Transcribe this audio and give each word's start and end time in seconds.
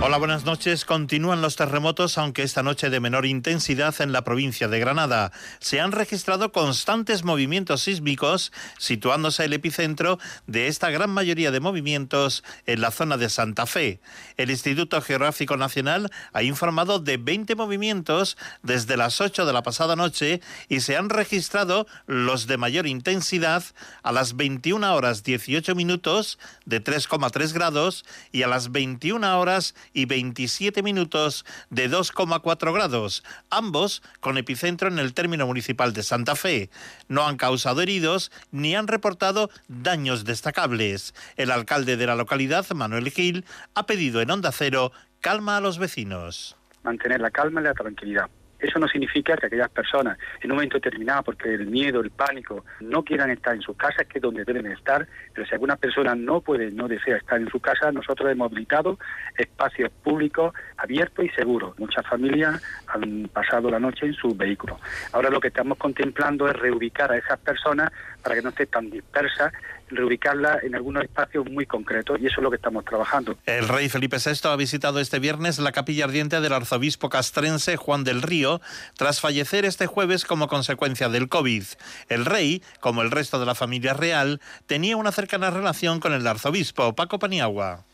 Hola, 0.00 0.16
buenas 0.16 0.44
noches. 0.44 0.84
Continúan 0.84 1.42
los 1.42 1.56
terremotos, 1.56 2.18
aunque 2.18 2.44
esta 2.44 2.62
noche 2.62 2.88
de 2.88 3.00
menor 3.00 3.26
intensidad 3.26 4.00
en 4.00 4.12
la 4.12 4.22
provincia 4.22 4.68
de 4.68 4.78
Granada. 4.78 5.32
Se 5.58 5.80
han 5.80 5.90
registrado 5.90 6.52
constantes 6.52 7.24
movimientos 7.24 7.82
sísmicos, 7.82 8.52
situándose 8.78 9.44
el 9.44 9.54
epicentro 9.54 10.20
de 10.46 10.68
esta 10.68 10.90
gran 10.90 11.10
mayoría 11.10 11.50
de 11.50 11.58
movimientos 11.58 12.44
en 12.66 12.80
la 12.80 12.92
zona 12.92 13.16
de 13.16 13.28
Santa 13.28 13.66
Fe. 13.66 14.00
El 14.36 14.52
Instituto 14.52 15.02
Geográfico 15.02 15.56
Nacional 15.56 16.12
ha 16.32 16.44
informado 16.44 17.00
de 17.00 17.16
20 17.16 17.56
movimientos 17.56 18.38
desde 18.62 18.96
las 18.96 19.20
8 19.20 19.46
de 19.46 19.52
la 19.52 19.64
pasada 19.64 19.96
noche 19.96 20.40
y 20.68 20.78
se 20.78 20.96
han 20.96 21.10
registrado 21.10 21.88
los 22.06 22.46
de 22.46 22.56
mayor 22.56 22.86
intensidad 22.86 23.64
a 24.04 24.12
las 24.12 24.36
21 24.36 24.94
horas 24.94 25.24
18 25.24 25.74
minutos 25.74 26.38
de 26.66 26.82
3,3 26.82 27.52
grados 27.52 28.04
y 28.30 28.44
a 28.44 28.46
las 28.46 28.70
21 28.70 29.40
horas 29.40 29.74
y 29.98 30.04
27 30.04 30.82
minutos 30.84 31.44
de 31.70 31.90
2,4 31.90 32.72
grados, 32.72 33.24
ambos 33.50 34.00
con 34.20 34.38
epicentro 34.38 34.88
en 34.88 35.00
el 35.00 35.12
término 35.12 35.44
municipal 35.44 35.92
de 35.92 36.04
Santa 36.04 36.36
Fe. 36.36 36.70
No 37.08 37.26
han 37.26 37.36
causado 37.36 37.82
heridos 37.82 38.30
ni 38.52 38.76
han 38.76 38.86
reportado 38.86 39.50
daños 39.66 40.24
destacables. 40.24 41.14
El 41.36 41.50
alcalde 41.50 41.96
de 41.96 42.06
la 42.06 42.14
localidad, 42.14 42.64
Manuel 42.70 43.10
Gil, 43.10 43.44
ha 43.74 43.86
pedido 43.86 44.20
en 44.20 44.30
Onda 44.30 44.52
Cero 44.52 44.92
calma 45.20 45.56
a 45.56 45.60
los 45.60 45.78
vecinos. 45.78 46.56
Mantener 46.84 47.20
la 47.20 47.32
calma 47.32 47.60
y 47.60 47.64
la 47.64 47.74
tranquilidad 47.74 48.30
eso 48.58 48.78
no 48.78 48.88
significa 48.88 49.36
que 49.36 49.46
aquellas 49.46 49.70
personas 49.70 50.18
en 50.40 50.50
un 50.50 50.56
momento 50.56 50.78
determinado, 50.78 51.22
porque 51.22 51.54
el 51.54 51.66
miedo, 51.66 52.00
el 52.00 52.10
pánico, 52.10 52.64
no 52.80 53.02
quieran 53.02 53.30
estar 53.30 53.54
en 53.54 53.62
sus 53.62 53.76
casas, 53.76 54.06
que 54.06 54.18
es 54.18 54.22
donde 54.22 54.44
deben 54.44 54.66
estar, 54.66 55.06
pero 55.32 55.46
si 55.46 55.54
alguna 55.54 55.76
persona 55.76 56.14
no 56.14 56.40
puede, 56.40 56.70
no 56.70 56.88
desea 56.88 57.16
estar 57.16 57.40
en 57.40 57.48
su 57.48 57.60
casa, 57.60 57.92
nosotros 57.92 58.30
hemos 58.30 58.50
habilitado 58.50 58.98
espacios 59.36 59.90
públicos 60.02 60.52
abiertos 60.76 61.24
y 61.24 61.28
seguros. 61.30 61.78
Muchas 61.78 62.06
familias 62.06 62.60
han 62.88 63.28
pasado 63.32 63.70
la 63.70 63.78
noche 63.78 64.06
en 64.06 64.14
sus 64.14 64.36
vehículos. 64.36 64.78
Ahora 65.12 65.30
lo 65.30 65.40
que 65.40 65.48
estamos 65.48 65.78
contemplando 65.78 66.48
es 66.48 66.56
reubicar 66.56 67.12
a 67.12 67.16
esas 67.16 67.38
personas 67.38 67.90
para 68.22 68.34
que 68.34 68.42
no 68.42 68.50
estén 68.50 68.66
tan 68.68 68.90
dispersas 68.90 69.52
reubicarla 69.90 70.58
en 70.62 70.74
algunos 70.74 71.04
espacios 71.04 71.50
muy 71.50 71.66
concretos 71.66 72.18
y 72.20 72.26
eso 72.26 72.36
es 72.40 72.42
lo 72.42 72.50
que 72.50 72.56
estamos 72.56 72.84
trabajando. 72.84 73.36
El 73.46 73.68
rey 73.68 73.88
Felipe 73.88 74.18
VI 74.24 74.48
ha 74.48 74.56
visitado 74.56 75.00
este 75.00 75.18
viernes 75.18 75.58
la 75.58 75.72
capilla 75.72 76.04
ardiente 76.04 76.40
del 76.40 76.52
arzobispo 76.52 77.08
castrense 77.08 77.76
Juan 77.76 78.04
del 78.04 78.22
Río 78.22 78.60
tras 78.96 79.20
fallecer 79.20 79.64
este 79.64 79.86
jueves 79.86 80.24
como 80.24 80.48
consecuencia 80.48 81.08
del 81.08 81.28
COVID. 81.28 81.64
El 82.08 82.24
rey, 82.24 82.62
como 82.80 83.02
el 83.02 83.10
resto 83.10 83.38
de 83.38 83.46
la 83.46 83.54
familia 83.54 83.94
real, 83.94 84.40
tenía 84.66 84.96
una 84.96 85.12
cercana 85.12 85.50
relación 85.50 86.00
con 86.00 86.12
el 86.12 86.26
arzobispo 86.26 86.94
Paco 86.94 87.18
Paniagua. 87.18 87.87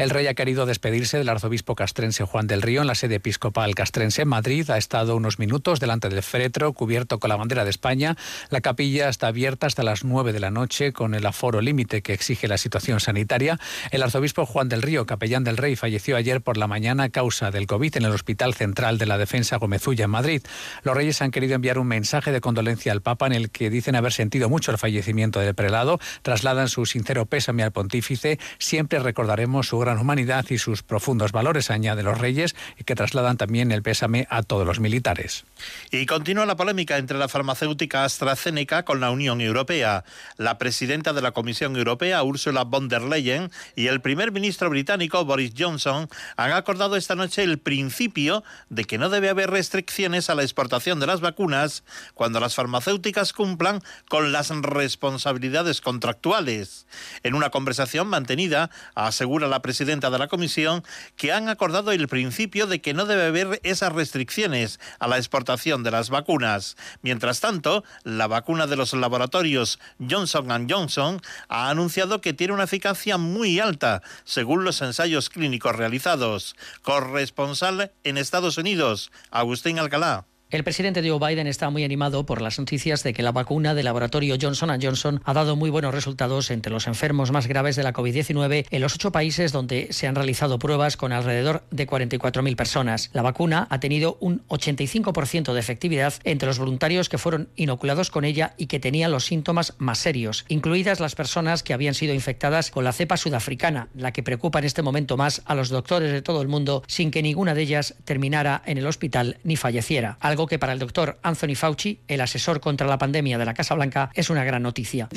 El 0.00 0.08
rey 0.08 0.28
ha 0.28 0.34
querido 0.34 0.64
despedirse 0.64 1.18
del 1.18 1.28
arzobispo 1.28 1.74
castrense 1.74 2.24
Juan 2.24 2.46
del 2.46 2.62
Río 2.62 2.80
en 2.80 2.86
la 2.86 2.94
sede 2.94 3.16
episcopal 3.16 3.74
castrense 3.74 4.22
en 4.22 4.28
Madrid. 4.28 4.70
Ha 4.70 4.78
estado 4.78 5.14
unos 5.14 5.38
minutos 5.38 5.78
delante 5.78 6.08
del 6.08 6.22
féretro 6.22 6.72
cubierto 6.72 7.18
con 7.18 7.28
la 7.28 7.36
bandera 7.36 7.64
de 7.64 7.70
España. 7.70 8.16
La 8.48 8.62
capilla 8.62 9.10
está 9.10 9.26
abierta 9.26 9.66
hasta 9.66 9.82
las 9.82 10.02
9 10.02 10.32
de 10.32 10.40
la 10.40 10.50
noche 10.50 10.94
con 10.94 11.14
el 11.14 11.26
aforo 11.26 11.60
límite 11.60 12.00
que 12.00 12.14
exige 12.14 12.48
la 12.48 12.56
situación 12.56 12.98
sanitaria. 12.98 13.58
El 13.90 14.02
arzobispo 14.02 14.46
Juan 14.46 14.70
del 14.70 14.80
Río, 14.80 15.04
capellán 15.04 15.44
del 15.44 15.58
rey, 15.58 15.76
falleció 15.76 16.16
ayer 16.16 16.40
por 16.40 16.56
la 16.56 16.66
mañana 16.66 17.02
a 17.02 17.08
causa 17.10 17.50
del 17.50 17.66
COVID 17.66 17.98
en 17.98 18.06
el 18.06 18.12
Hospital 18.12 18.54
Central 18.54 18.96
de 18.96 19.04
la 19.04 19.18
Defensa 19.18 19.58
Gomezulla 19.58 20.06
en 20.06 20.12
Madrid. 20.12 20.42
Los 20.82 20.96
reyes 20.96 21.20
han 21.20 21.30
querido 21.30 21.56
enviar 21.56 21.78
un 21.78 21.88
mensaje 21.88 22.32
de 22.32 22.40
condolencia 22.40 22.92
al 22.92 23.02
Papa 23.02 23.26
en 23.26 23.34
el 23.34 23.50
que 23.50 23.68
dicen 23.68 23.96
haber 23.96 24.14
sentido 24.14 24.48
mucho 24.48 24.70
el 24.70 24.78
fallecimiento 24.78 25.40
del 25.40 25.54
prelado. 25.54 26.00
Trasladan 26.22 26.70
su 26.70 26.86
sincero 26.86 27.26
pésame 27.26 27.64
al 27.64 27.72
pontífice. 27.72 28.38
Siempre 28.56 28.98
recordaremos 28.98 29.68
su 29.68 29.78
gran 29.78 29.89
humanidad 29.98 30.44
y 30.50 30.58
sus 30.58 30.82
profundos 30.82 31.32
valores, 31.32 31.70
añade 31.70 32.02
los 32.02 32.18
reyes, 32.18 32.54
y 32.78 32.84
que 32.84 32.94
trasladan 32.94 33.36
también 33.36 33.72
el 33.72 33.82
pésame 33.82 34.26
a 34.30 34.42
todos 34.42 34.66
los 34.66 34.80
militares. 34.80 35.44
Y 35.90 36.06
continúa 36.06 36.46
la 36.46 36.56
polémica 36.56 36.98
entre 36.98 37.18
la 37.18 37.28
farmacéutica 37.28 38.04
AstraZeneca 38.04 38.84
con 38.84 39.00
la 39.00 39.10
Unión 39.10 39.40
Europea. 39.40 40.04
La 40.36 40.58
presidenta 40.58 41.12
de 41.12 41.22
la 41.22 41.32
Comisión 41.32 41.76
Europea, 41.76 42.22
Ursula 42.22 42.64
von 42.64 42.88
der 42.88 43.02
Leyen, 43.02 43.50
y 43.74 43.86
el 43.86 44.00
primer 44.00 44.32
ministro 44.32 44.70
británico, 44.70 45.24
Boris 45.24 45.52
Johnson, 45.56 46.08
han 46.36 46.52
acordado 46.52 46.96
esta 46.96 47.14
noche 47.14 47.42
el 47.42 47.58
principio 47.58 48.44
de 48.68 48.84
que 48.84 48.98
no 48.98 49.08
debe 49.08 49.28
haber 49.28 49.50
restricciones 49.50 50.30
a 50.30 50.34
la 50.34 50.42
exportación 50.42 51.00
de 51.00 51.06
las 51.06 51.20
vacunas 51.20 51.84
cuando 52.14 52.40
las 52.40 52.54
farmacéuticas 52.54 53.32
cumplan 53.32 53.82
con 54.08 54.32
las 54.32 54.50
responsabilidades 54.50 55.80
contractuales. 55.80 56.86
En 57.22 57.34
una 57.34 57.50
conversación 57.50 58.08
mantenida, 58.08 58.70
asegura 58.94 59.48
la 59.48 59.62
presidenta 59.62 59.69
presidenta 59.70 60.10
de 60.10 60.18
la 60.18 60.26
Comisión, 60.26 60.82
que 61.14 61.30
han 61.30 61.48
acordado 61.48 61.92
el 61.92 62.08
principio 62.08 62.66
de 62.66 62.80
que 62.80 62.92
no 62.92 63.06
debe 63.06 63.26
haber 63.26 63.60
esas 63.62 63.92
restricciones 63.92 64.80
a 64.98 65.06
la 65.06 65.16
exportación 65.16 65.84
de 65.84 65.92
las 65.92 66.10
vacunas. 66.10 66.76
Mientras 67.02 67.38
tanto, 67.38 67.84
la 68.02 68.26
vacuna 68.26 68.66
de 68.66 68.74
los 68.74 68.94
laboratorios 68.94 69.78
Johnson 70.00 70.66
Johnson 70.68 71.22
ha 71.48 71.70
anunciado 71.70 72.20
que 72.20 72.32
tiene 72.32 72.52
una 72.52 72.64
eficacia 72.64 73.16
muy 73.16 73.60
alta, 73.60 74.02
según 74.24 74.64
los 74.64 74.82
ensayos 74.82 75.30
clínicos 75.30 75.76
realizados. 75.76 76.56
Corresponsal 76.82 77.92
en 78.02 78.18
Estados 78.18 78.58
Unidos, 78.58 79.12
Agustín 79.30 79.78
Alcalá. 79.78 80.26
El 80.50 80.64
presidente 80.64 81.08
Joe 81.08 81.20
Biden 81.20 81.46
está 81.46 81.70
muy 81.70 81.84
animado 81.84 82.26
por 82.26 82.42
las 82.42 82.58
noticias 82.58 83.04
de 83.04 83.12
que 83.12 83.22
la 83.22 83.30
vacuna 83.30 83.72
del 83.72 83.84
laboratorio 83.84 84.34
Johnson 84.40 84.80
Johnson 84.82 85.22
ha 85.24 85.32
dado 85.32 85.54
muy 85.54 85.70
buenos 85.70 85.94
resultados 85.94 86.50
entre 86.50 86.72
los 86.72 86.88
enfermos 86.88 87.30
más 87.30 87.46
graves 87.46 87.76
de 87.76 87.84
la 87.84 87.92
COVID-19 87.92 88.66
en 88.68 88.80
los 88.80 88.96
ocho 88.96 89.12
países 89.12 89.52
donde 89.52 89.92
se 89.92 90.08
han 90.08 90.16
realizado 90.16 90.58
pruebas 90.58 90.96
con 90.96 91.12
alrededor 91.12 91.62
de 91.70 91.86
44.000 91.86 92.56
personas. 92.56 93.10
La 93.12 93.22
vacuna 93.22 93.68
ha 93.70 93.78
tenido 93.78 94.16
un 94.18 94.44
85% 94.48 95.52
de 95.52 95.60
efectividad 95.60 96.14
entre 96.24 96.48
los 96.48 96.58
voluntarios 96.58 97.08
que 97.08 97.18
fueron 97.18 97.48
inoculados 97.54 98.10
con 98.10 98.24
ella 98.24 98.54
y 98.56 98.66
que 98.66 98.80
tenían 98.80 99.12
los 99.12 99.26
síntomas 99.26 99.74
más 99.78 99.98
serios, 99.98 100.46
incluidas 100.48 100.98
las 100.98 101.14
personas 101.14 101.62
que 101.62 101.74
habían 101.74 101.94
sido 101.94 102.12
infectadas 102.12 102.72
con 102.72 102.82
la 102.82 102.92
cepa 102.92 103.16
sudafricana, 103.16 103.86
la 103.94 104.12
que 104.12 104.24
preocupa 104.24 104.58
en 104.58 104.64
este 104.64 104.82
momento 104.82 105.16
más 105.16 105.42
a 105.44 105.54
los 105.54 105.68
doctores 105.68 106.10
de 106.10 106.22
todo 106.22 106.42
el 106.42 106.48
mundo 106.48 106.82
sin 106.88 107.12
que 107.12 107.22
ninguna 107.22 107.54
de 107.54 107.62
ellas 107.62 107.94
terminara 108.04 108.62
en 108.66 108.78
el 108.78 108.88
hospital 108.88 109.38
ni 109.44 109.54
falleciera. 109.54 110.18
Que 110.46 110.58
para 110.58 110.72
el 110.72 110.78
doctor 110.78 111.18
Anthony 111.22 111.54
Fauci, 111.54 112.00
el 112.08 112.20
asesor 112.20 112.60
contra 112.60 112.86
la 112.86 112.98
pandemia 112.98 113.38
de 113.38 113.44
la 113.44 113.54
Casa 113.54 113.74
Blanca, 113.74 114.10
es 114.14 114.30
una 114.30 114.44
gran 114.44 114.62
noticia. 114.62 115.08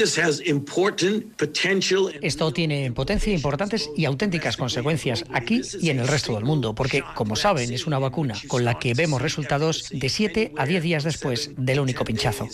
Esto 2.22 2.54
tiene 2.54 2.92
potencia 2.92 3.34
importantes 3.34 3.90
y 3.96 4.06
auténticas 4.06 4.58
consecuencias 4.58 5.26
aquí 5.34 5.62
y 5.80 5.90
en 5.90 6.00
el 6.00 6.08
resto 6.08 6.36
del 6.36 6.44
mundo, 6.44 6.76
porque, 6.76 7.04
como 7.16 7.36
saben, 7.36 7.72
es 7.74 7.88
una 7.88 8.00
vacuna 8.00 8.36
con 8.48 8.66
la 8.66 8.80
que 8.80 8.94
vemos 8.94 9.22
resultados 9.22 9.90
de 9.90 10.10
7 10.10 10.54
a 10.58 10.66
10 10.66 10.84
días 10.84 11.04
después 11.04 11.52
del 11.58 11.80
único 11.80 12.04
pinchazo. 12.06 12.48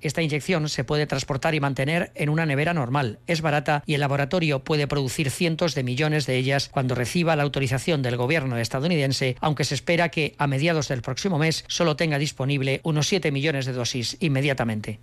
Esta 0.00 0.22
inyección 0.22 0.68
se 0.68 0.84
puede 0.84 1.06
transportar 1.06 1.54
y 1.54 1.60
mantener 1.60 2.12
en 2.14 2.28
una 2.28 2.46
nevera 2.46 2.74
normal, 2.74 3.18
es 3.26 3.40
barata 3.40 3.82
y 3.86 3.94
el 3.94 4.00
laboratorio 4.00 4.64
puede 4.64 4.86
producir 4.86 5.30
cientos 5.30 5.74
de 5.74 5.82
millones 5.82 6.26
de 6.26 6.36
ellas 6.36 6.68
cuando 6.72 6.94
reciba 6.94 7.36
la 7.36 7.42
autorización 7.42 8.02
del 8.02 8.16
gobierno 8.16 8.58
estadounidense, 8.58 9.36
aunque 9.40 9.64
se 9.64 9.74
espera 9.74 10.05
que 10.08 10.34
a 10.38 10.46
mediados 10.46 10.88
del 10.88 11.02
próximo 11.02 11.38
mes 11.38 11.64
solo 11.68 11.96
tenga 11.96 12.18
disponible 12.18 12.80
unos 12.84 13.06
7 13.08 13.30
millones 13.32 13.66
de 13.66 13.72
dosis 13.72 14.16
inmediatamente. 14.20 15.00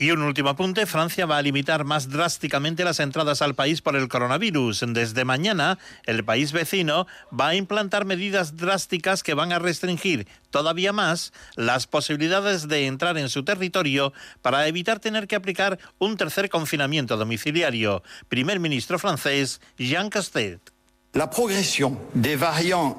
Y 0.00 0.12
un 0.12 0.22
último 0.22 0.50
apunte, 0.50 0.86
Francia 0.86 1.26
va 1.26 1.38
a 1.38 1.42
limitar 1.42 1.84
más 1.84 2.08
drásticamente 2.08 2.84
las 2.84 3.00
entradas 3.00 3.42
al 3.42 3.56
país 3.56 3.82
por 3.82 3.96
el 3.96 4.06
coronavirus. 4.06 4.84
Desde 4.90 5.24
mañana, 5.24 5.76
el 6.06 6.24
país 6.24 6.52
vecino 6.52 7.08
va 7.38 7.48
a 7.48 7.54
implantar 7.56 8.04
medidas 8.04 8.56
drásticas 8.56 9.24
que 9.24 9.34
van 9.34 9.52
a 9.52 9.58
restringir 9.58 10.28
todavía 10.50 10.92
más 10.92 11.32
las 11.56 11.88
posibilidades 11.88 12.68
de 12.68 12.86
entrar 12.86 13.18
en 13.18 13.28
su 13.28 13.42
territorio 13.42 14.12
para 14.40 14.68
evitar 14.68 15.00
tener 15.00 15.26
que 15.26 15.34
aplicar 15.34 15.80
un 15.98 16.16
tercer 16.16 16.48
confinamiento 16.48 17.16
domiciliario. 17.16 18.04
Primer 18.28 18.60
ministro 18.60 19.00
francés, 19.00 19.60
Jean 19.78 20.10
Castex. 20.10 20.77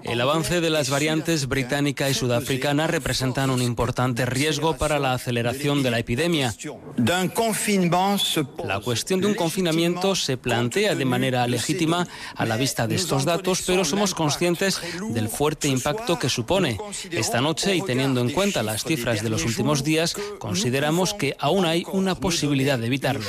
El 0.04 0.20
avance 0.20 0.60
de 0.60 0.70
las 0.70 0.90
variantes 0.90 1.48
británica 1.48 2.10
y 2.10 2.14
sudafricana 2.14 2.86
representan 2.86 3.50
un 3.50 3.62
importante 3.62 4.26
riesgo 4.26 4.76
para 4.76 5.00
la 5.00 5.14
aceleración 5.14 5.84
de 5.84 5.92
la 5.92 6.00
epidemia. 6.00 6.54
La 8.66 8.80
cuestión 8.82 9.22
de 9.22 9.28
un 9.28 9.36
confinamiento 9.36 10.16
se 10.16 10.36
plantea 10.36 10.96
de 10.96 11.06
manera 11.06 11.48
legítima 11.48 12.10
a 12.36 12.46
la 12.46 12.58
vista 12.58 12.88
de 12.88 12.96
estos 12.96 13.24
datos, 13.24 13.64
pero 13.66 13.86
somos 13.86 14.14
conscientes 14.14 14.82
del 15.12 15.30
fuerte 15.30 15.70
impacto 15.70 16.20
que 16.20 16.28
supone. 16.28 16.78
Esta 17.12 17.40
noche, 17.40 17.74
y 17.74 17.82
teniendo 17.82 18.20
en 18.20 18.32
cuenta 18.32 18.64
las 18.64 18.84
cifras 18.84 19.24
de 19.24 19.30
los 19.30 19.46
últimos 19.46 19.86
días, 19.86 20.18
consideramos 20.40 21.14
que 21.14 21.38
aún 21.40 21.64
hay 21.64 21.86
una 21.94 22.16
posibilidad 22.16 22.78
de 22.78 22.88
evitarlo. 22.88 23.24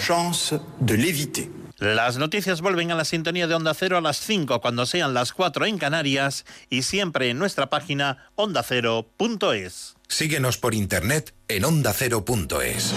Las 1.81 2.19
noticias 2.19 2.61
vuelven 2.61 2.93
a 2.93 2.95
la 2.95 3.07
sintonía 3.07 3.47
de 3.47 3.55
Onda 3.55 3.73
Cero 3.73 3.97
a 3.97 4.03
las 4.03 4.19
5 4.19 4.61
cuando 4.61 4.85
sean 4.85 5.15
las 5.15 5.33
4 5.33 5.65
en 5.65 5.79
Canarias 5.79 6.45
y 6.69 6.83
siempre 6.83 7.31
en 7.31 7.39
nuestra 7.39 7.71
página 7.71 8.31
ondacero.es. 8.35 9.97
Síguenos 10.07 10.59
por 10.59 10.75
internet 10.75 11.33
en 11.49 11.65
ondacero.es. 11.65 12.93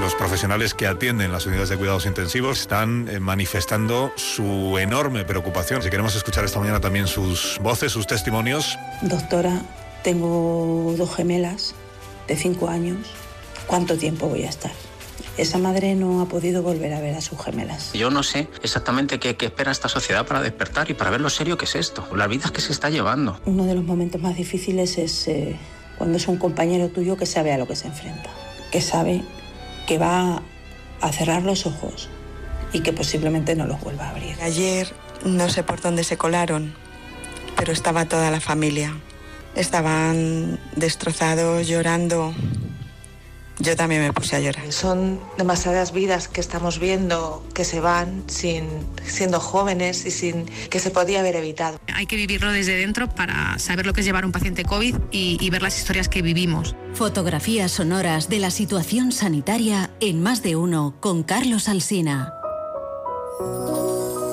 Los 0.00 0.14
profesionales 0.16 0.74
que 0.74 0.88
atienden 0.88 1.30
las 1.30 1.46
unidades 1.46 1.68
de 1.68 1.76
cuidados 1.76 2.06
intensivos 2.06 2.58
están 2.60 3.08
eh, 3.08 3.20
manifestando 3.20 4.12
su 4.16 4.78
enorme 4.78 5.24
preocupación. 5.24 5.80
Si 5.80 5.90
queremos 5.90 6.16
escuchar 6.16 6.44
esta 6.44 6.58
mañana 6.58 6.80
también 6.80 7.06
sus 7.06 7.60
voces, 7.62 7.92
sus 7.92 8.08
testimonios. 8.08 8.76
Doctora, 9.02 9.62
tengo 10.02 10.92
dos 10.98 11.14
gemelas 11.14 11.76
de 12.26 12.36
cinco 12.36 12.68
años. 12.68 12.98
¿Cuánto 13.66 13.96
tiempo 13.96 14.28
voy 14.28 14.44
a 14.44 14.48
estar? 14.48 14.72
Esa 15.36 15.58
madre 15.58 15.94
no 15.94 16.22
ha 16.22 16.26
podido 16.26 16.62
volver 16.62 16.94
a 16.94 17.00
ver 17.00 17.14
a 17.14 17.20
sus 17.20 17.38
gemelas. 17.42 17.92
Yo 17.92 18.10
no 18.10 18.22
sé 18.22 18.48
exactamente 18.62 19.18
qué, 19.18 19.36
qué, 19.36 19.46
espera 19.46 19.70
esta 19.70 19.88
sociedad 19.88 20.26
para 20.26 20.40
despertar 20.40 20.90
y 20.90 20.94
para 20.94 21.10
ver 21.10 21.20
lo 21.20 21.28
serio 21.28 21.58
que 21.58 21.66
es 21.66 21.74
esto, 21.74 22.06
las 22.14 22.28
vidas 22.28 22.52
que 22.52 22.62
se 22.62 22.72
está 22.72 22.88
llevando. 22.88 23.38
Uno 23.44 23.66
de 23.66 23.74
los 23.74 23.84
momentos 23.84 24.20
más 24.20 24.36
difíciles 24.36 24.96
es 24.96 25.28
eh, 25.28 25.58
cuando 25.98 26.16
es 26.16 26.26
un 26.28 26.38
compañero 26.38 26.88
tuyo 26.88 27.16
que 27.16 27.26
sabe 27.26 27.52
a 27.52 27.58
lo 27.58 27.66
que 27.66 27.76
se 27.76 27.86
enfrenta, 27.86 28.30
que 28.72 28.80
sabe 28.80 29.22
que 29.86 29.98
va 29.98 30.42
a 31.00 31.12
cerrar 31.12 31.42
los 31.42 31.66
ojos 31.66 32.08
y 32.72 32.80
que 32.80 32.92
posiblemente 32.92 33.54
no 33.54 33.66
los 33.66 33.80
vuelva 33.80 34.06
a 34.06 34.10
abrir. 34.10 34.36
Ayer 34.42 34.92
no 35.24 35.48
sé 35.48 35.62
por 35.62 35.80
dónde 35.80 36.04
se 36.04 36.16
colaron, 36.16 36.74
pero 37.56 37.72
estaba 37.72 38.06
toda 38.06 38.30
la 38.30 38.40
familia. 38.40 38.96
Estaban 39.56 40.58
destrozados, 40.76 41.66
llorando. 41.66 42.34
Yo 43.58 43.74
también 43.74 44.02
me 44.02 44.12
puse 44.12 44.36
a 44.36 44.40
llorar. 44.40 44.70
Son 44.70 45.18
demasiadas 45.38 45.92
vidas 45.92 46.28
que 46.28 46.42
estamos 46.42 46.78
viendo 46.78 47.42
que 47.54 47.64
se 47.64 47.80
van 47.80 48.24
sin 48.26 48.68
siendo 49.02 49.40
jóvenes 49.40 50.04
y 50.04 50.10
sin 50.10 50.44
que 50.44 50.78
se 50.78 50.90
podía 50.90 51.20
haber 51.20 51.36
evitado. 51.36 51.80
Hay 51.94 52.06
que 52.06 52.16
vivirlo 52.16 52.52
desde 52.52 52.76
dentro 52.76 53.08
para 53.08 53.58
saber 53.58 53.86
lo 53.86 53.94
que 53.94 54.00
es 54.00 54.06
llevar 54.06 54.26
un 54.26 54.32
paciente 54.32 54.64
COVID 54.64 54.96
y, 55.10 55.38
y 55.40 55.50
ver 55.50 55.62
las 55.62 55.78
historias 55.78 56.10
que 56.10 56.20
vivimos. 56.20 56.76
Fotografías 56.92 57.72
sonoras 57.72 58.28
de 58.28 58.40
la 58.40 58.50
situación 58.50 59.10
sanitaria 59.10 59.90
en 60.00 60.22
más 60.22 60.42
de 60.42 60.56
uno 60.56 60.94
con 61.00 61.22
Carlos 61.22 61.68
Alsina. 61.70 62.34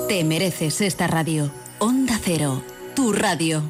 Te 0.06 0.22
mereces 0.22 0.82
esta 0.82 1.06
radio. 1.06 1.50
Onda 1.78 2.20
Cero, 2.22 2.62
tu 2.94 3.14
radio. 3.14 3.62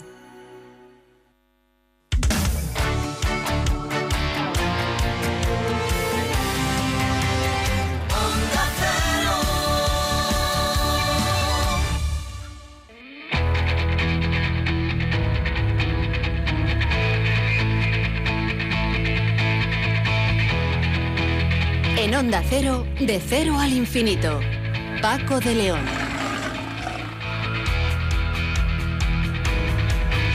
Onda 22.17 22.45
Cero, 22.49 22.87
de 23.01 23.21
cero 23.21 23.59
al 23.59 23.73
infinito. 23.73 24.41
Paco 25.03 25.41
de 25.41 25.55
León. 25.55 25.81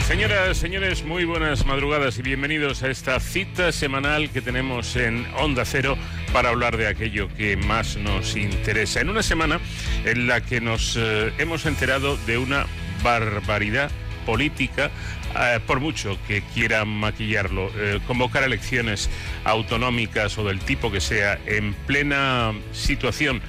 Señoras, 0.06 0.58
señores, 0.58 1.04
muy 1.04 1.24
buenas 1.24 1.64
madrugadas 1.64 2.18
y 2.18 2.22
bienvenidos 2.22 2.82
a 2.82 2.90
esta 2.90 3.18
cita 3.18 3.72
semanal 3.72 4.28
que 4.28 4.42
tenemos 4.42 4.94
en 4.96 5.26
Onda 5.38 5.64
Cero 5.64 5.96
para 6.34 6.50
hablar 6.50 6.76
de 6.76 6.86
aquello 6.86 7.28
que 7.34 7.56
más 7.56 7.96
nos 7.96 8.36
interesa. 8.36 9.00
En 9.00 9.08
una 9.08 9.22
semana 9.22 9.58
en 10.04 10.26
la 10.26 10.42
que 10.42 10.60
nos 10.60 10.98
eh, 10.98 11.32
hemos 11.38 11.64
enterado 11.64 12.18
de 12.26 12.36
una 12.36 12.66
barbaridad 13.02 13.90
política 14.26 14.90
eh, 15.36 15.60
por 15.66 15.80
mucho 15.80 16.18
que 16.26 16.42
quieran 16.54 16.88
maquillarlo, 16.88 17.70
eh, 17.76 18.00
convocar 18.06 18.42
elecciones 18.42 19.08
autonómicas 19.44 20.36
o 20.38 20.44
del 20.44 20.58
tipo 20.60 20.90
que 20.90 21.00
sea 21.00 21.38
en 21.46 21.74
plena 21.74 22.52
situación 22.72 23.40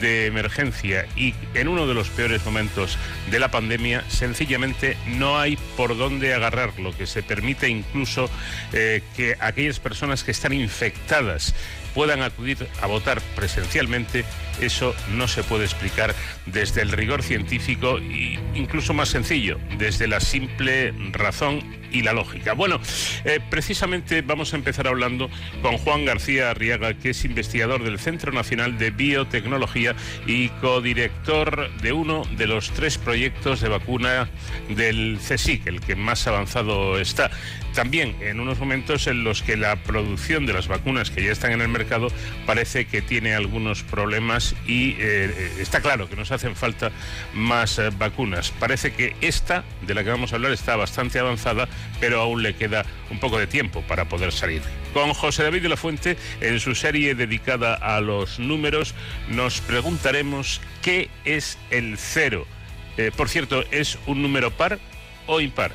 de 0.00 0.26
emergencia 0.26 1.06
y 1.16 1.34
en 1.54 1.68
uno 1.68 1.86
de 1.86 1.94
los 1.94 2.08
peores 2.10 2.44
momentos 2.44 2.98
de 3.30 3.38
la 3.38 3.50
pandemia, 3.50 4.04
sencillamente 4.08 4.96
no 5.06 5.38
hay 5.38 5.56
por 5.76 5.96
dónde 5.96 6.34
agarrar, 6.34 6.78
lo 6.78 6.96
que 6.96 7.06
se 7.06 7.22
permite 7.22 7.68
incluso 7.68 8.28
eh, 8.72 9.02
que 9.16 9.36
aquellas 9.40 9.80
personas 9.80 10.24
que 10.24 10.30
están 10.30 10.52
infectadas 10.52 11.54
puedan 11.94 12.22
acudir 12.22 12.66
a 12.80 12.86
votar 12.86 13.20
presencialmente, 13.36 14.24
eso 14.60 14.94
no 15.10 15.28
se 15.28 15.42
puede 15.42 15.64
explicar 15.64 16.14
desde 16.46 16.82
el 16.82 16.90
rigor 16.90 17.22
científico 17.22 17.98
e 17.98 18.38
incluso 18.54 18.94
más 18.94 19.08
sencillo, 19.08 19.58
desde 19.78 20.06
la 20.06 20.20
simple 20.20 20.94
razón 21.10 21.82
y 21.92 22.02
la 22.02 22.12
lógica. 22.12 22.54
Bueno, 22.54 22.80
eh, 23.24 23.40
precisamente 23.50 24.22
vamos 24.22 24.52
a 24.52 24.56
empezar 24.56 24.88
hablando 24.88 25.28
con 25.60 25.76
Juan 25.78 26.04
García 26.04 26.50
Arriaga, 26.50 26.94
que 26.94 27.10
es 27.10 27.24
investigador 27.24 27.84
del 27.84 27.98
Centro 27.98 28.32
Nacional 28.32 28.78
de 28.78 28.90
Biotecnología 28.90 29.81
y 30.26 30.48
codirector 30.60 31.70
de 31.80 31.92
uno 31.92 32.22
de 32.36 32.46
los 32.46 32.70
tres 32.70 32.98
proyectos 32.98 33.60
de 33.60 33.68
vacuna 33.68 34.28
del 34.68 35.18
CSIC, 35.18 35.66
el 35.66 35.80
que 35.80 35.96
más 35.96 36.26
avanzado 36.26 36.98
está. 36.98 37.30
También 37.74 38.16
en 38.20 38.38
unos 38.40 38.58
momentos 38.58 39.06
en 39.06 39.24
los 39.24 39.42
que 39.42 39.56
la 39.56 39.76
producción 39.76 40.44
de 40.46 40.52
las 40.52 40.68
vacunas 40.68 41.10
que 41.10 41.22
ya 41.22 41.32
están 41.32 41.52
en 41.52 41.62
el 41.62 41.68
mercado 41.68 42.08
parece 42.46 42.84
que 42.84 43.00
tiene 43.00 43.34
algunos 43.34 43.82
problemas 43.82 44.54
y 44.66 44.96
eh, 44.98 45.54
está 45.58 45.80
claro 45.80 46.08
que 46.08 46.16
nos 46.16 46.30
hacen 46.32 46.54
falta 46.54 46.90
más 47.32 47.78
eh, 47.78 47.90
vacunas. 47.96 48.52
Parece 48.58 48.92
que 48.92 49.16
esta, 49.20 49.64
de 49.86 49.94
la 49.94 50.04
que 50.04 50.10
vamos 50.10 50.32
a 50.32 50.36
hablar, 50.36 50.52
está 50.52 50.76
bastante 50.76 51.18
avanzada, 51.18 51.68
pero 52.00 52.20
aún 52.20 52.42
le 52.42 52.54
queda 52.54 52.84
un 53.10 53.18
poco 53.20 53.38
de 53.38 53.46
tiempo 53.46 53.82
para 53.82 54.06
poder 54.06 54.32
salir. 54.32 54.62
Con 54.92 55.14
José 55.14 55.42
David 55.42 55.62
de 55.62 55.68
la 55.70 55.76
Fuente, 55.76 56.16
en 56.40 56.60
su 56.60 56.74
serie 56.74 57.14
dedicada 57.14 57.74
a 57.74 58.00
los 58.00 58.38
números, 58.38 58.94
nos 59.28 59.60
preguntaremos 59.62 60.60
qué 60.82 61.08
es 61.24 61.58
el 61.70 61.96
cero. 61.96 62.46
Eh, 62.98 63.10
por 63.16 63.28
cierto, 63.28 63.64
¿es 63.70 63.98
un 64.06 64.20
número 64.20 64.50
par 64.50 64.78
o 65.26 65.40
impar? 65.40 65.72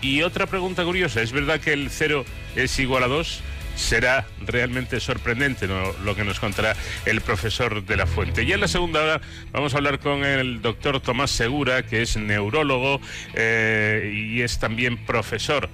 Y 0.00 0.22
otra 0.22 0.46
pregunta 0.46 0.84
curiosa, 0.84 1.22
¿es 1.22 1.32
verdad 1.32 1.60
que 1.60 1.72
el 1.72 1.90
cero 1.90 2.24
es 2.54 2.78
igual 2.78 3.02
a 3.02 3.08
2? 3.08 3.42
Será 3.74 4.26
realmente 4.44 4.98
sorprendente 4.98 5.68
lo 5.68 6.16
que 6.16 6.24
nos 6.24 6.40
contará 6.40 6.74
el 7.04 7.20
profesor 7.20 7.84
de 7.84 7.96
la 7.96 8.06
Fuente. 8.06 8.42
Y 8.42 8.52
en 8.52 8.60
la 8.60 8.68
segunda 8.68 9.02
hora 9.02 9.20
vamos 9.52 9.74
a 9.74 9.76
hablar 9.76 10.00
con 10.00 10.24
el 10.24 10.62
doctor 10.62 11.00
Tomás 11.00 11.30
Segura, 11.30 11.84
que 11.84 12.02
es 12.02 12.16
neurólogo 12.16 13.00
eh, 13.34 14.12
y 14.12 14.42
es 14.42 14.58
también 14.58 15.04
profesor 15.04 15.68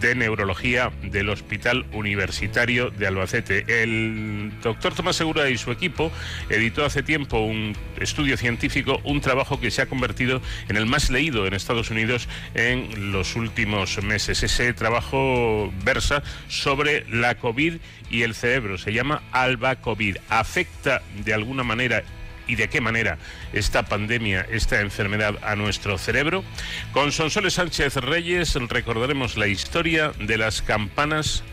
de 0.00 0.14
neurología 0.14 0.90
del 1.02 1.28
Hospital 1.28 1.86
Universitario 1.92 2.90
de 2.90 3.06
Albacete. 3.06 3.82
El 3.82 4.52
doctor 4.62 4.94
Tomás 4.94 5.16
Segura 5.16 5.50
y 5.50 5.58
su 5.58 5.70
equipo 5.70 6.10
editó 6.48 6.84
hace 6.84 7.02
tiempo 7.02 7.40
un 7.40 7.76
estudio 7.98 8.36
científico, 8.36 9.00
un 9.04 9.20
trabajo 9.20 9.60
que 9.60 9.70
se 9.70 9.82
ha 9.82 9.86
convertido 9.86 10.40
en 10.68 10.76
el 10.76 10.86
más 10.86 11.10
leído 11.10 11.46
en 11.46 11.54
Estados 11.54 11.90
Unidos 11.90 12.28
en 12.54 13.12
los 13.12 13.36
últimos 13.36 14.02
meses. 14.02 14.42
Ese 14.42 14.72
trabajo 14.72 15.72
versa 15.84 16.22
sobre 16.48 17.08
la 17.08 17.36
COVID 17.36 17.74
y 18.10 18.22
el 18.22 18.34
cerebro. 18.34 18.78
Se 18.78 18.92
llama 18.92 19.22
Alba 19.32 19.76
COVID. 19.76 20.16
Afecta 20.28 21.02
de 21.24 21.34
alguna 21.34 21.62
manera 21.62 22.02
y 22.50 22.56
de 22.56 22.68
qué 22.68 22.80
manera 22.80 23.16
esta 23.52 23.84
pandemia, 23.84 24.44
esta 24.50 24.80
enfermedad 24.80 25.36
a 25.42 25.54
nuestro 25.54 25.98
cerebro. 25.98 26.42
Con 26.92 27.12
Sonsoles 27.12 27.54
Sánchez 27.54 27.94
Reyes 27.96 28.56
recordaremos 28.68 29.36
la 29.36 29.46
historia 29.46 30.12
de 30.18 30.36
las 30.36 30.60
campanas 30.60 31.44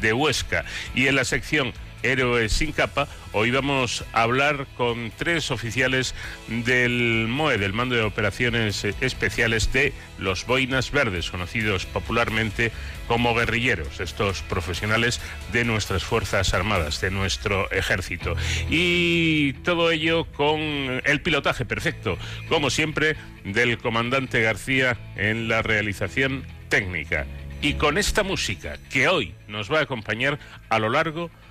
de 0.00 0.12
Huesca 0.12 0.64
y 0.94 1.08
en 1.08 1.16
la 1.16 1.24
sección 1.24 1.72
Héroes 2.04 2.52
sin 2.52 2.72
capa. 2.72 3.08
Hoy 3.32 3.50
vamos 3.50 4.04
a 4.12 4.22
hablar 4.22 4.66
con 4.76 5.10
tres 5.16 5.50
oficiales 5.50 6.14
del 6.48 7.26
MOE, 7.28 7.58
del 7.58 7.72
Mando 7.72 7.96
de 7.96 8.02
Operaciones 8.02 8.84
Especiales 9.00 9.72
de 9.72 9.92
los 10.18 10.46
Boinas 10.46 10.90
Verdes, 10.90 11.30
conocidos 11.30 11.86
popularmente 11.86 12.70
como 13.08 13.34
guerrilleros, 13.34 14.00
estos 14.00 14.42
profesionales 14.42 15.20
de 15.52 15.64
nuestras 15.64 16.04
Fuerzas 16.04 16.52
Armadas, 16.52 17.00
de 17.00 17.10
nuestro 17.10 17.70
ejército. 17.72 18.36
Y 18.68 19.54
todo 19.64 19.90
ello 19.90 20.26
con 20.26 20.60
el 20.60 21.20
pilotaje 21.22 21.64
perfecto, 21.64 22.18
como 22.48 22.68
siempre, 22.68 23.16
del 23.44 23.78
comandante 23.78 24.42
García 24.42 24.98
en 25.16 25.48
la 25.48 25.62
realización 25.62 26.44
técnica. 26.68 27.26
Y 27.62 27.74
con 27.74 27.96
esta 27.96 28.22
música 28.22 28.76
que 28.90 29.08
hoy 29.08 29.34
nos 29.48 29.72
va 29.72 29.78
a 29.78 29.82
acompañar 29.82 30.38
a 30.68 30.78
lo 30.78 30.90
largo 30.90 31.28
de 31.28 31.43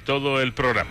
todo 0.00 0.40
el 0.40 0.52
programa. 0.52 0.90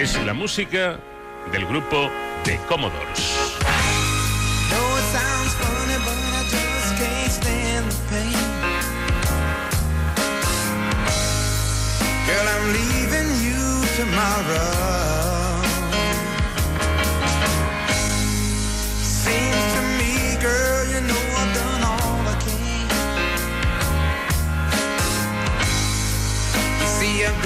Es 0.00 0.24
la 0.24 0.32
música 0.32 0.98
del 1.52 1.66
grupo 1.66 2.10
de 2.44 2.56
Commodores. 2.68 3.50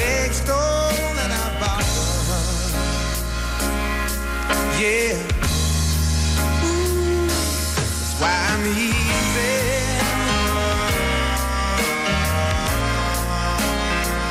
A 0.04 0.23
big 0.25 0.32
stone 0.32 1.16
and 1.25 1.32
I 1.32 1.61
bottle. 1.61 1.87
Yeah. 4.80 5.16
That's 7.96 8.14
why 8.20 8.34
I'm 8.50 8.64
easy. 8.66 9.56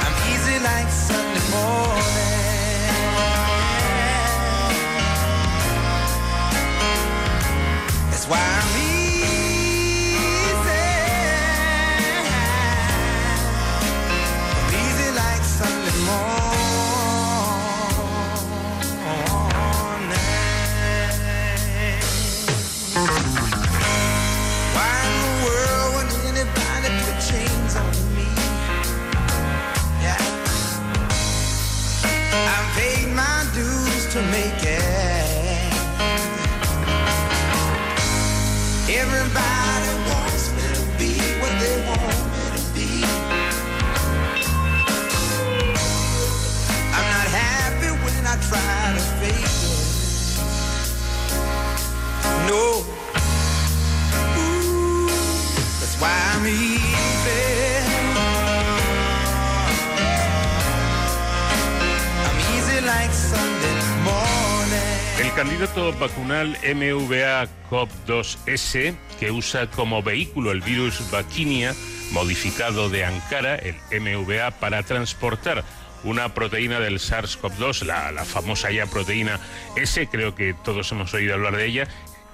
I'm 0.04 0.16
easy 0.32 0.58
like 0.64 0.90
Sunday 0.90 1.46
morning. 1.52 2.14
That's 8.10 8.28
why 8.28 8.63
Candidato 65.36 65.92
vacunal 65.94 66.58
MVA 66.64 67.48
COP2S, 67.72 68.96
que 69.20 69.32
usa 69.32 69.66
como 69.72 70.04
vehículo 70.04 70.52
el 70.52 70.62
virus 70.62 71.10
Vaquinia, 71.10 71.74
modificado 72.12 72.90
de 72.90 73.04
Ankara, 73.04 73.56
el 73.56 73.76
MVA, 74.00 74.52
para 74.52 74.84
transportar 74.84 75.64
una 76.04 76.36
proteína 76.36 76.80
del 76.80 77.00
SARS-CoV-2, 77.00 77.84
la, 77.86 78.12
la, 78.12 78.26
famosa 78.26 78.70
ya 78.70 78.86
proteína 78.86 79.40
S, 79.76 80.08
creo 80.08 80.36
que 80.36 80.54
todos 80.54 80.92
hemos 80.92 81.12
oído 81.16 81.34
hablar 81.34 81.58
de 81.58 81.66
ella, 81.66 81.88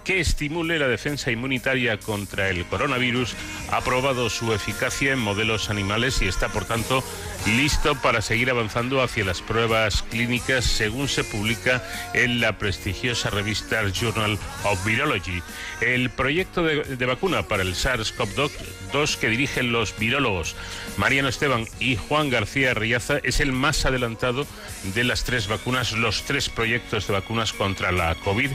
que 0.03 0.20
estimule 0.20 0.77
la 0.77 0.88
defensa 0.88 1.32
inmunitaria 1.32 2.00
contra 2.00 2.50
el 2.50 2.65
coronavirus, 2.65 3.36
ha 3.72 3.79
probado 3.82 4.29
su 4.29 4.53
eficacia 4.53 5.13
en 5.13 5.20
modelos 5.20 5.70
animales 5.70 6.22
y 6.22 6.27
está, 6.27 6.50
por 6.50 6.65
tanto, 6.65 7.03
listo 7.46 7.96
para 7.96 8.22
seguir 8.22 8.50
avanzando 8.50 9.01
hacia 9.01 9.25
las 9.25 9.41
pruebas 9.41 10.03
clínicas, 10.03 10.65
según 10.65 11.08
se 11.08 11.24
publica 11.24 11.84
en 12.13 12.39
la 12.39 12.58
prestigiosa 12.58 13.29
revista 13.29 13.81
Journal 13.89 14.38
of 14.63 14.86
Virology. 14.86 15.41
El 15.81 16.10
proyecto 16.10 16.63
de, 16.63 17.05
vacuna 17.05 17.43
para 17.43 17.63
el 17.63 17.75
SARS-CoV-2 17.75 19.17
que 19.17 19.29
dirigen 19.29 19.72
los 19.72 19.98
virólogos 19.98 20.55
Mariano 20.98 21.29
Esteban 21.29 21.65
y 21.79 21.96
Juan 21.96 22.29
García 22.29 22.74
Riaza 22.74 23.19
es 23.24 23.39
el 23.39 23.51
más 23.51 23.86
adelantado 23.86 24.46
de 24.93 25.03
las 25.03 25.24
tres 25.24 25.48
vacunas, 25.48 25.93
los 25.93 26.24
tres 26.24 26.50
proyectos 26.50 27.08
de 27.08 27.13
vacunas 27.13 27.53
contra 27.53 27.91
la 27.91 28.15
COVID 28.15 28.51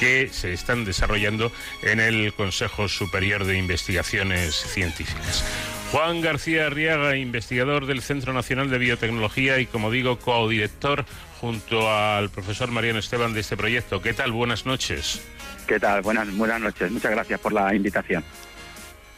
que 0.00 0.28
se 0.32 0.52
están 0.52 0.84
desarrollando 0.84 1.52
en 1.82 2.00
el 2.00 2.32
Consejo 2.34 2.88
Superior 2.88 3.44
de 3.44 3.56
Investigaciones 3.58 4.54
Científicas. 4.54 5.44
Juan 5.94 6.22
García 6.22 6.66
Arriaga, 6.66 7.16
investigador 7.16 7.86
del 7.86 8.02
Centro 8.02 8.32
Nacional 8.32 8.68
de 8.68 8.78
Biotecnología 8.78 9.60
y, 9.60 9.66
como 9.66 9.92
digo, 9.92 10.18
codirector 10.18 11.04
junto 11.40 11.88
al 11.88 12.30
profesor 12.30 12.68
Mariano 12.72 12.98
Esteban 12.98 13.32
de 13.32 13.38
este 13.38 13.56
proyecto. 13.56 14.02
¿Qué 14.02 14.12
tal? 14.12 14.32
Buenas 14.32 14.66
noches. 14.66 15.24
¿Qué 15.68 15.78
tal? 15.78 16.02
Buenas, 16.02 16.36
buenas 16.36 16.60
noches. 16.60 16.90
Muchas 16.90 17.12
gracias 17.12 17.38
por 17.38 17.52
la 17.52 17.72
invitación. 17.72 18.24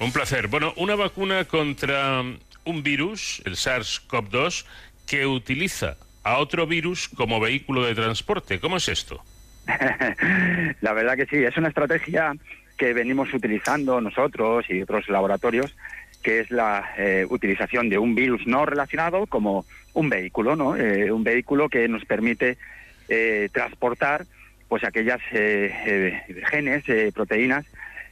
Un 0.00 0.12
placer. 0.12 0.48
Bueno, 0.48 0.74
una 0.76 0.96
vacuna 0.96 1.46
contra 1.46 2.20
un 2.66 2.82
virus, 2.82 3.40
el 3.46 3.54
SARS-CoV-2, 3.54 4.66
que 5.06 5.26
utiliza 5.26 5.96
a 6.24 6.36
otro 6.36 6.66
virus 6.66 7.08
como 7.08 7.40
vehículo 7.40 7.86
de 7.86 7.94
transporte. 7.94 8.60
¿Cómo 8.60 8.76
es 8.76 8.90
esto? 8.90 9.24
la 10.82 10.92
verdad 10.92 11.16
que 11.16 11.24
sí, 11.24 11.36
es 11.42 11.56
una 11.56 11.68
estrategia 11.68 12.34
que 12.76 12.92
venimos 12.92 13.32
utilizando 13.32 13.98
nosotros 14.02 14.66
y 14.68 14.82
otros 14.82 15.08
laboratorios 15.08 15.74
que 16.26 16.40
es 16.40 16.50
la 16.50 16.92
eh, 16.98 17.24
utilización 17.30 17.88
de 17.88 17.98
un 17.98 18.16
virus 18.16 18.48
no 18.48 18.66
relacionado 18.66 19.26
como 19.26 19.64
un 19.94 20.08
vehículo, 20.08 20.56
¿no? 20.56 20.76
Eh, 20.76 21.12
un 21.12 21.22
vehículo 21.22 21.68
que 21.68 21.86
nos 21.86 22.04
permite 22.04 22.58
eh, 23.08 23.48
transportar 23.52 24.26
pues 24.66 24.82
aquellas 24.82 25.20
genes, 25.30 26.82
proteínas 27.14 27.64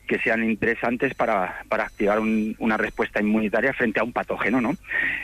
que 0.07 0.21
sean 0.21 0.45
interesantes 0.45 1.13
para, 1.15 1.65
para 1.69 1.87
activar 1.87 2.21
una 2.21 2.77
respuesta 2.77 3.21
inmunitaria 3.21 3.73
frente 3.73 3.99
a 3.99 4.05
un 4.05 4.13
patógeno, 4.13 4.61
¿no? 4.61 4.77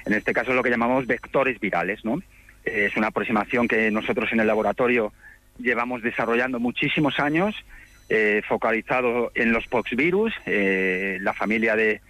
En 0.04 0.12
este 0.12 0.32
caso 0.32 0.52
lo 0.52 0.64
que 0.64 0.70
llamamos 0.70 1.06
vectores 1.06 1.61
virales, 1.61 2.04
¿no? 2.04 2.20
es 2.64 2.97
una 2.97 3.06
aproximación 3.06 3.68
que 3.68 3.90
nosotros 3.92 4.32
en 4.32 4.40
el 4.40 4.49
laboratorio 4.49 5.12
llevamos 5.61 6.02
desarrollando 6.02 6.59
muchísimos 6.59 7.20
años, 7.20 7.54
focalizado 8.49 9.30
en 9.37 9.52
los 9.52 9.66
poxvirus, 9.68 10.35
la 10.44 11.32
familia 11.32 11.76
de, 11.76 12.00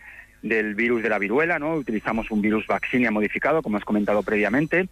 del 0.43 0.75
virus 0.75 1.03
de 1.03 1.09
la 1.09 1.19
viruela, 1.19 1.59
¿no? 1.59 1.75
Utilizamos 1.75 2.31
un 2.31 2.41
virus 2.41 2.67
vaccinia 2.67 3.11
modificado, 3.11 3.63
como 3.63 3.77
has 3.77 3.85
comentado 3.85 4.23
previamente, 4.23 4.89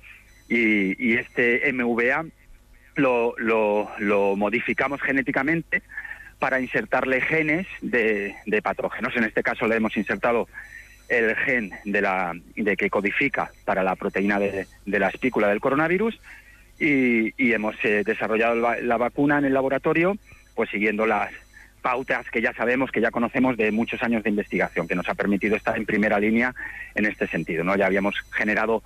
y, 0.49 1.15
este 1.15 1.73
MVA 1.73 2.25
lo, 2.97 3.35
lo, 3.39 4.37
modificamos 4.37 5.01
genéticamente 5.03 5.83
para 6.39 6.61
insertarle 6.61 7.21
genes 7.21 7.67
de, 7.83 8.35
patógenos. 8.63 9.17
En 9.17 9.25
este 9.25 9.43
caso 9.43 9.67
le 9.67 9.77
hemos 9.77 9.97
insertado 9.97 10.49
el 11.09 11.35
gen 11.37 11.71
de, 11.85 12.01
la, 12.01 12.35
de 12.57 12.77
que 12.77 12.91
codifica 12.91 13.51
para 13.65 13.83
la 13.83 13.97
proteína 13.97 14.39
de, 14.39 14.67
la 14.87 15.09
espícula 15.09 15.49
del 15.49 15.61
coronavirus 15.61 16.19
y, 16.79 17.53
hemos 17.53 17.77
eh, 17.85 18.03
desarrollado 18.05 18.55
la, 18.55 18.81
la, 18.81 18.97
vacuna 18.97 19.39
en 19.39 19.47
el 19.47 19.55
laboratorio 19.55 20.17
pues 20.55 20.71
siguiendo 20.71 21.07
las, 21.07 21.31
pautas 21.83 22.29
que 22.31 22.41
ya 22.41 22.53
sabemos, 22.53 22.91
que 22.91 23.01
ya 23.01 23.11
conocemos 23.11 23.57
de 23.57 23.71
muchos 23.73 24.03
años 24.03 24.23
de 24.23 24.31
investigación, 24.31 24.89
que 24.89 24.95
nos 24.95 25.09
ha 25.09 25.15
permitido 25.15 25.57
estar 25.57 25.77
en 25.77 25.87
primera 25.87 26.19
línea 26.19 26.55
en 26.95 27.07
este 27.07 27.27
sentido. 27.27 27.65
¿no? 27.65 27.77
Ya 27.77 27.87
habíamos 27.87 28.15
generado 28.33 28.83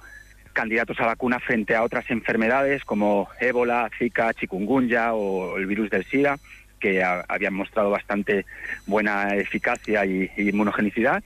candidatos 0.52 1.00
a 1.00 1.06
vacuna 1.06 1.40
frente 1.40 1.74
a 1.74 1.82
otras 1.82 2.10
enfermedades 2.10 2.84
como 2.84 3.28
ébola, 3.40 3.90
zika, 3.98 4.34
chikungunya 4.34 5.14
o 5.14 5.56
el 5.56 5.66
virus 5.66 5.90
del 5.90 6.04
SIDA, 6.04 6.38
que 6.78 7.02
habían 7.02 7.54
mostrado 7.54 7.90
bastante 7.90 8.44
buena 8.86 9.36
eficacia 9.36 10.04
y, 10.04 10.30
y 10.36 10.48
inmunogenicidad. 10.48 11.22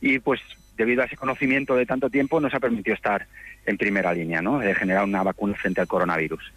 Y 0.00 0.18
pues 0.20 0.40
debido 0.76 1.02
a 1.02 1.04
ese 1.04 1.16
conocimiento 1.16 1.76
de 1.76 1.84
tanto 1.84 2.08
tiempo 2.08 2.40
nos 2.40 2.54
ha 2.54 2.60
permitido 2.60 2.94
estar 2.94 3.26
en 3.66 3.76
primera 3.76 4.14
línea, 4.14 4.40
¿no? 4.40 4.58
de 4.58 4.74
generar 4.74 5.04
una 5.04 5.22
vacuna 5.22 5.54
frente 5.54 5.80
al 5.80 5.86
coronavirus. 5.86 6.52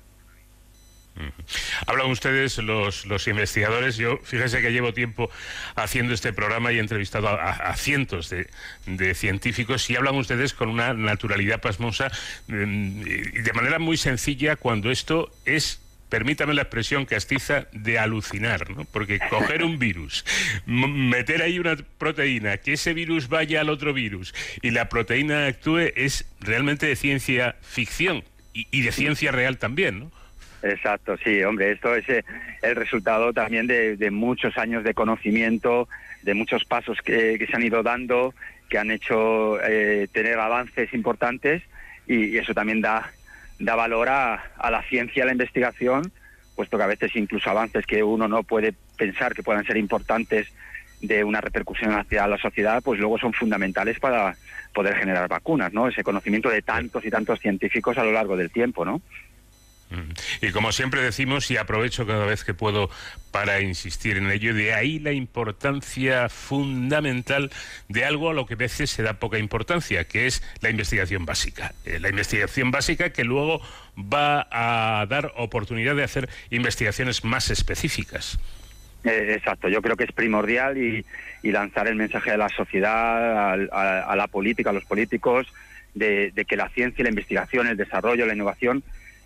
Hablan 1.86 2.10
ustedes, 2.10 2.58
los, 2.58 3.05
los 3.05 3.27
investigadores, 3.27 3.98
yo 3.98 4.17
fíjense 4.24 4.62
que 4.62 4.72
llevo 4.72 4.93
tiempo 4.93 5.29
haciendo 5.75 6.13
este 6.13 6.34
programa 6.34 6.72
y 6.72 6.77
he 6.77 6.79
entrevistado 6.79 7.29
a, 7.29 7.75
cientos 7.75 8.29
de, 8.29 9.15
científicos 9.15 9.89
y 9.89 9.96
hablan 9.96 10.15
ustedes 10.15 10.53
con 10.53 10.70
una 10.70 10.93
naturalidad 10.93 11.62
pasmosa 11.62 12.12
mm, 12.48 13.01
y 13.01 13.41
de 13.41 13.53
manera 13.53 13.79
muy 13.79 13.98
sencilla 13.98 14.55
cuando 14.55 14.89
esto 14.89 15.32
es 15.46 15.79
permítame 16.10 16.53
la 16.53 16.62
expresión 16.62 17.05
castiza, 17.05 17.65
de 17.72 17.98
alucinar, 17.98 18.70
¿no? 18.70 18.86
Porque 18.86 19.20
coger 19.32 19.63
un 19.63 19.79
virus, 19.79 20.24
meter 20.67 21.41
ahí 21.41 21.58
una 21.58 21.75
proteína, 21.98 22.58
que 22.58 22.74
ese 22.74 22.93
virus 22.93 23.29
vaya 23.29 23.62
al 23.62 23.70
otro 23.70 23.93
virus 23.93 24.36
y 24.62 24.70
la 24.70 24.89
proteína 24.89 25.48
actúe 25.48 25.91
es 25.96 26.25
realmente 26.39 26.86
de 26.86 26.96
ciencia 26.96 27.55
ficción 27.62 28.24
y 28.53 28.82
de 28.82 28.91
ciencia 28.91 29.32
real 29.32 29.58
también, 29.58 30.01
¿no? 30.01 30.23
Exacto, 30.63 31.17
sí, 31.17 31.43
hombre, 31.43 31.74
esto 31.74 31.93
es 31.93 32.08
eh, 32.08 32.24
el 32.62 32.77
resultado 32.77 33.34
también 33.34 33.67
de, 33.67 34.10
muchos 34.12 34.58
años 34.58 34.86
de 34.86 34.93
conocimiento, 34.93 35.89
de 36.22 36.34
muchos 36.34 36.63
pasos 36.63 37.00
que, 37.03 37.46
se 37.46 37.55
han 37.55 37.63
ido 37.63 37.84
dando, 37.84 38.34
que 38.70 38.77
han 38.77 38.89
hecho 38.89 39.62
eh, 39.62 40.08
tener 40.13 40.39
avances 40.39 40.93
importantes 40.93 41.63
y, 42.08 42.27
y 42.27 42.38
eso 42.38 42.53
también 42.53 42.79
da, 42.79 43.12
da 43.60 43.75
valor 43.75 44.08
a, 44.08 44.36
a 44.58 44.72
la 44.72 44.82
ciencia, 44.84 45.24
a 45.24 45.25
la 45.25 45.34
investigación, 45.34 46.13
puesto 46.55 46.77
que 46.77 46.84
a 46.84 46.88
veces 46.88 47.13
incluso 47.15 47.50
avances 47.50 47.86
que 47.86 48.01
uno 48.01 48.29
no 48.29 48.43
puede 48.43 48.74
pensar 48.98 49.34
que 49.34 49.43
puedan 49.43 49.65
ser 49.65 49.75
importantes 49.75 50.48
de 51.03 51.25
una 51.25 51.41
repercusión 51.41 51.91
hacia 51.91 52.25
la 52.27 52.38
sociedad, 52.38 52.82
pues 52.82 52.98
luego 52.98 53.17
son 53.17 53.34
fundamentales 53.34 54.00
para 54.00 54.38
poder 54.74 54.96
generar 54.96 55.27
vacunas, 55.27 55.74
¿no? 55.74 55.89
Ese 55.89 56.03
conocimiento 56.03 56.50
de 56.50 56.62
tantos 56.62 57.03
y 57.03 57.10
tantos 57.10 57.41
científicos 57.41 57.98
a 57.98 58.05
lo 58.05 58.13
largo 58.13 58.38
del 58.38 58.50
tiempo, 58.50 58.86
¿no? 58.86 59.01
Y 60.41 60.51
como 60.51 60.71
siempre 60.71 61.01
decimos, 61.01 61.50
y 61.51 61.57
aprovecho 61.57 62.05
cada 62.05 62.25
vez 62.25 62.43
que 62.43 62.53
puedo 62.53 62.89
para 63.31 63.62
insistir 63.62 64.17
en 64.17 64.29
ello, 64.29 64.53
de 64.53 64.73
ahí 64.73 65.00
la 65.00 65.12
importancia 65.12 66.29
fundamental 66.29 67.51
de 67.89 68.05
algo 68.05 68.29
a 68.29 68.33
lo 68.33 68.45
que 68.45 68.53
a 68.53 68.57
veces 68.57 68.91
se 68.91 69.03
da 69.03 69.13
poca 69.13 69.39
importancia, 69.39 70.07
que 70.07 70.27
es 70.27 70.43
la 70.62 70.69
investigación 70.69 71.25
básica. 71.25 71.73
Eh, 71.85 72.00
la 72.00 72.09
investigación 72.09 72.71
básica 72.71 73.12
que 73.12 73.23
luego 73.23 73.62
va 73.97 74.47
a 74.51 75.05
dar 75.07 75.31
oportunidad 75.35 75.95
de 75.95 76.03
hacer 76.03 76.29
investigaciones 76.50 77.23
más 77.23 77.50
específicas. 77.50 78.39
Eh, 79.03 79.33
exacto, 79.35 79.67
yo 79.67 79.81
creo 79.81 79.97
que 79.97 80.05
es 80.05 80.12
primordial 80.12 80.77
y, 80.77 81.05
lanzar 81.43 81.88
el 81.89 81.95
mensaje 81.95 82.31
a 82.31 82.38
la 82.38 82.47
sociedad, 82.47 83.51
a, 83.69 84.03
a 84.03 84.15
la 84.15 84.27
política, 84.27 84.69
a 84.69 84.73
los 84.73 84.85
políticos, 84.85 85.45
de, 85.93 86.31
de 86.31 86.45
que 86.45 86.55
la 86.55 86.69
ciencia, 86.69 87.03
la 87.03 87.09
investigación, 87.09 87.67
el 87.67 87.75
desarrollo, 87.75 88.25
la 88.25 88.33
innovación 88.33 88.81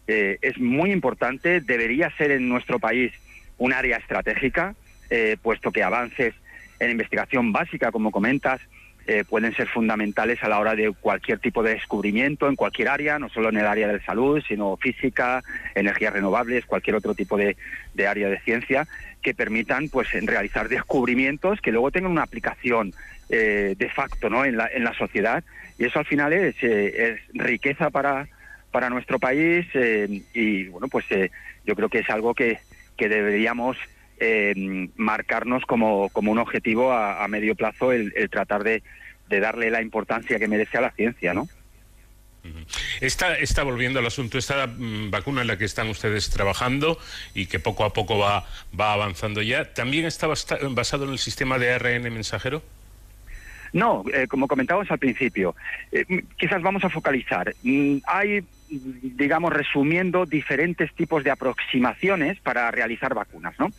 eh, 0.07 0.37
es 0.41 0.57
muy 0.57 0.91
importante, 0.91 1.59
debería 1.59 2.09
ser 2.17 2.31
en 2.31 2.47
nuestro 2.47 2.79
país 2.79 3.11
un 3.57 3.73
área 3.73 3.97
estratégica, 3.97 4.73
eh, 5.09 5.35
puesto 5.41 5.71
que 5.71 5.83
avances 5.83 6.33
en 6.79 6.91
investigación 6.91 7.51
básica, 7.51 7.91
como 7.91 8.11
comentas, 8.11 8.61
eh, 9.05 9.23
pueden 9.29 9.53
ser 9.55 9.67
fundamentales 9.67 10.43
a 10.43 10.49
la 10.49 10.59
hora 10.59 10.75
de 10.75 10.91
cualquier 10.91 11.39
tipo 11.39 11.63
de 11.63 11.71
descubrimiento 11.71 12.47
en 12.47 12.55
cualquier 12.55 12.89
área, 12.89 13.19
no 13.19 13.29
solo 13.29 13.49
en 13.49 13.57
el 13.57 13.65
área 13.65 13.87
de 13.87 14.01
salud, 14.01 14.41
sino 14.47 14.77
física, 14.77 15.43
energías 15.75 16.13
renovables, 16.13 16.65
cualquier 16.65 16.97
otro 16.97 17.13
tipo 17.13 17.37
de, 17.37 17.57
de 17.93 18.07
área 18.07 18.29
de 18.29 18.39
ciencia, 18.39 18.87
que 19.21 19.33
permitan 19.33 19.89
pues 19.89 20.09
realizar 20.25 20.69
descubrimientos 20.69 21.61
que 21.61 21.71
luego 21.71 21.91
tengan 21.91 22.11
una 22.11 22.23
aplicación 22.23 22.93
de 23.29 23.91
facto 23.93 24.29
¿no? 24.29 24.45
en, 24.45 24.55
la, 24.55 24.69
en 24.73 24.85
la 24.85 24.93
sociedad. 24.93 25.43
Y 25.77 25.83
eso 25.83 25.99
al 25.99 26.05
final 26.05 26.31
es, 26.31 26.55
es 26.63 27.19
riqueza 27.33 27.89
para, 27.89 28.29
para 28.71 28.89
nuestro 28.89 29.19
país 29.19 29.65
eh, 29.73 30.21
y 30.33 30.65
bueno, 30.65 30.87
pues 30.87 31.05
eh, 31.11 31.31
yo 31.65 31.75
creo 31.75 31.89
que 31.89 31.99
es 31.99 32.09
algo 32.09 32.33
que, 32.33 32.59
que 32.95 33.09
deberíamos 33.09 33.77
eh, 34.19 34.89
marcarnos 34.95 35.65
como, 35.65 36.09
como 36.09 36.31
un 36.31 36.39
objetivo 36.39 36.91
a, 36.91 37.23
a 37.23 37.27
medio 37.27 37.55
plazo 37.55 37.91
el, 37.91 38.13
el 38.15 38.29
tratar 38.29 38.63
de, 38.63 38.83
de 39.29 39.39
darle 39.39 39.69
la 39.69 39.81
importancia 39.81 40.39
que 40.39 40.47
merece 40.47 40.77
a 40.77 40.81
la 40.81 40.91
ciencia, 40.91 41.33
¿no? 41.33 41.47
Está, 43.01 43.37
está 43.37 43.63
volviendo 43.63 43.99
al 43.99 44.05
asunto, 44.05 44.37
esta 44.37 44.67
mm, 44.67 45.11
vacuna 45.11 45.41
en 45.41 45.47
la 45.47 45.57
que 45.57 45.65
están 45.65 45.89
ustedes 45.89 46.29
trabajando 46.29 46.97
y 47.33 47.47
que 47.47 47.59
poco 47.59 47.83
a 47.83 47.91
poco 47.91 48.17
va, 48.17 48.45
va 48.79 48.93
avanzando 48.93 49.41
ya, 49.41 49.73
¿también 49.73 50.05
está 50.05 50.27
basado 50.27 51.05
en 51.05 51.11
el 51.11 51.19
sistema 51.19 51.59
de 51.59 51.73
ARN 51.73 52.03
mensajero? 52.03 52.63
No, 53.73 54.03
eh, 54.13 54.27
como 54.27 54.47
comentábamos 54.47 54.89
al 54.91 54.99
principio, 54.99 55.55
eh, 55.91 56.05
quizás 56.37 56.61
vamos 56.61 56.83
a 56.85 56.89
focalizar. 56.89 57.53
Mm, 57.63 57.97
Hay, 58.05 58.43
digamos, 58.69 59.53
resumiendo, 59.53 60.25
diferentes 60.25 60.93
tipos 60.93 61.23
de 61.23 61.31
aproximaciones 61.31 62.39
para 62.41 62.69
realizar 62.71 63.13
vacunas, 63.13 63.53
¿no? 63.59 63.71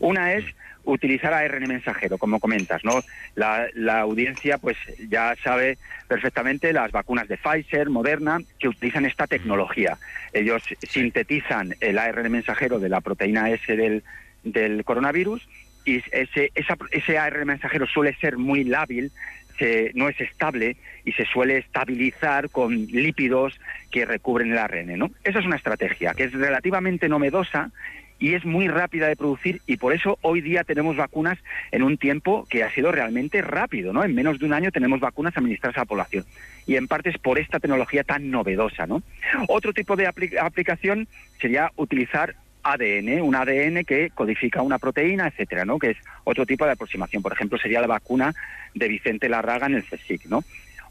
Una 0.00 0.34
es 0.34 0.44
utilizar 0.84 1.34
ARN 1.34 1.66
mensajero, 1.66 2.16
como 2.16 2.38
comentas, 2.38 2.84
¿no? 2.84 3.02
La, 3.34 3.66
la 3.74 4.00
audiencia, 4.00 4.58
pues, 4.58 4.76
ya 5.08 5.34
sabe 5.42 5.78
perfectamente 6.06 6.72
las 6.72 6.92
vacunas 6.92 7.26
de 7.26 7.38
Pfizer, 7.38 7.90
Moderna, 7.90 8.40
que 8.60 8.68
utilizan 8.68 9.04
esta 9.04 9.26
tecnología. 9.26 9.98
Ellos 10.32 10.62
sintetizan 10.88 11.74
el 11.80 11.98
ARN 11.98 12.30
mensajero 12.30 12.78
de 12.78 12.88
la 12.88 13.00
proteína 13.00 13.50
S 13.50 13.76
del, 13.76 14.04
del 14.44 14.84
coronavirus 14.84 15.42
y 15.84 15.96
ese, 16.12 16.52
esa- 16.54 16.76
ese 16.92 17.18
ARN 17.18 17.46
mensajero 17.46 17.86
suele 17.86 18.14
ser 18.20 18.36
muy 18.38 18.62
lábil, 18.62 19.10
se- 19.58 19.92
no 19.94 20.08
es 20.08 20.20
estable 20.20 20.76
y 21.04 21.12
se 21.12 21.24
suele 21.26 21.58
estabilizar 21.58 22.50
con 22.50 22.74
lípidos 22.86 23.58
que 23.90 24.04
recubren 24.04 24.52
el 24.52 24.58
ARN. 24.58 24.98
¿no? 24.98 25.10
Esa 25.24 25.38
es 25.40 25.46
una 25.46 25.56
estrategia 25.56 26.14
que 26.14 26.24
es 26.24 26.32
relativamente 26.32 27.08
novedosa 27.08 27.70
y 28.18 28.32
es 28.32 28.46
muy 28.46 28.66
rápida 28.66 29.08
de 29.08 29.16
producir 29.16 29.60
y 29.66 29.76
por 29.76 29.92
eso 29.92 30.18
hoy 30.22 30.40
día 30.40 30.64
tenemos 30.64 30.96
vacunas 30.96 31.38
en 31.70 31.82
un 31.82 31.98
tiempo 31.98 32.46
que 32.48 32.64
ha 32.64 32.70
sido 32.72 32.90
realmente 32.90 33.42
rápido, 33.42 33.92
¿no? 33.92 34.02
En 34.04 34.14
menos 34.14 34.38
de 34.38 34.46
un 34.46 34.54
año 34.54 34.70
tenemos 34.72 35.00
vacunas 35.00 35.36
administradas 35.36 35.76
a 35.76 35.80
la 35.80 35.84
población 35.84 36.24
y 36.66 36.76
en 36.76 36.88
parte 36.88 37.10
es 37.10 37.18
por 37.18 37.38
esta 37.38 37.60
tecnología 37.60 38.04
tan 38.04 38.30
novedosa, 38.30 38.86
¿no? 38.86 39.02
Otro 39.48 39.74
tipo 39.74 39.96
de 39.96 40.08
apli- 40.08 40.34
aplicación 40.40 41.08
sería 41.42 41.70
utilizar 41.76 42.36
ADN, 42.66 43.20
un 43.22 43.36
ADN 43.36 43.84
que 43.84 44.10
codifica 44.10 44.60
una 44.60 44.78
proteína, 44.78 45.28
etcétera, 45.28 45.64
¿no? 45.64 45.78
Que 45.78 45.90
es 45.90 45.96
otro 46.24 46.44
tipo 46.44 46.64
de 46.64 46.72
aproximación. 46.72 47.22
Por 47.22 47.32
ejemplo, 47.32 47.58
sería 47.58 47.80
la 47.80 47.86
vacuna 47.86 48.34
de 48.74 48.88
Vicente 48.88 49.28
Larraga 49.28 49.66
en 49.66 49.74
el 49.74 49.84
CSIC, 49.84 50.26
¿no? 50.26 50.42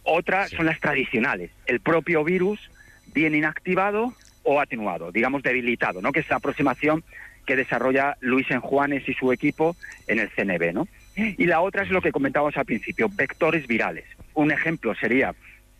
Otra 0.04 0.48
son 0.48 0.66
las 0.68 0.80
tradicionales. 0.80 1.52
El 1.66 1.82
propio 1.82 2.24
virus 2.24 2.72
bien 3.14 3.36
inactivado 3.36 4.14
o 4.44 4.62
atenuado, 4.62 5.12
digamos 5.12 5.44
debilitado, 5.44 6.02
¿no? 6.02 6.14
Que 6.14 6.22
es 6.22 6.30
la 6.30 6.38
aproximación 6.38 7.04
que 7.46 7.56
desarrolla 7.56 8.16
Luis 8.22 8.50
Enjuanes 8.50 9.08
y 9.10 9.14
su 9.14 9.34
equipo 9.34 9.76
en 10.08 10.20
el 10.20 10.30
CNB, 10.30 10.74
¿no? 10.74 10.88
Y 11.16 11.46
la 11.46 11.62
otra 11.62 11.84
es 11.84 11.90
lo 11.90 12.02
que 12.02 12.12
comentábamos 12.12 12.56
al 12.58 12.66
principio, 12.66 13.10
vectores 13.10 13.68
virales. 13.68 14.06
Un 14.34 14.52
ejemplo 14.52 14.96
sería 14.96 15.36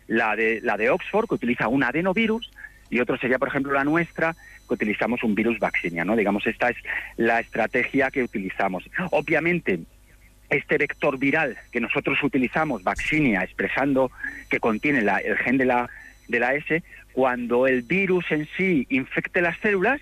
la 0.06 0.36
de, 0.36 0.60
la 0.62 0.76
de 0.76 0.90
Oxford, 0.90 1.28
que 1.28 1.34
utiliza 1.34 1.68
un 1.68 1.84
adenovirus, 1.84 2.50
y 2.90 3.00
otro 3.00 3.18
sería, 3.18 3.38
por 3.38 3.48
ejemplo, 3.48 3.72
la 3.72 3.84
nuestra, 3.84 4.34
que 4.66 4.74
utilizamos 4.74 5.22
un 5.22 5.34
virus 5.34 5.58
vaccinia, 5.58 6.04
¿no? 6.04 6.16
Digamos, 6.16 6.46
esta 6.46 6.70
es 6.70 6.76
la 7.16 7.40
estrategia 7.40 8.10
que 8.10 8.22
utilizamos. 8.22 8.88
Obviamente, 9.10 9.80
este 10.50 10.78
vector 10.78 11.18
viral 11.18 11.56
que 11.72 11.80
nosotros 11.80 12.22
utilizamos, 12.22 12.82
vaccinia, 12.84 13.42
expresando 13.42 14.10
que 14.48 14.60
contiene 14.60 15.02
la- 15.02 15.18
el 15.18 15.36
gen 15.38 15.58
de 15.58 15.64
la, 15.64 15.90
de 16.28 16.38
la 16.40 16.54
S, 16.54 16.82
cuando 17.12 17.66
el 17.66 17.82
virus 17.82 18.30
en 18.30 18.46
sí 18.56 18.86
infecte 18.90 19.40
las 19.40 19.58
células, 19.58 20.00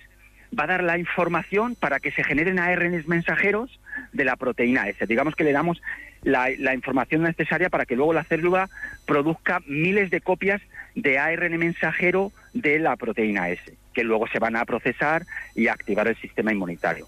va 0.57 0.65
a 0.65 0.67
dar 0.67 0.83
la 0.83 0.97
información 0.97 1.75
para 1.75 1.99
que 1.99 2.11
se 2.11 2.23
generen 2.23 2.59
ARNs 2.59 3.07
mensajeros 3.07 3.79
de 4.13 4.23
la 4.25 4.35
proteína 4.35 4.87
S. 4.87 5.05
Digamos 5.07 5.35
que 5.35 5.43
le 5.43 5.51
damos 5.51 5.81
la 6.23 6.73
información 6.73 7.21
necesaria 7.21 7.69
para 7.69 7.85
que 7.85 7.95
luego 7.95 8.11
la 8.13 8.23
célula 8.23 8.67
produzca 9.05 9.61
miles 9.67 10.09
de 10.09 10.21
copias 10.21 10.61
de 10.95 11.19
ARN 11.19 11.55
mensajero 11.57 12.31
de 12.53 12.79
la 12.79 12.95
proteína 12.95 13.49
S, 13.49 13.61
que 13.95 14.03
luego 14.03 14.27
se 14.27 14.37
van 14.37 14.55
a 14.55 14.65
procesar 14.65 15.25
y 15.55 15.67
a 15.67 15.73
activar 15.73 16.07
el 16.07 16.19
sistema 16.21 16.51
inmunitario. 16.51 17.07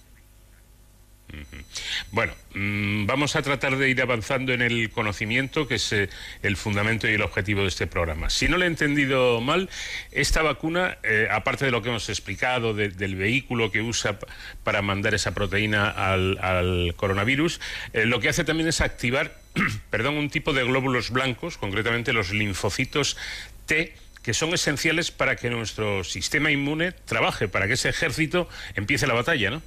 Bueno, 2.12 2.32
mm, 2.56 3.06
vamos 3.06 3.36
a 3.36 3.41
tratar 3.41 3.76
de 3.76 3.89
ir 3.89 4.02
avanzando 4.02 4.54
en 4.54 4.62
el 4.62 4.89
conocimiento, 4.91 5.67
que 5.67 5.76
es 5.76 5.91
eh, 5.91 6.10
el 6.41 6.56
fundamento 6.56 7.06
y 7.10 7.15
el 7.15 7.21
objetivo 7.21 7.63
de 7.63 7.67
este 7.67 7.86
programa. 7.86 8.30
Si 8.30 8.47
no 8.47 8.56
le 8.58 8.63
he 8.63 8.69
entendido 8.69 9.41
mal, 9.41 9.69
esta 10.13 10.41
vacuna, 10.41 10.97
eh, 11.04 11.28
aparte 11.30 11.65
de 11.65 11.71
lo 11.71 11.82
que 11.82 11.89
hemos 11.89 12.08
explicado 12.08 12.73
de- 12.73 12.89
del 12.89 13.15
vehículo 13.17 13.71
que 13.71 13.82
usa 13.82 14.17
para 14.63 14.82
mandar 14.82 15.13
esa 15.15 15.34
proteína 15.34 15.89
al, 15.89 16.38
al 16.41 16.93
coronavirus, 16.95 17.60
eh, 17.91 18.06
lo 18.06 18.21
que 18.21 18.30
hace 18.30 18.45
también 18.45 18.69
es 18.69 18.80
activar, 18.80 19.36
perdón, 19.89 20.15
un 20.15 20.30
tipo 20.30 20.54
de 20.54 20.63
glóbulos 20.63 21.12
blancos, 21.12 21.58
concretamente 21.58 22.13
los 22.13 22.32
linfocitos 22.32 23.17
T, 23.65 23.93
que 24.28 24.34
son 24.34 24.54
esenciales 24.54 25.10
para 25.10 25.38
que 25.38 25.50
nuestro 25.50 26.04
sistema 26.04 26.52
inmune 26.52 26.92
trabaje, 26.92 27.48
para 27.48 27.66
que 27.66 27.76
ese 27.76 27.88
ejército 27.88 28.50
empiece 28.76 29.08
la 29.08 29.13
batalla, 29.13 29.52
¿no? 29.52 29.62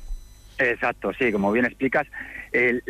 Exacto, 0.58 1.14
sí, 1.18 1.32
como 1.32 1.50
bien 1.50 1.64
explicas, 1.64 2.06
el, 2.52 2.82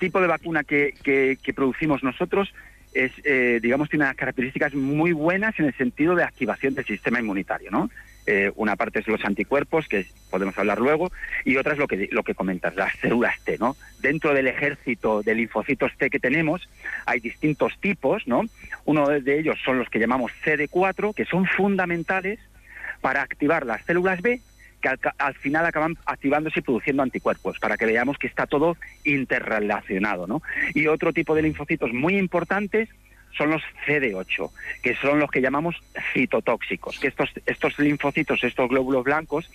tipo 0.00 0.20
de 0.20 0.26
vacuna 0.26 0.64
que, 0.64 0.94
que- 1.04 1.38
que 1.40 1.54
producimos 1.54 2.02
nosotros 2.02 2.52
es, 2.92 3.12
eh, 3.22 3.60
digamos, 3.62 3.88
tiene 3.88 4.04
unas 4.04 4.16
características 4.16 4.74
muy 4.74 5.12
buenas 5.12 5.56
en 5.60 5.66
el 5.66 5.76
sentido 5.76 6.16
de 6.16 6.24
activación 6.24 6.74
del 6.74 6.86
sistema 6.86 7.20
inmunitario, 7.20 7.70
¿no? 7.70 7.88
Eh, 8.26 8.50
una 8.56 8.74
parte 8.74 8.98
es 8.98 9.06
los 9.06 9.24
anticuerpos, 9.24 9.86
que 9.86 10.06
podemos 10.30 10.58
hablar 10.58 10.80
luego, 10.80 11.12
y 11.44 11.56
otra 11.56 11.74
es 11.74 11.78
lo 11.78 11.86
que, 11.86 12.08
lo 12.10 12.24
que 12.24 12.34
comentas, 12.34 12.74
las 12.74 12.92
células 12.96 13.38
T, 13.44 13.56
¿no? 13.58 13.76
Dentro 14.00 14.34
del 14.34 14.48
ejército 14.48 15.22
de 15.22 15.34
linfocitos 15.34 15.92
T 15.96 16.10
que 16.10 16.18
tenemos 16.18 16.68
hay 17.06 17.20
distintos 17.20 17.78
tipos, 17.80 18.26
¿no? 18.26 18.42
Uno 18.84 19.08
de 19.08 19.38
ellos 19.38 19.58
son 19.64 19.78
los 19.78 19.88
que 19.88 20.00
llamamos 20.00 20.32
CD4, 20.44 21.14
que 21.14 21.24
son 21.24 21.46
fundamentales 21.46 22.40
para 23.00 23.22
activar 23.22 23.64
las 23.64 23.84
células 23.84 24.20
B 24.22 24.40
que 24.80 24.88
al, 24.88 24.98
al, 25.18 25.34
final 25.34 25.64
acaban 25.64 25.96
activándose 26.04 26.60
y 26.60 26.62
produciendo 26.62 27.02
anticuerpos, 27.02 27.58
para 27.58 27.76
que 27.76 27.86
veamos 27.86 28.18
que 28.18 28.26
está 28.26 28.46
todo 28.46 28.76
interrelacionado. 29.04 30.26
¿no? 30.26 30.42
Y 30.74 30.86
otro 30.88 31.12
tipo 31.12 31.34
de 31.34 31.42
linfocitos 31.42 31.92
muy 31.92 32.18
importantes 32.18 32.88
son 33.36 33.50
los 33.50 33.62
CD8, 33.86 34.50
que 34.82 34.94
son 34.96 35.18
los 35.18 35.30
que 35.30 35.40
llamamos 35.40 35.76
citotóxicos, 36.12 36.98
que 36.98 37.08
estos, 37.08 37.30
estos 37.46 37.78
linfocitos, 37.78 38.42
estos 38.44 38.68
glóbulos 38.68 39.04
blancos, 39.04 39.50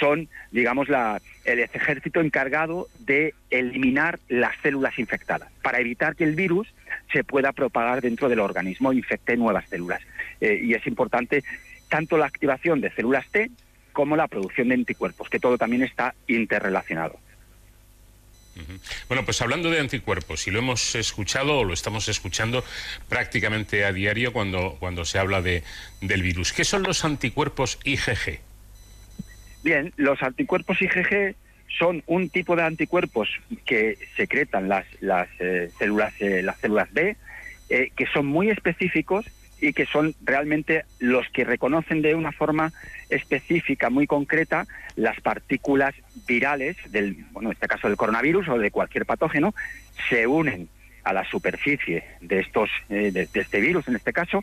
son, 0.00 0.28
digamos, 0.50 0.88
la, 0.88 1.20
el 1.44 1.60
ejército 1.60 2.20
encargado 2.20 2.88
de 3.00 3.34
eliminar 3.50 4.18
las 4.28 4.56
células 4.62 4.98
infectadas, 4.98 5.50
para 5.62 5.80
evitar 5.80 6.16
que 6.16 6.24
el 6.24 6.34
virus 6.34 6.72
se 7.12 7.24
pueda 7.24 7.52
propagar 7.52 8.00
dentro 8.00 8.28
del 8.28 8.40
organismo 8.40 8.92
e 8.92 8.96
infecte 8.96 9.36
nuevas 9.36 9.68
células. 9.68 10.02
Eh, 10.40 10.60
y 10.62 10.74
es 10.74 10.86
importante 10.86 11.42
tanto 11.88 12.16
la 12.16 12.26
activación 12.26 12.80
de 12.80 12.90
células 12.90 13.26
T 13.30 13.50
como 13.92 14.16
la 14.16 14.28
producción 14.28 14.68
de 14.68 14.74
anticuerpos, 14.74 15.28
que 15.28 15.38
todo 15.38 15.58
también 15.58 15.82
está 15.82 16.14
interrelacionado. 16.26 17.18
Bueno, 19.08 19.24
pues 19.24 19.40
hablando 19.40 19.70
de 19.70 19.80
anticuerpos, 19.80 20.46
y 20.46 20.50
lo 20.50 20.58
hemos 20.58 20.94
escuchado 20.94 21.58
o 21.58 21.64
lo 21.64 21.72
estamos 21.72 22.08
escuchando 22.08 22.64
prácticamente 23.08 23.84
a 23.84 23.92
diario 23.92 24.32
cuando, 24.32 24.76
cuando 24.78 25.04
se 25.04 25.18
habla 25.18 25.40
de, 25.42 25.62
del 26.00 26.22
virus. 26.22 26.52
¿Qué 26.52 26.64
son 26.64 26.82
los 26.82 27.04
anticuerpos 27.04 27.78
IgG? 27.84 28.40
Bien, 29.62 29.92
los 29.96 30.22
anticuerpos 30.22 30.82
IgG 30.82 31.34
son 31.78 32.02
un 32.06 32.28
tipo 32.28 32.56
de 32.56 32.64
anticuerpos 32.64 33.28
que 33.64 33.96
secretan 34.16 34.68
las, 34.68 34.84
las 35.00 35.28
eh, 35.38 35.70
células 35.78 36.12
eh, 36.20 36.42
las 36.42 36.58
células 36.58 36.92
B, 36.92 37.16
eh, 37.70 37.90
que 37.96 38.06
son 38.06 38.26
muy 38.26 38.50
específicos 38.50 39.24
y 39.62 39.72
que 39.72 39.86
son 39.86 40.14
realmente 40.24 40.84
los 40.98 41.26
que 41.30 41.44
reconocen 41.44 42.02
de 42.02 42.16
una 42.16 42.32
forma 42.32 42.72
específica, 43.08 43.90
muy 43.90 44.08
concreta, 44.08 44.66
las 44.96 45.20
partículas 45.20 45.94
virales 46.26 46.76
del, 46.90 47.24
bueno, 47.30 47.50
en 47.50 47.54
este 47.54 47.68
caso 47.68 47.86
del 47.86 47.96
coronavirus 47.96 48.48
o 48.48 48.58
de 48.58 48.72
cualquier 48.72 49.06
patógeno, 49.06 49.54
se 50.10 50.26
unen 50.26 50.68
a 51.04 51.12
la 51.12 51.24
superficie 51.30 52.04
de 52.20 52.40
estos, 52.40 52.70
eh, 52.88 53.12
de, 53.12 53.28
este 53.32 53.60
virus 53.60 53.86
en 53.86 53.94
este 53.94 54.12
caso, 54.12 54.42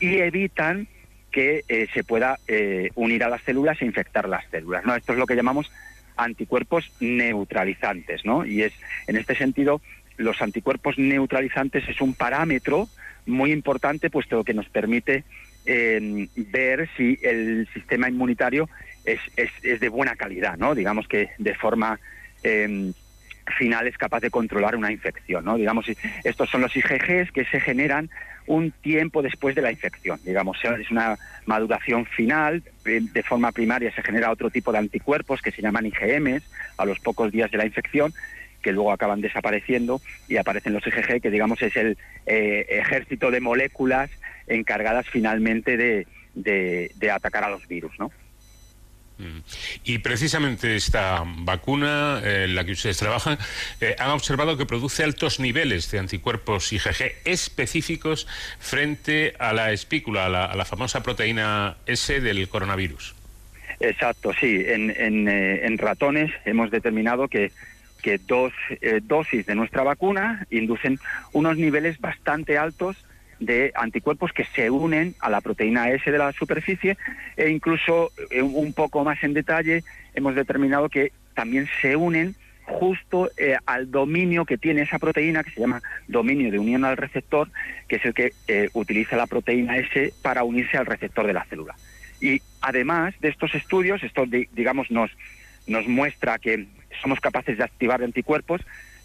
y 0.00 0.16
evitan 0.16 0.88
que 1.30 1.62
eh, 1.68 1.86
se 1.94 2.02
pueda 2.02 2.38
eh, 2.48 2.90
unir 2.96 3.22
a 3.22 3.28
las 3.28 3.42
células 3.42 3.80
e 3.80 3.84
infectar 3.84 4.28
las 4.28 4.44
células. 4.50 4.84
¿no? 4.84 4.96
Esto 4.96 5.12
es 5.12 5.18
lo 5.18 5.26
que 5.26 5.36
llamamos 5.36 5.70
anticuerpos 6.16 6.90
neutralizantes, 6.98 8.24
¿no? 8.24 8.44
Y 8.46 8.62
es, 8.62 8.72
en 9.06 9.16
este 9.16 9.36
sentido, 9.36 9.82
los 10.16 10.40
anticuerpos 10.42 10.98
neutralizantes 10.98 11.88
es 11.88 12.00
un 12.00 12.14
parámetro 12.14 12.88
muy 13.26 13.52
importante, 13.52 14.10
puesto 14.10 14.44
que 14.44 14.54
nos 14.54 14.68
permite 14.68 15.24
eh, 15.66 16.28
ver 16.36 16.88
si 16.96 17.18
el 17.22 17.68
sistema 17.74 18.08
inmunitario 18.08 18.68
es, 19.04 19.20
es, 19.36 19.50
es, 19.62 19.80
de 19.80 19.88
buena 19.88 20.16
calidad, 20.16 20.56
¿no? 20.56 20.74
Digamos 20.74 21.08
que 21.08 21.30
de 21.38 21.54
forma 21.54 21.98
eh, 22.42 22.92
final 23.58 23.86
es 23.86 23.96
capaz 23.96 24.20
de 24.20 24.30
controlar 24.30 24.76
una 24.76 24.92
infección, 24.92 25.44
¿no? 25.44 25.56
Digamos, 25.56 25.86
estos 26.24 26.50
son 26.50 26.60
los 26.60 26.74
IgGs 26.76 27.32
que 27.32 27.44
se 27.44 27.60
generan 27.60 28.10
un 28.46 28.70
tiempo 28.70 29.22
después 29.22 29.56
de 29.56 29.62
la 29.62 29.72
infección, 29.72 30.20
digamos, 30.24 30.58
es 30.64 30.90
una 30.90 31.18
maduración 31.46 32.06
final, 32.06 32.62
de 32.84 33.22
forma 33.24 33.50
primaria 33.50 33.92
se 33.92 34.02
genera 34.02 34.30
otro 34.30 34.50
tipo 34.50 34.70
de 34.70 34.78
anticuerpos 34.78 35.42
que 35.42 35.50
se 35.50 35.62
llaman 35.62 35.86
IgMs 35.86 36.44
a 36.76 36.84
los 36.84 37.00
pocos 37.00 37.32
días 37.32 37.50
de 37.50 37.58
la 37.58 37.66
infección 37.66 38.14
que 38.66 38.72
luego 38.72 38.90
acaban 38.90 39.20
desapareciendo 39.20 40.00
y 40.26 40.38
aparecen 40.38 40.72
los 40.72 40.84
IgG, 40.84 41.20
que 41.22 41.30
digamos 41.30 41.62
es 41.62 41.76
el 41.76 41.96
eh, 42.26 42.66
ejército 42.68 43.30
de 43.30 43.38
moléculas 43.38 44.10
encargadas 44.48 45.06
finalmente 45.08 45.76
de, 45.76 46.08
de, 46.34 46.90
de 46.96 47.10
atacar 47.12 47.44
a 47.44 47.50
los 47.50 47.68
virus, 47.68 47.92
¿no? 48.00 48.10
Y 49.84 49.98
precisamente 49.98 50.74
esta 50.74 51.22
vacuna 51.24 52.20
en 52.24 52.28
eh, 52.28 52.48
la 52.48 52.64
que 52.64 52.72
ustedes 52.72 52.98
trabajan 52.98 53.38
eh, 53.80 53.94
han 54.00 54.10
observado 54.10 54.56
que 54.58 54.66
produce 54.66 55.04
altos 55.04 55.38
niveles 55.38 55.88
de 55.92 56.00
anticuerpos 56.00 56.72
IgG 56.72 57.14
específicos 57.24 58.26
frente 58.58 59.34
a 59.38 59.52
la 59.52 59.70
espícula, 59.70 60.26
a 60.26 60.28
la, 60.28 60.44
a 60.46 60.56
la 60.56 60.64
famosa 60.64 61.04
proteína 61.04 61.76
S 61.86 62.20
del 62.20 62.48
coronavirus. 62.48 63.14
Exacto, 63.78 64.32
sí. 64.40 64.64
En, 64.66 64.90
en, 64.90 65.28
eh, 65.28 65.66
en 65.66 65.78
ratones 65.78 66.32
hemos 66.44 66.70
determinado 66.70 67.28
que 67.28 67.52
que 68.06 68.18
dos 68.18 68.52
eh, 68.70 69.00
dosis 69.02 69.44
de 69.46 69.56
nuestra 69.56 69.82
vacuna 69.82 70.46
inducen 70.48 71.00
unos 71.32 71.56
niveles 71.56 72.00
bastante 72.00 72.56
altos 72.56 73.04
de 73.40 73.72
anticuerpos 73.74 74.32
que 74.32 74.44
se 74.44 74.70
unen 74.70 75.16
a 75.18 75.28
la 75.28 75.40
proteína 75.40 75.90
S 75.90 76.08
de 76.08 76.16
la 76.16 76.30
superficie 76.30 76.96
e 77.36 77.48
incluso 77.48 78.12
eh, 78.30 78.42
un 78.42 78.72
poco 78.74 79.02
más 79.02 79.20
en 79.24 79.34
detalle 79.34 79.82
hemos 80.14 80.36
determinado 80.36 80.88
que 80.88 81.10
también 81.34 81.68
se 81.82 81.96
unen 81.96 82.36
justo 82.62 83.28
eh, 83.36 83.56
al 83.66 83.90
dominio 83.90 84.44
que 84.44 84.56
tiene 84.56 84.82
esa 84.82 85.00
proteína 85.00 85.42
que 85.42 85.50
se 85.50 85.60
llama 85.62 85.82
dominio 86.06 86.52
de 86.52 86.60
unión 86.60 86.84
al 86.84 86.96
receptor, 86.96 87.48
que 87.88 87.96
es 87.96 88.04
el 88.04 88.14
que 88.14 88.30
utiliza 88.74 89.16
la 89.16 89.26
proteína 89.26 89.78
S 89.78 90.14
para 90.22 90.44
unirse 90.44 90.76
al 90.76 90.86
receptor 90.86 91.26
de 91.26 91.32
la 91.32 91.44
célula. 91.46 91.74
Y 92.20 92.40
además 92.60 93.14
de 93.20 93.30
estos 93.30 93.52
estudios, 93.56 94.04
esto 94.04 94.26
digamos 94.52 94.92
nos 94.92 95.10
nos 95.66 95.86
muestra 95.88 96.38
que 96.38 96.66
somos 97.00 97.20
capaces 97.20 97.58
de 97.58 97.64
activar 97.64 98.02
anticuerpos, 98.02 98.60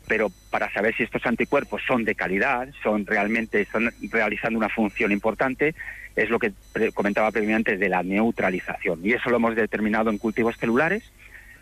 pero 0.08 0.30
para 0.49 0.71
saber 0.73 0.95
si 0.95 1.04
estos 1.04 1.25
anticuerpos 1.25 1.82
son 1.88 2.04
de 2.04 2.15
calidad, 2.15 2.69
son 2.84 3.06
realmente 3.06 3.62
están 3.62 3.91
realizando 4.12 4.58
una 4.58 4.69
función 4.69 5.12
importante, 5.12 5.75
es 6.15 6.30
lo 6.30 6.39
que 6.39 6.54
comentaba 6.93 7.32
previamente 7.32 7.77
de 7.77 7.89
la 7.89 8.04
neutralización. 8.04 8.99
Y 9.04 9.13
eso 9.13 9.30
lo 9.30 9.38
hemos 9.38 9.56
determinado 9.56 10.10
en 10.10 10.17
cultivos 10.17 10.58
celulares 10.58 11.12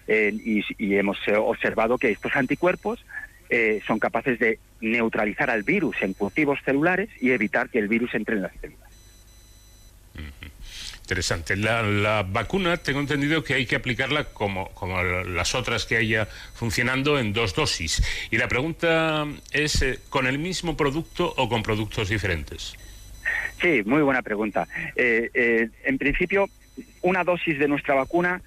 eh, 0.07 0.33
y, 0.33 0.63
y, 0.77 0.95
hemos 0.95 1.19
observado 1.27 1.97
que 1.99 2.09
estos 2.09 2.35
anticuerpos 2.35 3.05
eh, 3.49 3.81
son 3.85 3.99
capaces 3.99 4.39
de 4.39 4.59
neutralizar 4.79 5.49
al 5.49 5.63
virus 5.63 5.95
en 6.01 6.13
cultivos 6.13 6.59
celulares 6.63 7.09
y 7.19 7.31
evitar 7.31 7.69
que 7.69 7.79
el 7.79 7.87
virus 7.87 8.13
entre 8.13 8.35
en 8.35 8.43
las 8.43 8.51
células. 8.61 8.88
Interesante. 11.09 11.55
La, 11.55 11.81
la, 11.81 12.21
vacuna, 12.21 12.77
tengo 12.77 12.99
entendido 12.99 13.43
que 13.43 13.55
hay 13.55 13.65
que 13.65 13.75
aplicarla 13.75 14.25
como, 14.25 14.69
como 14.75 15.01
las 15.01 15.55
otras 15.55 15.87
que 15.87 15.97
haya 15.97 16.27
funcionando 16.53 17.17
en 17.17 17.33
dos 17.33 17.55
dosis. 17.55 18.03
Y 18.29 18.37
la 18.37 18.47
pregunta 18.47 19.25
es, 19.51 19.81
eh, 19.81 19.97
¿con 20.11 20.27
el 20.27 20.37
mismo 20.37 20.77
producto 20.77 21.33
o 21.35 21.49
con 21.49 21.63
productos 21.63 22.09
diferentes? 22.09 22.75
Sí, 23.59 23.81
muy 23.87 24.03
buena 24.03 24.21
pregunta. 24.21 24.67
Eh, 24.95 25.31
eh, 25.33 25.69
en 25.83 25.97
principio, 25.97 26.47
una 27.01 27.23
dosis 27.23 27.57
de 27.57 27.67
nuestra 27.67 27.95
vacuna 27.95 28.43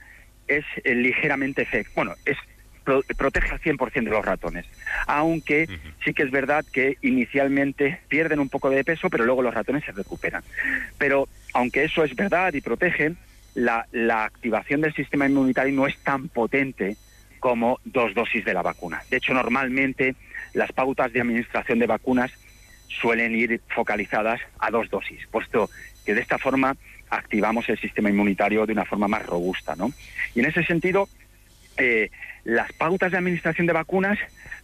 es 0.46 0.64
ligeramente 0.85 1.62
efectiva. 1.62 1.92
Bueno, 1.96 2.14
es 2.25 2.37
pro 2.83 3.03
protege 3.16 3.51
al 3.51 3.61
100% 3.61 4.05
de 4.05 4.11
los 4.11 4.25
ratones. 4.25 4.66
Aunque 5.07 5.64
uh 5.64 5.73
-huh. 5.73 5.95
sí 6.05 6.14
que 6.14 6.23
es 6.23 6.31
verdad 6.31 6.64
que 6.73 6.97
inicialmente 7.03 8.01
pierden 8.09 8.40
un 8.40 8.49
poco 8.49 8.71
de 8.71 8.85
peso, 8.85 9.11
pero 9.11 9.25
luego 9.25 9.42
los 9.42 9.55
ratones 9.55 9.85
se 9.85 9.92
recuperan. 9.92 10.42
Pero 10.99 11.29
aunque 11.55 11.85
eso 11.85 12.05
es 12.05 12.14
verdad 12.14 12.53
y 12.55 12.61
protege, 12.61 13.14
la, 13.55 13.87
la 13.92 14.25
activación 14.25 14.81
del 14.81 14.95
sistema 14.95 15.27
inmunitario 15.27 15.75
no 15.75 15.87
es 15.87 15.97
tan 15.99 16.29
potente 16.29 16.97
como 17.40 17.81
dos 17.85 18.14
dosis 18.14 18.45
de 18.45 18.55
la 18.55 18.62
vacuna. 18.62 19.03
De 19.11 19.16
hecho, 19.16 19.35
normalmente 19.35 20.14
las 20.55 20.71
pautas 20.73 21.12
de 21.12 21.21
administración 21.21 21.79
de 21.81 21.87
vacunas 21.87 22.31
suelen 23.01 23.35
ir 23.35 23.61
focalizadas 23.75 24.40
a 24.59 24.71
dos 24.71 24.88
dosis, 24.90 25.27
puesto 25.31 25.68
que 26.05 26.14
de 26.14 26.21
esta 26.21 26.38
forma 26.38 26.77
activamos 27.11 27.68
el 27.68 27.79
sistema 27.79 28.11
inmunitario 28.11 28.64
de 28.64 28.73
una 28.73 28.85
forma 28.85 29.09
más 29.09 29.27
robusta. 29.27 29.75
¿no? 29.77 29.92
Y 30.35 30.40
en 30.40 30.47
ese 30.47 30.64
sentido, 30.64 31.09
eh, 31.77 32.11
las 32.45 32.73
pautas 32.73 33.13
de 33.13 33.19
administración 33.19 33.67
de 33.67 33.73
vacunas 33.73 34.19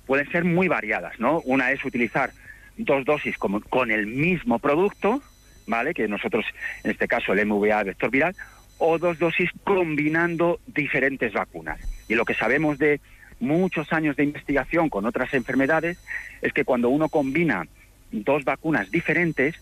pueden 0.06 0.30
ser 0.30 0.44
muy 0.44 0.68
variadas. 0.68 1.18
¿no? 1.18 1.40
Una 1.40 1.70
es 1.70 1.84
utilizar 1.84 2.30
dos 2.76 3.04
dosis 3.04 3.36
con 3.38 3.90
el 3.90 4.06
mismo 4.06 4.58
producto, 4.58 5.22
¿vale? 5.66 5.94
que 5.94 6.08
nosotros, 6.08 6.44
en 6.84 6.90
este 6.90 7.08
caso 7.08 7.32
el 7.32 7.46
MVA 7.46 7.82
vector 7.84 8.10
viral, 8.10 8.34
o 8.78 8.98
dos 8.98 9.18
dosis 9.18 9.50
combinando 9.64 10.60
diferentes 10.66 11.32
vacunas. 11.32 11.80
Y 12.08 12.14
lo 12.14 12.24
que 12.24 12.34
sabemos 12.34 12.78
de 12.78 13.00
muchos 13.40 13.92
años 13.92 14.16
de 14.16 14.24
investigación 14.24 14.88
con 14.88 15.04
otras 15.04 15.34
enfermedades 15.34 15.98
es 16.42 16.52
que 16.52 16.64
cuando 16.64 16.88
uno 16.88 17.08
combina 17.08 17.66
dos 18.10 18.44
vacunas 18.44 18.90
diferentes, 18.90 19.56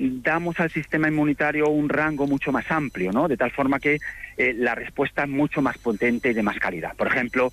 damos 0.00 0.58
al 0.60 0.70
sistema 0.70 1.08
inmunitario 1.08 1.68
un 1.68 1.88
rango 1.88 2.26
mucho 2.26 2.52
más 2.52 2.70
amplio, 2.70 3.12
¿no? 3.12 3.28
De 3.28 3.36
tal 3.36 3.50
forma 3.50 3.78
que 3.78 3.98
eh, 4.36 4.54
la 4.56 4.74
respuesta 4.74 5.24
es 5.24 5.28
mucho 5.28 5.60
más 5.60 5.76
potente 5.76 6.30
y 6.30 6.32
de 6.32 6.42
más 6.42 6.58
calidad. 6.58 6.96
Por 6.96 7.08
ejemplo, 7.08 7.52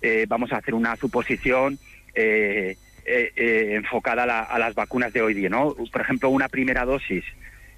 eh, 0.00 0.24
vamos 0.26 0.52
a 0.52 0.56
hacer 0.56 0.74
una 0.74 0.96
suposición 0.96 1.78
eh, 2.14 2.76
enfocada 3.04 4.22
a, 4.22 4.26
la, 4.26 4.40
a, 4.40 4.58
las 4.58 4.74
vacunas 4.74 5.12
de 5.12 5.20
hoy 5.20 5.34
día, 5.34 5.50
¿no? 5.50 5.74
Por 5.74 6.00
ejemplo, 6.00 6.30
una 6.30 6.48
primera 6.48 6.84
dosis 6.86 7.24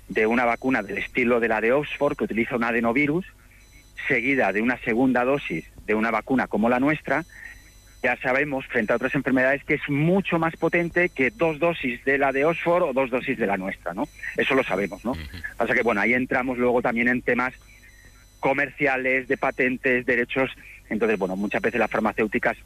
de 0.08 0.26
una 0.26 0.44
vacuna 0.44 0.82
del 0.82 0.98
estilo 0.98 1.40
de 1.40 1.48
la 1.48 1.60
de 1.60 1.72
Oxford, 1.72 2.16
que 2.16 2.24
utiliza 2.24 2.56
un 2.56 2.64
adenovirus, 2.64 3.26
seguida 4.06 4.52
de 4.52 4.62
una 4.62 4.78
segunda 4.78 5.24
dosis 5.24 5.64
de 5.86 5.94
una 5.94 6.10
vacuna 6.10 6.46
como 6.46 6.68
la 6.68 6.78
nuestra, 6.78 7.24
ya 8.04 8.18
sabemos, 8.18 8.66
frente 8.66 8.92
a 8.92 8.96
otras 8.96 9.14
enfermedades, 9.14 9.64
que 9.64 9.74
es 9.74 9.88
mucho 9.88 10.38
más 10.38 10.54
potente 10.56 11.08
que 11.08 11.30
dos 11.30 11.58
dosis 11.58 12.04
de 12.04 12.18
la 12.18 12.32
de 12.32 12.44
Oxford 12.44 12.82
o 12.82 12.92
dos 12.92 13.08
dosis 13.08 13.38
de 13.38 13.46
la 13.46 13.56
nuestra, 13.56 13.94
¿no? 13.94 14.06
Eso 14.36 14.54
lo 14.54 14.62
sabemos, 14.62 15.02
¿no? 15.06 15.14
Pasa 15.56 15.72
que, 15.72 15.80
bueno, 15.82 16.02
ahí 16.02 16.12
entramos 16.12 16.58
luego 16.58 16.82
también 16.82 17.08
en 17.08 17.22
temas 17.22 17.54
comerciales, 18.40 19.26
de 19.26 19.38
patentes, 19.38 20.04
derechos. 20.04 20.50
Entonces, 20.90 21.18
bueno, 21.18 21.34
muchas 21.34 21.62
veces 21.62 21.80
las 21.80 21.90
farmacéuticas 21.90 22.58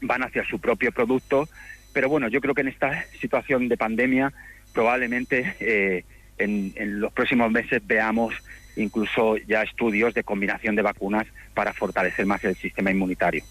van 0.00 0.22
hacia 0.22 0.42
su 0.46 0.58
propio 0.58 0.90
producto, 0.90 1.50
pero 1.92 2.08
bueno, 2.08 2.28
yo 2.28 2.40
creo 2.40 2.54
que 2.54 2.62
en 2.62 2.68
esta 2.68 3.04
situación 3.20 3.68
de 3.68 3.76
pandemia 3.76 4.32
probablemente 4.72 5.54
eh, 5.60 6.04
en, 6.38 6.72
en 6.76 6.98
los 6.98 7.12
próximos 7.12 7.50
meses 7.50 7.86
veamos 7.86 8.34
incluso 8.76 9.36
ya 9.36 9.64
estudios 9.64 10.14
de 10.14 10.24
combinación 10.24 10.76
de 10.76 10.80
vacunas 10.80 11.26
para 11.52 11.74
fortalecer 11.74 12.24
más 12.24 12.42
el 12.44 12.56
sistema 12.56 12.90
inmunitario. 12.90 13.44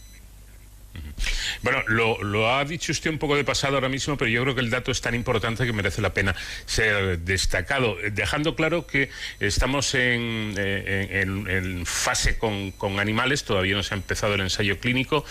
Bueno, 1.61 1.83
lo, 1.87 2.49
ha 2.53 2.65
dicho 2.65 2.91
usted 2.91 3.09
un 3.09 3.17
poco 3.17 3.35
de 3.35 3.43
pasado 3.43 3.75
ahora 3.75 3.89
mismo, 3.89 4.17
pero 4.17 4.29
yo 4.29 4.41
creo 4.41 4.55
que 4.55 4.61
el 4.61 4.69
dato 4.69 4.91
es 4.91 5.01
tan 5.01 5.13
importante 5.13 5.65
que 5.65 5.73
merece 5.73 6.01
la 6.01 6.13
pena 6.13 6.35
ser 6.65 7.19
destacado, 7.19 7.97
dejando 8.11 8.55
claro 8.55 8.87
que 8.87 9.09
estamos 9.39 9.93
en, 9.95 10.53
eh, 10.57 11.83
fase 11.85 12.37
con, 12.37 12.71
con, 12.71 12.99
animales, 12.99 13.43
todavía 13.43 13.75
no 13.75 13.83
se 13.83 13.93
ha 13.93 13.97
empezado 13.97 14.35
el 14.35 14.41
ensayo 14.41 14.79
clínico. 14.79 15.23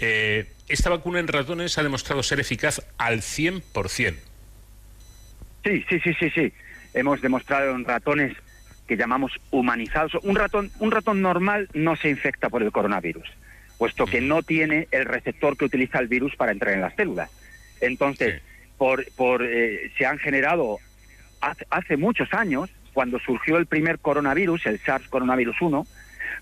Eh, 0.00 0.46
esta 0.68 0.90
vacuna 0.90 1.20
en 1.20 1.28
ratones 1.28 1.78
ha 1.78 1.82
demostrado 1.82 2.22
ser 2.22 2.40
eficaz 2.40 2.82
al 2.98 3.20
100%. 3.20 4.16
Sí, 5.64 5.84
sí, 5.88 6.00
sí, 6.00 6.14
sí, 6.18 6.30
sí. 6.30 6.52
Hemos 6.94 7.20
demostrado 7.20 7.74
en 7.74 7.84
ratones 7.84 8.36
que 8.86 8.96
llamamos 8.96 9.32
humanizados. 9.50 10.12
Un 10.22 10.36
ratón, 10.36 10.70
un 10.78 10.90
ratón 10.90 11.22
normal 11.22 11.68
no 11.74 11.96
se 11.96 12.08
infecta 12.08 12.48
por 12.48 12.62
el 12.62 12.72
coronavirus 12.72 13.28
puesto 13.78 14.06
que 14.06 14.20
no 14.20 14.42
tiene 14.42 14.88
el 14.90 15.04
receptor 15.04 15.56
que 15.56 15.66
utiliza 15.66 15.98
el 15.98 16.08
virus 16.08 16.34
para 16.36 16.52
entrar 16.52 16.74
en 16.74 16.80
las 16.80 16.94
células. 16.94 17.30
Entonces, 17.80 18.36
sí. 18.36 18.68
por, 18.78 19.04
por, 19.12 19.44
eh, 19.44 19.90
se 19.98 20.06
han 20.06 20.18
generado 20.18 20.78
hace, 21.40 21.66
hace, 21.70 21.96
muchos 21.96 22.32
años, 22.32 22.70
cuando 22.92 23.18
surgió 23.18 23.58
el 23.58 23.66
primer 23.66 23.98
coronavirus, 23.98 24.66
el 24.66 24.78
SARS 24.78 25.08
coronavirus 25.08 25.60
1, 25.60 25.86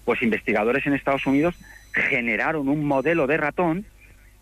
pues 0.05 0.23
investigadores 0.23 0.87
en 0.87 0.95
Estados 0.95 1.27
Unidos 1.27 1.57
generaron 1.93 2.69
un 2.69 2.85
modelo 2.85 3.27
de 3.27 3.37
ratón 3.37 3.87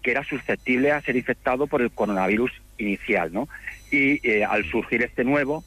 que 0.03 0.11
era 0.11 0.25
susceptible 0.25 0.91
a 0.91 1.01
ser 1.01 1.17
infectado 1.17 1.67
por 1.67 1.81
el 1.81 1.91
coronavirus 1.91 2.51
inicial, 2.79 3.33
¿no? 3.33 3.49
Y 3.91 4.27
eh, 4.29 4.45
al 4.45 4.65
surgir 4.65 5.03
este 5.03 5.25
nuevo, 5.25 5.65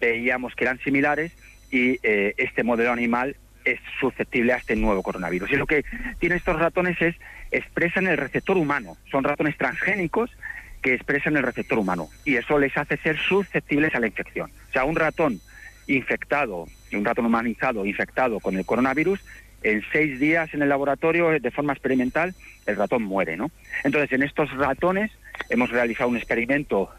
veíamos 0.00 0.54
que 0.54 0.64
eran 0.64 0.78
similares 0.78 1.32
y 1.70 1.98
eh, 2.02 2.34
este 2.38 2.62
modelo 2.62 2.92
animal 2.92 3.36
es 3.64 3.80
susceptible 4.00 4.52
a 4.52 4.56
este 4.56 4.76
nuevo 4.76 5.02
coronavirus. 5.02 5.50
Y 5.52 5.56
lo 5.56 5.66
que 5.66 5.84
tienen 6.18 6.38
estos 6.38 6.58
ratones 6.58 7.00
es, 7.00 7.16
expresan 7.50 8.06
el 8.06 8.16
receptor 8.16 8.56
humano. 8.56 8.96
Son 9.10 9.24
ratones 9.24 9.56
transgénicos 9.56 10.30
que 10.82 10.94
expresan 10.94 11.36
el 11.36 11.42
receptor 11.42 11.78
humano. 11.78 12.08
Y 12.24 12.36
eso 12.36 12.58
les 12.58 12.76
hace 12.76 12.96
ser 12.98 13.18
susceptibles 13.18 13.94
a 13.94 14.00
la 14.00 14.06
infección. 14.06 14.50
O 14.68 14.72
sea, 14.72 14.84
un 14.84 14.96
ratón 14.96 15.40
infectado, 15.86 16.66
un 16.92 17.04
ratón 17.04 17.26
humanizado 17.26 17.86
infectado 17.86 18.40
con 18.40 18.56
el 18.56 18.66
coronavirus, 18.66 19.20
en 19.62 19.82
seis 19.92 20.20
días 20.20 20.52
en 20.52 20.62
el 20.62 20.68
laboratorio, 20.68 21.30
de 21.30 21.50
forma 21.50 21.72
experimental, 21.72 22.34
el 22.66 22.76
ratón 22.76 23.02
muere, 23.02 23.36
¿no? 23.36 23.50
Entonces, 23.82 24.12
en 24.12 24.22
estos 24.22 24.50
ratones 24.52 25.10
hemos 25.48 25.70
realizado 25.70 26.10
un 26.10 26.18
experimento 26.18 26.90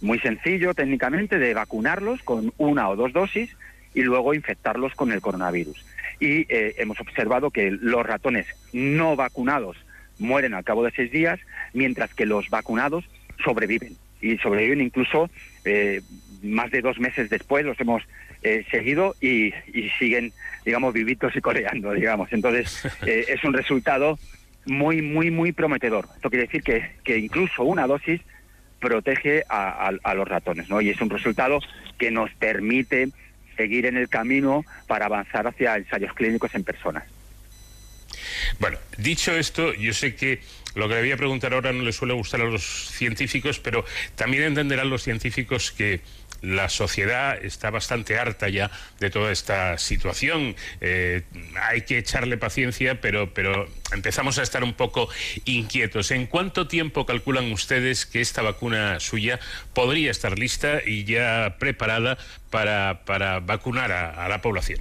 muy 0.00 0.18
sencillo 0.18 0.74
técnicamente 0.74 1.38
de 1.38 1.54
vacunarlos 1.54 2.22
con 2.22 2.52
una 2.56 2.88
o 2.88 2.96
dos 2.96 3.12
dosis 3.12 3.54
y 3.94 4.02
luego 4.02 4.34
infectarlos 4.34 4.94
con 4.94 5.12
el 5.12 5.20
coronavirus 5.20 5.84
y 6.20 6.46
eh, 6.48 6.74
hemos 6.78 7.00
observado 7.00 7.50
que 7.50 7.70
los 7.70 8.04
ratones 8.04 8.46
no 8.72 9.16
vacunados 9.16 9.76
mueren 10.18 10.54
al 10.54 10.64
cabo 10.64 10.84
de 10.84 10.92
seis 10.92 11.10
días, 11.10 11.40
mientras 11.72 12.14
que 12.14 12.26
los 12.26 12.48
vacunados 12.50 13.04
sobreviven 13.44 13.96
y 14.20 14.38
sobreviven 14.38 14.80
incluso 14.80 15.28
eh, 15.64 16.00
más 16.42 16.70
de 16.70 16.82
dos 16.82 16.98
meses 16.98 17.30
después, 17.30 17.64
los 17.64 17.78
hemos 17.80 18.02
eh, 18.42 18.64
seguido 18.70 19.14
y, 19.20 19.52
y, 19.72 19.90
siguen, 19.98 20.32
digamos, 20.64 20.94
vivitos 20.94 21.34
y 21.34 21.40
coleando, 21.40 21.92
digamos. 21.92 22.32
Entonces, 22.32 22.84
es 23.06 23.42
un 23.44 23.54
resultado 23.54 24.18
muy, 24.66 25.02
muy, 25.02 25.30
muy 25.30 25.52
prometedor. 25.52 26.06
Esto 26.14 26.30
quiere 26.30 26.46
decir 26.46 26.62
que, 26.62 26.90
que 27.02 27.18
incluso 27.18 27.64
una 27.64 27.86
dosis 27.86 28.20
protege 28.78 29.42
a, 29.48 29.88
a, 29.88 29.92
a 30.02 30.14
los 30.14 30.28
ratones, 30.28 30.68
¿no? 30.68 30.80
Y 30.80 30.90
es 30.90 31.00
un 31.00 31.10
resultado 31.10 31.58
que 31.98 32.10
nos 32.10 32.30
permite 32.34 33.08
seguir 33.56 33.86
en 33.86 33.96
el 33.96 34.08
camino 34.08 34.64
para 34.86 35.06
avanzar 35.06 35.46
hacia 35.46 35.76
ensayos 35.76 36.12
clínicos 36.14 36.54
en 36.54 36.64
personas. 36.64 37.04
Bueno, 38.58 38.78
dicho 38.98 39.32
esto, 39.32 39.74
yo 39.74 39.92
sé 39.92 40.14
que 40.14 40.40
lo 40.74 40.88
que 40.88 40.94
le 40.94 41.00
voy 41.00 41.12
a 41.12 41.16
preguntar 41.16 41.54
ahora 41.54 41.72
no 41.72 41.82
le 41.82 41.92
suele 41.92 42.14
gustar 42.14 42.40
a 42.40 42.44
los 42.44 42.64
científicos, 42.90 43.60
pero 43.60 43.84
también 44.16 44.44
entenderán 44.44 44.90
los 44.90 45.02
científicos 45.02 45.70
que 45.72 46.00
la 46.44 46.68
sociedad 46.68 47.42
está 47.42 47.70
bastante 47.70 48.18
harta 48.18 48.48
ya 48.48 48.70
de 49.00 49.10
toda 49.10 49.32
esta 49.32 49.78
situación. 49.78 50.54
Eh, 50.80 51.22
hay 51.60 51.82
que 51.82 51.98
echarle 51.98 52.36
paciencia, 52.36 53.00
pero, 53.00 53.32
pero 53.32 53.68
empezamos 53.92 54.38
a 54.38 54.42
estar 54.42 54.62
un 54.62 54.74
poco 54.74 55.08
inquietos. 55.44 56.10
¿En 56.10 56.26
cuánto 56.26 56.68
tiempo 56.68 57.06
calculan 57.06 57.50
ustedes 57.52 58.06
que 58.06 58.20
esta 58.20 58.42
vacuna 58.42 59.00
suya 59.00 59.40
podría 59.72 60.10
estar 60.10 60.38
lista 60.38 60.80
y 60.84 61.04
ya 61.04 61.56
preparada 61.58 62.18
para, 62.50 63.04
para 63.04 63.40
vacunar 63.40 63.92
a, 63.92 64.24
a 64.24 64.28
la 64.28 64.42
población? 64.42 64.80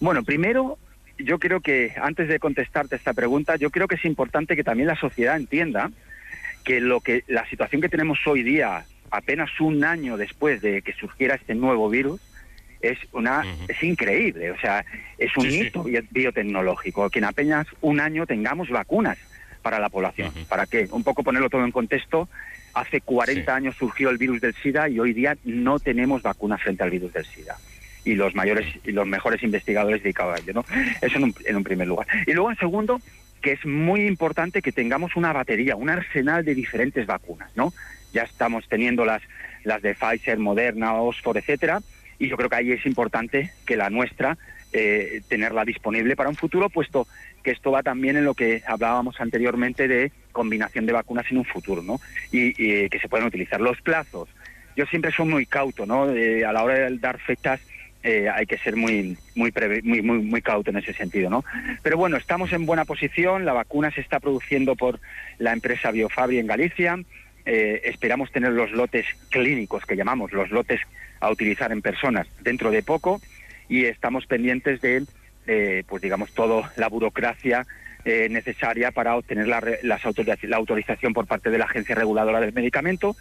Bueno, 0.00 0.22
primero 0.24 0.78
yo 1.18 1.38
creo 1.38 1.60
que 1.60 1.94
antes 2.00 2.28
de 2.28 2.38
contestarte 2.38 2.96
esta 2.96 3.14
pregunta, 3.14 3.56
yo 3.56 3.70
creo 3.70 3.88
que 3.88 3.94
es 3.96 4.04
importante 4.04 4.54
que 4.54 4.64
también 4.64 4.88
la 4.88 4.96
sociedad 4.96 5.36
entienda 5.36 5.90
que 6.64 6.80
lo 6.80 7.00
que 7.00 7.22
la 7.28 7.48
situación 7.48 7.80
que 7.80 7.88
tenemos 7.88 8.18
hoy 8.26 8.42
día, 8.42 8.84
apenas 9.10 9.50
un 9.60 9.84
año 9.84 10.16
después 10.16 10.60
de 10.62 10.82
que 10.82 10.92
surgiera 10.92 11.34
este 11.34 11.54
nuevo 11.54 11.88
virus, 11.88 12.20
es 12.80 12.98
una 13.12 13.40
uh 13.40 13.42
-huh. 13.42 13.70
es 13.70 13.82
increíble, 13.82 14.50
o 14.50 14.58
sea, 14.58 14.84
es 15.18 15.36
un 15.36 15.50
sí, 15.50 15.60
hito 15.60 15.84
sí. 15.84 15.98
biotecnológico 16.10 17.08
que 17.10 17.18
en 17.18 17.24
apenas 17.24 17.66
un 17.80 18.00
año 18.00 18.26
tengamos 18.26 18.68
vacunas 18.68 19.18
para 19.62 19.78
la 19.78 19.88
población. 19.88 20.28
Uh 20.28 20.40
-huh. 20.40 20.46
¿Para 20.46 20.66
qué? 20.66 20.88
Un 20.90 21.02
poco 21.02 21.22
ponerlo 21.22 21.50
todo 21.50 21.64
en 21.64 21.72
contexto. 21.72 22.28
Hace 22.74 23.00
40 23.00 23.44
sí. 23.44 23.50
años 23.50 23.74
surgió 23.76 24.10
el 24.10 24.18
virus 24.18 24.40
del 24.40 24.54
SIDA 24.54 24.88
y 24.88 25.00
hoy 25.00 25.12
día 25.14 25.36
no 25.44 25.78
tenemos 25.78 26.22
vacunas 26.22 26.60
frente 26.60 26.82
al 26.82 26.90
virus 26.90 27.12
del 27.12 27.24
SIDA 27.24 27.56
y 28.04 28.14
los 28.14 28.34
mayores 28.34 28.66
y 28.84 28.92
los 28.92 29.06
mejores 29.06 29.42
investigadores 29.42 30.02
dedicados 30.02 30.38
a 30.38 30.42
ello, 30.42 30.52
¿no? 30.54 30.64
Eso 31.00 31.18
en 31.18 31.24
un, 31.24 31.34
en 31.44 31.56
un 31.56 31.64
primer 31.64 31.88
lugar. 31.88 32.06
Y 32.26 32.32
luego 32.32 32.50
en 32.50 32.56
segundo, 32.56 33.00
que 33.42 33.52
es 33.52 33.66
muy 33.66 34.06
importante 34.06 34.62
que 34.62 34.72
tengamos 34.72 35.16
una 35.16 35.32
batería, 35.32 35.74
un 35.74 35.90
arsenal 35.90 36.44
de 36.44 36.54
diferentes 36.54 37.04
vacunas, 37.06 37.50
¿no? 37.56 37.72
Ya 38.16 38.22
estamos 38.22 38.66
teniendo 38.66 39.04
las, 39.04 39.20
las 39.62 39.82
de 39.82 39.94
Pfizer, 39.94 40.38
Moderna, 40.38 40.94
Oxford, 40.94 41.36
etcétera, 41.36 41.80
y 42.18 42.28
yo 42.28 42.38
creo 42.38 42.48
que 42.48 42.56
ahí 42.56 42.72
es 42.72 42.86
importante 42.86 43.52
que 43.66 43.76
la 43.76 43.90
nuestra 43.90 44.38
eh, 44.72 45.20
tenerla 45.28 45.66
disponible 45.66 46.16
para 46.16 46.30
un 46.30 46.34
futuro, 46.34 46.70
puesto 46.70 47.06
que 47.42 47.50
esto 47.50 47.70
va 47.70 47.82
también 47.82 48.16
en 48.16 48.24
lo 48.24 48.32
que 48.32 48.62
hablábamos 48.66 49.20
anteriormente 49.20 49.86
de 49.86 50.12
combinación 50.32 50.86
de 50.86 50.94
vacunas 50.94 51.26
en 51.30 51.36
un 51.36 51.44
futuro, 51.44 51.82
¿no? 51.82 52.00
Y, 52.32 52.54
que 52.88 52.98
se 52.98 53.08
pueden 53.08 53.26
utilizar 53.26 53.60
los 53.60 53.82
plazos. 53.82 54.30
Yo 54.76 54.86
siempre 54.86 55.12
soy 55.12 55.26
muy 55.26 55.44
cauto, 55.44 55.84
¿no? 55.84 56.10
Eh, 56.10 56.42
a 56.42 56.52
la 56.54 56.64
hora 56.64 56.74
de 56.74 56.98
dar 56.98 57.18
fechas 57.18 57.60
eh, 58.02 58.28
hay 58.28 58.46
que 58.46 58.56
ser 58.58 58.76
muy, 58.76 59.18
muy, 59.34 59.52
muy, 59.82 60.00
muy, 60.00 60.18
muy 60.20 60.40
cauto 60.40 60.70
en 60.70 60.76
ese 60.76 60.92
sentido, 60.92 61.28
¿no? 61.28 61.44
Pero 61.82 61.96
bueno, 61.96 62.16
estamos 62.16 62.52
en 62.52 62.64
buena 62.64 62.84
posición, 62.84 63.44
la 63.44 63.52
vacuna 63.52 63.90
se 63.90 64.00
está 64.00 64.20
produciendo 64.20 64.76
por 64.76 65.00
la 65.38 65.52
empresa 65.52 65.90
Biofabri 65.90 66.38
en 66.38 66.46
Galicia, 66.46 66.98
eh, 67.46 67.82
esperamos 67.84 68.32
tener 68.32 68.50
los 68.50 68.72
lotes 68.72 69.06
clínicos 69.30 69.86
que 69.86 69.94
llamamos, 69.94 70.32
los 70.32 70.50
lotes 70.50 70.80
a 71.20 71.30
utilizar 71.30 71.70
en 71.70 71.80
personas 71.80 72.26
dentro 72.42 72.72
de 72.72 72.82
poco 72.82 73.20
y 73.68 73.84
estamos 73.84 74.26
pendientes 74.26 74.80
de, 74.80 75.04
eh, 75.46 75.84
pues 75.86 76.02
digamos, 76.02 76.32
toda 76.34 76.72
la 76.76 76.88
burocracia 76.88 77.64
eh, 78.04 78.28
necesaria 78.28 78.90
para 78.90 79.16
obtener 79.16 79.46
la, 79.46 79.62
las 79.84 80.02
la 80.42 80.56
autorización 80.56 81.12
por 81.12 81.28
parte 81.28 81.50
de 81.50 81.58
la 81.58 81.66
Agencia 81.66 81.94
Reguladora 81.94 82.40
del 82.40 82.52
Medicamento 82.52 83.14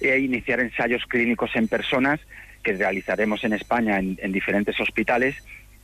e 0.00 0.16
iniciar 0.18 0.60
ensayos 0.60 1.04
clínicos 1.06 1.50
en 1.56 1.66
personas 1.66 2.20
que 2.62 2.74
realizaremos 2.74 3.42
en 3.42 3.52
España 3.52 3.98
en, 3.98 4.16
en 4.22 4.30
diferentes 4.30 4.78
hospitales. 4.78 5.34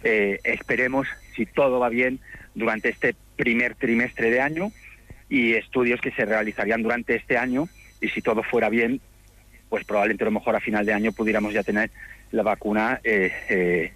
Esperemos, 0.01 1.09
si 1.35 1.45
todo 1.45 1.81
va 1.81 1.89
bien, 1.89 2.21
durante 2.55 2.89
este 2.89 3.17
primer 3.35 3.75
trimestre 3.75 4.31
de 4.31 4.41
año 4.41 4.71
y 5.29 5.55
estudios 5.55 6.01
que 6.01 6.13
se 6.13 6.25
realizarían 6.25 6.83
durante 6.83 7.17
este 7.17 7.37
año 7.37 7.69
y 8.01 8.09
si 8.09 8.23
todo 8.23 8.43
fuera 8.43 8.69
bien, 8.69 9.01
pues 9.69 9.85
probablemente 9.85 10.25
a 10.25 10.27
lo 10.27 10.33
mejor 10.33 10.57
a 10.57 10.61
final 10.61 10.85
de 10.87 10.93
año 10.93 11.13
pudiéramos 11.13 11.53
ya 11.53 11.63
tener 11.63 11.91
la 12.31 12.43
vacuna, 12.43 13.01
eh, 13.05 13.33
eh, 13.49 13.93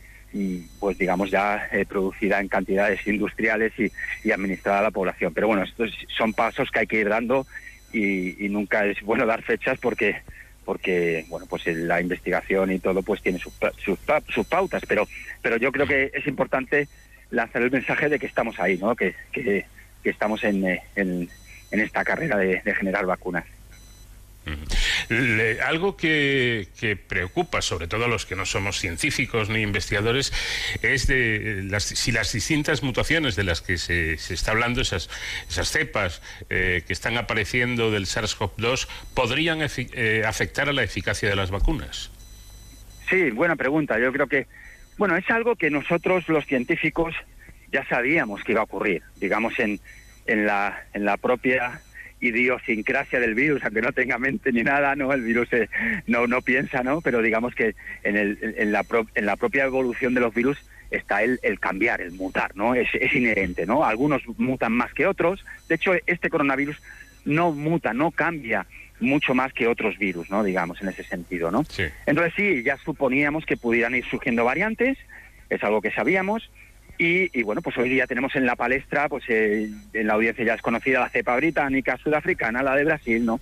pues 0.80 0.96
digamos 0.96 1.30
ya 1.30 1.68
eh, 1.72 1.84
producida 1.86 2.40
en 2.40 2.48
cantidades 2.48 3.06
industriales 3.06 3.72
y, 3.78 3.90
y, 4.24 4.32
administrada 4.32 4.78
a 4.78 4.82
la 4.82 4.90
población. 4.90 5.34
Pero 5.34 5.48
bueno, 5.48 5.62
estos 5.62 5.90
son 6.16 6.32
pasos 6.32 6.70
que 6.70 6.80
hay 6.80 6.86
que 6.86 7.00
ir 7.00 7.08
dando 7.08 7.46
y, 7.92 8.48
nunca 8.48 8.86
es 8.86 9.00
bueno 9.02 9.26
dar 9.26 9.42
fechas 9.42 9.78
porque 9.78 10.16
porque 10.64 11.26
bueno 11.28 11.46
pues 11.46 11.66
la 11.66 12.00
investigación 12.00 12.70
y 12.70 12.78
todo 12.78 13.02
pues 13.02 13.20
tiene 13.20 13.38
sus, 13.38 13.52
sus, 13.84 13.98
sus, 14.28 14.46
pautas. 14.46 14.82
Pero 14.86 15.06
pero 15.42 15.56
yo 15.56 15.72
creo 15.72 15.86
que 15.86 16.10
es 16.14 16.26
importante 16.26 16.88
lanzar 17.30 17.62
el 17.62 17.70
mensaje 17.70 18.08
de 18.08 18.18
que 18.18 18.26
estamos 18.26 18.58
ahí 18.60 18.78
no 18.78 18.94
que, 18.94 19.14
que, 19.32 19.66
estamos 20.04 20.44
en, 20.44 20.64
en, 20.66 21.28
en, 21.70 21.80
esta 21.80 22.04
carrera 22.04 22.36
de 22.36 22.74
generar 22.74 23.06
vacunas 23.06 23.44
Algo 25.64 25.96
que, 25.96 26.66
preocupa, 27.08 27.62
sobre 27.62 27.86
todo 27.86 28.06
a 28.06 28.08
los 28.08 28.26
que 28.26 28.34
no 28.34 28.46
somos 28.46 28.78
científicos 28.78 29.48
ni 29.48 29.60
investigadores, 29.60 30.32
es 30.82 31.06
de 31.06 31.62
las, 31.64 31.84
si 31.84 32.12
las 32.12 32.32
distintas 32.32 32.82
mutaciones 32.82 33.36
de 33.36 33.44
las 33.44 33.60
que 33.60 33.78
se, 33.78 34.14
está 34.14 34.52
hablando, 34.52 34.80
esas, 34.80 35.10
esas 35.48 35.70
cepas 35.70 36.22
eh, 36.50 36.82
que 36.86 36.92
están 36.92 37.16
apareciendo 37.18 37.90
del 37.90 38.06
SARS-CoV-2, 38.06 38.88
podrían 39.14 39.60
eh, 39.62 40.22
afectar 40.26 40.68
a 40.68 40.72
la 40.72 40.82
eficacia 40.82 41.28
de 41.28 41.36
las 41.36 41.50
vacunas. 41.50 42.10
Sí, 43.08 43.30
buena 43.30 43.56
pregunta. 43.56 43.98
Yo 43.98 44.12
creo 44.12 44.26
que, 44.26 44.46
bueno, 44.98 45.16
es 45.16 45.28
algo 45.30 45.56
que 45.56 45.70
nosotros 45.70 46.28
los 46.28 46.46
científicos 46.46 47.14
ya 47.70 47.86
sabíamos 47.86 48.42
que 48.42 48.52
iba 48.52 48.60
a 48.60 48.64
ocurrir, 48.64 49.02
digamos, 49.16 49.58
en, 49.58 49.80
en, 50.26 50.46
la, 50.46 50.86
en 50.92 51.04
la 51.04 51.16
propia 51.16 51.80
idiosincrasia 52.22 53.20
del 53.20 53.34
virus, 53.34 53.62
aunque 53.64 53.82
no 53.82 53.92
tenga 53.92 54.16
mente 54.16 54.52
ni 54.52 54.62
nada, 54.62 54.96
¿no? 54.96 55.12
El 55.12 55.22
virus 55.22 55.52
eh, 55.52 55.68
no, 56.06 56.26
no 56.26 56.40
piensa, 56.40 56.82
¿no? 56.82 57.00
Pero 57.02 57.20
digamos 57.20 57.54
que 57.54 57.74
en, 58.04 58.16
el, 58.16 58.38
en, 58.56 58.72
la, 58.72 58.84
pro- 58.84 59.06
en 59.14 59.26
la 59.26 59.36
propia 59.36 59.64
evolución 59.64 60.14
de 60.14 60.20
los 60.20 60.32
virus 60.32 60.56
está 60.90 61.22
el, 61.22 61.40
el 61.42 61.58
cambiar, 61.58 62.00
el 62.00 62.12
mutar, 62.12 62.54
¿no? 62.56 62.74
Es, 62.74 62.88
es 62.94 63.12
inherente, 63.14 63.66
¿no? 63.66 63.84
Algunos 63.84 64.22
mutan 64.38 64.72
más 64.72 64.94
que 64.94 65.06
otros. 65.06 65.44
De 65.68 65.74
hecho, 65.74 65.92
este 66.06 66.30
coronavirus 66.30 66.80
no 67.24 67.52
muta, 67.52 67.92
no 67.92 68.10
cambia 68.12 68.66
mucho 69.00 69.34
más 69.34 69.52
que 69.52 69.66
otros 69.66 69.98
virus, 69.98 70.30
¿no? 70.30 70.44
Digamos, 70.44 70.80
en 70.80 70.88
ese 70.88 71.02
sentido, 71.02 71.50
¿no? 71.50 71.64
Entonces 72.06 72.34
sí, 72.36 72.62
ya 72.62 72.76
suponíamos 72.78 73.44
que 73.44 73.56
pudieran 73.56 73.94
ir 73.96 74.04
surgiendo 74.04 74.44
variantes, 74.44 74.96
es 75.50 75.62
algo 75.64 75.82
que 75.82 75.90
sabíamos, 75.90 76.50
y, 76.98 77.38
y, 77.38 77.42
bueno, 77.42 77.62
pues 77.62 77.76
hoy 77.78 77.88
día 77.88 78.06
tenemos 78.06 78.34
en 78.36 78.46
la 78.46 78.54
palestra, 78.56 79.08
pues 79.08 79.24
eh, 79.28 79.68
en 79.92 80.06
la 80.06 80.14
audiencia 80.14 80.44
ya 80.44 80.54
es 80.54 80.62
conocida 80.62 81.00
la 81.00 81.08
cepa 81.08 81.34
británica, 81.36 81.96
sudafricana, 81.96 82.62
la 82.62 82.76
de 82.76 82.84
Brasil, 82.84 83.24
¿no? 83.24 83.40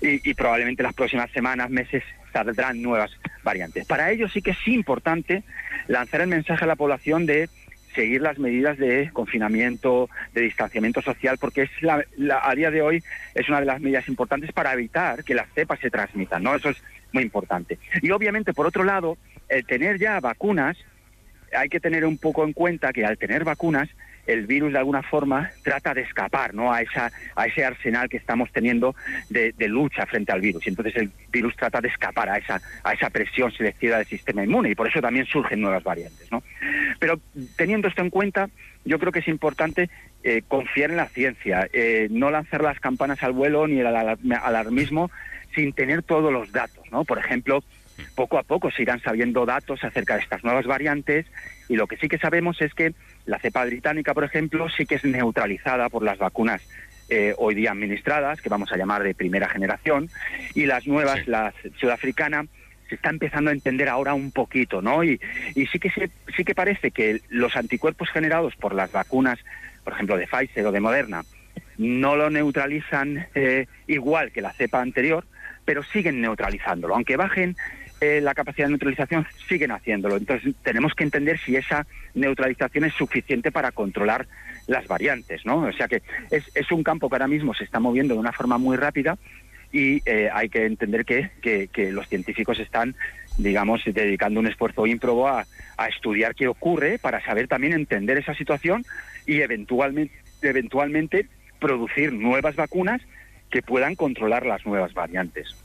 Y, 0.00 0.28
y 0.28 0.34
probablemente 0.34 0.82
las 0.82 0.94
próximas 0.94 1.30
semanas, 1.32 1.70
meses, 1.70 2.02
saldrán 2.32 2.80
nuevas 2.82 3.10
variantes. 3.42 3.86
Para 3.86 4.10
ello 4.10 4.28
sí 4.28 4.40
que 4.42 4.52
es 4.52 4.68
importante 4.68 5.42
lanzar 5.88 6.22
el 6.22 6.28
mensaje 6.28 6.64
a 6.64 6.68
la 6.68 6.76
población 6.76 7.26
de 7.26 7.48
seguir 7.94 8.22
las 8.22 8.38
medidas 8.38 8.76
de 8.78 9.10
confinamiento, 9.12 10.08
de 10.32 10.40
distanciamiento 10.42 11.00
social, 11.00 11.38
porque 11.38 11.62
es 11.62 11.70
la, 11.80 12.04
la- 12.16 12.40
a 12.42 12.54
día 12.54 12.70
de 12.72 12.82
hoy 12.82 13.04
es 13.34 13.48
una 13.48 13.60
de 13.60 13.66
las 13.66 13.80
medidas 13.80 14.08
importantes 14.08 14.50
para 14.52 14.72
evitar 14.72 15.22
que 15.22 15.34
las 15.34 15.46
cepas 15.54 15.78
se 15.80 15.90
transmitan, 15.90 16.42
¿no? 16.42 16.56
Eso 16.56 16.70
es 16.70 16.76
muy 17.12 17.22
importante. 17.22 17.78
Y 18.02 18.10
obviamente, 18.10 18.52
por 18.52 18.66
otro 18.66 18.82
lado, 18.82 19.16
el 19.48 19.64
tener 19.64 19.98
ya 20.00 20.18
vacunas, 20.18 20.76
hay 21.56 21.68
que 21.68 21.80
tener 21.80 22.04
un 22.04 22.18
poco 22.18 22.44
en 22.44 22.52
cuenta 22.52 22.92
que 22.92 23.04
al 23.04 23.18
tener 23.18 23.44
vacunas, 23.44 23.88
el 24.26 24.46
virus 24.46 24.72
de 24.72 24.78
alguna 24.78 25.02
forma 25.02 25.50
trata 25.62 25.92
de 25.92 26.00
escapar 26.00 26.54
¿no? 26.54 26.72
a, 26.72 26.80
esa, 26.80 27.12
a 27.36 27.46
ese 27.46 27.62
arsenal 27.62 28.08
que 28.08 28.16
estamos 28.16 28.50
teniendo 28.52 28.94
de, 29.28 29.52
de 29.52 29.68
lucha 29.68 30.06
frente 30.06 30.32
al 30.32 30.40
virus. 30.40 30.66
Y 30.66 30.70
entonces 30.70 30.96
el 30.96 31.10
virus 31.30 31.54
trata 31.56 31.82
de 31.82 31.88
escapar 31.88 32.30
a 32.30 32.38
esa, 32.38 32.58
a 32.84 32.94
esa 32.94 33.10
presión 33.10 33.52
selectiva 33.52 33.98
del 33.98 34.06
sistema 34.06 34.42
inmune 34.42 34.70
y 34.70 34.74
por 34.74 34.88
eso 34.88 35.02
también 35.02 35.26
surgen 35.26 35.60
nuevas 35.60 35.84
variantes. 35.84 36.32
¿no? 36.32 36.42
Pero 36.98 37.20
teniendo 37.56 37.86
esto 37.88 38.00
en 38.00 38.08
cuenta, 38.08 38.48
yo 38.86 38.98
creo 38.98 39.12
que 39.12 39.18
es 39.18 39.28
importante 39.28 39.90
eh, 40.22 40.40
confiar 40.48 40.90
en 40.90 40.96
la 40.96 41.08
ciencia, 41.08 41.68
eh, 41.74 42.08
no 42.10 42.30
lanzar 42.30 42.62
las 42.62 42.80
campanas 42.80 43.22
al 43.22 43.32
vuelo 43.32 43.66
ni 43.66 43.80
el 43.80 43.86
alar- 43.86 44.18
alarmismo 44.42 45.10
sin 45.54 45.74
tener 45.74 46.02
todos 46.02 46.32
los 46.32 46.50
datos. 46.50 46.82
¿no? 46.90 47.04
Por 47.04 47.18
ejemplo, 47.18 47.62
poco 48.14 48.38
a 48.38 48.42
poco 48.42 48.70
se 48.70 48.82
irán 48.82 49.00
sabiendo 49.00 49.46
datos 49.46 49.82
acerca 49.84 50.14
de 50.16 50.22
estas 50.22 50.42
nuevas 50.44 50.66
variantes 50.66 51.26
y 51.68 51.76
lo 51.76 51.86
que 51.86 51.96
sí 51.96 52.08
que 52.08 52.18
sabemos 52.18 52.60
es 52.60 52.74
que 52.74 52.92
la 53.26 53.38
cepa 53.38 53.64
británica, 53.64 54.14
por 54.14 54.24
ejemplo, 54.24 54.68
sí 54.68 54.86
que 54.86 54.96
es 54.96 55.04
neutralizada 55.04 55.88
por 55.88 56.02
las 56.02 56.18
vacunas 56.18 56.60
eh, 57.08 57.34
hoy 57.38 57.54
día 57.54 57.70
administradas, 57.72 58.40
que 58.40 58.48
vamos 58.48 58.72
a 58.72 58.76
llamar 58.76 59.02
de 59.02 59.14
primera 59.14 59.48
generación, 59.48 60.08
y 60.54 60.64
las 60.66 60.86
nuevas, 60.86 61.26
la 61.28 61.52
sudafricana, 61.78 62.46
se 62.88 62.94
está 62.96 63.10
empezando 63.10 63.50
a 63.50 63.52
entender 63.54 63.88
ahora 63.88 64.14
un 64.14 64.30
poquito, 64.30 64.80
¿no? 64.82 65.04
Y, 65.04 65.20
y 65.54 65.66
sí 65.66 65.78
que 65.78 65.90
se- 65.90 66.10
sí 66.36 66.44
que 66.44 66.54
parece 66.54 66.90
que 66.90 67.20
los 67.28 67.56
anticuerpos 67.56 68.10
generados 68.10 68.54
por 68.56 68.74
las 68.74 68.90
vacunas, 68.92 69.38
por 69.84 69.92
ejemplo, 69.94 70.16
de 70.16 70.26
Pfizer 70.26 70.66
o 70.66 70.72
de 70.72 70.80
Moderna, 70.80 71.22
no 71.78 72.14
lo 72.16 72.30
neutralizan 72.30 73.26
eh, 73.34 73.66
igual 73.86 74.32
que 74.32 74.40
la 74.42 74.52
cepa 74.52 74.80
anterior, 74.80 75.24
pero 75.64 75.82
siguen 75.82 76.20
neutralizándolo. 76.20 76.94
Aunque 76.94 77.16
bajen 77.16 77.56
eh, 78.04 78.20
la 78.20 78.34
capacidad 78.34 78.66
de 78.66 78.72
neutralización, 78.72 79.26
siguen 79.48 79.70
haciéndolo. 79.72 80.16
Entonces 80.16 80.54
tenemos 80.62 80.92
que 80.94 81.04
entender 81.04 81.38
si 81.44 81.56
esa 81.56 81.86
neutralización 82.14 82.84
es 82.84 82.94
suficiente 82.94 83.50
para 83.50 83.72
controlar 83.72 84.26
las 84.66 84.86
variantes, 84.86 85.44
¿no? 85.44 85.58
O 85.58 85.72
sea 85.72 85.88
que 85.88 86.02
es, 86.30 86.44
es 86.54 86.70
un 86.72 86.82
campo 86.82 87.08
que 87.08 87.16
ahora 87.16 87.28
mismo 87.28 87.54
se 87.54 87.64
está 87.64 87.80
moviendo 87.80 88.14
de 88.14 88.20
una 88.20 88.32
forma 88.32 88.58
muy 88.58 88.76
rápida 88.76 89.16
y 89.72 90.02
eh, 90.04 90.28
hay 90.32 90.48
que 90.48 90.64
entender 90.66 91.04
que, 91.04 91.30
que- 91.42 91.90
los 91.92 92.08
científicos 92.08 92.58
están, 92.60 92.94
digamos, 93.36 93.82
dedicando 93.84 94.38
un 94.40 94.46
esfuerzo 94.46 94.86
ímprobo 94.86 95.26
a, 95.28 95.46
a 95.76 95.86
estudiar 95.88 96.34
qué 96.34 96.46
ocurre 96.46 96.98
para 96.98 97.24
saber 97.24 97.48
también 97.48 97.72
entender 97.72 98.18
esa 98.18 98.34
situación 98.34 98.86
y 99.26 99.40
eventualmente, 99.40 100.14
eventualmente 100.42 101.28
producir 101.58 102.12
nuevas 102.12 102.54
vacunas 102.54 103.00
que 103.50 103.62
puedan 103.62 103.96
controlar 103.96 104.46
las 104.46 104.64
nuevas 104.64 104.94
variantes. 104.94 105.56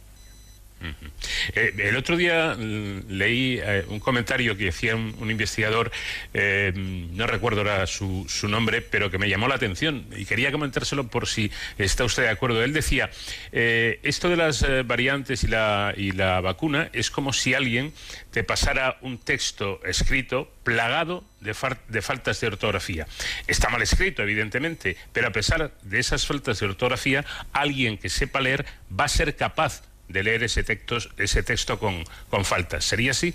Eh, 1.55 1.73
el 1.77 1.97
otro 1.97 2.15
día 2.15 2.55
mm, 2.57 3.09
leí 3.09 3.59
eh, 3.61 3.85
un 3.87 3.99
comentario 3.99 4.55
que 4.55 4.69
hacía 4.69 4.95
un, 4.95 5.29
investigador, 5.29 5.91
eh, 6.33 6.71
no 6.75 7.27
recuerdo 7.27 7.61
ahora 7.61 7.85
su, 7.87 8.25
nombre, 8.43 8.81
pero 8.81 9.11
que 9.11 9.17
me 9.17 9.29
llamó 9.29 9.47
la 9.47 9.55
atención 9.55 10.07
y 10.15 10.25
quería 10.25 10.51
comentárselo 10.51 11.07
por 11.07 11.27
si 11.27 11.51
está 11.77 12.03
usted 12.03 12.23
de 12.23 12.29
acuerdo. 12.29 12.63
Él 12.63 12.73
decía, 12.73 13.09
esto 13.51 14.29
de 14.29 14.37
las 14.37 14.65
variantes 14.85 15.43
y 15.43 15.47
la, 15.47 15.93
y 15.95 16.11
la 16.13 16.41
vacuna 16.41 16.89
es 16.93 17.11
como 17.11 17.33
si 17.33 17.53
alguien 17.53 17.93
te 18.31 18.43
pasara 18.43 18.97
un 19.01 19.17
texto 19.17 19.81
escrito 19.83 20.51
plagado 20.63 21.23
de, 21.41 21.55
de 21.89 22.01
faltas 22.01 22.39
de 22.41 22.47
ortografía. 22.47 23.07
Está 23.47 23.69
mal 23.69 23.81
escrito, 23.81 24.23
evidentemente, 24.23 24.97
pero 25.13 25.27
a 25.27 25.31
pesar 25.31 25.71
de 25.81 25.99
esas 25.99 26.25
faltas 26.25 26.59
de 26.59 26.67
ortografía, 26.67 27.25
alguien 27.53 27.97
que 27.97 28.09
sepa 28.09 28.41
leer 28.41 28.65
va 28.97 29.05
a 29.05 29.09
ser 29.09 29.35
capaz 29.35 29.83
de 30.09 30.23
leer 30.23 30.43
ese 30.43 30.63
texto, 30.63 30.97
ese 31.17 31.43
texto 31.43 31.79
con, 31.79 32.03
con 32.29 32.43
faltas. 32.43 32.83
¿Sería 32.83 33.11
así? 33.11 33.33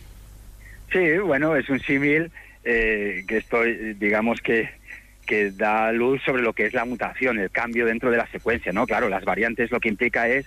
Sí, 0.92 1.18
bueno, 1.18 1.56
es 1.56 1.68
un 1.68 1.80
símil 1.80 2.30
eh, 2.64 3.24
que 3.26 3.38
estoy, 3.38 3.94
digamos 3.94 4.40
que 4.40 4.84
que 5.24 5.50
da 5.50 5.90
luz 5.92 6.22
sobre 6.22 6.42
lo 6.42 6.52
que 6.52 6.66
es 6.66 6.74
la 6.74 6.84
mutación, 6.84 7.38
el 7.38 7.50
cambio 7.50 7.86
dentro 7.86 8.10
de 8.10 8.18
la 8.18 8.26
secuencia, 8.26 8.72
¿no? 8.72 8.86
Claro, 8.86 9.08
las 9.08 9.24
variantes 9.24 9.70
lo 9.70 9.80
que 9.80 9.88
implica 9.88 10.28
es 10.28 10.46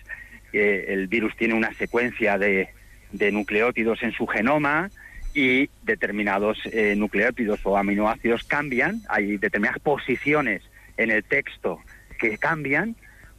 que 0.52 0.94
el 0.94 1.08
virus 1.08 1.36
tiene 1.36 1.54
una 1.54 1.74
secuencia 1.74 2.38
de, 2.38 2.70
de 3.12 3.32
nucleótidos 3.32 4.04
en 4.04 4.12
su 4.12 4.28
genoma 4.28 4.90
y 5.34 5.70
determinados 5.84 6.60
eh, 6.66 6.96
nucleótidos 6.96 7.60
o 7.64 7.78
aminoácidos 7.78 8.44
cambian, 8.44 9.02
hay 9.10 9.38
determinadas 9.38 9.80
posiciones 9.80 10.64
en 10.98 11.12
el 11.12 11.24
texto 11.24 11.82
que 12.20 12.38
cambian, 12.38 12.96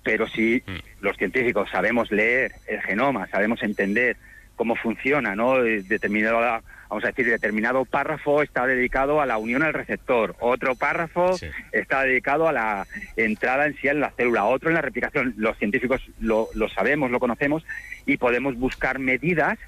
pero 0.08 0.26
si 0.26 0.62
los 1.02 1.18
científicos 1.18 1.68
sabemos 1.70 2.10
leer 2.10 2.52
el 2.66 2.80
genoma, 2.80 3.26
sabemos 3.28 3.62
entender 3.62 4.16
cómo 4.56 4.74
funciona, 4.74 5.36
¿no? 5.36 5.62
Determinado, 5.62 6.40
vamos 6.88 7.04
a 7.04 7.08
decir, 7.08 7.26
determinado 7.26 7.84
párrafo 7.84 8.42
está 8.42 8.66
dedicado 8.66 9.20
a 9.20 9.26
la 9.26 9.36
unión 9.36 9.62
al 9.62 9.74
receptor, 9.74 10.34
otro 10.40 10.76
párrafo 10.76 11.36
está 11.72 12.04
dedicado 12.04 12.48
a 12.48 12.52
la 12.52 12.86
entrada 13.16 13.66
en 13.66 13.76
sí 13.76 13.88
en 13.88 14.00
la 14.00 14.10
célula, 14.12 14.46
otro 14.46 14.70
en 14.70 14.76
la 14.76 14.80
replicación. 14.82 15.34
Los 15.36 15.58
científicos 15.58 16.00
lo, 16.20 16.48
lo 16.54 16.70
sabemos, 16.70 17.10
lo 17.10 17.20
conocemos 17.20 17.66
y 18.06 18.16
podemos 18.16 18.56
buscar 18.56 18.98
medidas 18.98 19.58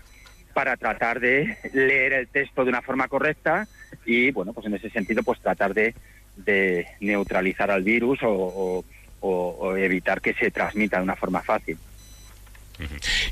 para 0.55 0.79
tratar 0.79 1.21
de 1.21 1.59
leer 1.75 2.15
el 2.15 2.29
texto 2.29 2.65
de 2.65 2.71
una 2.71 2.81
forma 2.81 3.09
correcta 3.09 3.69
y, 4.07 4.31
bueno, 4.31 4.55
pues 4.55 4.67
en 4.67 4.75
ese 4.75 4.89
sentido, 4.89 5.23
pues 5.23 5.39
tratar 5.41 5.75
de, 5.75 5.95
de 6.37 6.87
neutralizar 7.01 7.71
al 7.71 7.83
virus 7.83 8.23
o, 8.23 8.31
o- 8.31 8.85
o- 9.21 9.57
o 9.61 9.77
evitar 9.77 10.21
que 10.21 10.35
se 10.35 10.51
transmita 10.51 10.97
de 10.99 11.03
una 11.05 11.17
forma 11.17 11.43
fácil. 11.43 11.79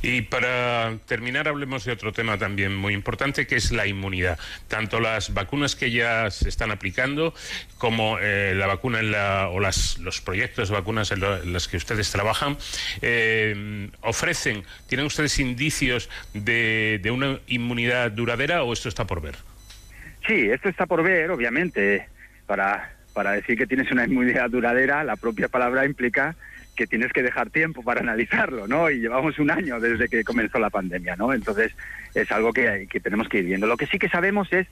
Y 0.02 0.20
para 0.20 0.98
terminar, 1.06 1.48
hablemos 1.48 1.86
de 1.86 1.92
otro 1.92 2.12
tema 2.12 2.36
también 2.36 2.76
muy 2.76 2.92
importante, 2.92 3.46
que 3.46 3.56
es 3.56 3.72
la 3.72 3.86
inmunidad. 3.86 4.38
Tanto 4.68 5.00
las 5.00 5.32
vacunas 5.32 5.74
que 5.74 5.90
ya 5.90 6.30
se 6.30 6.50
están 6.50 6.70
aplicando, 6.70 7.32
como 7.78 8.18
eh, 8.20 8.52
la 8.54 8.66
vacuna 8.66 9.00
en 9.00 9.10
la- 9.10 9.48
o 9.48 9.58
las, 9.58 9.96
los 10.00 10.20
proyectos 10.20 10.68
de 10.68 10.74
vacunas 10.74 11.12
en, 11.12 11.20
lo- 11.20 11.42
en 11.42 11.54
los 11.54 11.66
que 11.66 11.78
ustedes 11.78 12.10
trabajan, 12.12 12.58
eh, 13.00 13.88
ofrecen, 14.02 14.64
¿tienen 14.86 15.06
ustedes 15.06 15.38
indicios 15.38 16.10
de, 16.34 17.00
de 17.02 17.10
una 17.10 17.38
inmunidad 17.46 18.10
duradera 18.10 18.64
o 18.64 18.72
esto 18.74 18.90
está 18.90 19.06
por 19.06 19.22
ver? 19.22 19.36
Sí, 20.26 20.50
esto 20.50 20.68
está 20.68 20.84
por 20.84 21.02
ver, 21.02 21.30
obviamente. 21.30 22.06
Para, 22.46 22.92
para 23.18 23.32
decir 23.32 23.58
que 23.58 23.66
tienes 23.66 23.90
una 23.90 24.04
inmunidad 24.04 24.48
duradera, 24.48 25.02
la 25.02 25.16
propia 25.16 25.48
palabra 25.48 25.84
implica 25.84 26.36
que 26.76 26.86
tienes 26.86 27.12
que 27.12 27.24
dejar 27.24 27.50
tiempo 27.50 27.82
para 27.82 28.00
analizarlo, 28.00 28.68
¿no? 28.68 28.88
Y 28.90 29.00
llevamos 29.00 29.40
un 29.40 29.50
año 29.50 29.80
desde 29.80 30.08
que 30.08 30.22
comenzó 30.22 30.60
la 30.60 30.70
pandemia, 30.70 31.16
¿no? 31.16 31.32
Entonces 31.32 31.72
es 32.14 32.30
algo 32.30 32.52
que, 32.52 32.86
que 32.88 33.00
tenemos 33.00 33.28
que 33.28 33.40
ir 33.40 33.46
viendo. 33.46 33.66
Lo 33.66 33.76
que 33.76 33.88
sí 33.88 33.98
que 33.98 34.08
sabemos 34.08 34.52
es 34.52 34.68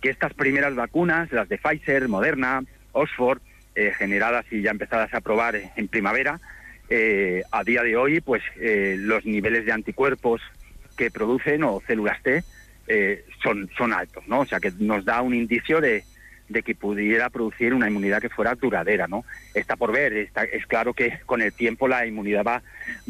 que 0.00 0.08
estas 0.08 0.32
primeras 0.32 0.74
vacunas, 0.74 1.30
las 1.30 1.50
de 1.50 1.58
Pfizer, 1.58 2.08
Moderna, 2.08 2.64
Oxford, 2.92 3.42
eh, 3.74 3.92
generadas 3.98 4.46
y 4.50 4.62
ya 4.62 4.70
empezadas 4.70 5.12
a 5.12 5.20
probar 5.20 5.60
en 5.76 5.88
primavera, 5.88 6.40
eh, 6.88 7.42
a 7.52 7.62
día 7.64 7.82
de 7.82 7.98
hoy, 7.98 8.22
pues 8.22 8.42
eh, 8.58 8.96
los 8.98 9.26
niveles 9.26 9.66
de 9.66 9.72
anticuerpos 9.72 10.40
que 10.96 11.10
producen 11.10 11.64
o 11.64 11.82
células 11.86 12.22
T 12.22 12.42
eh, 12.88 13.26
son, 13.42 13.68
son 13.76 13.92
altos, 13.92 14.26
¿no? 14.26 14.40
O 14.40 14.46
sea, 14.46 14.58
que 14.58 14.72
nos 14.78 15.04
da 15.04 15.20
un 15.20 15.34
indicio 15.34 15.82
de, 15.82 16.02
de 16.50 16.62
que 16.62 16.74
pudiera 16.74 17.30
producir 17.30 17.72
una 17.72 17.88
inmunidad 17.88 18.20
que 18.20 18.28
fuera 18.28 18.54
duradera, 18.56 19.06
¿no? 19.06 19.24
Está 19.54 19.76
por 19.76 19.92
ver, 19.92 20.12
está, 20.12 20.44
es 20.44 20.66
claro 20.66 20.92
que 20.92 21.20
con 21.24 21.40
el 21.40 21.52
tiempo 21.52 21.88
la 21.88 22.04
inmunidad 22.06 22.44
va, 22.44 22.62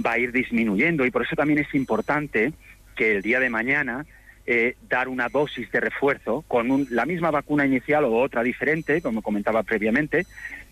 va 0.05 0.13
a 0.13 0.19
ir 0.19 0.31
disminuyendo 0.31 1.05
y 1.07 1.11
por 1.11 1.23
eso 1.25 1.35
también 1.35 1.59
es 1.59 1.75
importante 1.75 2.53
que 2.95 3.17
el 3.17 3.23
día 3.23 3.41
de 3.41 3.49
mañana 3.51 4.05
eh, 4.47 4.75
dar 4.89 5.09
una 5.09 5.29
dosis 5.29 5.71
de 5.73 5.81
refuerzo 5.81 6.45
con 6.49 6.71
un- 6.71 6.87
la 6.91 7.07
misma 7.07 7.31
vacuna 7.31 7.65
inicial 7.65 8.05
o 8.05 8.13
otra 8.19 8.43
diferente, 8.43 9.01
como 9.01 9.23
comentaba 9.23 9.63
previamente, 9.63 10.27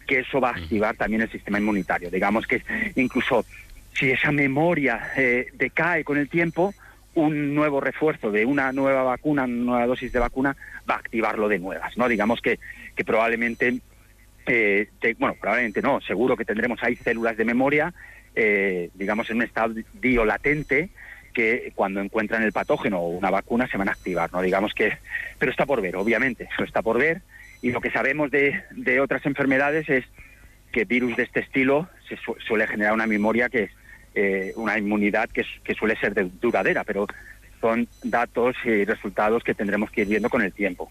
que 0.07 0.21
eso 0.21 0.41
va 0.41 0.51
a 0.51 0.57
activar 0.57 0.97
también 0.97 1.23
el 1.23 1.31
sistema 1.31 1.59
inmunitario. 1.59 2.11
Digamos 2.11 2.47
que 2.47 2.63
incluso 2.97 3.47
si 3.95 4.11
esa 4.11 4.31
memoria 4.33 5.13
eh, 5.17 5.49
decae 5.55 6.03
con 6.05 6.19
el 6.19 6.29
tiempo, 6.29 6.75
un 7.23 7.55
nuevo 7.55 7.81
refuerzo 7.81 8.31
de 8.31 8.45
una 8.45 8.73
nueva 8.73 9.03
vacuna, 9.03 9.45
una 9.45 9.55
nueva 9.65 9.87
dosis 9.87 10.13
de 10.13 10.19
vacuna, 10.19 10.57
va 10.89 10.95
a 10.95 10.99
activarlo 10.99 11.49
de 11.49 11.59
nuevas, 11.59 11.97
¿no? 11.97 12.09
Digamos 12.09 12.41
que, 12.41 12.59
que 12.97 13.05
probablemente, 13.05 13.81
eh, 14.47 14.89
bueno, 15.19 15.37
probablemente 15.41 15.83
no, 15.83 16.01
seguro 16.01 16.37
que 16.37 16.45
tendremos 16.45 16.79
ahí 16.83 16.97
células 16.97 17.37
de 17.37 17.45
memoria, 17.45 17.93
eh, 18.35 18.91
digamos, 18.95 19.29
en 19.31 19.37
un 19.39 19.43
estadio 19.43 20.25
latente, 20.25 20.91
que 21.35 21.73
cuando 21.75 22.01
encuentran 22.01 22.43
el 22.43 22.53
patógeno 22.53 22.99
o 23.01 23.09
una 23.11 23.31
vacuna 23.31 23.69
se 23.69 23.77
van 23.77 23.89
a 23.89 23.93
activar, 23.93 24.33
¿no? 24.33 24.43
Digamos 24.43 24.73
que, 24.75 24.99
pero 25.39 25.53
está 25.53 25.67
por 25.67 25.81
ver, 25.81 25.97
obviamente, 25.97 26.49
eso 26.53 26.65
está 26.65 26.83
por 26.83 26.99
ver, 26.99 27.23
y 27.61 27.71
lo 27.73 27.81
que 27.81 27.91
sabemos 27.91 28.31
de, 28.31 28.63
de 28.71 29.01
otras 29.01 29.25
enfermedades 29.27 29.89
es 29.89 30.05
que 30.73 30.85
virus 30.85 31.17
de 31.17 31.25
este 31.25 31.41
estilo 31.41 31.89
se 32.09 32.17
su- 32.17 32.37
suele 32.47 32.67
generar 32.67 32.93
una 32.93 33.07
memoria 33.07 33.49
que 33.49 33.65
es 33.65 33.71
eh, 34.21 34.53
una 34.57 34.77
inmunidad 34.77 35.29
que, 35.31 35.45
suele 35.75 35.97
ser 35.97 36.13
de- 36.15 36.31
duradera, 36.41 36.83
pero 36.85 37.07
son 37.61 37.87
datos 38.03 38.57
y 38.65 38.85
resultados 38.85 39.45
que 39.45 39.55
tendremos 39.55 39.91
que 39.91 40.01
ir 40.03 40.09
viendo 40.09 40.29
con 40.29 40.43
el 40.43 40.53
tiempo. 40.53 40.91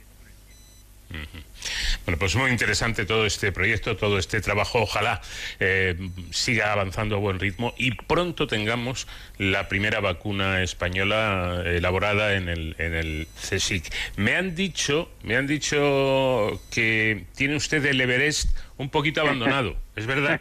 Bueno, 2.07 2.19
pues 2.19 2.37
muy 2.37 2.49
interesante 2.51 3.05
todo 3.05 3.25
este 3.25 3.51
proyecto, 3.51 3.97
todo 3.97 4.17
este 4.17 4.39
trabajo. 4.39 4.81
Ojalá 4.81 5.19
eh, 5.59 5.93
siga 6.31 6.71
avanzando 6.71 7.17
a 7.17 7.19
buen 7.19 7.37
ritmo 7.37 7.73
y 7.77 7.91
pronto 7.95 8.47
tengamos 8.47 9.09
la 9.37 9.67
primera 9.67 9.99
vacuna 9.99 10.63
española 10.63 11.63
eh, 11.65 11.75
elaborada 11.79 12.35
en 12.35 12.47
el, 12.47 12.77
en 12.77 12.93
el 12.93 13.27
CSIC. 13.41 13.93
Me 14.15 14.37
han 14.37 14.55
dicho, 14.55 15.11
me 15.23 15.35
han 15.35 15.47
dicho 15.47 16.61
que 16.71 17.25
tiene 17.35 17.57
usted 17.57 17.85
el 17.85 17.99
Everest 17.99 18.57
un 18.77 18.89
poquito 18.89 19.19
abandonado. 19.19 19.75
¿Es 19.97 20.05
verdad? 20.05 20.39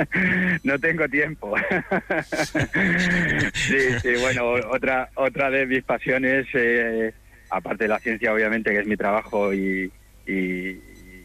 no 0.62 0.78
tengo 0.78 1.06
tiempo. 1.10 1.54
sí, 3.52 3.78
sí, 4.00 4.14
bueno, 4.18 4.46
otra 4.70 5.10
otra 5.16 5.50
de 5.50 5.66
mis 5.66 5.84
pasiones, 5.84 6.46
eh, 6.54 7.12
aparte 7.50 7.84
de 7.84 7.88
la 7.88 7.98
ciencia, 7.98 8.32
obviamente, 8.32 8.70
que 8.70 8.78
es 8.80 8.86
mi 8.86 8.96
trabajo 8.96 9.52
y- 9.52 9.92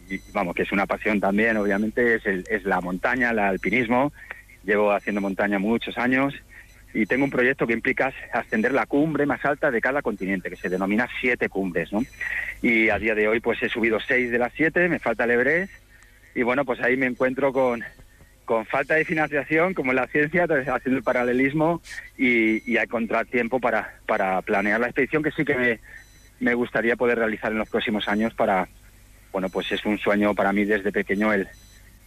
y, 0.08 0.20
vamos, 0.32 0.54
que 0.54 0.62
es 0.62 0.72
una 0.72 0.86
pasión 0.86 1.20
también, 1.20 1.56
obviamente, 1.56 2.14
es, 2.16 2.26
el- 2.26 2.44
es 2.50 2.64
la 2.64 2.80
montaña, 2.80 3.30
el 3.30 3.38
alpinismo. 3.38 4.12
Llevo 4.64 4.92
haciendo 4.92 5.20
montaña 5.20 5.58
muchos 5.58 5.96
años 5.98 6.34
y 6.94 7.06
tengo 7.06 7.24
un 7.24 7.30
proyecto 7.30 7.66
que 7.66 7.74
implica 7.74 8.12
ascender 8.32 8.72
la 8.72 8.86
cumbre 8.86 9.26
más 9.26 9.44
alta 9.44 9.70
de 9.70 9.80
cada 9.80 10.02
continente, 10.02 10.50
que 10.50 10.56
se 10.56 10.68
denomina 10.68 11.06
siete 11.20 11.48
cumbres, 11.48 11.92
¿no? 11.92 12.02
Y 12.62 12.88
a 12.88 12.98
día 12.98 13.14
de 13.14 13.28
hoy, 13.28 13.40
pues 13.40 13.62
he 13.62 13.68
subido 13.68 13.98
seis 14.00 14.30
de 14.30 14.38
las 14.38 14.52
siete, 14.54 14.88
me 14.88 14.98
falta 14.98 15.24
el 15.24 15.30
Everest 15.32 15.72
y 16.34 16.42
bueno, 16.42 16.64
pues 16.64 16.80
ahí 16.80 16.96
me 16.96 17.06
encuentro 17.06 17.52
con, 17.52 17.82
con 18.44 18.64
falta 18.66 18.94
de 18.94 19.04
financiación, 19.04 19.74
como 19.74 19.92
en 19.92 19.96
la 19.96 20.06
ciencia, 20.06 20.42
entonces, 20.42 20.68
haciendo 20.68 20.98
el 20.98 21.04
paralelismo 21.04 21.82
y, 22.16 22.70
y 22.70 22.76
hay 22.78 22.86
contratiempo 22.86 23.60
para, 23.60 23.94
para 24.06 24.40
planear 24.42 24.80
la 24.80 24.86
expedición 24.86 25.22
que 25.22 25.30
sí 25.32 25.44
que 25.44 25.54
me, 25.56 25.80
me 26.40 26.54
gustaría 26.54 26.96
poder 26.96 27.18
realizar 27.18 27.52
en 27.52 27.58
los 27.58 27.68
próximos 27.68 28.08
años 28.08 28.32
para, 28.34 28.68
bueno, 29.32 29.48
pues 29.48 29.70
es 29.72 29.84
un 29.84 29.98
sueño 29.98 30.34
para 30.34 30.52
mí 30.52 30.64
desde 30.64 30.90
pequeño 30.92 31.32
el, 31.32 31.48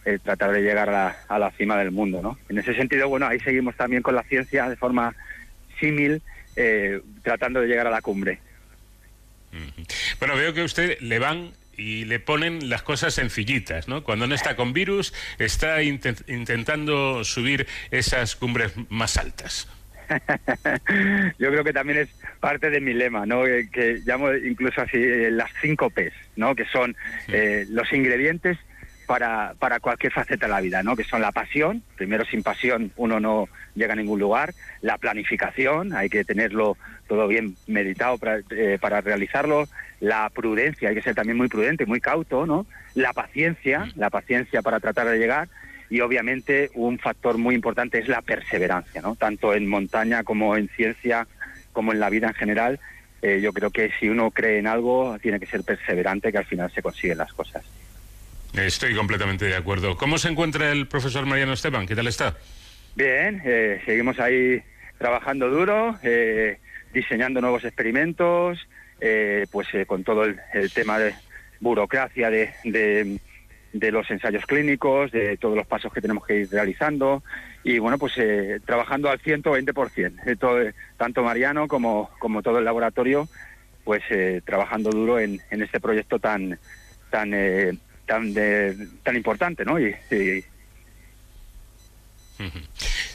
el 0.04 0.20
tratar 0.20 0.52
de 0.52 0.60
llegar 0.62 0.90
a 0.90 1.16
a 1.28 1.38
la 1.38 1.50
cima 1.52 1.76
del 1.76 1.90
mundo, 1.90 2.20
¿no? 2.22 2.38
En 2.48 2.58
ese 2.58 2.74
sentido, 2.74 3.08
bueno, 3.08 3.26
ahí 3.26 3.38
seguimos 3.40 3.76
también 3.76 4.02
con 4.02 4.14
la 4.14 4.22
ciencia 4.24 4.68
de 4.68 4.76
forma 4.76 5.14
símil, 5.80 6.22
eh, 6.56 7.00
tratando 7.22 7.60
de 7.60 7.66
llegar 7.66 7.86
a 7.86 7.90
la 7.90 8.02
cumbre. 8.02 8.38
Bueno, 10.18 10.34
veo 10.36 10.54
que 10.54 10.62
a 10.62 10.64
usted 10.64 10.98
le 11.00 11.18
van 11.18 11.52
y 11.76 12.04
le 12.04 12.20
ponen 12.20 12.68
las 12.68 12.82
cosas 12.82 13.14
sencillitas, 13.14 13.88
¿no? 13.88 14.02
Cuando 14.04 14.26
no 14.26 14.34
está 14.34 14.56
con 14.56 14.72
virus, 14.72 15.12
está 15.38 15.82
inten- 15.82 16.22
intentando 16.28 17.24
subir 17.24 17.66
esas 17.90 18.36
cumbres 18.36 18.72
más 18.88 19.16
altas. 19.16 19.68
Yo 21.38 21.50
creo 21.50 21.64
que 21.64 21.72
también 21.72 21.98
es 22.00 22.08
parte 22.40 22.70
de 22.70 22.80
mi 22.80 22.92
lema, 22.92 23.26
¿no? 23.26 23.46
Eh, 23.46 23.68
que 23.72 24.00
llamo 24.04 24.32
incluso 24.32 24.80
así 24.80 24.98
eh, 24.98 25.30
las 25.30 25.50
cinco 25.60 25.90
P's, 25.90 26.12
¿no? 26.36 26.54
Que 26.54 26.64
son 26.66 26.96
eh, 27.28 27.66
los 27.70 27.92
ingredientes 27.92 28.58
para, 29.06 29.54
para 29.58 29.80
cualquier 29.80 30.12
faceta 30.12 30.46
de 30.46 30.52
la 30.52 30.60
vida, 30.60 30.82
¿no? 30.82 30.96
Que 30.96 31.04
son 31.04 31.20
la 31.20 31.32
pasión, 31.32 31.82
primero 31.96 32.24
sin 32.24 32.42
pasión 32.42 32.92
uno 32.96 33.20
no 33.20 33.48
llega 33.74 33.92
a 33.92 33.96
ningún 33.96 34.20
lugar, 34.20 34.54
la 34.80 34.98
planificación, 34.98 35.92
hay 35.94 36.08
que 36.08 36.24
tenerlo 36.24 36.76
todo 37.08 37.28
bien 37.28 37.56
meditado 37.66 38.18
para, 38.18 38.40
eh, 38.50 38.78
para 38.80 39.00
realizarlo, 39.00 39.68
la 40.00 40.30
prudencia, 40.30 40.88
hay 40.88 40.94
que 40.94 41.02
ser 41.02 41.14
también 41.14 41.36
muy 41.36 41.48
prudente, 41.48 41.86
muy 41.86 42.00
cauto, 42.00 42.46
¿no? 42.46 42.66
La 42.94 43.12
paciencia, 43.12 43.86
la 43.96 44.10
paciencia 44.10 44.62
para 44.62 44.80
tratar 44.80 45.06
de 45.08 45.18
llegar 45.18 45.48
y 45.92 46.00
obviamente 46.00 46.70
un 46.72 46.98
factor 46.98 47.36
muy 47.36 47.54
importante 47.54 47.98
es 47.98 48.08
la 48.08 48.22
perseverancia, 48.22 49.02
¿no? 49.02 49.14
Tanto 49.14 49.52
en 49.52 49.68
montaña 49.68 50.24
como 50.24 50.56
en 50.56 50.70
ciencia, 50.70 51.28
como 51.74 51.92
en 51.92 52.00
la 52.00 52.08
vida 52.08 52.28
en 52.28 52.34
general. 52.34 52.80
eh, 53.20 53.40
yo 53.42 53.52
creo 53.52 53.70
que 53.70 53.90
si 54.00 54.08
uno 54.08 54.30
cree 54.30 54.58
en 54.58 54.66
algo, 54.66 55.18
tiene 55.20 55.38
que 55.38 55.44
ser 55.46 55.62
perseverante, 55.64 56.32
que 56.32 56.38
al 56.38 56.46
final 56.46 56.72
se 56.74 56.80
consiguen 56.80 57.18
las 57.18 57.30
cosas. 57.34 57.62
Estoy 58.54 58.94
completamente 58.96 59.44
de 59.44 59.54
acuerdo. 59.54 59.94
¿Cómo 59.98 60.16
se 60.16 60.28
encuentra 60.30 60.72
el 60.72 60.86
profesor 60.88 61.26
Mariano 61.26 61.52
Esteban? 61.52 61.86
¿Qué 61.86 61.94
tal 61.94 62.06
está? 62.06 62.34
Bien, 62.96 63.42
eh, 63.44 63.82
seguimos 63.84 64.18
ahí 64.18 64.62
trabajando 64.98 65.50
duro, 65.50 65.98
eh, 66.02 66.58
diseñando 66.94 67.42
nuevos 67.42 67.64
experimentos, 67.64 68.58
eh, 68.98 69.46
pues 69.50 69.68
eh, 69.74 69.84
con 69.84 70.04
todo 70.04 70.24
el, 70.24 70.40
el 70.54 70.72
tema 70.72 70.98
de 70.98 71.14
burocracia 71.60 72.30
de, 72.30 72.54
de- 72.64 73.18
de 73.72 73.90
los 73.90 74.10
ensayos 74.10 74.44
clínicos, 74.46 75.10
de 75.12 75.36
todos 75.38 75.56
los 75.56 75.66
pasos 75.66 75.92
que 75.92 76.00
tenemos 76.00 76.26
que 76.26 76.40
ir 76.40 76.50
realizando 76.50 77.22
y 77.64 77.78
bueno, 77.78 77.96
pues 77.98 78.12
eh, 78.18 78.60
trabajando 78.66 79.08
al 79.10 79.18
120%, 79.20 80.20
eh, 80.26 80.36
todo, 80.36 80.60
eh, 80.60 80.74
tanto 80.98 81.22
Mariano 81.22 81.68
como, 81.68 82.10
como 82.18 82.42
todo 82.42 82.58
el 82.58 82.64
laboratorio, 82.64 83.28
pues 83.84 84.02
eh, 84.10 84.42
trabajando 84.44 84.90
duro 84.90 85.18
en, 85.18 85.40
en 85.50 85.62
este 85.62 85.80
proyecto 85.80 86.18
tan 86.18 86.58
tan 87.10 87.32
eh, 87.34 87.72
tan 88.06 88.32
de- 88.34 88.88
tan 89.02 89.16
importante, 89.16 89.64
¿no? 89.64 89.78
Y, 89.80 89.94
y- 90.10 90.44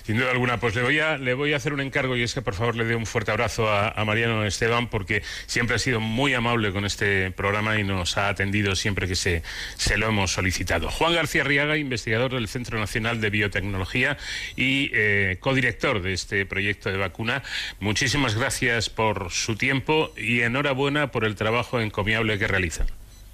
Sin 0.08 0.16
duda 0.16 0.32
alguna, 0.32 0.58
pues 0.58 0.74
le 0.74 0.84
voy 0.84 1.00
a, 1.00 1.18
le 1.18 1.34
voy 1.34 1.52
a 1.52 1.58
hacer 1.58 1.74
un 1.74 1.82
encargo 1.82 2.16
y 2.16 2.24
es 2.24 2.34
que 2.34 2.42
por 2.42 2.54
favor 2.54 2.78
le 2.78 2.86
dé 2.86 2.96
un 2.96 3.06
fuerte 3.06 3.32
abrazo 3.32 3.70
a, 3.70 3.94
Mariano 4.06 4.46
Esteban 4.46 4.88
porque 4.88 5.22
siempre 5.48 5.76
ha 5.76 5.80
sido 5.80 6.00
muy 6.00 6.34
amable 6.34 6.72
con 6.72 6.86
este 6.86 7.30
programa 7.32 7.78
y 7.78 7.84
nos 7.84 8.18
ha 8.18 8.30
atendido 8.30 8.74
siempre 8.78 9.06
que 9.06 9.18
se, 9.18 9.44
se 9.76 9.98
lo 9.98 10.08
hemos 10.08 10.32
solicitado. 10.32 10.90
Juan 10.90 11.14
García 11.14 11.44
Riaga, 11.44 11.76
investigador 11.76 12.32
del 12.32 12.48
Centro 12.48 12.80
Nacional 12.80 13.20
de 13.20 13.30
Biotecnología 13.30 14.16
y 14.56 14.92
eh, 14.94 15.40
codirector 15.42 16.02
de 16.02 16.14
este 16.14 16.46
proyecto 16.46 16.90
de 16.90 16.96
vacuna, 16.96 17.44
muchísimas 17.82 18.34
gracias 18.34 18.90
por 18.90 19.30
su 19.30 19.58
tiempo 19.58 20.14
y 20.16 20.40
enhorabuena 20.40 21.12
por 21.12 21.26
el 21.26 21.36
trabajo 21.36 21.82
encomiable 21.82 22.40
que 22.40 22.48
realizan. 22.48 22.88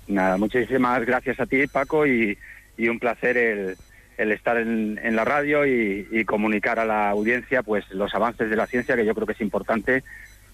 Nada, 0.08 0.38
muchísimas 0.38 1.06
gracias 1.06 1.40
a 1.40 1.46
ti, 1.46 1.68
Paco, 1.68 2.08
y, 2.08 2.36
y 2.80 2.88
un 2.88 2.98
placer 2.98 3.38
el, 3.38 3.78
el 4.18 4.32
estar 4.32 4.58
en, 4.58 5.00
en 5.02 5.16
la 5.16 5.26
radio 5.26 5.66
y, 5.66 6.08
y 6.12 6.26
comunicar 6.26 6.80
a 6.80 6.86
la 6.86 7.10
audiencia 7.10 7.64
pues 7.64 7.90
los 7.92 8.14
avances 8.14 8.50
de 8.50 8.56
la 8.56 8.68
ciencia, 8.68 8.96
que 8.96 9.06
yo 9.06 9.16
creo 9.16 9.28
que 9.28 9.34
es 9.34 9.42
importante 9.42 10.04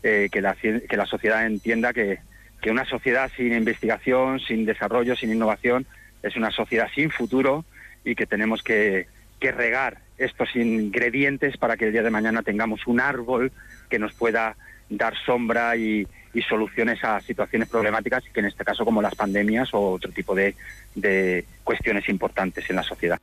eh, 0.03 0.29
que, 0.31 0.41
la, 0.41 0.55
que 0.55 0.97
la 0.97 1.05
sociedad 1.05 1.45
entienda 1.45 1.93
que, 1.93 2.19
que 2.61 2.71
una 2.71 2.85
sociedad 2.85 3.29
sin 3.35 3.53
investigación, 3.53 4.39
sin 4.39 4.65
desarrollo, 4.65 5.15
sin 5.15 5.31
innovación, 5.31 5.85
es 6.23 6.35
una 6.35 6.51
sociedad 6.51 6.87
sin 6.95 7.11
futuro 7.11 7.65
y 8.03 8.15
que 8.15 8.25
tenemos 8.25 8.63
que, 8.63 9.07
que 9.39 9.51
regar 9.51 9.99
estos 10.17 10.55
ingredientes 10.55 11.57
para 11.57 11.77
que 11.77 11.85
el 11.85 11.91
día 11.91 12.03
de 12.03 12.09
mañana 12.09 12.43
tengamos 12.43 12.87
un 12.87 12.99
árbol 12.99 13.51
que 13.89 13.99
nos 13.99 14.13
pueda 14.13 14.55
dar 14.89 15.13
sombra 15.25 15.75
y, 15.75 16.07
y 16.33 16.41
soluciones 16.41 17.03
a 17.03 17.19
situaciones 17.21 17.69
problemáticas, 17.69 18.23
que 18.33 18.39
en 18.39 18.47
este 18.47 18.63
caso 18.63 18.85
como 18.85 19.01
las 19.01 19.15
pandemias 19.15 19.73
o 19.73 19.91
otro 19.91 20.11
tipo 20.11 20.35
de, 20.35 20.55
de 20.95 21.45
cuestiones 21.63 22.07
importantes 22.09 22.69
en 22.69 22.75
la 22.75 22.83
sociedad. 22.83 23.19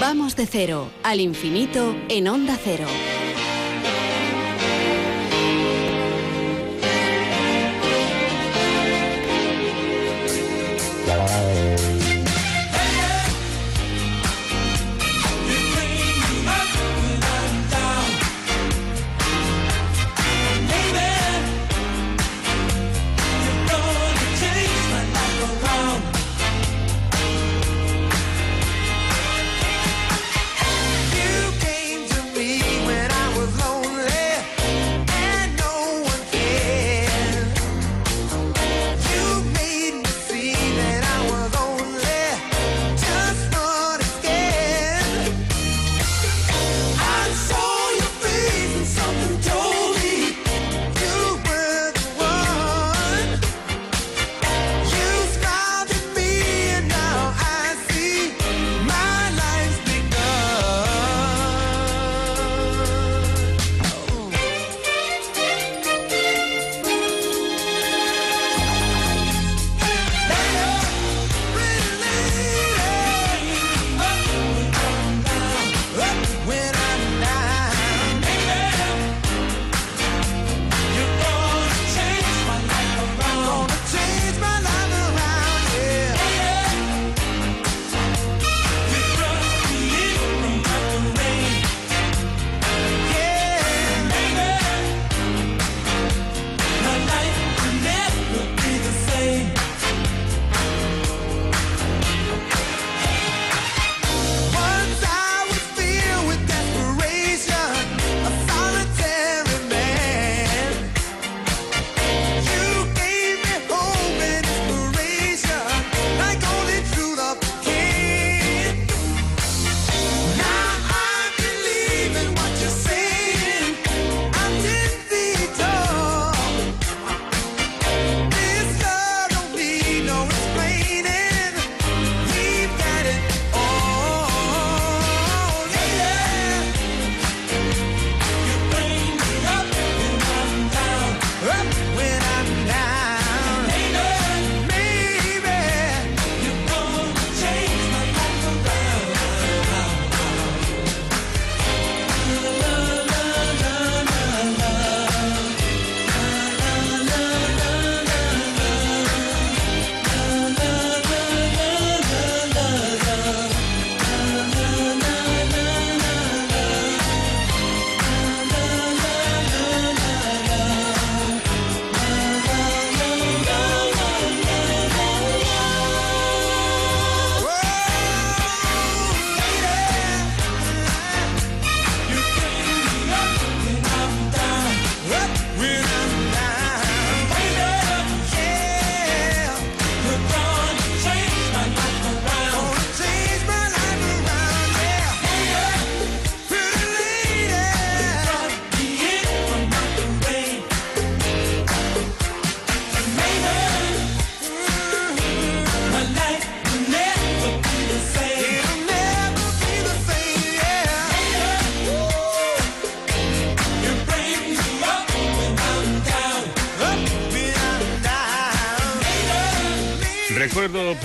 Vamos 0.00 0.34
de 0.34 0.46
cero 0.46 0.90
al 1.02 1.20
infinito 1.20 1.94
en 2.08 2.26
Onda 2.28 2.56
Cero. 2.62 2.86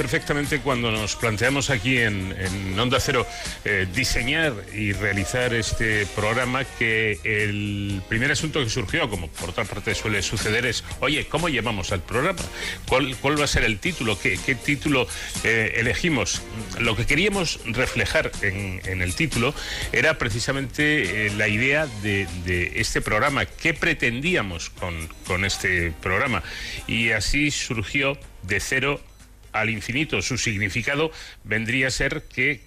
Perfectamente 0.05 0.59
cuando 0.59 0.91
nos 0.91 1.15
planteamos 1.15 1.71
aquí 1.71 1.97
en, 1.97 2.31
en 2.37 2.79
Onda 2.79 2.99
Cero 2.99 3.25
eh, 3.63 3.87
diseñar 3.91 4.53
y 4.71 4.93
realizar 4.93 5.51
este 5.55 6.05
programa 6.05 6.63
que 6.63 7.17
el 7.23 8.03
primer 8.07 8.31
asunto 8.31 8.63
que 8.63 8.69
surgió, 8.69 9.09
como 9.09 9.29
por 9.29 9.49
otra 9.49 9.65
parte 9.65 9.95
suele 9.95 10.21
suceder, 10.21 10.67
es, 10.67 10.83
oye, 10.99 11.25
¿cómo 11.25 11.49
llamamos 11.49 11.91
al 11.91 12.03
programa? 12.03 12.39
¿Cuál, 12.87 13.17
cuál 13.17 13.39
va 13.39 13.45
a 13.45 13.47
ser 13.47 13.63
el 13.63 13.79
título? 13.79 14.19
¿Qué, 14.19 14.37
qué 14.45 14.53
título 14.53 15.07
eh, 15.43 15.73
elegimos? 15.77 16.43
Lo 16.77 16.95
que 16.95 17.07
queríamos 17.07 17.59
reflejar 17.65 18.31
en, 18.43 18.81
en 18.85 19.01
el 19.01 19.15
título 19.15 19.55
era 19.91 20.19
precisamente 20.19 21.25
eh, 21.25 21.31
la 21.31 21.47
idea 21.47 21.87
de, 22.03 22.27
de 22.45 22.73
este 22.75 23.01
programa. 23.01 23.47
¿Qué 23.47 23.73
pretendíamos 23.73 24.69
con, 24.69 25.09
con 25.25 25.45
este 25.45 25.93
programa? 26.03 26.43
Y 26.85 27.09
así 27.09 27.49
surgió 27.49 28.19
de 28.43 28.59
cero 28.59 29.01
al 29.55 29.69
infinito. 29.69 30.21
Su 30.21 30.37
significado 30.37 31.11
vendría 31.43 31.87
a 31.87 31.91
ser 31.91 32.23
que 32.23 32.61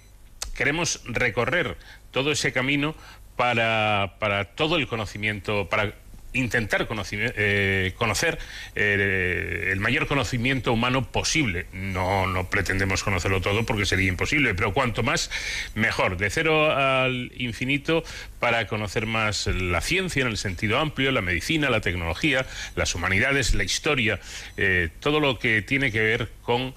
queremos 0.55 1.01
recorrer 1.05 1.77
todo 2.11 2.31
ese 2.31 2.51
camino 2.51 2.95
para, 3.35 4.15
para 4.19 4.45
todo 4.45 4.75
el 4.75 4.87
conocimiento, 4.87 5.69
para 5.69 5.93
intentar 6.33 6.87
eh, 7.11 7.93
conocer 7.97 8.37
eh, 8.75 9.69
el 9.71 9.79
mayor 9.79 10.07
conocimiento 10.07 10.73
humano 10.73 11.11
posible. 11.11 11.65
No, 11.73 12.27
no 12.27 12.49
pretendemos 12.49 13.03
conocerlo 13.03 13.41
todo 13.41 13.65
porque 13.65 13.85
sería 13.85 14.07
imposible, 14.07 14.53
pero 14.53 14.73
cuanto 14.73 15.03
más, 15.03 15.31
mejor. 15.75 16.17
De 16.17 16.29
cero 16.29 16.71
al 16.71 17.31
infinito 17.35 18.03
para 18.39 18.67
conocer 18.67 19.05
más 19.05 19.47
la 19.47 19.81
ciencia 19.81 20.21
en 20.21 20.27
el 20.27 20.37
sentido 20.37 20.79
amplio, 20.79 21.11
la 21.11 21.21
medicina, 21.21 21.69
la 21.69 21.81
tecnología, 21.81 22.45
las 22.75 22.93
humanidades, 22.95 23.55
la 23.55 23.63
historia, 23.63 24.19
eh, 24.57 24.89
todo 24.99 25.19
lo 25.19 25.39
que 25.39 25.61
tiene 25.61 25.91
que 25.91 26.01
ver 26.01 26.29
con 26.43 26.73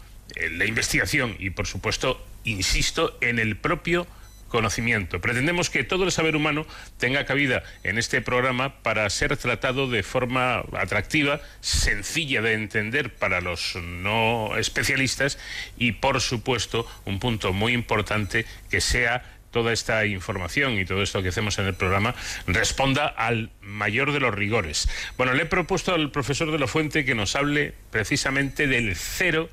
la 0.51 0.65
investigación 0.65 1.37
y, 1.39 1.51
por 1.51 1.67
supuesto, 1.67 2.25
insisto, 2.45 3.19
en 3.21 3.39
el 3.39 3.57
propio 3.57 4.07
conocimiento. 4.53 5.21
Pretendemos 5.21 5.71
que 5.71 5.83
todo 5.83 6.05
el 6.05 6.13
saber 6.13 6.37
humano 6.37 6.67
tenga 6.99 7.25
cabida 7.25 7.65
en 7.83 7.99
este 7.99 8.21
programa 8.21 8.83
para 8.83 9.09
ser 9.11 9.37
tratado 9.39 9.89
de 9.89 10.03
forma 10.03 10.63
atractiva, 10.79 11.41
sencilla 11.61 12.43
de 12.43 12.53
entender 12.53 13.15
para 13.15 13.41
los 13.41 13.75
no 13.77 14.57
especialistas 14.59 15.39
y, 15.79 15.93
por 15.93 16.21
supuesto, 16.21 16.87
un 17.07 17.19
punto 17.19 17.55
muy 17.55 17.73
importante 17.73 18.45
que 18.71 18.83
sea 18.83 19.25
toda 19.51 19.73
esta 19.73 20.05
información 20.07 20.79
y 20.79 20.85
todo 20.85 21.03
esto 21.03 21.23
que 21.23 21.29
hacemos 21.29 21.59
en 21.59 21.67
el 21.67 21.75
programa 21.75 22.15
responda 22.47 23.07
al 23.07 23.51
mayor 23.63 24.13
de 24.13 24.21
los 24.21 24.35
rigores. 24.35 24.89
Bueno, 25.17 25.33
le 25.33 25.45
he 25.45 25.47
propuesto 25.47 25.95
al 25.95 26.11
profesor 26.11 26.51
de 26.53 26.59
la 26.59 26.67
Fuente 26.67 27.05
que 27.05 27.15
nos 27.15 27.37
hable 27.37 27.75
precisamente 27.91 28.67
del 28.67 28.95
cero 28.97 29.49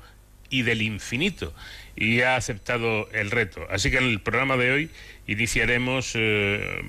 y 0.50 0.62
del 0.62 0.82
infinito 0.82 1.54
y 2.00 2.22
ha 2.22 2.34
aceptado 2.34 3.08
el 3.12 3.30
reto. 3.30 3.60
Así 3.70 3.90
que 3.90 3.98
en 3.98 4.04
el 4.04 4.20
programa 4.20 4.56
de 4.56 4.72
hoy 4.72 4.90
iniciaremos 5.28 6.12
eh, 6.14 6.80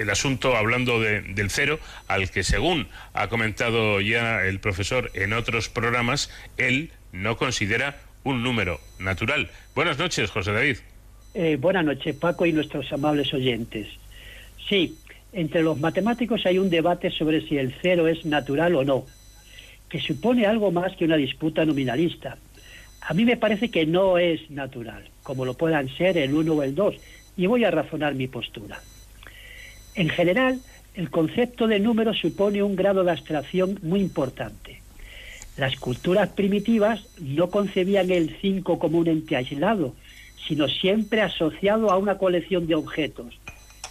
el 0.00 0.08
asunto 0.08 0.56
hablando 0.56 1.00
de, 1.00 1.20
del 1.20 1.50
cero, 1.50 1.80
al 2.06 2.30
que 2.30 2.44
según 2.44 2.86
ha 3.12 3.28
comentado 3.28 4.00
ya 4.00 4.44
el 4.44 4.60
profesor 4.60 5.10
en 5.12 5.32
otros 5.32 5.68
programas, 5.68 6.30
él 6.56 6.92
no 7.12 7.36
considera 7.36 8.00
un 8.22 8.42
número 8.42 8.80
natural. 9.00 9.50
Buenas 9.74 9.98
noches, 9.98 10.30
José 10.30 10.52
David. 10.52 10.76
Eh, 11.34 11.56
buenas 11.60 11.84
noches, 11.84 12.14
Paco 12.14 12.46
y 12.46 12.52
nuestros 12.52 12.90
amables 12.92 13.34
oyentes. 13.34 13.88
Sí, 14.68 14.96
entre 15.32 15.64
los 15.64 15.80
matemáticos 15.80 16.46
hay 16.46 16.58
un 16.58 16.70
debate 16.70 17.10
sobre 17.10 17.46
si 17.46 17.58
el 17.58 17.74
cero 17.82 18.06
es 18.06 18.24
natural 18.24 18.76
o 18.76 18.84
no, 18.84 19.04
que 19.88 20.00
supone 20.00 20.46
algo 20.46 20.70
más 20.70 20.94
que 20.96 21.04
una 21.06 21.16
disputa 21.16 21.64
nominalista. 21.64 22.38
A 23.06 23.14
mí 23.14 23.24
me 23.24 23.36
parece 23.36 23.70
que 23.70 23.84
no 23.84 24.18
es 24.18 24.50
natural, 24.50 25.04
como 25.22 25.44
lo 25.44 25.54
puedan 25.54 25.88
ser 25.96 26.16
el 26.16 26.34
1 26.34 26.52
o 26.52 26.62
el 26.62 26.74
2, 26.74 26.94
y 27.36 27.46
voy 27.46 27.64
a 27.64 27.70
razonar 27.70 28.14
mi 28.14 28.28
postura. 28.28 28.80
En 29.94 30.08
general, 30.08 30.60
el 30.94 31.10
concepto 31.10 31.66
de 31.66 31.80
número 31.80 32.14
supone 32.14 32.62
un 32.62 32.76
grado 32.76 33.04
de 33.04 33.10
abstracción 33.10 33.78
muy 33.82 34.00
importante. 34.00 34.80
Las 35.56 35.76
culturas 35.76 36.30
primitivas 36.30 37.06
no 37.20 37.50
concebían 37.50 38.10
el 38.10 38.36
5 38.40 38.78
como 38.78 38.98
un 38.98 39.08
ente 39.08 39.36
aislado, 39.36 39.94
sino 40.48 40.66
siempre 40.68 41.20
asociado 41.20 41.90
a 41.90 41.98
una 41.98 42.18
colección 42.18 42.66
de 42.66 42.74
objetos. 42.74 43.38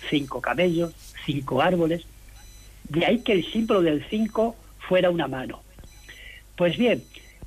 Cinco 0.10 0.42
camellos, 0.42 0.94
cinco 1.26 1.62
árboles. 1.62 2.04
De 2.90 3.06
ahí 3.06 3.20
que 3.20 3.34
el 3.34 3.46
símbolo 3.46 3.82
del 3.82 4.04
5 4.10 4.56
fuera 4.88 5.10
una 5.10 5.28
mano. 5.28 5.62
Pues 6.56 6.78
bien, 6.78 7.04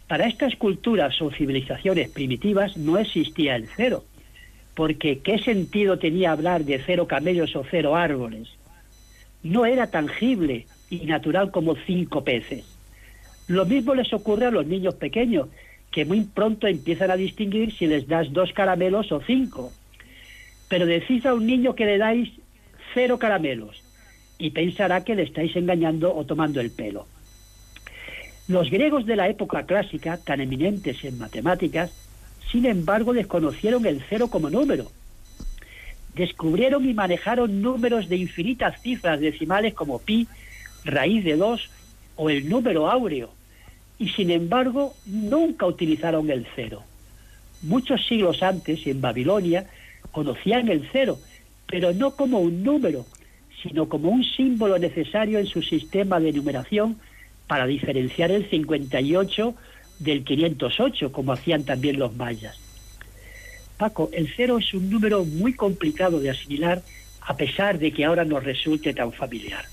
para 0.09 0.26
estas 0.26 0.54
culturas 0.57 1.20
o 1.20 1.30
civilizaciones 1.30 2.11
primitivas 2.11 2.76
no 2.76 2.98
existía 2.98 3.57
el 3.57 3.68
cero, 3.76 4.04
porque 4.74 5.18
¿qué 5.18 5.38
sentido 5.38 5.98
tenía 5.98 6.32
hablar 6.32 6.64
de 6.64 6.80
cero 6.84 7.07
camellos 7.07 7.57
o 7.57 7.64
cero 7.68 7.96
árboles? 7.96 8.48
No 9.42 9.66
era 9.66 9.90
tangible 9.90 10.66
y 10.90 11.07
natural 11.07 11.50
como 11.50 11.74
cinco 11.86 12.22
peces. 12.22 12.64
Lo 13.48 13.64
mismo 13.64 13.94
les 13.94 14.12
ocurre 14.12 14.46
a 14.46 14.50
los 14.50 14.66
niños 14.66 14.94
pequeños, 14.94 15.48
que 15.90 16.04
muy 16.04 16.22
pronto 16.22 16.66
empiezan 16.66 17.11
a 17.11 17.16
distinguir 17.16 17.72
si 17.72 17.86
les 17.86 18.07
das 18.07 18.32
dos 18.32 18.52
caramelos 18.52 19.11
o 19.12 19.20
cinco. 19.20 19.72
Pero 20.68 20.84
decís 20.84 21.24
a 21.26 21.34
un 21.34 21.46
niño 21.46 21.74
que 21.74 21.86
le 21.86 21.98
dais 21.98 22.28
cero 22.92 23.18
caramelos 23.18 23.82
y 24.38 24.50
pensará 24.50 25.04
que 25.04 25.14
le 25.14 25.22
estáis 25.22 25.54
engañando 25.57 26.14
o 26.14 26.24
tomando 26.26 26.61
el 26.61 26.70
pelo. 26.70 27.07
Los 28.49 28.70
griegos 28.70 29.07
de 29.07 29.16
la 29.16 29.28
época 29.28 29.66
clásica, 29.66 30.18
tan 30.18 30.40
eminentes 30.40 31.05
en 31.05 31.18
matemáticas, 31.18 31.90
sin 32.53 32.64
embargo 32.64 33.12
desconocieron 33.12 33.86
el 33.86 34.05
cero 34.09 34.28
como 34.28 34.51
número. 34.51 34.92
Descubrieron 36.14 36.88
y 36.88 36.94
manejaron 36.94 37.61
números 37.61 38.09
de 38.09 38.16
infinitas 38.16 38.80
cifras 38.82 39.18
decimales 39.18 39.74
como 39.74 39.99
pi, 39.99 40.28
raíz 40.84 41.24
de 41.24 41.36
2 41.36 41.70
o 42.14 42.30
el 42.30 42.49
número 42.49 42.88
áureo, 42.88 43.30
y 43.99 44.11
sin 44.11 44.30
embargo 44.30 44.94
nunca 45.07 45.66
utilizaron 45.66 46.30
el 46.30 46.47
cero. 46.55 46.84
Muchos 47.62 48.07
siglos 48.07 48.44
antes, 48.44 48.86
en 48.86 49.01
Babilonia, 49.01 49.66
conocían 50.12 50.68
el 50.68 50.88
cero, 50.92 51.18
pero 51.66 51.92
no 51.92 52.12
como 52.12 52.38
un 52.38 52.62
número, 52.62 53.07
sino 53.61 53.88
como 53.88 54.11
un 54.11 54.22
símbolo 54.22 54.78
necesario 54.78 55.40
en 55.40 55.47
su 55.47 55.62
sistema 55.62 56.20
de 56.20 56.32
numeración 56.32 56.97
para 57.47 57.66
diferenciar 57.66 58.30
el 58.30 58.49
58 58.49 59.55
del 59.99 60.24
508, 60.24 61.12
como 61.12 61.32
hacían 61.32 61.64
también 61.64 61.99
los 61.99 62.14
mayas. 62.14 62.59
Paco, 63.76 64.11
el 64.12 64.32
cero 64.34 64.59
es 64.59 64.72
un 64.74 64.90
número 64.90 65.24
muy 65.24 65.55
complicado 65.55 66.20
de 66.20 66.30
asimilar, 66.30 66.82
a 67.20 67.36
pesar 67.36 67.78
de 67.78 67.92
que 67.92 68.05
ahora 68.05 68.24
nos 68.24 68.42
resulte 68.42 68.94
tan 68.94 69.12
familiar. 69.12 69.64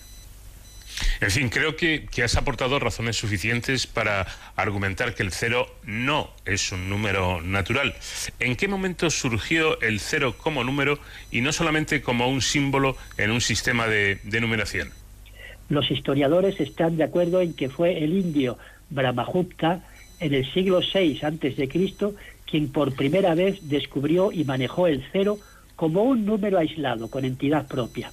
En 1.22 1.32
fin, 1.32 1.50
creo 1.50 1.76
que, 1.76 2.06
que, 2.12 2.24
has 2.24 2.36
aportado 2.36 2.80
razones 2.80 3.16
suficientes 3.16 3.88
para 3.88 4.28
argumentar 4.56 5.16
que 5.16 5.24
el 5.24 5.32
cero 5.32 5.74
no 5.84 6.30
es 6.46 6.72
un 6.72 6.90
número 6.90 7.42
natural. 7.42 7.96
¿En 8.40 8.56
qué 8.56 8.68
momento 8.68 9.10
surgió 9.10 9.80
el 9.82 10.00
cero 10.00 10.36
como 10.38 10.64
número 10.64 11.00
y 11.32 11.42
no 11.42 11.52
solamente 11.52 12.02
como 12.02 12.28
un 12.28 12.42
símbolo 12.42 12.98
en 13.18 13.32
un 13.32 13.42
sistema 13.42 13.88
de, 13.88 14.20
de 14.24 14.42
numeración? 14.42 14.92
Los 15.74 15.90
historiadores 15.90 16.60
están 16.60 16.98
de 16.98 17.04
acuerdo 17.04 17.42
en 17.42 17.56
que 17.56 17.68
fue 17.68 18.04
el 18.04 18.14
indio 18.14 18.60
Brahmagupta 18.92 19.82
en 20.20 20.36
el 20.36 20.46
siglo 20.54 20.82
VI 20.82 21.20
a.C. 21.24 21.68
quien 22.46 22.72
por 22.72 22.94
primera 22.94 23.34
vez 23.34 23.68
descubrió 23.68 24.32
y 24.32 24.44
manejó 24.44 24.86
el 24.86 25.04
cero 25.12 25.40
como 25.76 26.04
un 26.04 26.28
número 26.28 26.60
aislado, 26.60 27.10
con 27.10 27.26
entidad 27.26 27.68
propia. 27.68 28.12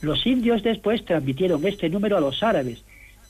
Los 0.00 0.26
indios 0.26 0.62
después 0.62 1.04
transmitieron 1.04 1.62
este 1.66 1.90
número 1.90 2.16
a 2.16 2.20
los 2.20 2.42
árabes 2.42 2.82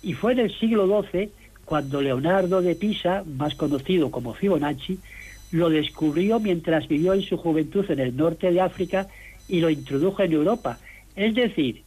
y 0.04 0.12
fue 0.12 0.34
en 0.34 0.38
el 0.38 0.56
siglo 0.60 0.86
XII 1.02 1.30
cuando 1.64 2.00
Leonardo 2.00 2.62
de 2.62 2.76
Pisa, 2.76 3.24
más 3.26 3.56
conocido 3.56 4.12
como 4.12 4.34
Fibonacci, 4.34 5.00
lo 5.50 5.68
descubrió 5.68 6.38
mientras 6.38 6.86
vivió 6.86 7.12
en 7.12 7.22
su 7.22 7.36
juventud 7.36 7.90
en 7.90 7.98
el 7.98 8.16
norte 8.16 8.52
de 8.52 8.60
África 8.60 9.08
y 9.48 9.58
lo 9.58 9.68
introdujo 9.68 10.22
en 10.22 10.32
Europa. 10.32 10.78
Es 11.16 11.34
decir, 11.34 11.82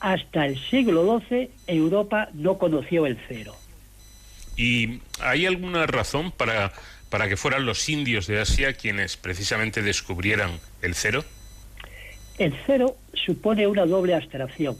hasta 0.00 0.46
el 0.46 0.58
siglo 0.58 1.22
XII 1.28 1.50
Europa 1.66 2.28
no 2.32 2.58
conoció 2.58 3.06
el 3.06 3.18
cero. 3.28 3.54
¿Y 4.56 5.00
hay 5.20 5.46
alguna 5.46 5.86
razón 5.86 6.32
para, 6.32 6.72
para 7.08 7.28
que 7.28 7.36
fueran 7.36 7.66
los 7.66 7.88
indios 7.88 8.26
de 8.26 8.40
Asia 8.40 8.72
quienes 8.72 9.16
precisamente 9.16 9.82
descubrieran 9.82 10.50
el 10.82 10.94
cero? 10.94 11.24
El 12.38 12.54
cero 12.66 12.96
supone 13.12 13.66
una 13.66 13.86
doble 13.86 14.14
abstracción. 14.14 14.76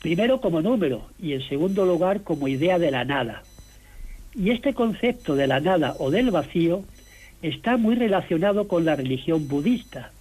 Primero 0.00 0.40
como 0.40 0.62
número 0.62 1.10
y 1.20 1.34
en 1.34 1.46
segundo 1.48 1.84
lugar 1.84 2.22
como 2.22 2.48
idea 2.48 2.78
de 2.78 2.90
la 2.90 3.04
nada. 3.04 3.42
Y 4.34 4.50
este 4.50 4.72
concepto 4.72 5.34
de 5.34 5.46
la 5.46 5.60
nada 5.60 5.96
o 5.98 6.10
del 6.10 6.30
vacío 6.30 6.84
está 7.42 7.76
muy 7.76 7.96
relacionado 7.96 8.68
con 8.68 8.84
la 8.84 8.96
religión 8.96 9.48
budista. 9.48 10.12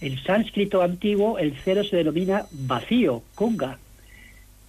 En 0.00 0.22
sánscrito 0.22 0.82
antiguo 0.82 1.38
el 1.38 1.54
cero 1.64 1.82
se 1.84 1.96
denomina 1.96 2.46
vacío, 2.52 3.22
kunga. 3.34 3.78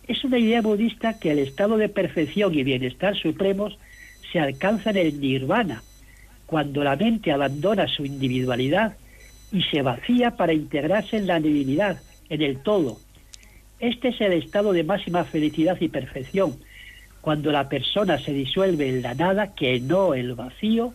Es 0.07 0.23
una 0.23 0.39
idea 0.39 0.61
budista 0.61 1.19
que 1.19 1.31
el 1.31 1.39
estado 1.39 1.77
de 1.77 1.89
perfección 1.89 2.53
y 2.53 2.63
bienestar 2.63 3.17
supremos 3.17 3.77
se 4.31 4.39
alcanza 4.39 4.91
en 4.91 4.97
el 4.97 5.19
nirvana, 5.19 5.83
cuando 6.45 6.83
la 6.83 6.95
mente 6.95 7.31
abandona 7.31 7.87
su 7.87 8.05
individualidad 8.05 8.95
y 9.51 9.63
se 9.63 9.81
vacía 9.81 10.31
para 10.31 10.53
integrarse 10.53 11.17
en 11.17 11.27
la 11.27 11.39
divinidad, 11.39 12.01
en 12.29 12.41
el 12.41 12.59
todo. 12.59 12.99
Este 13.79 14.09
es 14.09 14.21
el 14.21 14.33
estado 14.33 14.71
de 14.71 14.83
máxima 14.83 15.25
felicidad 15.25 15.77
y 15.79 15.89
perfección, 15.89 16.57
cuando 17.19 17.51
la 17.51 17.67
persona 17.67 18.17
se 18.17 18.31
disuelve 18.31 18.87
en 18.87 19.01
la 19.01 19.13
nada, 19.13 19.53
que 19.53 19.81
no 19.81 20.13
el 20.13 20.35
vacío, 20.35 20.93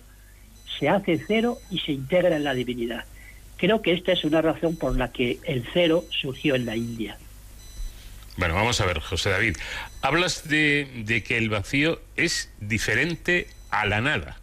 se 0.79 0.89
hace 0.89 1.21
cero 1.27 1.59
y 1.71 1.79
se 1.81 1.93
integra 1.93 2.35
en 2.35 2.45
la 2.45 2.55
divinidad. 2.55 3.05
Creo 3.63 3.81
que 3.81 3.93
esta 3.93 4.11
es 4.11 4.25
una 4.25 4.43
razón 4.43 4.75
por 4.75 4.97
la 4.97 5.13
que 5.13 5.39
el 5.45 5.65
cero 5.73 6.05
surgió 6.11 6.57
en 6.57 6.67
la 6.67 6.75
India. 6.75 7.17
Bueno, 8.37 8.57
vamos 8.57 8.81
a 8.81 8.87
ver, 8.87 8.99
José 8.99 9.31
David. 9.31 9.57
Hablas 10.01 10.49
de, 10.49 11.05
de 11.07 11.23
que 11.23 11.39
el 11.39 11.49
vacío 11.49 12.01
es 12.17 12.53
diferente 12.59 13.47
a 13.71 13.87
la 13.87 14.01
nada. 14.01 14.41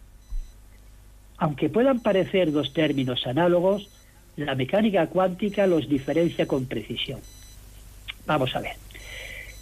Aunque 1.36 1.68
puedan 1.68 2.00
parecer 2.00 2.50
dos 2.50 2.72
términos 2.72 3.26
análogos, 3.26 3.90
la 4.36 4.54
mecánica 4.54 5.06
cuántica 5.08 5.66
los 5.66 5.86
diferencia 5.86 6.46
con 6.46 6.64
precisión. 6.64 7.20
Vamos 8.24 8.56
a 8.56 8.60
ver. 8.60 8.76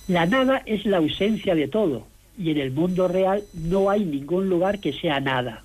La 0.07 0.25
nada 0.27 0.63
es 0.67 0.87
la 0.87 0.99
ausencia 0.99 1.57
de 1.57 1.67
todo 1.67 2.07
y 2.39 2.53
en 2.53 2.59
el 2.59 2.71
mundo 2.71 3.09
real 3.09 3.43
no 3.55 3.91
hay 3.91 4.05
ningún 4.05 4.49
lugar 4.49 4.79
que 4.79 4.93
sea 4.93 5.19
nada. 5.19 5.65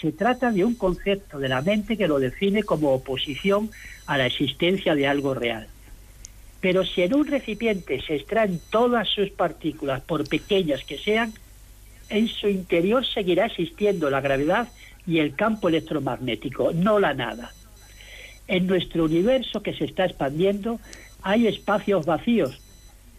Se 0.00 0.12
trata 0.12 0.52
de 0.52 0.64
un 0.64 0.74
concepto 0.74 1.38
de 1.38 1.48
la 1.48 1.62
mente 1.62 1.96
que 1.96 2.06
lo 2.06 2.18
define 2.18 2.62
como 2.62 2.92
oposición 2.92 3.70
a 4.06 4.16
la 4.16 4.26
existencia 4.26 4.94
de 4.94 5.08
algo 5.08 5.34
real. 5.34 5.66
Pero 6.60 6.84
si 6.84 7.02
en 7.02 7.14
un 7.14 7.26
recipiente 7.26 8.00
se 8.00 8.16
extraen 8.16 8.60
todas 8.70 9.08
sus 9.08 9.30
partículas, 9.30 10.00
por 10.02 10.28
pequeñas 10.28 10.84
que 10.84 10.98
sean, 10.98 11.32
en 12.08 12.28
su 12.28 12.48
interior 12.48 13.04
seguirá 13.06 13.46
existiendo 13.46 14.10
la 14.10 14.20
gravedad 14.20 14.68
y 15.06 15.18
el 15.18 15.34
campo 15.34 15.68
electromagnético, 15.68 16.72
no 16.72 16.98
la 16.98 17.14
nada. 17.14 17.52
En 18.46 18.66
nuestro 18.66 19.04
universo 19.04 19.62
que 19.62 19.74
se 19.74 19.84
está 19.84 20.06
expandiendo 20.06 20.80
hay 21.22 21.46
espacios 21.46 22.06
vacíos, 22.06 22.60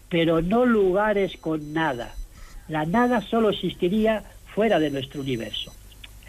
pero 0.08 0.42
no 0.42 0.66
lugares 0.66 1.36
con 1.36 1.72
nada. 1.72 2.14
La 2.68 2.84
nada 2.84 3.20
solo 3.20 3.50
existiría 3.50 4.24
fuera 4.54 4.78
de 4.80 4.90
nuestro 4.90 5.20
universo. 5.20 5.72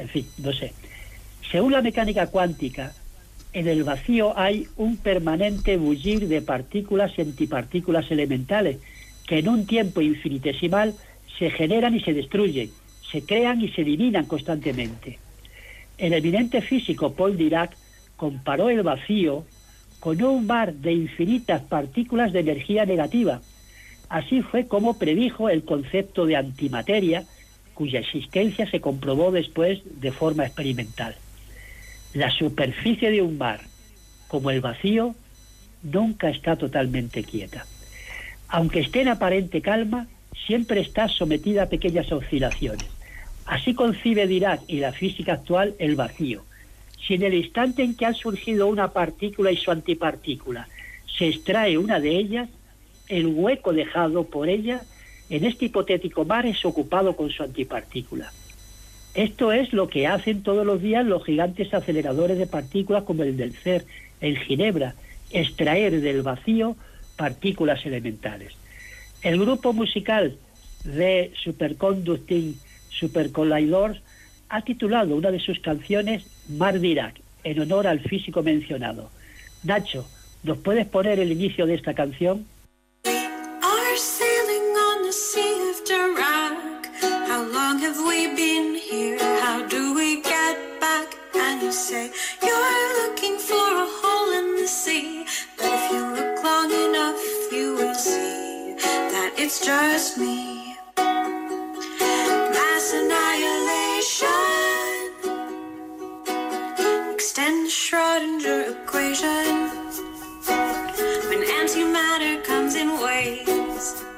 En 0.01 0.09
fin, 0.09 0.25
no 0.39 0.51
sé. 0.51 0.73
Según 1.51 1.73
la 1.73 1.83
mecánica 1.83 2.25
cuántica, 2.27 2.93
en 3.53 3.67
el 3.67 3.83
vacío 3.83 4.37
hay 4.37 4.67
un 4.77 4.97
permanente 4.97 5.77
bullir 5.77 6.27
de 6.27 6.41
partículas 6.41 7.11
y 7.17 7.21
antipartículas 7.21 8.09
elementales 8.09 8.77
que 9.27 9.39
en 9.39 9.47
un 9.47 9.67
tiempo 9.67 10.01
infinitesimal 10.01 10.95
se 11.37 11.51
generan 11.51 11.95
y 11.95 12.01
se 12.01 12.13
destruyen, 12.13 12.71
se 13.11 13.23
crean 13.23 13.61
y 13.61 13.69
se 13.69 13.81
eliminan 13.81 14.25
constantemente. 14.25 15.19
El 15.99 16.13
eminente 16.13 16.61
físico 16.61 17.13
Paul 17.13 17.37
Dirac 17.37 17.77
comparó 18.15 18.69
el 18.69 18.81
vacío 18.81 19.45
con 19.99 20.23
un 20.23 20.47
mar 20.47 20.73
de 20.73 20.93
infinitas 20.93 21.61
partículas 21.61 22.33
de 22.33 22.39
energía 22.39 22.85
negativa. 22.85 23.39
Así 24.09 24.41
fue 24.41 24.65
como 24.65 24.97
predijo 24.97 25.47
el 25.47 25.63
concepto 25.63 26.25
de 26.25 26.37
antimateria, 26.37 27.23
cuya 27.73 27.99
existencia 27.99 28.69
se 28.69 28.81
comprobó 28.81 29.31
después 29.31 29.79
de 29.99 30.11
forma 30.11 30.45
experimental. 30.45 31.15
La 32.13 32.29
superficie 32.29 33.11
de 33.11 33.21
un 33.21 33.37
mar, 33.37 33.61
como 34.27 34.51
el 34.51 34.61
vacío, 34.61 35.15
nunca 35.83 36.29
está 36.29 36.55
totalmente 36.55 37.23
quieta. 37.23 37.65
Aunque 38.49 38.81
esté 38.81 39.01
en 39.01 39.07
aparente 39.07 39.61
calma, 39.61 40.07
siempre 40.45 40.81
está 40.81 41.07
sometida 41.07 41.63
a 41.63 41.69
pequeñas 41.69 42.11
oscilaciones. 42.11 42.87
Así 43.45 43.73
concibe 43.73 44.27
Dirac 44.27 44.61
y 44.67 44.79
la 44.79 44.91
física 44.91 45.33
actual 45.33 45.75
el 45.79 45.95
vacío. 45.95 46.43
Si 47.05 47.15
en 47.15 47.23
el 47.23 47.33
instante 47.33 47.83
en 47.83 47.95
que 47.95 48.05
ha 48.05 48.13
surgido 48.13 48.67
una 48.67 48.89
partícula 48.89 49.51
y 49.51 49.57
su 49.57 49.71
antipartícula 49.71 50.67
se 51.17 51.27
extrae 51.27 51.77
una 51.77 51.99
de 51.99 52.17
ellas, 52.17 52.49
el 53.07 53.27
hueco 53.27 53.73
dejado 53.73 54.25
por 54.25 54.49
ella 54.49 54.81
en 55.31 55.45
este 55.45 55.65
hipotético 55.65 56.25
mar 56.25 56.45
es 56.45 56.63
ocupado 56.65 57.15
con 57.15 57.29
su 57.31 57.41
antipartícula. 57.41 58.33
Esto 59.13 59.53
es 59.53 59.71
lo 59.71 59.87
que 59.87 60.05
hacen 60.05 60.43
todos 60.43 60.65
los 60.65 60.81
días 60.81 61.05
los 61.05 61.23
gigantes 61.23 61.73
aceleradores 61.73 62.37
de 62.37 62.47
partículas 62.47 63.03
como 63.03 63.23
el 63.23 63.37
del 63.37 63.53
CER 63.53 63.85
en 64.19 64.35
Ginebra, 64.35 64.93
extraer 65.31 66.01
del 66.01 66.21
vacío 66.21 66.75
partículas 67.15 67.85
elementales. 67.85 68.53
El 69.21 69.39
grupo 69.39 69.71
musical 69.71 70.35
de 70.83 71.31
Superconducting 71.41 72.59
Supercollidors 72.89 74.01
ha 74.49 74.61
titulado 74.63 75.15
una 75.15 75.31
de 75.31 75.39
sus 75.39 75.61
canciones 75.61 76.25
Mar 76.49 76.77
Dirac, 76.81 77.15
en 77.45 77.61
honor 77.61 77.87
al 77.87 78.01
físico 78.01 78.43
mencionado. 78.43 79.09
Nacho, 79.63 80.05
¿nos 80.43 80.57
puedes 80.57 80.87
poner 80.87 81.19
el 81.19 81.31
inicio 81.31 81.65
de 81.65 81.75
esta 81.75 81.93
canción? 81.93 82.45
We 88.21 88.35
been 88.35 88.75
here? 88.75 89.17
How 89.41 89.65
do 89.67 89.95
we 89.95 90.21
get 90.21 90.79
back? 90.79 91.07
And 91.33 91.61
you 91.61 91.71
say 91.71 92.11
you're 92.43 92.87
looking 93.01 93.37
for 93.39 93.55
a 93.55 93.87
hole 93.99 94.31
in 94.39 94.61
the 94.61 94.67
sea. 94.67 95.25
But 95.57 95.69
if 95.77 95.91
you 95.91 96.01
look 96.17 96.43
long 96.43 96.71
enough, 96.71 97.19
you 97.51 97.75
will 97.75 97.95
see 97.95 98.75
that 99.13 99.33
it's 99.37 99.65
just 99.65 100.17
me. 100.19 100.75
Mass 102.57 102.93
annihilation. 102.99 104.29
Extend 107.15 107.65
the 107.65 107.71
Schrodinger 107.81 108.61
equation. 108.73 109.69
When 111.29 111.41
antimatter 111.59 112.43
comes 112.43 112.75
in 112.75 112.89
waves. 113.01 114.10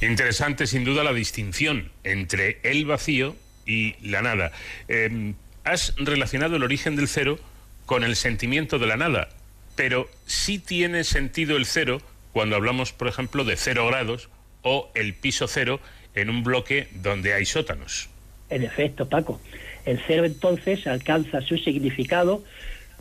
Interesante 0.00 0.66
sin 0.66 0.84
duda 0.84 1.04
la 1.04 1.12
distinción 1.12 1.90
entre 2.04 2.58
el 2.62 2.86
vacío 2.86 3.36
y 3.66 3.94
la 4.00 4.22
nada. 4.22 4.50
Eh, 4.88 5.34
has 5.64 5.94
relacionado 5.96 6.56
el 6.56 6.62
origen 6.62 6.96
del 6.96 7.06
cero 7.06 7.38
con 7.84 8.02
el 8.02 8.16
sentimiento 8.16 8.78
de 8.78 8.86
la 8.86 8.96
nada, 8.96 9.28
pero 9.76 10.08
sí 10.24 10.58
tiene 10.58 11.04
sentido 11.04 11.56
el 11.56 11.66
cero 11.66 12.00
cuando 12.32 12.56
hablamos, 12.56 12.92
por 12.92 13.08
ejemplo, 13.08 13.44
de 13.44 13.56
cero 13.56 13.86
grados 13.88 14.30
o 14.62 14.90
el 14.94 15.14
piso 15.14 15.48
cero 15.48 15.80
en 16.14 16.30
un 16.30 16.44
bloque 16.44 16.88
donde 16.94 17.34
hay 17.34 17.44
sótanos. 17.44 18.08
En 18.48 18.62
efecto, 18.62 19.08
Paco. 19.08 19.40
El 19.84 20.00
cero 20.06 20.24
entonces 20.24 20.86
alcanza 20.86 21.40
su 21.42 21.56
significado 21.58 22.42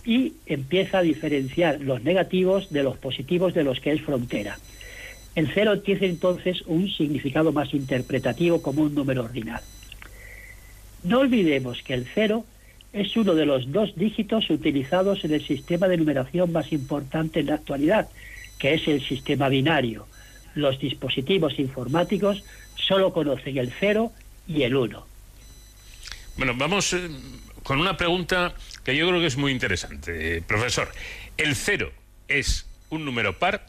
y 0.06 0.34
empieza 0.46 1.00
a 1.00 1.02
diferenciar 1.02 1.80
los 1.82 2.04
negativos 2.04 2.72
de 2.72 2.84
los 2.84 2.98
positivos 2.98 3.54
de 3.54 3.64
los 3.64 3.80
que 3.80 3.92
es 3.92 4.02
frontera. 4.02 4.58
El 5.40 5.50
cero 5.54 5.80
tiene 5.80 6.08
entonces 6.08 6.64
un 6.66 6.90
significado 6.90 7.54
más 7.54 7.74
interpretativo 7.74 8.62
como 8.62 8.82
un 8.82 8.94
número 8.94 9.24
ordinal. 9.24 9.62
No 11.04 11.20
olvidemos 11.20 11.82
que 11.82 11.94
el 11.94 12.06
cero 12.14 12.44
es 12.92 13.16
uno 13.16 13.34
de 13.36 13.46
los 13.46 13.72
dos 13.72 13.96
dígitos 13.96 14.50
utilizados 14.50 15.24
en 15.24 15.34
el 15.34 15.48
sistema 15.48 15.88
de 15.88 15.96
numeración 15.96 16.52
más 16.52 16.74
importante 16.74 17.40
en 17.40 17.46
la 17.46 17.54
actualidad, 17.54 18.10
que 18.58 18.74
es 18.74 18.86
el 18.90 19.02
sistema 19.02 19.48
binario. 19.48 20.08
Los 20.56 20.78
dispositivos 20.78 21.58
informáticos 21.58 22.44
solo 22.76 23.14
conocen 23.14 23.60
el 23.60 23.72
cero 23.80 24.12
y 24.46 24.64
el 24.64 24.76
uno. 24.76 25.08
Bueno, 26.36 26.54
vamos 26.58 26.92
eh, 26.92 27.10
con 27.64 27.80
una 27.80 27.96
pregunta 27.96 28.56
que 28.84 28.94
yo 28.94 29.08
creo 29.08 29.22
que 29.22 29.28
es 29.28 29.38
muy 29.38 29.54
interesante, 29.54 30.36
eh, 30.36 30.42
profesor. 30.42 30.90
¿El 31.38 31.56
cero 31.56 31.94
es 32.28 32.68
un 32.90 33.06
número 33.06 33.40
par 33.40 33.69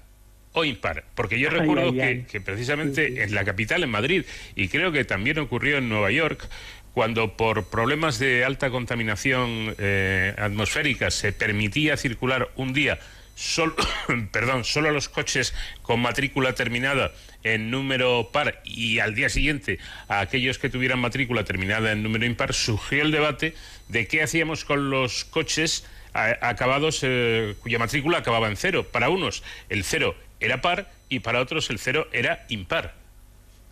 o 0.53 0.65
impar? 0.65 1.05
Porque 1.15 1.39
yo 1.39 1.51
recuerdo 1.51 1.91
ay, 1.91 1.95
que, 1.95 2.03
ay. 2.03 2.27
que 2.31 2.41
precisamente 2.41 3.23
en 3.23 3.35
la 3.35 3.45
capital, 3.45 3.83
en 3.83 3.91
Madrid, 3.91 4.25
y 4.57 4.69
creo 4.69 4.93
que 4.93 5.05
también 5.05 5.39
ocurrió 5.39 5.79
en 5.79 5.89
Nueva 5.89 6.11
York, 6.11 6.49
cuando 6.93 7.37
por 7.37 7.67
problemas 7.71 8.19
de 8.19 8.45
alta 8.45 8.69
contaminación 8.71 9.75
eh, 9.79 10.35
atmosférica 10.37 11.11
se 11.11 11.33
permitía 11.33 11.97
circular 11.97 12.51
un 12.57 12.73
día 12.73 12.99
solo, 13.37 13.77
perdón, 14.33 14.65
solo 14.65 14.91
los 14.91 15.09
coches 15.09 15.55
con 15.83 16.01
matrícula 16.01 16.53
terminada 16.55 17.13
en 17.43 17.71
número 17.71 18.31
par 18.33 18.61
y 18.65 18.99
al 18.99 19.15
día 19.15 19.29
siguiente 19.31 19.79
a 20.09 20.21
aquellos 20.21 20.59
que 20.59 20.69
tuvieran 20.69 20.99
matrícula 20.99 21.45
terminada 21.45 21.93
en 21.93 22.03
número 22.03 22.27
impar, 22.27 22.53
surgió 22.53 23.01
el 23.03 23.13
debate 23.13 23.55
de 23.89 24.07
qué 24.09 24.23
hacíamos 24.23 24.65
con 24.65 24.91
los 24.91 25.25
coches 25.25 25.87
a- 26.13 26.37
acabados 26.49 27.01
eh, 27.03 27.55
cuya 27.61 27.79
matrícula 27.79 28.19
acababa 28.19 28.49
en 28.49 28.57
cero. 28.57 28.87
Para 28.91 29.09
unos 29.09 29.43
el 29.71 29.85
cero 29.85 30.17
era 30.41 30.61
par 30.61 30.91
y 31.09 31.21
para 31.21 31.41
otros 31.41 31.71
el 31.71 31.79
cero 31.79 32.07
era 32.13 32.45
impar. 32.49 32.95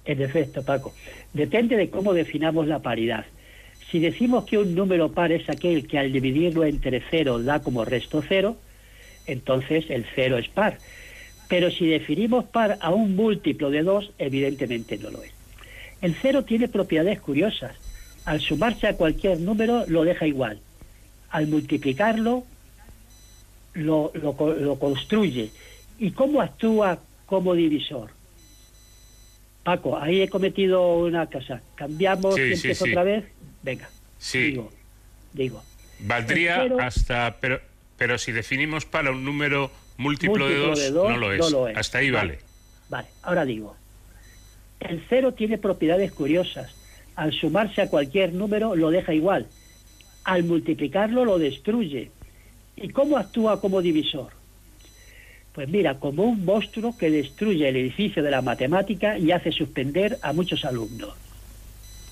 En 0.05 0.23
efecto, 0.23 0.62
Paco. 0.64 0.95
Depende 1.33 1.77
de 1.77 1.91
cómo 1.91 2.14
definamos 2.14 2.66
la 2.66 2.79
paridad. 2.81 3.27
Si 3.91 3.99
decimos 3.99 4.45
que 4.45 4.59
un 4.59 4.75
número 4.75 5.12
par 5.12 5.33
es 5.33 5.49
aquel 5.49 5.87
que 5.87 5.99
al 5.99 6.12
dividirlo 6.12 6.64
entre 6.64 7.03
cero 7.11 7.43
da 7.43 7.61
como 7.62 7.85
resto 7.85 8.23
cero, 8.27 8.57
entonces 9.27 9.87
el 9.89 10.07
cero 10.14 10.39
es 10.39 10.49
par. 10.49 10.79
Pero 11.49 11.71
si 11.71 11.87
definimos 11.87 12.45
par 12.45 12.79
a 12.81 12.91
un 12.91 13.16
múltiplo 13.16 13.71
de 13.71 13.83
dos, 13.83 14.11
evidentemente 14.19 14.99
no 14.99 15.11
lo 15.11 15.23
es. 15.23 15.33
El 16.03 16.14
cero 16.21 16.45
tiene 16.45 16.69
propiedades 16.69 17.21
curiosas. 17.21 17.73
Al 18.25 18.41
sumarse 18.41 18.87
a 18.87 18.95
cualquier 18.97 19.41
número 19.41 19.85
lo 19.89 20.05
deja 20.05 20.27
igual. 20.27 20.61
Al 21.31 21.47
multiplicarlo 21.47 22.45
lo, 23.75 24.11
lo 24.14 24.33
co- 24.37 24.55
lo 24.55 24.79
construye. 24.79 25.51
¿Y 25.99 26.11
cómo 26.12 26.40
actúa 26.40 26.99
como 27.26 27.55
divisor? 27.55 28.11
Paco, 29.64 29.99
ahí 29.99 30.22
he 30.22 30.28
cometido 30.28 30.99
una 30.99 31.26
cosa. 31.26 31.61
¿Cambiamos 31.74 32.34
Sí, 32.36 32.40
y 32.42 32.46
sí, 32.49 32.55
empiezo 32.55 32.84
sí. 32.84 32.90
otra 32.92 33.03
vez? 33.03 33.24
Venga, 33.62 33.88
Sí, 34.18 34.38
digo, 34.51 34.72
digo. 35.32 35.62
valdría 36.01 36.66
hasta... 36.80 37.36
Pero, 37.40 37.61
pero 37.96 38.16
si 38.18 38.32
definimos 38.32 38.84
para 38.86 39.11
un 39.11 39.24
número 39.24 39.70
múltiplo, 39.99 40.49
de, 40.49 40.57
dos, 40.57 40.78
de 40.78 40.90
dos, 40.90 41.11
no 41.11 41.16
lo 41.18 41.32
es. 41.32 41.38
no 41.40 41.51
lo 41.51 41.68
es. 41.68 41.76
Hasta 41.76 41.99
ahí 41.99 42.11
Vale. 42.11 42.34
vale. 42.34 42.38
Vale, 42.88 43.09
ahora 43.22 43.44
digo. 43.44 43.76
El 44.80 45.05
cero 45.09 45.34
tiene 45.34 45.59
propiedades 45.59 46.12
curiosas. 46.12 46.72
Al 47.16 47.32
sumarse 47.32 47.82
a 47.82 47.90
cualquier 47.90 48.32
número 48.32 48.76
lo 48.76 48.90
deja 48.90 49.12
igual. 49.12 49.49
Al 50.24 50.44
multiplicarlo 50.44 51.24
lo 51.24 51.38
destruye. 51.38 52.11
¿Y 52.76 52.90
cómo 52.90 53.18
actúa 53.18 53.61
como 53.61 53.82
divisor? 53.82 54.32
Pues 55.59 55.70
mira, 55.70 55.98
como 55.98 56.22
un 56.22 56.44
monstruo 56.44 56.96
que 56.96 57.11
destruye 57.11 57.68
el 57.68 57.74
edificio 57.74 58.22
de 58.22 58.30
la 58.30 58.42
matemática 58.42 59.18
y 59.18 59.32
hace 59.32 59.50
suspender 59.50 60.16
a 60.22 60.32
muchos 60.32 60.64
alumnos. 60.64 61.14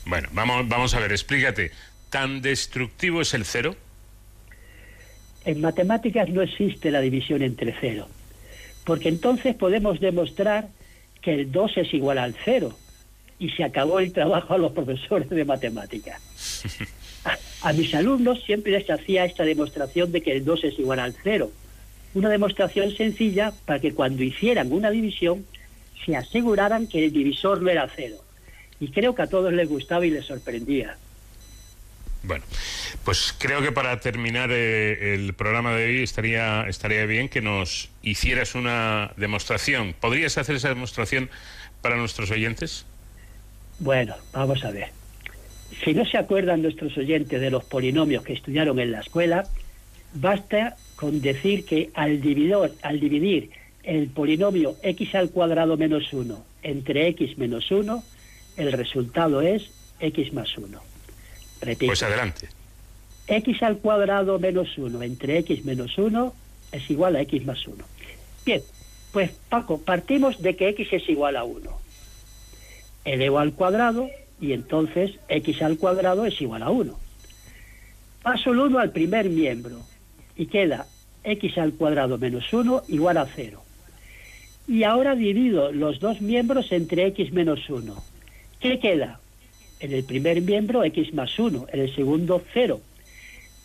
Bueno, 0.05 0.29
vamos, 0.33 0.69
vamos 0.69 0.95
a 0.95 0.99
ver, 0.99 1.13
explícate. 1.13 1.71
¿Tan 2.11 2.43
destructivo 2.43 3.21
es 3.21 3.35
el 3.35 3.45
cero? 3.45 3.77
En 5.45 5.61
matemáticas 5.61 6.29
no 6.29 6.43
existe 6.43 6.91
la 6.91 7.01
división 7.01 7.41
entre 7.41 7.73
cero, 7.81 8.09
porque 8.83 9.11
entonces 9.11 9.55
podemos 9.55 10.01
demostrar 10.01 10.67
que 11.23 11.35
el 11.35 11.53
2 11.53 11.77
es 11.77 11.95
igual 11.95 12.19
al 12.19 12.35
cero 12.45 12.77
y 13.39 13.51
se 13.51 13.63
acabó 13.63 14.01
el 14.01 14.13
trabajo 14.13 14.55
a 14.55 14.59
los 14.59 14.73
profesores 14.73 15.31
de 15.31 15.45
matemáticas. 15.45 16.21
A, 17.25 17.69
a 17.69 17.73
mis 17.73 17.95
alumnos 17.95 18.43
siempre 18.45 18.73
les 18.73 18.91
hacía 18.91 19.25
esta 19.25 19.45
demostración 19.45 20.11
de 20.11 20.21
que 20.21 20.33
el 20.33 20.45
2 20.45 20.65
es 20.65 20.79
igual 20.81 20.99
al 20.99 21.15
cero. 21.23 21.53
Una 22.17 22.31
demostración 22.31 22.97
sencilla 22.97 23.53
para 23.67 23.79
que 23.79 23.93
cuando 23.93 24.23
hicieran 24.23 24.73
una 24.73 24.89
división 24.89 25.45
se 26.03 26.17
aseguraran 26.17 26.87
que 26.87 27.05
el 27.05 27.13
divisor 27.13 27.61
no 27.61 27.69
era 27.69 27.87
cero. 27.95 28.17
Y 28.81 28.91
creo 28.91 29.15
que 29.15 29.21
a 29.21 29.27
todos 29.27 29.53
les 29.53 29.69
gustaba 29.69 30.07
y 30.07 30.11
les 30.11 30.25
sorprendía. 30.25 30.97
Bueno, 32.23 32.43
pues 33.05 33.35
creo 33.39 33.61
que 33.61 33.71
para 33.71 34.01
terminar 34.01 34.49
eh, 34.51 35.13
el 35.13 35.35
programa 35.35 35.77
de 35.77 35.85
hoy 35.85 36.03
estaría, 36.03 36.67
estaría 36.67 37.05
bien 37.05 37.29
que 37.29 37.43
nos 37.43 37.91
hicieras 38.01 38.55
una 38.55 39.13
demostración. 39.19 39.95
¿Podrías 40.01 40.39
hacer 40.39 40.57
esa 40.57 40.71
demostración 40.71 41.29
para 41.83 41.97
nuestros 41.97 42.31
oyentes? 42.31 42.87
Bueno, 43.79 44.17
vamos 44.33 44.65
a 44.65 44.71
ver. 44.71 44.89
Si 45.85 45.93
no 45.93 46.07
se 46.07 46.17
acuerdan 46.17 46.63
nuestros 46.63 46.97
oyentes 46.97 47.39
de 47.39 47.51
los 47.51 47.63
polinomios 47.65 48.25
que 48.25 48.33
estudiaron 48.33 48.81
en 48.81 48.93
la 48.93 49.01
escuela, 49.01 49.47
basta 50.15 50.77
con 50.97 51.21
decir 51.21 51.65
que 51.65 51.91
al 51.95 52.21
dividir, 52.21 52.57
al 52.83 53.01
dividir 53.01 53.51
el 53.83 54.09
polinomio 54.09 54.77
x 54.83 55.15
al 55.15 55.31
cuadrado 55.31 55.77
menos 55.77 56.13
1 56.13 56.45
entre 56.63 57.07
x 57.09 57.39
menos 57.39 57.71
1, 57.71 58.03
el 58.57 58.73
resultado 58.73 59.43
es 59.43 59.71
x 60.01 60.33
más 60.33 60.57
1. 60.59 60.81
Repito. 61.61 61.91
Pues 61.91 62.03
adelante. 62.03 62.49
x 63.29 63.63
al 63.63 63.79
cuadrado 63.79 64.39
menos 64.39 64.77
1 64.77 65.03
entre 65.03 65.39
x 65.39 65.65
menos 65.65 65.97
1 65.99 66.35
es 66.73 66.91
igual 66.91 67.17
a 67.17 67.21
x 67.21 67.45
más 67.45 67.67
1. 67.67 67.85
Bien, 68.45 68.63
pues 69.13 69.31
Paco, 69.49 69.81
partimos 69.81 70.41
de 70.43 70.57
que 70.57 70.71
x 70.71 70.89
es 70.93 71.09
igual 71.09 71.37
a 71.37 71.45
1. 71.45 71.71
Elevo 73.05 73.39
al 73.39 73.53
cuadrado 73.53 74.09
y 74.41 74.53
entonces 74.53 75.13
x 75.29 75.63
al 75.63 75.77
cuadrado 75.77 76.25
es 76.25 76.41
igual 76.41 76.63
a 76.63 76.71
1. 76.71 76.99
Paso 78.23 78.51
el 78.51 78.59
1 78.59 78.79
al 78.79 78.91
primer 78.91 79.29
miembro 79.29 79.85
y 80.37 80.47
queda 80.47 80.87
x 81.25 81.59
al 81.59 81.73
cuadrado 81.73 82.19
menos 82.19 82.53
1 82.53 82.85
igual 82.89 83.19
a 83.19 83.27
0. 83.35 83.63
Y 84.69 84.83
ahora 84.85 85.15
divido 85.15 85.73
los 85.73 86.01
dos 86.01 86.21
miembros 86.21 86.73
entre 86.73 87.07
x 87.07 87.33
menos 87.33 87.69
1. 87.69 88.03
¿Qué 88.61 88.79
queda? 88.79 89.21
En 89.81 89.93
el 89.93 90.05
primer 90.05 90.41
miembro 90.41 90.83
x 90.85 91.13
más 91.15 91.39
1, 91.39 91.67
en 91.73 91.81
el 91.81 91.95
segundo 91.95 92.43
0. 92.53 92.81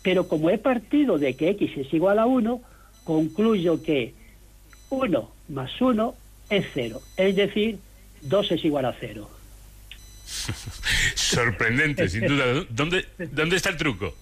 Pero 0.02 0.28
como 0.28 0.50
he 0.50 0.58
partido 0.58 1.18
de 1.18 1.34
que 1.34 1.50
x 1.50 1.72
es 1.76 1.92
igual 1.92 2.18
a 2.18 2.26
1, 2.26 2.60
concluyo 3.04 3.82
que 3.82 4.14
1 4.90 5.30
más 5.48 5.80
1 5.80 6.14
es 6.50 6.66
0. 6.74 7.00
Es 7.16 7.36
decir, 7.36 7.78
2 8.22 8.52
es 8.52 8.64
igual 8.64 8.84
a 8.84 8.94
0. 8.98 9.28
Sorprendente, 11.14 12.08
sin 12.08 12.26
duda. 12.26 12.64
¿Dónde, 12.70 13.06
¿Dónde 13.18 13.56
está 13.56 13.70
el 13.70 13.76
truco? 13.76 14.14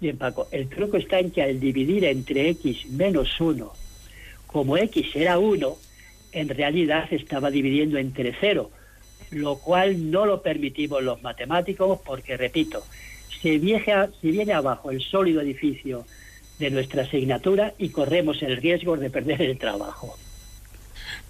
Bien, 0.00 0.16
Paco, 0.16 0.48
el 0.52 0.68
truco 0.68 0.96
está 0.96 1.18
en 1.18 1.30
que 1.30 1.42
al 1.42 1.58
dividir 1.58 2.04
entre 2.04 2.50
x 2.50 2.86
menos 2.90 3.40
1, 3.40 3.72
como 4.46 4.76
x 4.76 5.06
era 5.14 5.38
1, 5.38 5.76
en 6.32 6.48
realidad 6.48 7.12
estaba 7.12 7.50
dividiendo 7.50 7.98
entre 7.98 8.34
0, 8.40 8.70
lo 9.30 9.58
cual 9.58 10.10
no 10.10 10.24
lo 10.24 10.40
permitimos 10.40 11.02
los 11.02 11.20
matemáticos 11.22 12.00
porque, 12.04 12.36
repito, 12.36 12.84
se 13.42 13.58
viene, 13.58 14.52
abajo 14.52 14.90
el 14.90 15.00
sólido 15.00 15.40
edificio 15.40 16.06
de 16.58 16.70
nuestra 16.70 17.02
asignatura 17.02 17.74
y 17.78 17.90
corremos 17.90 18.42
el 18.42 18.56
riesgo 18.56 18.96
de 18.96 19.10
perder 19.10 19.42
el 19.42 19.58
trabajo. 19.58 20.16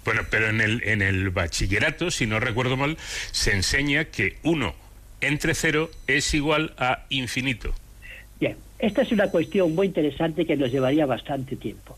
Bueno, 0.05 0.21
pero 0.29 0.49
en 0.49 0.61
el, 0.61 0.83
en 0.83 1.01
el 1.01 1.29
bachillerato, 1.29 2.09
si 2.11 2.25
no 2.25 2.39
recuerdo 2.39 2.77
mal, 2.77 2.97
se 3.31 3.53
enseña 3.53 4.05
que 4.05 4.37
1 4.43 4.75
entre 5.21 5.53
0 5.53 5.89
es 6.07 6.33
igual 6.33 6.73
a 6.77 7.05
infinito. 7.09 7.73
Bien, 8.39 8.55
esta 8.77 9.01
es 9.01 9.11
una 9.11 9.29
cuestión 9.29 9.75
muy 9.75 9.87
interesante 9.87 10.45
que 10.45 10.55
nos 10.55 10.71
llevaría 10.71 11.05
bastante 11.05 11.55
tiempo. 11.55 11.97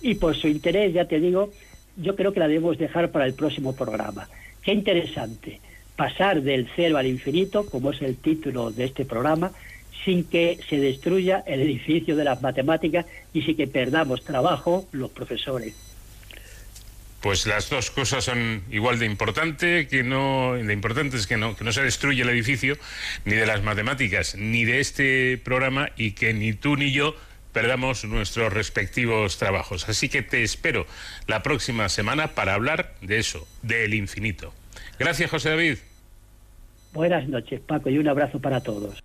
Y 0.00 0.14
por 0.14 0.36
su 0.36 0.48
interés, 0.48 0.92
ya 0.92 1.06
te 1.06 1.18
digo, 1.18 1.50
yo 1.96 2.14
creo 2.14 2.32
que 2.32 2.40
la 2.40 2.48
debemos 2.48 2.78
dejar 2.78 3.10
para 3.10 3.26
el 3.26 3.34
próximo 3.34 3.74
programa. 3.74 4.28
Qué 4.62 4.72
interesante, 4.72 5.60
pasar 5.96 6.42
del 6.42 6.68
cero 6.76 6.98
al 6.98 7.06
infinito, 7.06 7.66
como 7.66 7.90
es 7.90 8.02
el 8.02 8.16
título 8.16 8.70
de 8.70 8.84
este 8.84 9.04
programa, 9.04 9.52
sin 10.04 10.24
que 10.24 10.58
se 10.68 10.78
destruya 10.78 11.42
el 11.46 11.60
edificio 11.68 12.16
de 12.16 12.24
las 12.24 12.42
matemáticas 12.42 13.06
y 13.32 13.42
sin 13.42 13.56
que 13.56 13.66
perdamos 13.66 14.22
trabajo 14.22 14.86
los 14.92 15.10
profesores. 15.10 15.93
Pues 17.24 17.46
las 17.46 17.70
dos 17.70 17.90
cosas 17.90 18.24
son 18.24 18.64
igual 18.70 18.98
de 18.98 19.06
importante, 19.06 19.88
que 19.88 20.02
no, 20.02 20.52
de 20.56 20.72
importantes 20.74 21.26
que 21.26 21.38
no, 21.38 21.56
que 21.56 21.64
no 21.64 21.72
se 21.72 21.82
destruye 21.82 22.20
el 22.20 22.28
edificio, 22.28 22.76
ni 23.24 23.32
de 23.32 23.46
las 23.46 23.62
matemáticas, 23.62 24.36
ni 24.36 24.66
de 24.66 24.80
este 24.80 25.40
programa, 25.42 25.88
y 25.96 26.10
que 26.10 26.34
ni 26.34 26.52
tú 26.52 26.76
ni 26.76 26.92
yo 26.92 27.16
perdamos 27.54 28.04
nuestros 28.04 28.52
respectivos 28.52 29.38
trabajos. 29.38 29.88
Así 29.88 30.10
que 30.10 30.20
te 30.20 30.42
espero 30.42 30.86
la 31.26 31.42
próxima 31.42 31.88
semana 31.88 32.34
para 32.34 32.52
hablar 32.52 32.92
de 33.00 33.20
eso, 33.20 33.48
del 33.62 33.94
infinito. 33.94 34.52
Gracias, 34.98 35.30
José 35.30 35.48
David. 35.48 35.78
Buenas 36.92 37.26
noches, 37.26 37.58
Paco, 37.62 37.88
y 37.88 37.96
un 37.96 38.06
abrazo 38.06 38.38
para 38.38 38.60
todos. 38.60 39.03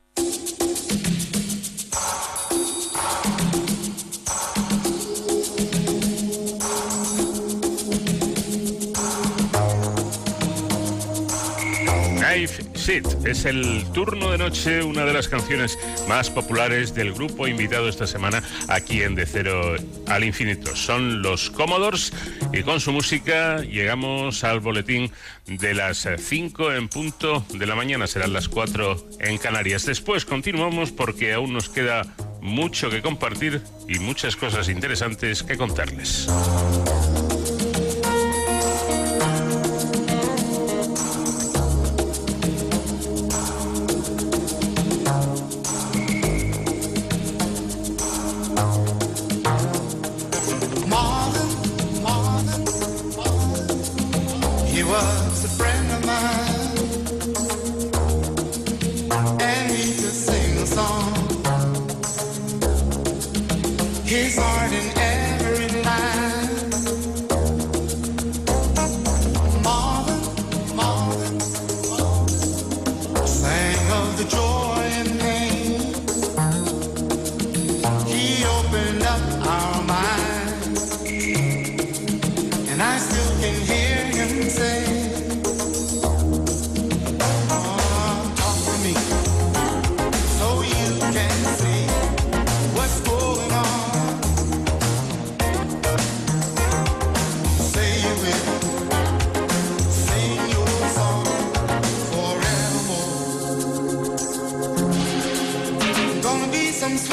Sit 12.80 13.06
es 13.26 13.44
el 13.44 13.84
turno 13.94 14.32
de 14.32 14.38
noche, 14.38 14.82
una 14.82 15.04
de 15.04 15.12
las 15.12 15.28
canciones 15.28 15.78
más 16.08 16.30
populares 16.30 16.96
del 16.96 17.14
grupo 17.14 17.46
invitado 17.46 17.90
esta 17.90 18.08
semana 18.08 18.42
aquí 18.70 19.04
en 19.04 19.16
De 19.16 19.26
Cero 19.26 19.76
al 20.08 20.24
Infinito. 20.24 20.74
Son 20.76 21.22
los 21.22 21.50
Commodores 21.50 22.14
y 22.54 22.64
con 22.64 22.80
su 22.80 22.94
música 22.94 23.62
llegamos 23.62 24.46
al 24.46 24.62
boletín 24.62 25.12
de 25.46 25.74
las 25.74 26.08
5 26.18 26.72
en 26.74 26.88
punto 26.88 27.46
de 27.54 27.66
la 27.66 27.76
mañana, 27.76 28.08
serán 28.08 28.32
las 28.32 28.48
4 28.48 29.10
en 29.20 29.38
Canarias. 29.38 29.86
Después 29.86 30.24
continuamos 30.24 30.92
porque 30.92 31.34
aún 31.34 31.54
nos 31.54 31.68
queda 31.68 32.04
mucho 32.42 32.90
que 32.90 33.02
compartir 33.02 33.62
y 33.90 34.00
muchas 34.00 34.38
cosas 34.38 34.70
interesantes 34.70 35.44
que 35.44 35.58
contarles. 35.58 36.28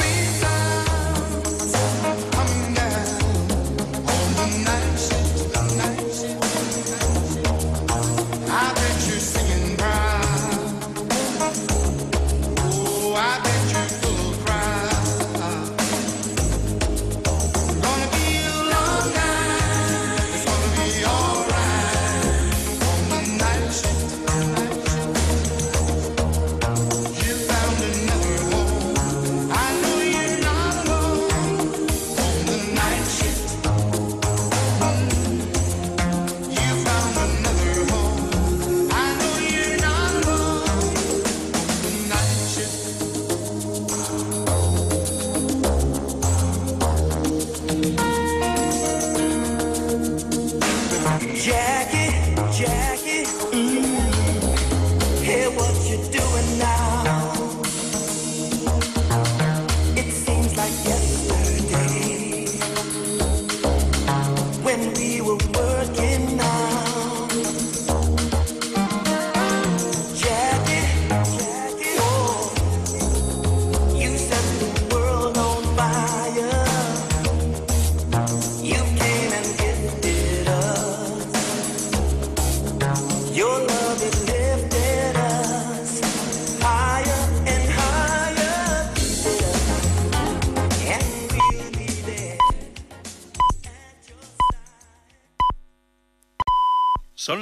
reason 0.07 0.56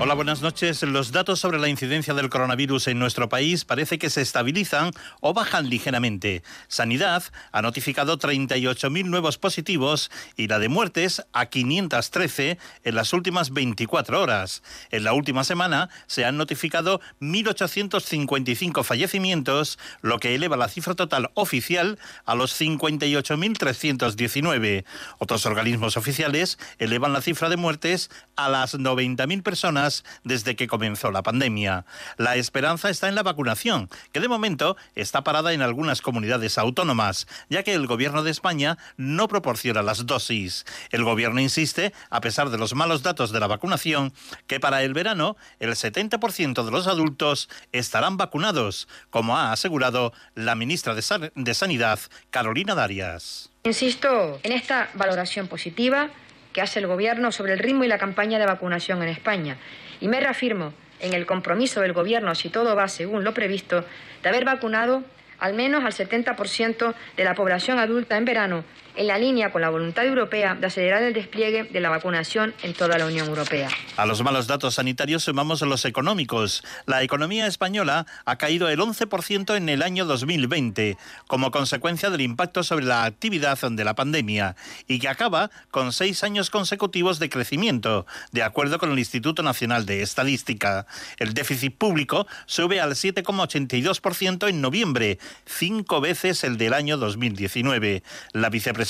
Hola, 0.00 0.14
buenas 0.14 0.42
noches. 0.42 0.82
Los 0.82 1.12
datos 1.12 1.38
sobre 1.38 1.60
la 1.60 1.68
incidencia 1.68 2.14
del 2.14 2.28
coronavirus 2.28 2.88
en 2.88 2.98
nuestro 2.98 3.28
país 3.28 3.64
parece 3.64 3.96
que 3.96 4.10
se 4.10 4.22
estabilizan 4.22 4.90
o 5.20 5.34
bajan 5.34 5.70
ligeramente. 5.70 6.42
Sanidad 6.66 7.22
ha 7.52 7.62
notificado 7.62 8.18
38.000 8.18 9.04
nuevos 9.04 9.38
positivos 9.38 10.10
y 10.36 10.48
la 10.48 10.58
de 10.58 10.68
muertes 10.68 11.24
a 11.32 11.46
513 11.46 12.58
en 12.82 12.94
las 12.96 13.12
últimas 13.12 13.52
24 13.52 14.20
horas. 14.20 14.64
En 14.90 15.04
la 15.04 15.12
última 15.12 15.44
semana 15.44 15.90
se 16.08 16.24
han 16.24 16.38
notificado 16.38 17.00
1.855 17.20 18.82
fallecimientos, 18.82 19.78
lo 20.02 20.18
que 20.18 20.34
eleva 20.34 20.56
la 20.56 20.66
cifra 20.66 20.94
total 20.94 21.30
oficial 21.34 22.00
a 22.24 22.34
los 22.34 22.60
58.319. 22.60 24.84
Otros 25.18 25.46
organismos 25.46 25.96
oficiales 25.96 26.58
elevan 26.78 27.12
la 27.12 27.22
cifra 27.22 27.48
de 27.48 27.56
muertes 27.56 28.10
a 28.34 28.48
las 28.48 28.76
90.000 28.76 29.44
personas 29.44 29.83
desde 30.22 30.56
que 30.56 30.66
comenzó 30.66 31.10
la 31.10 31.22
pandemia. 31.22 31.84
La 32.16 32.36
esperanza 32.36 32.90
está 32.90 33.08
en 33.08 33.14
la 33.14 33.22
vacunación, 33.22 33.88
que 34.12 34.20
de 34.20 34.28
momento 34.28 34.76
está 34.94 35.24
parada 35.24 35.52
en 35.52 35.62
algunas 35.62 36.00
comunidades 36.00 36.58
autónomas, 36.58 37.26
ya 37.48 37.62
que 37.62 37.74
el 37.74 37.86
gobierno 37.86 38.22
de 38.22 38.30
España 38.30 38.78
no 38.96 39.28
proporciona 39.28 39.82
las 39.82 40.06
dosis. 40.06 40.64
El 40.90 41.04
gobierno 41.04 41.40
insiste, 41.40 41.92
a 42.10 42.20
pesar 42.20 42.50
de 42.50 42.58
los 42.58 42.74
malos 42.74 43.02
datos 43.02 43.32
de 43.32 43.40
la 43.40 43.46
vacunación, 43.46 44.12
que 44.46 44.60
para 44.60 44.82
el 44.82 44.94
verano 44.94 45.36
el 45.60 45.70
70% 45.70 46.64
de 46.64 46.70
los 46.70 46.86
adultos 46.86 47.48
estarán 47.72 48.16
vacunados, 48.16 48.88
como 49.10 49.36
ha 49.36 49.52
asegurado 49.52 50.12
la 50.34 50.54
ministra 50.54 50.94
de, 50.94 51.32
de 51.34 51.54
Sanidad, 51.54 51.98
Carolina 52.30 52.74
Darias. 52.74 53.50
Insisto 53.64 54.38
en 54.42 54.52
esta 54.52 54.90
valoración 54.94 55.48
positiva 55.48 56.10
que 56.54 56.62
hace 56.62 56.78
el 56.78 56.86
Gobierno 56.86 57.32
sobre 57.32 57.52
el 57.52 57.58
ritmo 57.58 57.84
y 57.84 57.88
la 57.88 57.98
campaña 57.98 58.38
de 58.38 58.46
vacunación 58.46 59.02
en 59.02 59.10
España. 59.10 59.58
Y 60.00 60.08
me 60.08 60.20
reafirmo 60.20 60.72
en 61.00 61.12
el 61.12 61.26
compromiso 61.26 61.82
del 61.82 61.92
Gobierno, 61.92 62.34
si 62.34 62.48
todo 62.48 62.74
va 62.74 62.88
según 62.88 63.24
lo 63.24 63.34
previsto, 63.34 63.84
de 64.22 64.28
haber 64.30 64.46
vacunado 64.46 65.04
al 65.38 65.52
menos 65.52 65.84
al 65.84 65.92
70% 65.92 66.94
de 67.16 67.24
la 67.24 67.34
población 67.34 67.78
adulta 67.78 68.16
en 68.16 68.24
verano, 68.24 68.64
en 68.96 69.06
la 69.06 69.18
línea 69.18 69.50
con 69.50 69.62
la 69.62 69.70
voluntad 69.70 70.04
europea 70.04 70.54
de 70.54 70.66
acelerar 70.66 71.02
el 71.02 71.14
despliegue 71.14 71.64
de 71.64 71.80
la 71.80 71.90
vacunación 71.90 72.54
en 72.62 72.74
toda 72.74 72.98
la 72.98 73.06
Unión 73.06 73.28
Europea. 73.28 73.68
A 73.96 74.06
los 74.06 74.22
malos 74.22 74.46
datos 74.46 74.74
sanitarios 74.74 75.24
sumamos 75.24 75.62
los 75.62 75.84
económicos. 75.84 76.62
La 76.86 77.02
economía 77.02 77.46
española 77.46 78.06
ha 78.24 78.36
caído 78.36 78.68
el 78.68 78.78
11% 78.78 79.56
en 79.56 79.68
el 79.68 79.82
año 79.82 80.04
2020 80.04 80.96
como 81.26 81.50
consecuencia 81.50 82.10
del 82.10 82.20
impacto 82.20 82.62
sobre 82.62 82.84
la 82.84 83.04
actividad 83.04 83.58
de 83.70 83.84
la 83.84 83.94
pandemia 83.94 84.56
y 84.86 84.98
que 84.98 85.08
acaba 85.08 85.50
con 85.70 85.92
seis 85.92 86.22
años 86.22 86.50
consecutivos 86.50 87.18
de 87.18 87.28
crecimiento, 87.28 88.06
de 88.32 88.42
acuerdo 88.42 88.78
con 88.78 88.92
el 88.92 88.98
Instituto 88.98 89.42
Nacional 89.42 89.86
de 89.86 90.02
Estadística. 90.02 90.86
El 91.18 91.34
déficit 91.34 91.76
público 91.76 92.26
sube 92.46 92.80
al 92.80 92.92
7,82% 92.92 94.48
en 94.48 94.60
noviembre, 94.60 95.18
cinco 95.46 96.00
veces 96.00 96.44
el 96.44 96.58
del 96.58 96.74
año 96.74 96.96
2019. 96.96 98.02
La 98.32 98.50
vicepresidenta 98.50 98.83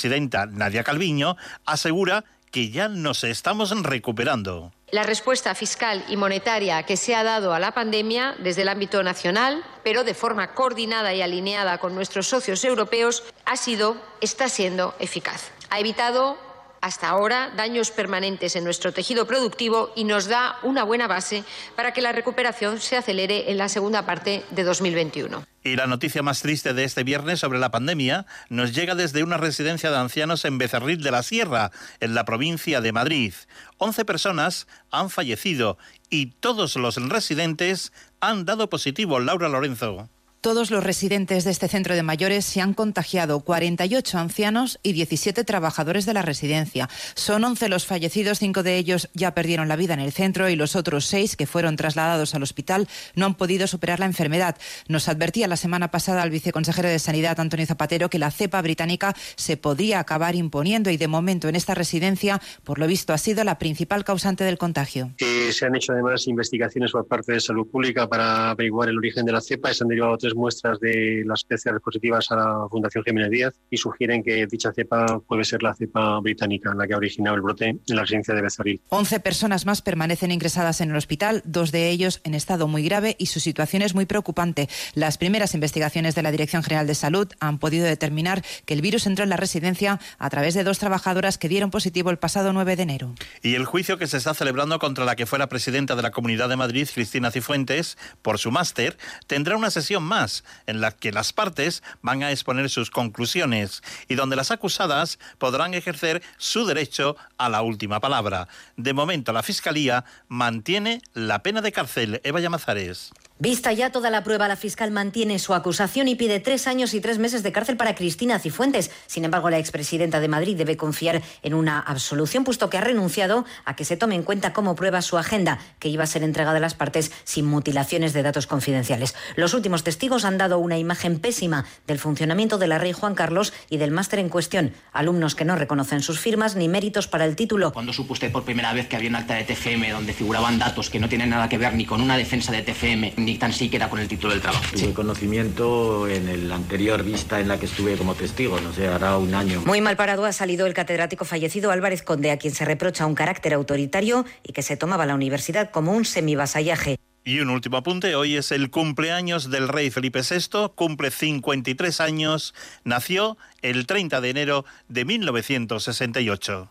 Nadia 0.51 0.83
Calviño 0.83 1.37
asegura 1.65 2.23
que 2.51 2.69
ya 2.69 2.87
nos 2.87 3.23
estamos 3.23 3.71
recuperando. 3.83 4.71
La 4.91 5.03
respuesta 5.03 5.53
fiscal 5.55 6.05
y 6.07 6.15
monetaria 6.15 6.83
que 6.83 6.95
se 6.95 7.13
ha 7.13 7.23
dado 7.23 7.53
a 7.53 7.59
la 7.59 7.73
pandemia 7.73 8.35
desde 8.39 8.61
el 8.61 8.69
ámbito 8.69 9.03
nacional, 9.03 9.61
pero 9.83 10.03
de 10.05 10.13
forma 10.13 10.53
coordinada 10.53 11.13
y 11.13 11.21
alineada 11.21 11.79
con 11.79 11.95
nuestros 11.95 12.27
socios 12.27 12.63
europeos, 12.63 13.23
ha 13.45 13.57
sido, 13.57 13.97
está 14.21 14.47
siendo 14.47 14.95
eficaz. 14.99 15.51
Ha 15.69 15.79
evitado 15.81 16.37
hasta 16.85 17.09
ahora 17.09 17.51
daños 17.57 17.89
permanentes 17.89 18.55
en 18.55 18.63
nuestro 18.63 18.93
tejido 18.93 19.25
productivo 19.25 19.91
y 19.95 20.03
nos 20.03 20.27
da 20.27 20.59
una 20.61 20.83
buena 20.83 21.07
base 21.07 21.43
para 21.75 21.93
que 21.93 22.01
la 22.03 22.11
recuperación 22.11 22.79
se 22.79 22.95
acelere 22.95 23.49
en 23.49 23.57
la 23.57 23.69
segunda 23.69 24.05
parte 24.05 24.43
de 24.51 24.63
2021. 24.63 25.43
Y 25.63 25.77
la 25.77 25.87
noticia 25.87 26.21
más 26.21 26.43
triste 26.43 26.75
de 26.75 26.83
este 26.83 27.03
viernes 27.03 27.39
sobre 27.39 27.57
la 27.57 27.71
pandemia 27.71 28.27
nos 28.49 28.75
llega 28.75 28.93
desde 28.93 29.23
una 29.23 29.37
residencia 29.37 29.89
de 29.89 29.97
ancianos 29.97 30.45
en 30.45 30.59
Becerril 30.59 31.01
de 31.01 31.09
la 31.09 31.23
Sierra, 31.23 31.71
en 32.01 32.13
la 32.13 32.23
provincia 32.23 32.81
de 32.81 32.91
Madrid. 32.91 33.33
11 33.79 34.05
personas 34.05 34.67
han 34.91 35.09
fallecido 35.09 35.79
y 36.11 36.27
todos 36.39 36.75
los 36.75 36.97
residentes 37.09 37.93
han 38.19 38.45
dado 38.45 38.69
positivo. 38.69 39.19
Laura 39.19 39.49
Lorenzo. 39.49 40.07
Todos 40.45 40.69
los 40.69 40.83
residentes 40.83 41.43
de 41.43 41.49
este 41.49 41.67
centro 41.67 41.95
de 41.95 42.03
mayores 42.03 42.45
se 42.45 42.61
han 42.61 42.75
contagiado, 42.75 43.39
48 43.39 44.19
ancianos 44.19 44.79
y 44.83 44.93
17 44.93 45.43
trabajadores 45.43 46.05
de 46.05 46.13
la 46.13 46.21
residencia. 46.21 46.87
Son 47.15 47.43
11 47.43 47.67
los 47.67 47.87
fallecidos, 47.87 48.37
cinco 48.37 48.61
de 48.61 48.77
ellos 48.77 49.09
ya 49.15 49.33
perdieron 49.33 49.67
la 49.67 49.75
vida 49.75 49.95
en 49.95 50.01
el 50.01 50.11
centro 50.11 50.47
y 50.47 50.55
los 50.55 50.75
otros 50.75 51.07
seis 51.07 51.35
que 51.35 51.47
fueron 51.47 51.77
trasladados 51.77 52.35
al 52.35 52.43
hospital 52.43 52.87
no 53.15 53.25
han 53.25 53.33
podido 53.33 53.65
superar 53.65 53.99
la 53.99 54.05
enfermedad. 54.05 54.55
Nos 54.87 55.09
advertía 55.09 55.47
la 55.47 55.57
semana 55.57 55.89
pasada 55.89 56.21
el 56.21 56.29
viceconsejero 56.29 56.89
de 56.89 56.99
Sanidad, 56.99 57.39
Antonio 57.39 57.65
Zapatero, 57.65 58.11
que 58.11 58.19
la 58.19 58.29
cepa 58.29 58.61
británica 58.61 59.15
se 59.35 59.57
podía 59.57 59.99
acabar 59.99 60.35
imponiendo 60.35 60.91
y 60.91 60.97
de 60.97 61.07
momento 61.07 61.49
en 61.49 61.55
esta 61.55 61.73
residencia, 61.73 62.39
por 62.63 62.77
lo 62.77 62.85
visto, 62.85 63.13
ha 63.13 63.17
sido 63.17 63.43
la 63.43 63.57
principal 63.57 64.03
causante 64.03 64.43
del 64.43 64.59
contagio. 64.59 65.11
Se 65.49 65.65
han 65.65 65.75
hecho 65.75 65.93
además 65.93 66.27
investigaciones 66.27 66.91
por 66.91 67.07
parte 67.07 67.31
de 67.31 67.39
Salud 67.39 67.65
Pública 67.65 68.07
para 68.07 68.51
averiguar 68.51 68.89
el 68.89 68.97
origen 68.99 69.25
de 69.25 69.31
la 69.31 69.41
cepa 69.41 69.71
y 69.71 69.73
se 69.73 69.83
han 69.83 69.87
derivado 69.87 70.15
tres 70.19 70.34
muestras 70.35 70.79
de 70.79 71.23
las 71.25 71.43
PCR 71.43 71.79
positivas 71.81 72.31
a 72.31 72.35
la 72.35 72.67
Fundación 72.69 73.03
Jiménez 73.03 73.31
Díaz 73.31 73.53
y 73.69 73.77
sugieren 73.77 74.23
que 74.23 74.45
dicha 74.47 74.71
cepa 74.73 75.19
puede 75.19 75.43
ser 75.43 75.63
la 75.63 75.73
cepa 75.73 76.19
británica, 76.19 76.73
la 76.75 76.87
que 76.87 76.93
ha 76.93 76.97
originado 76.97 77.35
el 77.35 77.41
brote 77.41 77.69
en 77.69 77.95
la 77.95 78.01
residencia 78.01 78.33
de 78.33 78.41
Becerril. 78.41 78.81
11 78.89 79.19
personas 79.19 79.65
más 79.65 79.81
permanecen 79.81 80.31
ingresadas 80.31 80.81
en 80.81 80.91
el 80.91 80.95
hospital, 80.95 81.41
dos 81.45 81.71
de 81.71 81.89
ellos 81.89 82.21
en 82.23 82.33
estado 82.33 82.67
muy 82.67 82.83
grave 82.83 83.15
y 83.17 83.27
su 83.27 83.39
situación 83.39 83.81
es 83.81 83.95
muy 83.95 84.05
preocupante. 84.05 84.69
Las 84.93 85.17
primeras 85.17 85.53
investigaciones 85.53 86.15
de 86.15 86.23
la 86.23 86.31
Dirección 86.31 86.63
General 86.63 86.87
de 86.87 86.95
Salud 86.95 87.27
han 87.39 87.57
podido 87.57 87.85
determinar 87.85 88.43
que 88.65 88.73
el 88.73 88.81
virus 88.81 89.07
entró 89.07 89.23
en 89.23 89.29
la 89.29 89.37
residencia 89.37 89.99
a 90.17 90.29
través 90.29 90.53
de 90.53 90.63
dos 90.63 90.79
trabajadoras 90.79 91.37
que 91.37 91.49
dieron 91.49 91.71
positivo 91.71 92.09
el 92.09 92.17
pasado 92.17 92.53
9 92.53 92.75
de 92.75 92.83
enero. 92.83 93.15
Y 93.41 93.55
el 93.55 93.65
juicio 93.65 93.97
que 93.97 94.07
se 94.07 94.17
está 94.17 94.33
celebrando 94.33 94.79
contra 94.79 95.05
la 95.05 95.15
que 95.15 95.25
fuera 95.25 95.47
presidenta 95.47 95.95
de 95.95 96.01
la 96.01 96.11
Comunidad 96.11 96.49
de 96.49 96.55
Madrid, 96.55 96.87
Cristina 96.93 97.31
Cifuentes, 97.31 97.97
por 98.21 98.39
su 98.39 98.51
máster, 98.51 98.97
tendrá 99.27 99.57
una 99.57 99.69
sesión 99.69 100.03
más 100.03 100.24
en 100.67 100.81
la 100.81 100.91
que 100.91 101.11
las 101.11 101.33
partes 101.33 101.83
van 102.01 102.23
a 102.23 102.31
exponer 102.31 102.69
sus 102.69 102.89
conclusiones 102.91 103.83
y 104.07 104.15
donde 104.15 104.35
las 104.35 104.51
acusadas 104.51 105.19
podrán 105.37 105.73
ejercer 105.73 106.21
su 106.37 106.65
derecho 106.65 107.17
a 107.37 107.49
la 107.49 107.61
última 107.61 107.99
palabra. 107.99 108.47
De 108.77 108.93
momento, 108.93 109.33
la 109.33 109.43
Fiscalía 109.43 110.05
mantiene 110.27 111.01
la 111.13 111.43
pena 111.43 111.61
de 111.61 111.71
cárcel. 111.71 112.21
Eva 112.23 112.39
Llamazares. 112.39 113.11
Vista 113.37 113.73
ya 113.73 113.91
toda 113.91 114.09
la 114.09 114.23
prueba, 114.23 114.47
la 114.47 114.55
fiscal 114.55 114.91
mantiene 114.91 115.39
su 115.39 115.53
acusación 115.53 116.07
y 116.07 116.15
pide 116.15 116.39
tres 116.39 116.67
años 116.67 116.93
y 116.93 117.01
tres 117.01 117.17
meses 117.17 117.43
de 117.43 117.51
cárcel 117.51 117.75
para 117.75 117.93
Cristina 117.93 118.39
Cifuentes. 118.39 118.91
Sin 119.07 119.25
embargo, 119.25 119.49
la 119.49 119.59
expresidenta 119.59 120.21
de 120.21 120.29
Madrid 120.29 120.55
debe 120.55 120.77
confiar 120.77 121.21
en 121.43 121.53
una 121.53 121.81
absolución, 121.81 122.45
puesto 122.45 122.69
que 122.69 122.77
ha 122.77 122.81
renunciado 122.81 123.43
a 123.65 123.75
que 123.75 123.83
se 123.83 123.97
tome 123.97 124.15
en 124.15 124.23
cuenta 124.23 124.53
como 124.53 124.75
prueba 124.75 125.01
su 125.01 125.17
agenda, 125.17 125.59
que 125.79 125.89
iba 125.89 126.05
a 126.05 126.07
ser 126.07 126.23
entregada 126.23 126.59
a 126.59 126.61
las 126.61 126.75
partes 126.75 127.11
sin 127.25 127.45
mutilaciones 127.45 128.13
de 128.13 128.23
datos 128.23 128.47
confidenciales. 128.47 129.15
Los 129.35 129.53
últimos 129.53 129.83
testigos 129.83 130.23
han 130.23 130.37
dado 130.37 130.57
una 130.57 130.77
imagen 130.77 131.19
pésima 131.19 131.65
del 131.87 131.99
funcionamiento 131.99 132.57
de 132.57 132.67
la 132.67 132.77
Rey 132.77 132.93
Juan 132.93 133.15
Carlos 133.15 133.51
y 133.69 133.75
del 133.75 133.91
máster 133.91 134.19
en 134.19 134.29
cuestión. 134.29 134.71
Alumnos 134.93 135.35
que 135.35 135.43
no 135.43 135.57
reconocen 135.57 136.01
sus 136.01 136.21
firmas 136.21 136.55
ni 136.55 136.69
méritos 136.69 137.09
para 137.09 137.25
el 137.25 137.35
título. 137.35 137.73
Cuando 137.73 137.91
supo 137.91 138.13
usted 138.13 138.31
por 138.31 138.45
primera 138.45 138.71
vez 138.71 138.87
que 138.87 138.95
había 138.95 139.09
un 139.09 139.17
acta 139.17 139.33
de 139.33 139.43
TFM 139.43 139.91
donde 139.91 140.13
figuraban 140.13 140.57
datos 140.57 140.89
que 140.89 141.01
no 141.01 141.09
tienen 141.09 141.31
nada 141.31 141.49
que 141.49 141.57
ver 141.57 141.73
ni 141.73 141.85
con 141.85 141.99
una 141.99 142.15
defensa 142.15 142.53
de 142.53 142.61
TFM, 142.61 143.24
ni 143.25 143.37
tan 143.37 143.51
siquiera 143.51 143.89
con 143.89 143.99
el 143.99 144.07
título 144.07 144.33
del 144.33 144.41
trabajo. 144.41 144.63
Tuve 144.71 144.93
conocimiento 144.93 146.07
en 146.07 146.29
el 146.29 146.51
anterior 146.51 147.03
vista 147.03 147.39
en 147.39 147.47
la 147.47 147.59
que 147.59 147.65
estuve 147.65 147.97
como 147.97 148.13
testigo, 148.15 148.59
no 148.61 148.71
sé, 148.71 148.87
hará 148.87 149.17
un 149.17 149.33
año. 149.33 149.61
Muy 149.65 149.81
mal 149.81 149.97
parado 149.97 150.25
ha 150.25 150.31
salido 150.31 150.67
el 150.67 150.73
catedrático 150.73 151.25
fallecido 151.25 151.71
Álvarez 151.71 152.03
Conde, 152.03 152.31
a 152.31 152.37
quien 152.37 152.53
se 152.53 152.65
reprocha 152.65 153.05
un 153.05 153.15
carácter 153.15 153.53
autoritario 153.53 154.25
y 154.43 154.53
que 154.53 154.61
se 154.61 154.77
tomaba 154.77 155.05
la 155.05 155.15
universidad 155.15 155.71
como 155.71 155.91
un 155.91 156.05
semivasallaje. 156.05 156.97
Y 157.27 157.39
un 157.39 157.49
último 157.49 157.77
apunte, 157.77 158.15
hoy 158.15 158.35
es 158.35 158.51
el 158.51 158.69
cumpleaños 158.69 159.49
del 159.49 159.67
rey 159.67 159.89
Felipe 159.89 160.21
VI, 160.21 160.69
cumple 160.75 161.09
53 161.09 161.99
años, 161.99 162.53
nació 162.83 163.39
el 163.63 163.87
30 163.87 164.21
de 164.21 164.29
enero 164.29 164.65
de 164.89 165.05
1968. 165.05 166.69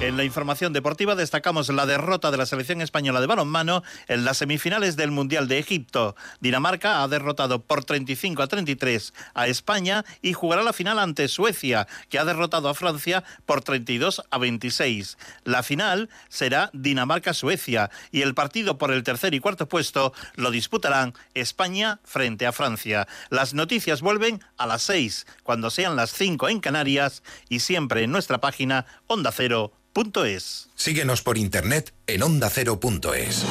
En 0.00 0.16
la 0.16 0.22
información 0.22 0.72
deportiva 0.72 1.16
destacamos 1.16 1.68
la 1.70 1.84
derrota 1.84 2.30
de 2.30 2.36
la 2.36 2.46
selección 2.46 2.80
española 2.80 3.20
de 3.20 3.26
balonmano 3.26 3.82
en 4.06 4.24
las 4.24 4.38
semifinales 4.38 4.94
del 4.94 5.10
Mundial 5.10 5.48
de 5.48 5.58
Egipto. 5.58 6.14
Dinamarca 6.38 7.02
ha 7.02 7.08
derrotado 7.08 7.64
por 7.64 7.84
35 7.84 8.40
a 8.40 8.46
33 8.46 9.12
a 9.34 9.48
España 9.48 10.04
y 10.22 10.34
jugará 10.34 10.62
la 10.62 10.72
final 10.72 11.00
ante 11.00 11.26
Suecia, 11.26 11.88
que 12.10 12.20
ha 12.20 12.24
derrotado 12.24 12.68
a 12.68 12.74
Francia 12.74 13.24
por 13.44 13.62
32 13.62 14.22
a 14.30 14.38
26. 14.38 15.18
La 15.42 15.64
final 15.64 16.08
será 16.28 16.70
Dinamarca-Suecia 16.74 17.90
y 18.12 18.22
el 18.22 18.34
partido 18.34 18.78
por 18.78 18.92
el 18.92 19.02
tercer 19.02 19.34
y 19.34 19.40
cuarto 19.40 19.68
puesto 19.68 20.12
lo 20.36 20.52
disputarán 20.52 21.12
España 21.34 21.98
frente 22.04 22.46
a 22.46 22.52
Francia. 22.52 23.08
Las 23.30 23.52
noticias 23.52 24.00
vuelven 24.00 24.44
a 24.58 24.68
las 24.68 24.82
6, 24.82 25.26
cuando 25.42 25.70
sean 25.70 25.96
las 25.96 26.12
5 26.12 26.50
en 26.50 26.60
Canarias 26.60 27.24
y 27.48 27.58
siempre 27.58 28.04
en 28.04 28.12
nuestra 28.12 28.38
página 28.38 28.86
onda 29.08 29.32
cero. 29.32 29.72
Punto 29.92 30.24
es. 30.24 30.68
Síguenos 30.74 31.22
por 31.22 31.38
internet 31.38 31.92
en 32.06 32.22
ondacero.es. 32.22 33.44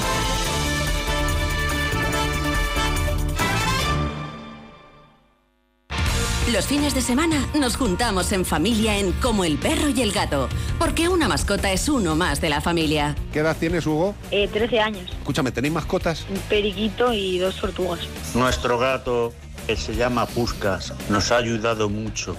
Los 6.53 6.65
fines 6.65 6.95
de 6.95 7.01
semana 7.01 7.45
nos 7.59 7.75
juntamos 7.75 8.31
en 8.31 8.45
familia 8.45 8.97
en 8.97 9.11
Como 9.11 9.43
el 9.43 9.57
perro 9.57 9.89
y 9.89 10.01
el 10.01 10.13
gato, 10.13 10.47
porque 10.79 11.09
una 11.09 11.27
mascota 11.27 11.73
es 11.73 11.89
uno 11.89 12.15
más 12.15 12.39
de 12.39 12.47
la 12.47 12.61
familia. 12.61 13.15
¿Qué 13.33 13.39
edad 13.39 13.57
tienes, 13.59 13.85
Hugo? 13.85 14.15
Eh, 14.31 14.47
13 14.47 14.79
años. 14.79 15.11
Escúchame, 15.11 15.51
¿tenéis 15.51 15.73
mascotas? 15.73 16.25
Un 16.29 16.39
periquito 16.47 17.11
y 17.11 17.39
dos 17.39 17.57
tortugas. 17.57 17.99
Nuestro 18.33 18.77
gato, 18.79 19.33
que 19.67 19.75
se 19.75 19.93
llama 19.93 20.25
Puscas, 20.25 20.93
nos 21.09 21.33
ha 21.33 21.37
ayudado 21.37 21.89
mucho, 21.89 22.37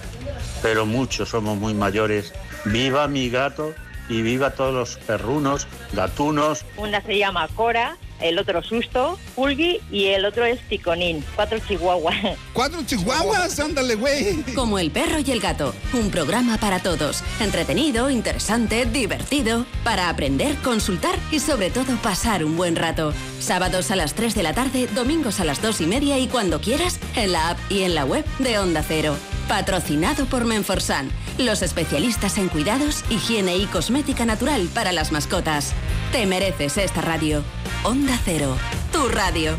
pero 0.63 0.87
mucho, 0.87 1.27
somos 1.27 1.59
muy 1.59 1.75
mayores. 1.75 2.33
Viva 2.65 3.07
mi 3.07 3.29
gato 3.29 3.75
y 4.09 4.21
viva 4.21 4.51
todos 4.51 4.73
los 4.73 4.97
perrunos, 5.05 5.67
gatunos. 5.93 6.65
Una 6.77 7.01
se 7.01 7.17
llama 7.17 7.47
Cora, 7.55 7.97
el 8.19 8.37
otro 8.37 8.61
Susto, 8.63 9.17
Pulgui 9.35 9.79
y 9.91 10.07
el 10.07 10.25
otro 10.25 10.43
es 10.43 10.59
Ticonín. 10.67 11.23
Cuatro 11.35 11.59
chihuahuas. 11.59 12.15
¿Cuatro 12.53 12.81
chihuahuas? 12.85 13.59
Ándale, 13.59 13.95
güey. 13.95 14.43
Como 14.55 14.79
el 14.79 14.91
perro 14.91 15.19
y 15.19 15.31
el 15.31 15.39
gato, 15.39 15.73
un 15.93 16.09
programa 16.09 16.57
para 16.57 16.79
todos. 16.79 17.23
Entretenido, 17.39 18.09
interesante, 18.09 18.85
divertido, 18.85 19.65
para 19.83 20.09
aprender, 20.09 20.55
consultar 20.57 21.15
y 21.31 21.39
sobre 21.39 21.69
todo 21.69 21.95
pasar 22.01 22.43
un 22.43 22.57
buen 22.57 22.75
rato. 22.75 23.13
Sábados 23.39 23.91
a 23.91 23.95
las 23.95 24.15
3 24.15 24.35
de 24.35 24.43
la 24.43 24.53
tarde, 24.53 24.87
domingos 24.87 25.39
a 25.39 25.45
las 25.45 25.61
2 25.61 25.81
y 25.81 25.87
media 25.87 26.17
y 26.17 26.27
cuando 26.27 26.59
quieras, 26.59 26.99
en 27.15 27.31
la 27.31 27.51
app 27.51 27.59
y 27.69 27.83
en 27.83 27.95
la 27.95 28.05
web 28.05 28.25
de 28.39 28.57
Onda 28.59 28.83
Cero. 28.85 29.15
Patrocinado 29.49 30.27
por 30.27 30.45
Menforsan, 30.45 31.09
los 31.39 31.63
especialistas 31.63 32.37
en 32.37 32.49
cuidados, 32.49 33.03
higiene 33.09 33.57
y 33.57 33.65
cosmética 33.65 34.23
natural 34.23 34.69
para 34.75 34.91
las 34.91 35.11
mascotas. 35.11 35.73
Te 36.11 36.27
mereces 36.27 36.77
esta 36.77 37.01
radio. 37.01 37.43
Onda 37.83 38.17
Cero, 38.23 38.55
tu 38.93 39.09
radio. 39.09 39.57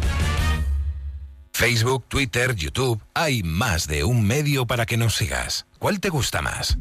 Facebook, 1.52 2.04
Twitter, 2.06 2.54
YouTube, 2.54 3.02
hay 3.14 3.42
más 3.42 3.88
de 3.88 4.04
un 4.04 4.24
medio 4.24 4.64
para 4.64 4.86
que 4.86 4.96
nos 4.96 5.16
sigas. 5.16 5.66
¿Cuál 5.80 5.98
te 5.98 6.08
gusta 6.08 6.40
más? 6.40 6.76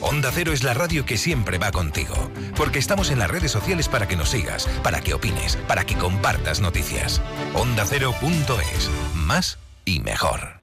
Onda 0.00 0.30
Cero 0.32 0.52
es 0.52 0.62
la 0.62 0.74
radio 0.74 1.04
que 1.04 1.18
siempre 1.18 1.58
va 1.58 1.72
contigo, 1.72 2.30
porque 2.54 2.78
estamos 2.78 3.10
en 3.10 3.18
las 3.18 3.32
redes 3.32 3.50
sociales 3.50 3.88
para 3.88 4.06
que 4.06 4.16
nos 4.16 4.30
sigas, 4.30 4.68
para 4.84 5.00
que 5.00 5.14
opines, 5.14 5.56
para 5.66 5.84
que 5.84 5.96
compartas 5.96 6.60
noticias. 6.60 7.20
OndaCero.es, 7.54 8.90
más 9.16 9.58
y 9.84 9.98
mejor. 9.98 10.61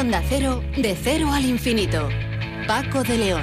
Onda 0.00 0.22
Cero, 0.26 0.64
de 0.78 0.96
cero 0.96 1.30
al 1.30 1.44
infinito. 1.44 2.08
Paco 2.66 3.02
de 3.02 3.18
León. 3.18 3.42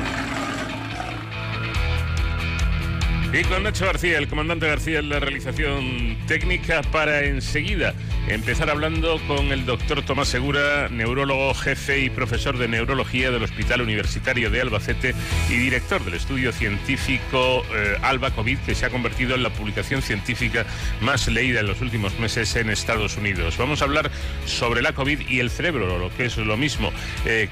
Y 3.32 3.44
con 3.44 3.62
Nacho 3.62 3.86
García, 3.86 4.18
el 4.18 4.28
comandante 4.28 4.66
García 4.66 4.98
en 4.98 5.10
la 5.10 5.20
realización 5.20 6.18
técnica 6.26 6.82
para 6.82 7.26
enseguida 7.26 7.94
empezar 8.28 8.70
hablando 8.70 9.20
con 9.28 9.52
el 9.52 9.66
doctor 9.66 10.04
Tomás 10.04 10.28
Segura, 10.28 10.90
neurólogo, 10.90 11.54
jefe 11.54 12.00
y 12.00 12.10
profesor 12.10 12.58
de 12.58 12.68
neurología 12.68 13.32
del 13.32 13.44
Hospital 13.44 13.82
Universitario 13.82 14.50
de 14.50 14.62
Albacete 14.62 15.16
y 15.50 15.54
director 15.54 16.04
del 16.04 16.16
estudio 16.16 16.52
científico 16.52 17.64
eh, 17.74 17.98
Alba 18.02 18.32
COVID, 18.32 18.58
que 18.60 18.76
se 18.76 18.86
ha 18.86 18.90
convertido 18.90 19.36
en 19.36 19.44
la 19.44 19.50
publicación 19.50 20.02
científica 20.02 20.66
más 21.02 21.28
leída 21.28 21.62
en 21.62 21.68
los 21.68 21.82
últimos 21.82 22.20
meses 22.20 22.56
en 22.56 22.70
Estados 22.70 23.18
Unidos. 23.18 23.58
Vamos 23.58 23.82
a 23.82 23.86
hablar 23.86 24.12
sobre 24.46 24.82
la 24.82 24.94
COVID 24.94 25.28
y 25.30 25.40
el 25.40 25.50
cerebro, 25.50 25.98
lo 25.98 26.16
que 26.16 26.26
es 26.26 26.38
lo 26.38 26.58
mismo. 26.58 26.92
Eh, 27.26 27.50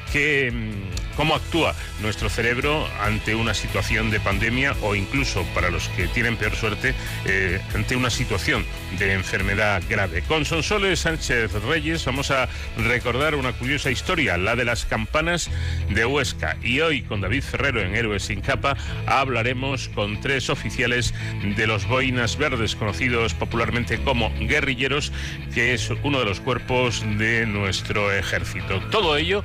¿Cómo 1.15 1.35
actúa 1.35 1.73
nuestro 2.01 2.29
cerebro 2.29 2.87
ante 3.01 3.35
una 3.35 3.53
situación 3.53 4.11
de 4.11 4.19
pandemia 4.19 4.75
o 4.81 4.95
incluso, 4.95 5.43
para 5.53 5.69
los 5.69 5.87
que 5.89 6.07
tienen 6.07 6.35
peor 6.35 6.55
suerte, 6.55 6.93
eh, 7.25 7.61
ante 7.73 7.95
una 7.95 8.09
situación 8.09 8.65
de 8.99 9.13
enfermedad 9.13 9.81
grave? 9.89 10.21
Con 10.23 10.43
Sonsoles 10.43 10.99
Sánchez 10.99 11.53
Reyes 11.63 12.03
vamos 12.05 12.31
a 12.31 12.49
recordar 12.77 13.35
una 13.35 13.53
curiosa 13.53 13.91
historia, 13.91 14.37
la 14.37 14.55
de 14.55 14.65
las 14.65 14.85
campanas 14.85 15.49
de 15.89 16.05
Huesca. 16.05 16.57
Y 16.61 16.81
hoy, 16.81 17.01
con 17.01 17.21
David 17.21 17.43
Ferrero 17.43 17.81
en 17.81 17.95
Héroes 17.95 18.23
sin 18.23 18.41
capa, 18.41 18.75
hablaremos 19.05 19.89
con 19.89 20.19
tres 20.19 20.49
oficiales 20.49 21.13
de 21.55 21.67
los 21.67 21.87
Boinas 21.87 22.37
Verdes, 22.37 22.75
conocidos 22.75 23.33
popularmente 23.33 23.99
como 23.99 24.31
guerrilleros, 24.39 25.13
que 25.53 25.73
es 25.73 25.89
uno 26.03 26.19
de 26.19 26.25
los 26.25 26.41
cuerpos 26.41 27.03
de 27.17 27.45
nuestro 27.45 28.11
ejército. 28.11 28.81
Todo 28.91 29.15
ello 29.15 29.43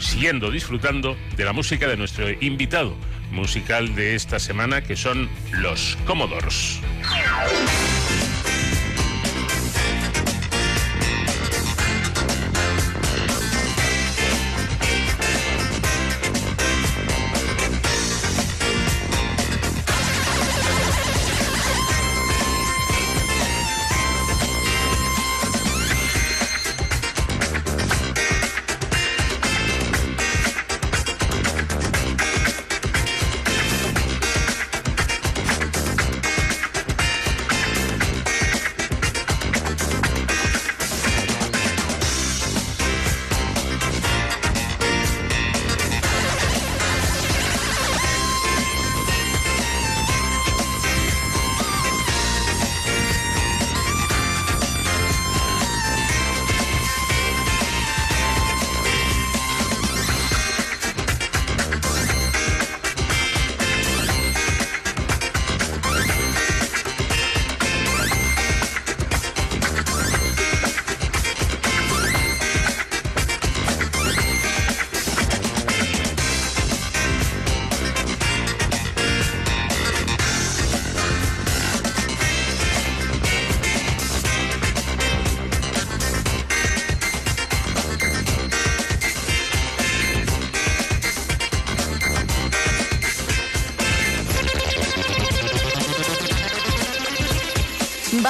siguiendo 0.00 0.50
disfrutando 0.50 1.16
de 1.36 1.44
la 1.44 1.52
música 1.52 1.86
de 1.86 1.96
nuestro 1.96 2.30
invitado 2.40 2.96
musical 3.30 3.94
de 3.94 4.14
esta 4.14 4.38
semana, 4.38 4.82
que 4.82 4.96
son 4.96 5.28
los 5.52 5.96
Commodores. 6.06 6.80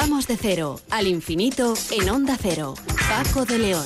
Vamos 0.02 0.26
de 0.26 0.38
cero 0.38 0.80
al 0.88 1.06
infinito 1.06 1.74
en 1.90 2.08
Onda 2.08 2.38
Cero. 2.40 2.72
Paco 3.06 3.44
de 3.44 3.58
León. 3.58 3.84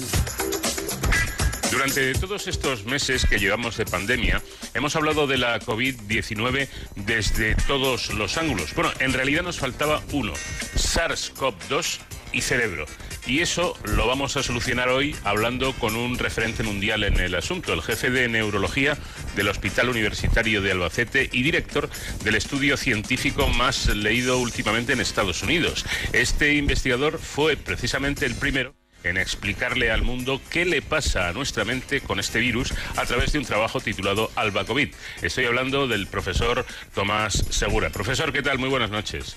Durante 1.72 2.14
todos 2.14 2.46
estos 2.46 2.84
meses 2.84 3.26
que 3.26 3.40
llevamos 3.40 3.76
de 3.76 3.84
pandemia, 3.84 4.40
hemos 4.74 4.94
hablado 4.94 5.26
de 5.26 5.38
la 5.38 5.58
COVID-19 5.58 6.68
desde 6.94 7.56
todos 7.66 8.14
los 8.14 8.38
ángulos. 8.38 8.76
Bueno, 8.76 8.92
en 9.00 9.12
realidad 9.12 9.42
nos 9.42 9.58
faltaba 9.58 10.04
uno, 10.12 10.34
SARS-CoV-2 10.76 11.98
y 12.32 12.42
cerebro. 12.42 12.86
Y 13.26 13.40
eso 13.40 13.74
lo 13.84 14.06
vamos 14.06 14.36
a 14.36 14.42
solucionar 14.42 14.90
hoy 14.90 15.16
hablando 15.24 15.72
con 15.74 15.96
un 15.96 16.18
referente 16.18 16.62
mundial 16.62 17.04
en 17.04 17.18
el 17.18 17.34
asunto, 17.34 17.72
el 17.72 17.80
jefe 17.80 18.10
de 18.10 18.28
neurología 18.28 18.98
del 19.34 19.48
Hospital 19.48 19.88
Universitario 19.88 20.60
de 20.60 20.72
Albacete 20.72 21.30
y 21.32 21.42
director 21.42 21.88
del 22.22 22.34
estudio 22.34 22.76
científico 22.76 23.48
más 23.48 23.86
leído 23.86 24.38
últimamente 24.38 24.92
en 24.92 25.00
Estados 25.00 25.42
Unidos. 25.42 25.86
Este 26.12 26.54
investigador 26.54 27.18
fue 27.18 27.56
precisamente 27.56 28.26
el 28.26 28.34
primero 28.34 28.74
en 29.04 29.16
explicarle 29.16 29.90
al 29.90 30.02
mundo 30.02 30.40
qué 30.50 30.66
le 30.66 30.82
pasa 30.82 31.28
a 31.28 31.32
nuestra 31.32 31.64
mente 31.64 32.02
con 32.02 32.20
este 32.20 32.40
virus 32.40 32.74
a 32.96 33.06
través 33.06 33.32
de 33.32 33.38
un 33.38 33.44
trabajo 33.46 33.80
titulado 33.80 34.30
Alba 34.34 34.64
COVID. 34.64 34.94
Estoy 35.22 35.46
hablando 35.46 35.88
del 35.88 36.06
profesor 36.08 36.66
Tomás 36.94 37.32
Segura. 37.50 37.88
Profesor, 37.88 38.32
¿qué 38.32 38.42
tal? 38.42 38.58
Muy 38.58 38.68
buenas 38.68 38.90
noches. 38.90 39.36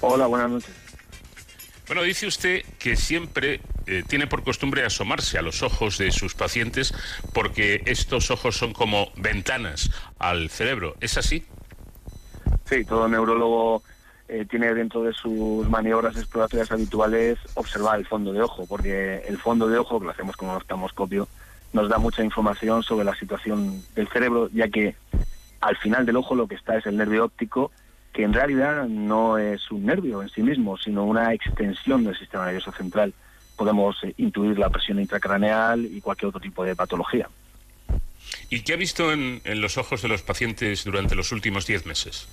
Hola, 0.00 0.26
buenas 0.26 0.50
noches. 0.50 0.87
Bueno, 1.88 2.02
dice 2.02 2.26
usted 2.26 2.62
que 2.78 2.96
siempre 2.96 3.60
eh, 3.86 4.04
tiene 4.06 4.26
por 4.26 4.44
costumbre 4.44 4.84
asomarse 4.84 5.38
a 5.38 5.42
los 5.42 5.62
ojos 5.62 5.96
de 5.96 6.12
sus 6.12 6.34
pacientes 6.34 6.94
porque 7.32 7.82
estos 7.86 8.30
ojos 8.30 8.56
son 8.56 8.74
como 8.74 9.08
ventanas 9.16 9.90
al 10.18 10.50
cerebro. 10.50 10.94
¿Es 11.00 11.16
así? 11.16 11.46
Sí, 12.66 12.84
todo 12.84 13.08
neurólogo 13.08 13.82
eh, 14.28 14.44
tiene 14.44 14.74
dentro 14.74 15.02
de 15.02 15.14
sus 15.14 15.66
maniobras 15.70 16.14
exploratorias 16.18 16.70
habituales 16.70 17.38
observar 17.54 17.98
el 17.98 18.06
fondo 18.06 18.34
de 18.34 18.42
ojo, 18.42 18.66
porque 18.66 19.22
el 19.26 19.38
fondo 19.38 19.66
de 19.66 19.78
ojo, 19.78 19.98
que 19.98 20.04
lo 20.04 20.10
hacemos 20.10 20.36
con 20.36 20.50
un 20.50 20.56
oftalmoscopio, 20.56 21.26
nos 21.72 21.88
da 21.88 21.96
mucha 21.96 22.22
información 22.22 22.82
sobre 22.82 23.06
la 23.06 23.14
situación 23.14 23.82
del 23.94 24.08
cerebro, 24.08 24.50
ya 24.52 24.68
que 24.68 24.94
al 25.62 25.78
final 25.78 26.04
del 26.04 26.16
ojo 26.16 26.34
lo 26.34 26.46
que 26.46 26.56
está 26.56 26.76
es 26.76 26.84
el 26.84 26.98
nervio 26.98 27.24
óptico, 27.24 27.70
que 28.18 28.24
en 28.24 28.32
realidad 28.32 28.88
no 28.88 29.38
es 29.38 29.70
un 29.70 29.86
nervio 29.86 30.22
en 30.22 30.28
sí 30.28 30.42
mismo, 30.42 30.76
sino 30.76 31.04
una 31.04 31.32
extensión 31.32 32.02
del 32.02 32.18
sistema 32.18 32.46
nervioso 32.46 32.72
central. 32.72 33.14
Podemos 33.54 33.94
eh, 34.02 34.12
intuir 34.16 34.58
la 34.58 34.70
presión 34.70 34.98
intracraneal 34.98 35.86
y 35.86 36.00
cualquier 36.00 36.30
otro 36.30 36.40
tipo 36.40 36.64
de 36.64 36.74
patología. 36.74 37.28
¿Y 38.50 38.62
qué 38.62 38.72
ha 38.72 38.76
visto 38.76 39.12
en, 39.12 39.40
en 39.44 39.60
los 39.60 39.78
ojos 39.78 40.02
de 40.02 40.08
los 40.08 40.22
pacientes 40.22 40.82
durante 40.82 41.14
los 41.14 41.30
últimos 41.30 41.64
10 41.64 41.86
meses? 41.86 42.26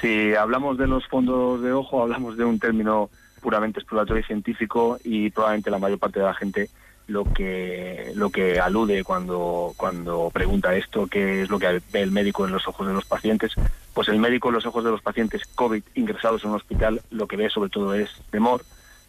Si 0.00 0.34
hablamos 0.34 0.78
de 0.78 0.86
los 0.86 1.06
fondos 1.08 1.60
de 1.60 1.72
ojo, 1.74 2.00
hablamos 2.00 2.38
de 2.38 2.44
un 2.46 2.58
término 2.58 3.10
puramente 3.42 3.80
exploratorio 3.80 4.22
y 4.22 4.24
científico 4.24 4.98
y 5.04 5.28
probablemente 5.28 5.70
la 5.70 5.78
mayor 5.78 5.98
parte 5.98 6.20
de 6.20 6.24
la 6.24 6.32
gente 6.32 6.70
lo 7.10 7.24
que 7.24 8.12
lo 8.14 8.30
que 8.30 8.60
alude 8.60 9.02
cuando 9.02 9.74
cuando 9.76 10.30
pregunta 10.32 10.74
esto, 10.76 11.08
qué 11.08 11.42
es 11.42 11.50
lo 11.50 11.58
que 11.58 11.82
ve 11.92 12.02
el 12.02 12.12
médico 12.12 12.46
en 12.46 12.52
los 12.52 12.66
ojos 12.68 12.86
de 12.86 12.92
los 12.92 13.04
pacientes, 13.04 13.52
pues 13.92 14.08
el 14.08 14.20
médico 14.20 14.48
en 14.48 14.54
los 14.54 14.66
ojos 14.66 14.84
de 14.84 14.92
los 14.92 15.02
pacientes 15.02 15.42
COVID 15.56 15.82
ingresados 15.96 16.44
en 16.44 16.50
un 16.50 16.56
hospital 16.56 17.02
lo 17.10 17.26
que 17.26 17.36
ve 17.36 17.50
sobre 17.50 17.68
todo 17.68 17.94
es 17.94 18.10
temor, 18.30 18.64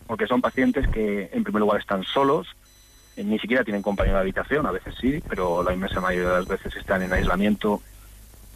porque 0.08 0.26
son 0.26 0.42
pacientes 0.42 0.88
que 0.88 1.30
en 1.32 1.44
primer 1.44 1.62
lugar 1.62 1.80
están 1.80 2.04
solos, 2.04 2.48
eh, 3.18 3.24
ni 3.24 3.38
siquiera 3.38 3.64
tienen 3.64 3.84
compañero 3.84 4.16
de 4.16 4.22
habitación, 4.22 4.66
a 4.66 4.72
veces 4.72 4.96
sí, 5.00 5.22
pero 5.30 5.62
la 5.62 5.74
inmensa 5.74 6.02
mayoría 6.02 6.30
de 6.30 6.38
las 6.38 6.48
veces 6.48 6.76
están 6.76 7.04
en 7.04 7.14
aislamiento, 7.14 7.82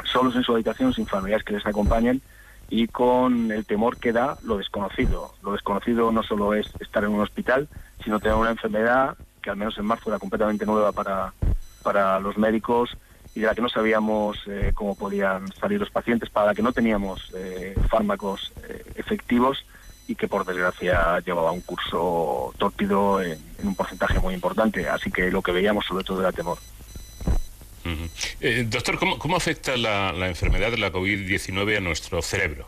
solos 0.05 0.35
en 0.35 0.41
su 0.43 0.53
habitación, 0.53 0.91
sin 0.91 1.05
familiares 1.05 1.45
que 1.45 1.53
les 1.53 1.65
acompañen 1.67 2.19
y 2.67 2.87
con 2.87 3.51
el 3.51 3.63
temor 3.65 3.97
que 3.97 4.11
da 4.11 4.37
lo 4.43 4.57
desconocido. 4.57 5.33
Lo 5.43 5.51
desconocido 5.51 6.11
no 6.11 6.23
solo 6.23 6.55
es 6.55 6.67
estar 6.79 7.03
en 7.03 7.11
un 7.11 7.21
hospital, 7.21 7.69
sino 8.03 8.19
tener 8.19 8.37
una 8.37 8.49
enfermedad 8.49 9.15
que 9.45 9.51
al 9.51 9.57
menos 9.57 9.77
en 9.77 9.85
marzo 9.85 10.09
era 10.09 10.17
completamente 10.17 10.65
nueva 10.65 10.91
para, 10.91 11.31
para 11.83 12.19
los 12.19 12.35
médicos 12.35 12.97
y 13.35 13.41
de 13.41 13.45
la 13.45 13.53
que 13.53 13.61
no 13.61 13.69
sabíamos 13.69 14.39
eh, 14.47 14.71
cómo 14.73 14.95
podían 14.95 15.47
salir 15.53 15.79
los 15.79 15.91
pacientes, 15.91 16.31
para 16.31 16.47
la 16.47 16.55
que 16.55 16.63
no 16.63 16.73
teníamos 16.73 17.31
eh, 17.35 17.75
fármacos 17.87 18.51
eh, 18.67 18.83
efectivos 18.95 19.63
y 20.07 20.15
que 20.15 20.27
por 20.27 20.45
desgracia 20.45 21.19
llevaba 21.19 21.51
un 21.51 21.61
curso 21.61 22.55
tórpido 22.57 23.21
en, 23.21 23.37
en 23.59 23.67
un 23.67 23.75
porcentaje 23.75 24.19
muy 24.19 24.33
importante. 24.33 24.89
Así 24.89 25.11
que 25.11 25.29
lo 25.29 25.43
que 25.43 25.51
veíamos 25.51 25.85
sobre 25.85 26.03
todo 26.03 26.21
era 26.21 26.31
temor. 26.31 26.57
Doctor, 28.67 28.97
¿cómo, 28.97 29.19
cómo 29.19 29.35
afecta 29.35 29.77
la, 29.77 30.11
la 30.11 30.27
enfermedad 30.27 30.71
de 30.71 30.79
la 30.79 30.91
COVID-19 30.91 31.77
a 31.77 31.81
nuestro 31.81 32.19
cerebro? 32.23 32.65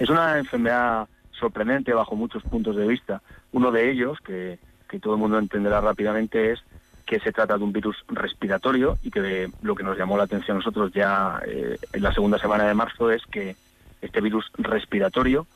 Es 0.00 0.08
una 0.08 0.38
enfermedad 0.38 1.06
sorprendente 1.38 1.92
bajo 1.92 2.16
muchos 2.16 2.42
puntos 2.42 2.74
de 2.74 2.86
vista. 2.86 3.22
Uno 3.52 3.70
de 3.70 3.90
ellos, 3.90 4.18
que, 4.24 4.58
que 4.94 5.00
todo 5.00 5.14
el 5.14 5.20
mundo 5.20 5.40
entenderá 5.40 5.80
rápidamente, 5.80 6.52
es 6.52 6.60
que 7.04 7.18
se 7.18 7.32
trata 7.32 7.58
de 7.58 7.64
un 7.64 7.72
virus 7.72 7.96
respiratorio 8.06 8.96
y 9.02 9.10
que 9.10 9.50
lo 9.62 9.74
que 9.74 9.82
nos 9.82 9.98
llamó 9.98 10.16
la 10.16 10.22
atención 10.22 10.56
a 10.56 10.60
nosotros 10.60 10.92
ya 10.92 11.40
eh, 11.44 11.76
en 11.92 12.02
la 12.02 12.14
segunda 12.14 12.38
semana 12.38 12.64
de 12.64 12.74
marzo 12.74 13.10
es 13.10 13.22
que 13.26 13.56
este 14.00 14.20
virus 14.20 14.50
respiratorio 14.56 15.48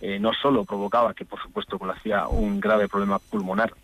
eh, 0.00 0.18
no 0.18 0.32
solo 0.32 0.64
provocaba, 0.64 1.12
que 1.12 1.26
por 1.26 1.40
supuesto 1.42 1.78
lo 1.78 1.92
hacía 1.92 2.28
un 2.28 2.60
grave 2.60 2.88
problema 2.88 3.18
pulmonar, 3.18 3.74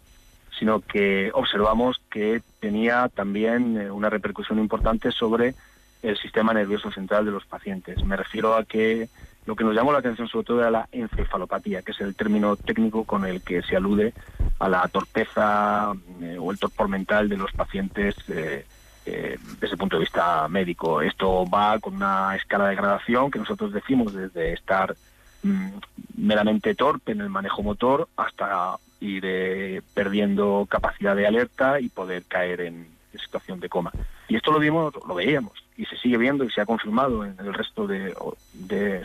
sino 0.59 0.81
que 0.81 1.31
observamos 1.35 2.01
que 2.11 2.41
tenía 2.61 3.11
también 3.11 3.77
eh, 3.77 3.91
una 3.91 4.09
repercusión 4.09 4.59
importante 4.59 5.13
sobre 5.13 5.55
el 6.03 6.17
sistema 6.17 6.55
nervioso 6.55 6.91
central 6.91 7.27
de 7.27 7.33
los 7.33 7.45
pacientes. 7.45 8.03
Me 8.05 8.17
refiero 8.17 8.55
a 8.55 8.65
que 8.65 9.11
lo 9.47 9.57
que 9.57 9.65
nos 9.65 9.75
llamó 9.75 9.93
la 9.93 9.99
atención 9.99 10.29
sobre 10.29 10.47
todo 10.47 10.61
era 10.61 10.71
la 10.71 10.89
encefalopatía, 10.91 11.83
que 11.83 11.93
es 11.93 12.01
el 12.01 12.15
término 12.15 12.57
técnico 12.57 13.05
con 13.05 13.25
el 13.27 13.43
que 13.43 13.63
se 13.63 13.77
alude 13.77 14.15
a 14.59 14.69
la 14.69 14.87
torpeza 14.89 15.93
eh, 16.21 16.39
o 16.41 16.51
el 16.51 16.59
torpor 16.59 16.89
mental 16.89 17.29
de 17.29 17.37
los 17.37 17.53
pacientes 17.53 18.15
eh, 18.29 18.65
eh, 19.05 19.39
desde 19.61 19.73
el 19.73 19.79
punto 19.79 19.97
de 19.97 20.05
vista 20.05 20.49
médico. 20.49 21.03
Esto 21.03 21.45
va 21.47 21.79
con 21.79 21.95
una 21.97 22.35
escala 22.37 22.69
de 22.69 22.77
gradación 22.77 23.31
que 23.31 23.39
nosotros 23.39 23.73
decimos 23.73 24.15
desde 24.15 24.55
estar 24.55 24.97
mm, 25.43 25.73
meramente 26.17 26.75
torpe 26.75 27.13
en 27.13 27.21
el 27.21 27.29
manejo 27.29 27.63
motor 27.63 28.09
hasta 28.17 28.77
ir 29.01 29.83
perdiendo 29.93 30.67
capacidad 30.71 31.15
de 31.15 31.27
alerta 31.27 31.79
y 31.79 31.91
poder 31.91 32.25
caer 32.25 32.63
en, 32.63 32.89
en 33.13 33.19
situación 33.19 33.61
de 33.61 33.69
coma. 33.69 33.93
Y 34.29 34.37
esto 34.37 34.51
lo 34.51 34.59
vimos, 34.59 34.95
lo 35.07 35.15
veíamos 35.15 35.64
y 35.77 35.85
se 35.87 35.97
sigue 35.97 36.19
viendo 36.19 36.45
y 36.45 36.51
se 36.51 36.61
ha 36.61 36.67
confirmado 36.67 37.25
en 37.25 37.37
el 37.39 37.53
resto 37.53 37.87
de, 37.87 38.15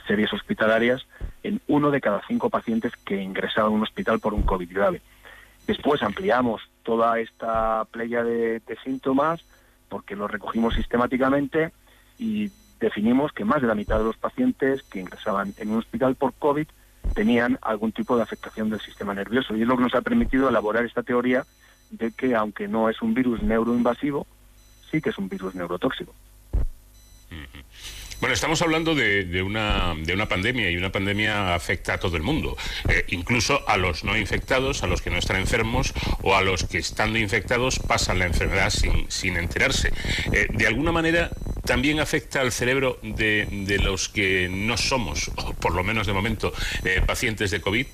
series 0.08 0.32
hospitalarias 0.34 1.06
en 1.44 1.62
uno 1.68 1.92
de 1.92 2.02
cada 2.02 2.22
cinco 2.28 2.50
pacientes 2.50 2.94
que 3.06 3.22
ingresaban 3.22 3.72
a 3.72 3.76
un 3.76 3.84
hospital 3.84 4.20
por 4.20 4.34
un 4.34 4.44
COVID 4.44 4.72
grave. 4.72 5.02
Después 5.66 6.02
ampliamos 6.04 6.62
toda 6.84 7.20
esta 7.20 7.86
playa 7.86 8.24
de, 8.24 8.60
de 8.60 8.78
síntomas 8.84 9.44
porque 9.88 10.16
lo 10.16 10.28
recogimos 10.28 10.76
sistemáticamente 10.76 11.72
y 12.18 12.52
definimos 12.80 13.32
que 13.34 13.46
más 13.46 13.62
de 13.62 13.68
la 13.68 13.76
mitad 13.76 13.98
de 13.98 14.06
los 14.06 14.18
pacientes 14.18 14.84
que 14.84 15.00
ingresaban 15.00 15.54
en 15.58 15.72
un 15.72 15.80
hospital 15.80 16.16
por 16.16 16.34
COVID 16.34 16.68
tenían 17.14 17.58
algún 17.62 17.92
tipo 17.92 18.16
de 18.16 18.24
afectación 18.24 18.70
del 18.70 18.80
sistema 18.80 19.14
nervioso. 19.14 19.56
Y 19.56 19.62
es 19.62 19.68
lo 19.68 19.76
que 19.76 19.84
nos 19.84 19.96
ha 19.96 20.02
permitido 20.02 20.50
elaborar 20.50 20.86
esta 20.86 21.04
teoría 21.04 21.46
de 21.90 22.12
que, 22.12 22.36
aunque 22.36 22.68
no 22.68 22.90
es 22.90 23.02
un 23.02 23.14
virus 23.14 23.42
neuroinvasivo, 23.42 24.28
sí 24.92 25.02
que 25.02 25.10
es 25.10 25.18
un 25.18 25.30
virus 25.30 25.56
neurotóxico. 25.56 26.14
Bueno, 28.20 28.34
estamos 28.34 28.62
hablando 28.62 28.96
de, 28.96 29.24
de 29.24 29.42
una, 29.42 29.96
de 29.96 30.14
una 30.14 30.28
pandemia 30.28 30.70
y 30.70 30.78
una 30.78 30.92
pandemia 30.92 31.56
afecta 31.56 31.94
a 31.94 31.98
todo 32.00 32.18
el 32.18 32.24
mundo, 32.24 32.58
eh, 32.90 33.06
incluso 33.10 33.68
a 33.68 33.78
los 33.78 34.04
no 34.04 34.18
infectados, 34.18 34.84
a 34.84 34.88
los 34.88 35.02
que 35.02 35.10
no 35.10 35.18
están 35.18 35.38
enfermos 35.38 35.94
o 36.22 36.36
a 36.36 36.42
los 36.42 36.66
que 36.66 36.80
estando 36.80 37.18
infectados 37.18 37.80
pasan 37.80 38.20
la 38.20 38.26
enfermedad 38.26 38.70
sin, 38.72 39.10
sin 39.10 39.38
enterarse. 39.38 39.94
Eh, 40.34 40.48
de 40.50 40.68
alguna 40.68 40.92
manera 40.92 41.30
también 41.66 42.00
afecta 42.00 42.42
al 42.42 42.52
cerebro 42.52 42.98
de, 43.04 43.48
de 43.52 43.80
los 43.80 44.10
que 44.10 44.50
no 44.50 44.76
somos, 44.76 45.32
o 45.38 45.54
por 45.54 45.74
lo 45.74 45.84
menos 45.84 46.08
de 46.08 46.14
momento, 46.14 46.52
eh, 46.84 47.02
pacientes 47.06 47.52
de 47.52 47.62
COVID. 47.62 47.88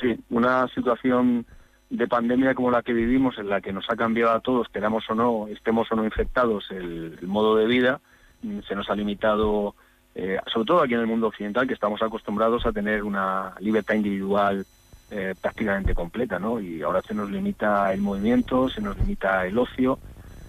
Sí, 0.00 0.14
una 0.30 0.68
situación 0.68 1.46
de 1.90 2.08
pandemia 2.08 2.54
como 2.54 2.70
la 2.70 2.82
que 2.82 2.92
vivimos, 2.92 3.38
en 3.38 3.48
la 3.48 3.60
que 3.60 3.72
nos 3.72 3.88
ha 3.88 3.96
cambiado 3.96 4.32
a 4.32 4.40
todos, 4.40 4.68
queramos 4.68 5.08
o 5.08 5.14
no, 5.14 5.48
estemos 5.48 5.90
o 5.90 5.96
no 5.96 6.04
infectados, 6.04 6.70
el, 6.70 7.18
modo 7.22 7.56
de 7.56 7.66
vida, 7.66 8.00
se 8.66 8.74
nos 8.74 8.88
ha 8.90 8.94
limitado, 8.94 9.74
eh, 10.14 10.38
sobre 10.52 10.66
todo 10.66 10.82
aquí 10.82 10.94
en 10.94 11.00
el 11.00 11.06
mundo 11.06 11.28
occidental, 11.28 11.66
que 11.66 11.74
estamos 11.74 12.02
acostumbrados 12.02 12.66
a 12.66 12.72
tener 12.72 13.02
una 13.02 13.54
libertad 13.60 13.94
individual 13.94 14.66
eh, 15.08 15.34
prácticamente 15.40 15.94
completa, 15.94 16.38
¿no? 16.40 16.58
Y 16.60 16.82
ahora 16.82 17.00
se 17.00 17.14
nos 17.14 17.30
limita 17.30 17.92
el 17.92 18.00
movimiento, 18.00 18.68
se 18.68 18.80
nos 18.80 18.96
limita 18.98 19.46
el 19.46 19.56
ocio, 19.56 20.00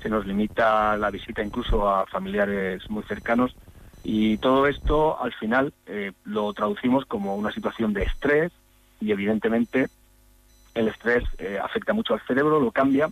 se 0.02 0.10
nos 0.10 0.26
limita 0.26 0.98
la 0.98 1.12
visita 1.12 1.44
incluso 1.44 1.88
a 1.88 2.08
familiares 2.08 2.90
muy 2.90 3.04
cercanos. 3.04 3.56
Y 4.04 4.38
todo 4.38 4.66
esto, 4.66 5.22
al 5.22 5.32
final, 5.34 5.74
eh, 5.86 6.12
lo 6.26 6.54
traducimos 6.54 7.06
como 7.06 7.36
una 7.36 7.52
situación 7.52 7.94
de 7.94 8.04
estrés 8.04 8.52
y, 9.00 9.12
evidentemente, 9.12 9.88
el 10.74 10.88
estrés 10.88 11.24
eh, 11.38 11.60
afecta 11.62 11.94
mucho 11.94 12.16
al 12.16 12.22
cerebro, 12.22 12.60
lo 12.60 12.72
cambia 12.72 13.10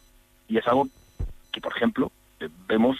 y 0.48 0.58
es 0.58 0.68
algo 0.68 0.88
que, 1.52 1.62
por 1.62 1.76
ejemplo, 1.76 2.12
vemos 2.68 2.98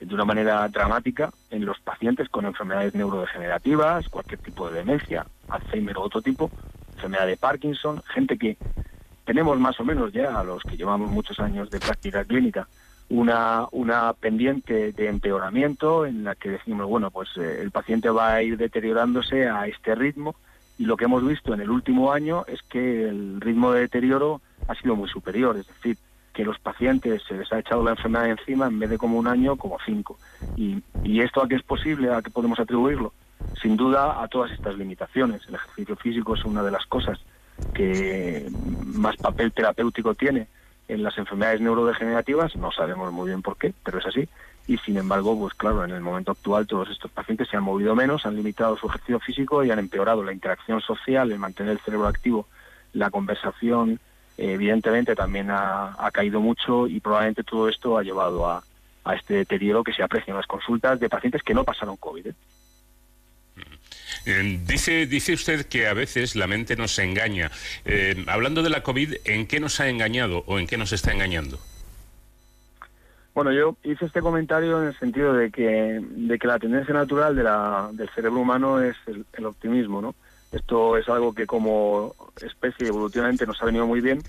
de 0.00 0.14
una 0.14 0.24
manera 0.24 0.66
dramática 0.68 1.30
en 1.50 1.66
los 1.66 1.78
pacientes 1.80 2.28
con 2.30 2.46
enfermedades 2.46 2.94
neurodegenerativas, 2.94 4.08
cualquier 4.08 4.40
tipo 4.40 4.68
de 4.68 4.78
demencia, 4.78 5.26
Alzheimer 5.48 5.98
o 5.98 6.02
otro 6.02 6.22
tipo, 6.22 6.50
enfermedad 6.94 7.26
de 7.26 7.36
Parkinson, 7.36 8.02
gente 8.14 8.38
que 8.38 8.56
tenemos 9.24 9.58
más 9.60 9.78
o 9.78 9.84
menos 9.84 10.12
ya, 10.12 10.40
a 10.40 10.44
los 10.44 10.62
que 10.62 10.76
llevamos 10.76 11.10
muchos 11.10 11.38
años 11.38 11.70
de 11.70 11.78
práctica 11.80 12.24
clínica, 12.24 12.66
una, 13.10 13.66
una 13.72 14.12
pendiente 14.14 14.92
de 14.92 15.08
empeoramiento 15.08 16.06
en 16.06 16.24
la 16.24 16.34
que 16.34 16.50
decimos, 16.50 16.86
bueno, 16.86 17.10
pues 17.10 17.28
eh, 17.36 17.60
el 17.60 17.70
paciente 17.70 18.08
va 18.08 18.34
a 18.34 18.42
ir 18.42 18.56
deteriorándose 18.56 19.48
a 19.48 19.66
este 19.66 19.94
ritmo 19.94 20.34
y 20.78 20.84
lo 20.84 20.96
que 20.96 21.04
hemos 21.04 21.26
visto 21.26 21.52
en 21.52 21.60
el 21.60 21.70
último 21.70 22.12
año 22.12 22.44
es 22.46 22.62
que 22.62 23.08
el 23.08 23.40
ritmo 23.40 23.72
de 23.72 23.80
deterioro 23.80 24.40
ha 24.66 24.74
sido 24.76 24.96
muy 24.96 25.08
superior, 25.08 25.56
es 25.56 25.66
decir, 25.66 25.98
que 26.40 26.46
los 26.46 26.58
pacientes 26.58 27.22
se 27.28 27.34
les 27.34 27.52
ha 27.52 27.58
echado 27.58 27.84
la 27.84 27.90
enfermedad 27.90 28.30
encima 28.30 28.66
en 28.66 28.78
vez 28.78 28.88
de 28.88 28.96
como 28.96 29.18
un 29.18 29.26
año, 29.26 29.56
como 29.56 29.76
cinco. 29.84 30.18
¿Y, 30.56 30.82
y 31.04 31.20
esto 31.20 31.42
a 31.42 31.46
qué 31.46 31.56
es 31.56 31.62
posible? 31.62 32.10
¿A 32.14 32.22
qué 32.22 32.30
podemos 32.30 32.58
atribuirlo? 32.58 33.12
Sin 33.60 33.76
duda 33.76 34.22
a 34.22 34.26
todas 34.26 34.50
estas 34.50 34.74
limitaciones. 34.78 35.42
El 35.48 35.56
ejercicio 35.56 35.96
físico 35.96 36.34
es 36.34 36.44
una 36.46 36.62
de 36.62 36.70
las 36.70 36.86
cosas 36.86 37.20
que 37.74 38.48
más 38.86 39.18
papel 39.18 39.52
terapéutico 39.52 40.14
tiene 40.14 40.46
en 40.88 41.02
las 41.02 41.18
enfermedades 41.18 41.60
neurodegenerativas, 41.60 42.56
no 42.56 42.72
sabemos 42.72 43.12
muy 43.12 43.28
bien 43.28 43.42
por 43.42 43.58
qué, 43.58 43.74
pero 43.84 43.98
es 43.98 44.06
así. 44.06 44.26
Y 44.66 44.78
sin 44.78 44.96
embargo, 44.96 45.38
pues 45.38 45.52
claro, 45.52 45.84
en 45.84 45.90
el 45.90 46.00
momento 46.00 46.32
actual 46.32 46.66
todos 46.66 46.88
estos 46.88 47.10
pacientes 47.10 47.48
se 47.50 47.58
han 47.58 47.64
movido 47.64 47.94
menos, 47.94 48.24
han 48.24 48.34
limitado 48.34 48.78
su 48.78 48.86
ejercicio 48.86 49.20
físico 49.20 49.62
y 49.62 49.70
han 49.70 49.78
empeorado 49.78 50.24
la 50.24 50.32
interacción 50.32 50.80
social, 50.80 51.30
el 51.30 51.38
mantener 51.38 51.72
el 51.72 51.80
cerebro 51.80 52.06
activo, 52.06 52.46
la 52.94 53.10
conversación, 53.10 54.00
evidentemente 54.40 55.14
también 55.14 55.50
ha, 55.50 55.94
ha, 55.98 56.10
caído 56.10 56.40
mucho 56.40 56.86
y 56.86 57.00
probablemente 57.00 57.44
todo 57.44 57.68
esto 57.68 57.98
ha 57.98 58.02
llevado 58.02 58.48
a, 58.48 58.62
a, 59.04 59.14
este 59.14 59.34
deterioro 59.34 59.84
que 59.84 59.92
se 59.92 60.02
aprecia 60.02 60.30
en 60.30 60.36
las 60.36 60.46
consultas 60.46 60.98
de 60.98 61.08
pacientes 61.08 61.42
que 61.42 61.54
no 61.54 61.64
pasaron 61.64 61.96
COVID. 61.96 62.28
¿eh? 62.28 62.34
Eh, 64.26 64.60
dice, 64.66 65.06
dice 65.06 65.32
usted 65.34 65.66
que 65.66 65.86
a 65.86 65.94
veces 65.94 66.36
la 66.36 66.46
mente 66.46 66.76
nos 66.76 66.98
engaña. 66.98 67.50
Eh, 67.84 68.24
hablando 68.28 68.62
de 68.62 68.70
la 68.70 68.82
COVID, 68.82 69.14
¿en 69.24 69.46
qué 69.46 69.60
nos 69.60 69.80
ha 69.80 69.88
engañado 69.88 70.44
o 70.46 70.58
en 70.58 70.66
qué 70.66 70.76
nos 70.76 70.92
está 70.92 71.12
engañando? 71.12 71.58
Bueno, 73.34 73.52
yo 73.52 73.76
hice 73.84 74.06
este 74.06 74.20
comentario 74.20 74.82
en 74.82 74.88
el 74.88 74.98
sentido 74.98 75.32
de 75.32 75.50
que, 75.50 76.00
de 76.02 76.38
que 76.38 76.46
la 76.46 76.58
tendencia 76.58 76.92
natural 76.92 77.36
de 77.36 77.44
la, 77.44 77.90
del 77.92 78.08
cerebro 78.10 78.40
humano 78.40 78.82
es 78.82 78.96
el, 79.06 79.24
el 79.32 79.46
optimismo, 79.46 80.02
¿no? 80.02 80.14
Esto 80.52 80.96
es 80.96 81.08
algo 81.08 81.34
que 81.34 81.46
como 81.46 82.14
especie 82.40 82.88
evolutivamente 82.88 83.46
nos 83.46 83.60
ha 83.62 83.66
venido 83.66 83.86
muy 83.86 84.00
bien, 84.00 84.22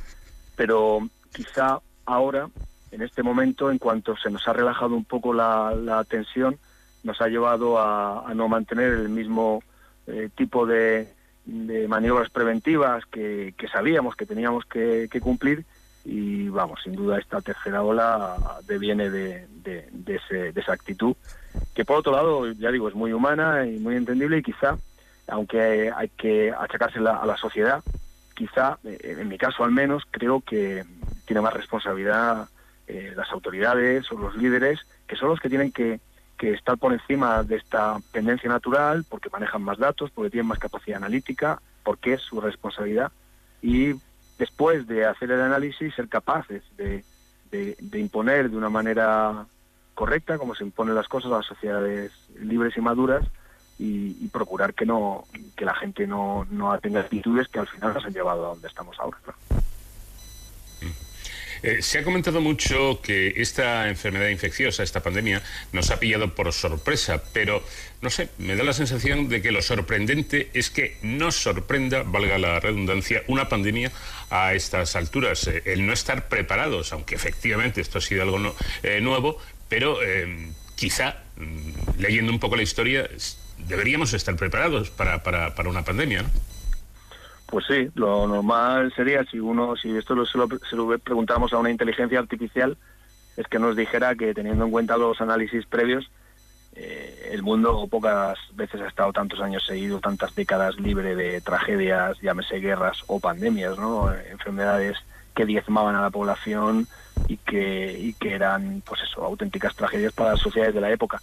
pero 0.56 1.00
quizá 1.34 1.80
ahora, 2.06 2.50
en 2.92 3.02
este 3.02 3.24
momento, 3.24 3.72
en 3.72 3.78
cuanto 3.78 4.16
se 4.18 4.30
nos 4.30 4.48
ha 4.48 4.54
relajado 4.54 4.96
un 4.96 5.06
poco 5.06 5.34
la, 5.34 6.06
tensión, 6.08 6.58
nos 7.04 7.20
ha 7.22 7.28
llevado 7.28 7.80
a, 7.80 8.32
no 8.36 8.48
mantener 8.48 8.94
el 8.94 9.10
mismo 9.10 9.64
eh, 10.08 10.30
tipo 10.36 10.66
de, 10.66 11.08
de, 11.46 11.88
maniobras 11.88 12.30
preventivas 12.30 13.06
que, 13.06 13.54
sabíamos 13.72 14.16
que 14.16 14.26
teníamos 14.26 14.66
que, 14.66 15.10
cumplir. 15.22 15.66
Y 16.04 16.50
vamos, 16.50 16.82
sin 16.84 16.96
duda 16.96 17.20
esta 17.20 17.42
tercera 17.42 17.84
ola 17.84 18.60
deviene 18.68 19.12
de, 19.12 19.46
de, 19.64 19.88
de, 19.92 20.16
ese, 20.16 20.52
de 20.52 20.62
esa 20.62 20.74
actitud 20.74 21.16
que 21.74 21.86
por 21.86 21.98
otro 21.98 22.12
lado, 22.12 22.52
ya 22.52 22.72
digo, 22.72 22.88
es 22.88 22.96
muy 22.96 23.14
humana 23.14 23.66
y 23.66 23.78
muy 23.80 23.96
entendible 23.96 24.38
y 24.38 24.44
quizá, 24.44 24.78
aunque 25.32 25.92
hay 25.96 26.10
que 26.10 26.52
achacársela 26.52 27.18
a 27.18 27.26
la 27.26 27.38
sociedad, 27.38 27.82
quizá, 28.36 28.78
eh, 28.84 29.16
en 29.20 29.28
mi 29.30 29.38
caso 29.38 29.64
al 29.64 29.72
menos, 29.72 30.04
creo 30.12 30.42
que 30.42 30.84
tiene 31.26 31.42
más 31.42 31.54
responsabilidad 31.54 32.50
eh, 32.88 33.14
las 33.16 33.32
autoridades 33.32 34.12
o 34.12 34.18
los 34.18 34.36
líderes, 34.36 34.82
que 35.08 35.16
son 35.16 35.30
los 35.30 35.40
que 35.40 35.50
tienen 35.50 35.72
que 35.72 36.00
estar 36.42 36.78
por 36.78 36.92
encima 36.92 37.44
de 37.44 37.58
esta 37.58 38.00
tendencia 38.12 38.50
natural 38.50 39.06
porque 39.08 39.30
manejan 39.30 39.62
más 39.62 39.78
datos, 39.78 40.10
porque 40.12 40.32
tienen 40.32 40.48
más 40.48 40.58
capacidad 40.58 40.98
analítica, 40.98 41.62
porque 41.84 42.14
es 42.14 42.22
su 42.22 42.42
responsabilidad 42.42 43.12
y 43.62 43.94
después 44.40 44.88
de 44.88 45.06
hacer 45.06 45.32
el 45.32 45.40
análisis 45.40 45.94
ser 45.94 46.10
capaces 46.10 46.64
de, 46.78 47.06
de 47.52 48.00
imponer 48.00 48.50
de 48.50 48.58
una 48.58 48.70
manera 48.70 49.46
correcta, 49.94 50.40
como 50.40 50.56
se 50.56 50.64
imponen 50.64 50.96
las 50.96 51.08
cosas 51.08 51.32
a 51.32 51.38
las 51.38 51.46
sociedades 51.46 52.12
libres 52.40 52.76
y 52.76 52.82
maduras, 52.82 53.24
y, 53.82 54.28
procurar 54.28 54.74
que 54.74 54.86
no 54.86 55.26
que 55.58 55.66
la 55.66 55.76
gente 55.76 56.08
no, 56.08 56.48
no 56.52 56.78
tenga 56.80 57.02
actitudes 57.02 57.48
que 57.48 57.60
al 57.60 57.68
final 57.68 57.94
nos 57.94 58.06
han 58.06 58.14
llevado 58.14 58.46
a 58.46 58.50
donde 58.50 58.68
estamos 58.68 58.98
ahora. 59.00 59.18
¿no? 59.28 59.62
Eh, 61.64 61.84
se 61.84 62.00
ha 62.00 62.04
comentado 62.04 62.42
mucho 62.42 63.02
que 63.04 63.34
esta 63.38 63.88
enfermedad 63.88 64.30
infecciosa, 64.30 64.82
esta 64.82 65.04
pandemia, 65.04 65.44
nos 65.74 65.92
ha 65.92 66.00
pillado 66.00 66.34
por 66.34 66.52
sorpresa, 66.54 67.22
pero 67.34 67.64
no 68.02 68.10
sé, 68.10 68.30
me 68.40 68.56
da 68.56 68.64
la 68.64 68.74
sensación 68.74 69.30
de 69.30 69.44
que 69.44 69.52
lo 69.52 69.62
sorprendente 69.62 70.50
es 70.54 70.72
que 70.72 70.98
nos 71.04 71.36
sorprenda, 71.36 72.02
valga 72.04 72.40
la 72.40 72.60
redundancia, 72.60 73.22
una 73.28 73.48
pandemia 73.48 73.92
a 74.32 74.56
estas 74.56 74.96
alturas. 74.96 75.48
Eh, 75.48 75.62
el 75.66 75.86
no 75.86 75.94
estar 75.94 76.30
preparados, 76.30 76.94
aunque 76.94 77.14
efectivamente 77.14 77.80
esto 77.80 78.00
ha 78.00 78.02
sido 78.02 78.24
algo 78.24 78.40
no, 78.40 78.56
eh, 78.82 79.00
nuevo, 79.02 79.38
pero 79.70 80.00
quizá, 80.76 81.22
mm, 81.38 82.00
leyendo 82.00 82.32
un 82.32 82.40
poco 82.40 82.56
la 82.56 82.64
historia, 82.64 83.08
deberíamos 83.68 84.14
estar 84.14 84.36
preparados 84.36 84.90
para, 84.90 85.24
para, 85.24 85.56
para 85.56 85.70
una 85.70 85.84
pandemia, 85.84 86.24
¿no? 86.24 86.30
Pues 87.52 87.66
sí, 87.68 87.90
lo 87.96 88.28
normal 88.28 88.94
sería 88.96 89.26
si 89.26 89.38
uno, 89.40 89.76
si 89.76 89.96
esto 89.98 90.16
lo, 90.16 90.26
se, 90.26 90.38
lo, 90.38 90.48
se 90.70 90.76
lo 90.78 90.98
preguntáramos 91.00 91.52
a 91.52 91.58
una 91.58 91.70
inteligencia 91.70 92.18
artificial, 92.18 92.78
es 93.36 93.46
que 93.48 93.60
nos 93.60 93.76
dijera 93.76 94.16
que 94.16 94.34
teniendo 94.34 94.64
en 94.64 94.72
cuenta 94.72 94.96
los 94.96 95.20
análisis 95.20 95.66
previos, 95.66 96.10
eh, 96.74 97.30
el 97.32 97.44
mundo 97.44 97.88
pocas 97.92 98.38
veces 98.54 98.80
ha 98.80 98.88
estado 98.88 99.12
tantos 99.12 99.42
años 99.42 99.66
seguidos, 99.66 100.00
tantas 100.00 100.34
décadas 100.34 100.80
libre 100.80 101.14
de 101.16 101.42
tragedias, 101.42 102.18
llámese 102.22 102.60
guerras 102.60 103.04
o 103.08 103.20
pandemias, 103.20 103.78
¿no? 103.78 104.14
Enfermedades 104.14 104.98
que 105.36 105.46
diezmaban 105.46 105.96
a 105.96 106.02
la 106.02 106.10
población 106.10 106.88
y 107.28 107.36
que, 107.36 107.98
y 108.00 108.14
que 108.14 108.34
eran, 108.34 108.82
pues 108.86 109.02
eso, 109.02 109.26
auténticas 109.26 109.76
tragedias 109.76 110.14
para 110.14 110.32
las 110.32 110.40
sociedades 110.40 110.74
de 110.74 110.82
la 110.82 110.92
época 110.92 111.22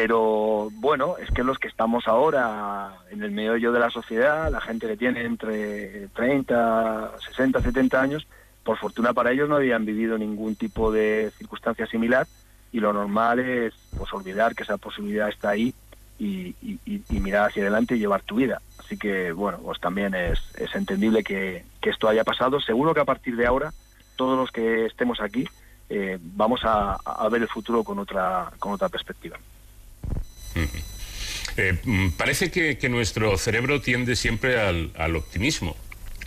pero 0.00 0.70
bueno, 0.74 1.16
es 1.18 1.28
que 1.32 1.42
los 1.42 1.58
que 1.58 1.66
estamos 1.66 2.06
ahora 2.06 2.98
en 3.10 3.20
el 3.20 3.32
meollo 3.32 3.72
de 3.72 3.80
la 3.80 3.90
sociedad, 3.90 4.48
la 4.48 4.60
gente 4.60 4.86
que 4.86 4.96
tiene 4.96 5.24
entre 5.24 6.06
30, 6.14 7.14
60, 7.18 7.60
70 7.60 8.00
años, 8.00 8.28
por 8.62 8.78
fortuna 8.78 9.12
para 9.12 9.32
ellos 9.32 9.48
no 9.48 9.56
habían 9.56 9.84
vivido 9.84 10.16
ningún 10.16 10.54
tipo 10.54 10.92
de 10.92 11.32
circunstancia 11.36 11.84
similar 11.88 12.28
y 12.70 12.78
lo 12.78 12.92
normal 12.92 13.40
es 13.40 13.74
pues 13.98 14.12
olvidar 14.12 14.54
que 14.54 14.62
esa 14.62 14.76
posibilidad 14.76 15.30
está 15.30 15.48
ahí 15.48 15.74
y, 16.16 16.54
mirar 17.10 17.48
hacia 17.48 17.64
adelante 17.64 17.96
y 17.96 17.98
llevar 17.98 18.22
tu 18.22 18.36
vida. 18.36 18.62
Así 18.78 18.96
que, 18.96 19.32
bueno, 19.32 19.58
pues 19.58 19.80
también 19.80 20.14
es, 20.14 20.38
es 20.58 20.72
entendible 20.76 21.24
que, 21.24 21.64
que 21.80 21.90
esto 21.90 22.08
haya 22.08 22.22
pasado. 22.22 22.60
Seguro 22.60 22.94
que 22.94 23.00
a 23.00 23.04
partir 23.04 23.34
de 23.34 23.46
ahora, 23.46 23.72
todos 24.14 24.38
los 24.38 24.52
que 24.52 24.86
estemos 24.86 25.20
aquí, 25.20 25.44
eh, 25.88 26.18
vamos 26.20 26.60
a, 26.62 26.92
a 27.04 27.28
ver 27.28 27.42
el 27.42 27.48
futuro 27.48 27.82
con 27.82 27.98
otra, 27.98 28.52
con 28.60 28.70
otra 28.74 28.88
perspectiva. 28.88 29.36
Eh, 31.58 31.76
mm, 31.84 32.10
parece 32.10 32.52
que, 32.52 32.88
nuestro 32.88 33.36
cerebro 33.36 33.80
tiende 33.80 34.14
siempre 34.14 34.60
al, 34.60 35.16
optimismo, 35.16 35.76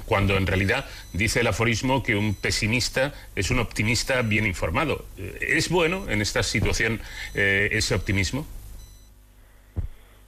cuando 0.05 0.35
en 0.35 0.45
realidad 0.45 0.85
dice 1.13 1.39
el 1.39 1.47
aforismo 1.47 2.03
que 2.03 2.17
un 2.17 2.35
pesimista 2.35 3.13
es 3.33 3.49
un 3.49 3.59
optimista 3.59 4.21
bien 4.23 4.45
informado. 4.45 5.05
Eh, 5.17 5.53
¿Es 5.55 5.69
bueno 5.69 6.09
en 6.09 6.21
esta 6.21 6.43
situación 6.43 6.99
eh, 7.33 7.69
ese 7.71 7.95
optimismo? 7.95 8.45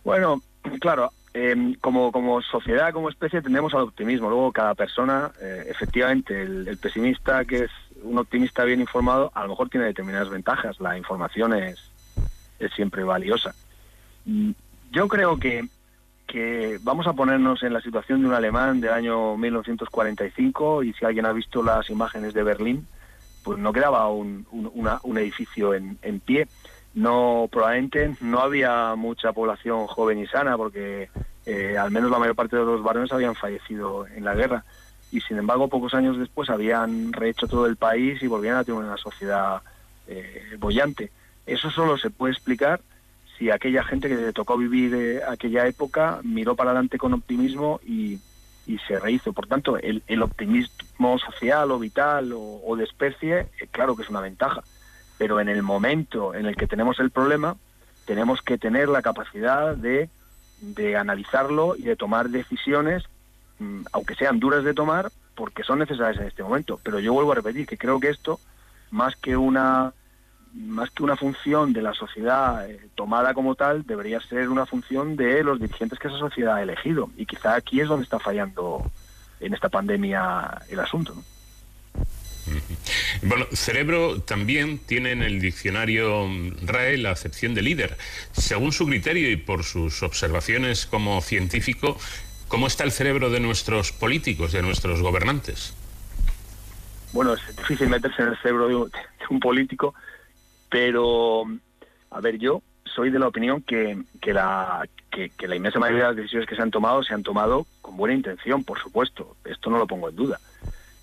Bueno, 0.05 0.41
claro, 0.79 1.11
eh, 1.33 1.75
como, 1.81 2.41
sociedad, 2.41 2.93
como 2.93 3.09
especie, 3.09 3.41
tendemos 3.41 3.73
al 3.73 3.81
optimismo. 3.81 4.29
Luego, 4.29 4.53
cada 4.53 4.73
persona, 4.73 5.33
efectivamente, 5.67 6.43
el, 6.43 6.77
pesimista, 6.77 7.43
que 7.43 7.65
es 7.65 7.71
un 8.03 8.17
optimista 8.19 8.63
bien 8.63 8.79
informado, 8.79 9.31
a 9.33 9.43
lo 9.43 9.49
mejor 9.49 9.69
tiene 9.69 9.87
determinadas 9.87 10.29
ventajas. 10.29 10.79
La 10.79 10.97
información 10.97 11.53
es 11.53 11.77
siempre 12.73 13.03
valiosa. 13.03 13.53
Yo 14.25 15.07
creo 15.07 15.37
que, 15.37 15.65
que 16.27 16.79
vamos 16.81 17.07
a 17.07 17.13
ponernos 17.13 17.63
en 17.63 17.73
la 17.73 17.81
situación 17.81 18.21
de 18.21 18.27
un 18.27 18.33
alemán 18.33 18.81
del 18.81 18.91
año 18.91 19.37
1945 19.37 20.83
y 20.83 20.93
si 20.93 21.05
alguien 21.05 21.25
ha 21.25 21.33
visto 21.33 21.63
las 21.63 21.89
imágenes 21.89 22.33
de 22.33 22.43
Berlín, 22.43 22.87
pues 23.43 23.59
no 23.59 23.73
quedaba 23.73 24.07
un, 24.09 24.47
un 24.51 25.17
edificio 25.17 25.73
en, 25.73 25.97
en 26.01 26.19
pie. 26.19 26.47
No, 26.93 27.49
probablemente 27.51 28.15
no 28.21 28.39
había 28.39 28.95
mucha 28.95 29.33
población 29.33 29.87
joven 29.87 30.19
y 30.19 30.27
sana 30.27 30.55
porque 30.57 31.09
eh, 31.45 31.77
al 31.77 31.91
menos 31.91 32.11
la 32.11 32.19
mayor 32.19 32.35
parte 32.35 32.55
de 32.55 32.63
los 32.63 32.83
varones 32.83 33.11
habían 33.11 33.35
fallecido 33.35 34.05
en 34.07 34.23
la 34.23 34.35
guerra 34.35 34.63
y 35.11 35.19
sin 35.21 35.37
embargo 35.37 35.67
pocos 35.67 35.93
años 35.93 36.17
después 36.17 36.49
habían 36.49 37.11
rehecho 37.11 37.47
todo 37.47 37.65
el 37.65 37.75
país 37.77 38.21
y 38.21 38.27
volvían 38.27 38.57
a 38.57 38.63
tener 38.63 38.81
una 38.81 38.97
sociedad 38.97 39.61
eh, 40.07 40.55
bollante. 40.59 41.11
Eso 41.45 41.69
solo 41.69 41.97
se 41.97 42.09
puede 42.09 42.33
explicar 42.33 42.79
si 43.37 43.49
aquella 43.49 43.83
gente 43.83 44.09
que 44.09 44.15
le 44.15 44.33
tocó 44.33 44.57
vivir 44.57 44.93
eh, 44.93 45.21
aquella 45.27 45.67
época 45.67 46.19
miró 46.23 46.55
para 46.55 46.71
adelante 46.71 46.97
con 46.97 47.13
optimismo 47.13 47.79
y, 47.85 48.19
y 48.65 48.77
se 48.87 48.99
rehizo. 48.99 49.33
Por 49.33 49.47
tanto, 49.47 49.77
el, 49.77 50.03
el 50.07 50.21
optimismo 50.21 51.17
social 51.19 51.71
o 51.71 51.79
vital 51.79 52.31
o, 52.33 52.75
de 52.75 52.83
especie, 52.83 53.39
eh, 53.39 53.67
claro 53.71 53.95
que 53.95 54.03
es 54.03 54.09
una 54.09 54.21
ventaja. 54.21 54.63
Pero 55.17 55.39
en 55.39 55.49
el 55.49 55.63
momento 55.63 56.33
en 56.33 56.45
el 56.45 56.55
que 56.55 56.67
tenemos 56.67 56.99
el 56.99 57.11
problema, 57.11 57.55
tenemos 58.05 58.41
que 58.41 58.57
tener 58.57 58.89
la 58.89 59.01
capacidad 59.01 59.75
de, 59.75 60.09
de 60.61 60.97
analizarlo 60.97 61.75
y 61.75 61.83
de 61.83 61.95
tomar 61.95 62.29
decisiones, 62.29 63.03
mm, 63.59 63.83
aunque 63.91 64.15
sean 64.15 64.39
duras 64.39 64.63
de 64.63 64.73
tomar, 64.73 65.11
porque 65.35 65.63
son 65.63 65.79
necesarias 65.79 66.21
en 66.21 66.27
este 66.27 66.43
momento. 66.43 66.79
Pero 66.83 66.99
yo 66.99 67.13
vuelvo 67.13 67.31
a 67.31 67.35
repetir 67.35 67.65
que 67.65 67.77
creo 67.77 67.99
que 67.99 68.09
esto, 68.09 68.39
más 68.91 69.15
que 69.15 69.35
una 69.37 69.93
más 70.53 70.91
que 70.91 71.03
una 71.03 71.15
función 71.15 71.73
de 71.73 71.81
la 71.81 71.93
sociedad 71.93 72.69
eh, 72.69 72.79
tomada 72.95 73.33
como 73.33 73.55
tal, 73.55 73.85
debería 73.85 74.19
ser 74.19 74.49
una 74.49 74.65
función 74.65 75.15
de 75.15 75.43
los 75.43 75.59
dirigentes 75.59 75.99
que 75.99 76.07
esa 76.07 76.19
sociedad 76.19 76.55
ha 76.55 76.63
elegido. 76.63 77.09
Y 77.17 77.25
quizá 77.25 77.55
aquí 77.55 77.81
es 77.81 77.87
donde 77.87 78.03
está 78.03 78.19
fallando 78.19 78.89
en 79.39 79.53
esta 79.53 79.69
pandemia 79.69 80.61
el 80.69 80.79
asunto. 80.79 81.15
¿no? 81.15 81.23
Bueno, 83.21 83.45
cerebro 83.53 84.21
también 84.21 84.79
tiene 84.79 85.11
en 85.11 85.23
el 85.23 85.39
diccionario 85.39 86.27
RAE 86.63 86.97
la 86.97 87.11
acepción 87.11 87.53
de 87.53 87.61
líder. 87.61 87.97
Según 88.31 88.71
su 88.71 88.85
criterio 88.85 89.31
y 89.31 89.37
por 89.37 89.63
sus 89.63 90.03
observaciones 90.03 90.85
como 90.85 91.21
científico, 91.21 91.97
¿cómo 92.47 92.67
está 92.67 92.83
el 92.83 92.91
cerebro 92.91 93.29
de 93.29 93.39
nuestros 93.39 93.91
políticos, 93.91 94.51
de 94.51 94.61
nuestros 94.61 95.01
gobernantes? 95.01 95.73
Bueno, 97.13 97.33
es 97.33 97.55
difícil 97.55 97.89
meterse 97.89 98.23
en 98.23 98.29
el 98.29 98.37
cerebro 98.37 98.67
de 98.67 98.91
un 99.29 99.39
político, 99.39 99.93
pero, 100.73 101.43
a 102.09 102.19
ver, 102.19 102.39
yo 102.39 102.63
soy 102.83 103.11
de 103.11 103.19
la 103.19 103.27
opinión 103.27 103.61
que, 103.61 103.95
que 104.19 104.33
la, 104.33 104.83
que, 105.11 105.29
la 105.47 105.55
inmensa 105.55 105.77
mayoría 105.77 106.05
de 106.05 106.09
las 106.09 106.15
decisiones 106.15 106.49
que 106.49 106.55
se 106.55 106.63
han 106.63 106.71
tomado 106.71 107.03
se 107.03 107.13
han 107.13 107.21
tomado 107.21 107.67
con 107.83 107.95
buena 107.95 108.15
intención, 108.15 108.63
por 108.63 108.79
supuesto. 108.79 109.37
Esto 109.45 109.69
no 109.69 109.77
lo 109.77 109.85
pongo 109.85 110.09
en 110.09 110.15
duda. 110.15 110.39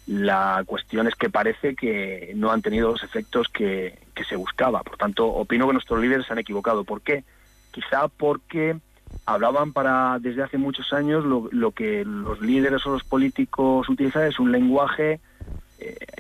La 0.09 0.65
cuestión 0.67 1.07
es 1.07 1.15
que 1.15 1.31
parece 1.31 1.77
que 1.77 2.33
no 2.35 2.51
han 2.51 2.63
tenido 2.63 2.91
los 2.91 3.05
efectos 3.05 3.47
que, 3.47 3.97
que 4.13 4.25
se 4.25 4.35
buscaba. 4.35 4.83
Por 4.83 4.97
tanto, 4.97 5.29
opino 5.29 5.69
que 5.69 5.75
nuestros 5.75 6.01
líderes 6.01 6.27
se 6.27 6.33
han 6.33 6.41
equivocado. 6.41 6.83
¿Por 6.83 7.03
qué? 7.03 7.23
Quizá 7.71 8.09
porque 8.09 8.77
hablaban 9.25 9.73
para 9.73 10.19
desde 10.19 10.43
hace 10.43 10.59
muchos 10.59 10.93
años 10.93 11.25
lo, 11.25 11.49
lo 11.53 11.71
que 11.71 12.05
los 12.05 12.41
líderes 12.41 12.85
o 12.87 12.91
los 12.91 13.05
políticos 13.05 13.89
utilizan 13.89 14.25
es 14.25 14.41
un 14.41 14.51
lenguaje 14.51 15.21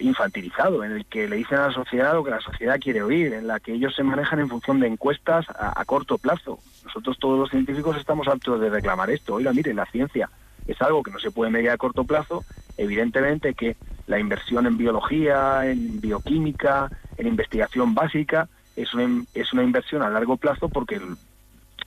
infantilizado, 0.00 0.84
en 0.84 0.92
el 0.92 1.06
que 1.06 1.28
le 1.28 1.36
dicen 1.36 1.58
a 1.58 1.68
la 1.68 1.72
sociedad 1.72 2.14
lo 2.14 2.24
que 2.24 2.30
la 2.30 2.40
sociedad 2.40 2.80
quiere 2.80 3.02
oír, 3.02 3.32
en 3.32 3.46
la 3.46 3.60
que 3.60 3.72
ellos 3.72 3.94
se 3.94 4.02
manejan 4.02 4.40
en 4.40 4.48
función 4.48 4.80
de 4.80 4.86
encuestas 4.86 5.46
a, 5.48 5.84
corto 5.84 6.18
plazo. 6.18 6.58
Nosotros 6.84 7.18
todos 7.18 7.38
los 7.38 7.50
científicos 7.50 7.96
estamos 7.96 8.28
aptos 8.28 8.60
de 8.60 8.70
reclamar 8.70 9.10
esto. 9.10 9.34
Oiga, 9.34 9.52
mire, 9.52 9.74
la 9.74 9.86
ciencia 9.86 10.30
es 10.66 10.80
algo 10.82 11.02
que 11.02 11.10
no 11.10 11.18
se 11.18 11.30
puede 11.30 11.50
medir 11.50 11.70
a 11.70 11.76
corto 11.76 12.04
plazo. 12.04 12.44
Evidentemente 12.76 13.54
que 13.54 13.76
la 14.06 14.18
inversión 14.18 14.66
en 14.66 14.76
biología, 14.76 15.66
en 15.66 16.00
bioquímica, 16.00 16.90
en 17.16 17.26
investigación 17.26 17.94
básica, 17.94 18.48
es 18.76 18.94
una, 18.94 19.24
es 19.34 19.52
una 19.52 19.62
inversión 19.62 20.02
a 20.02 20.10
largo 20.10 20.36
plazo 20.36 20.68
porque 20.68 21.00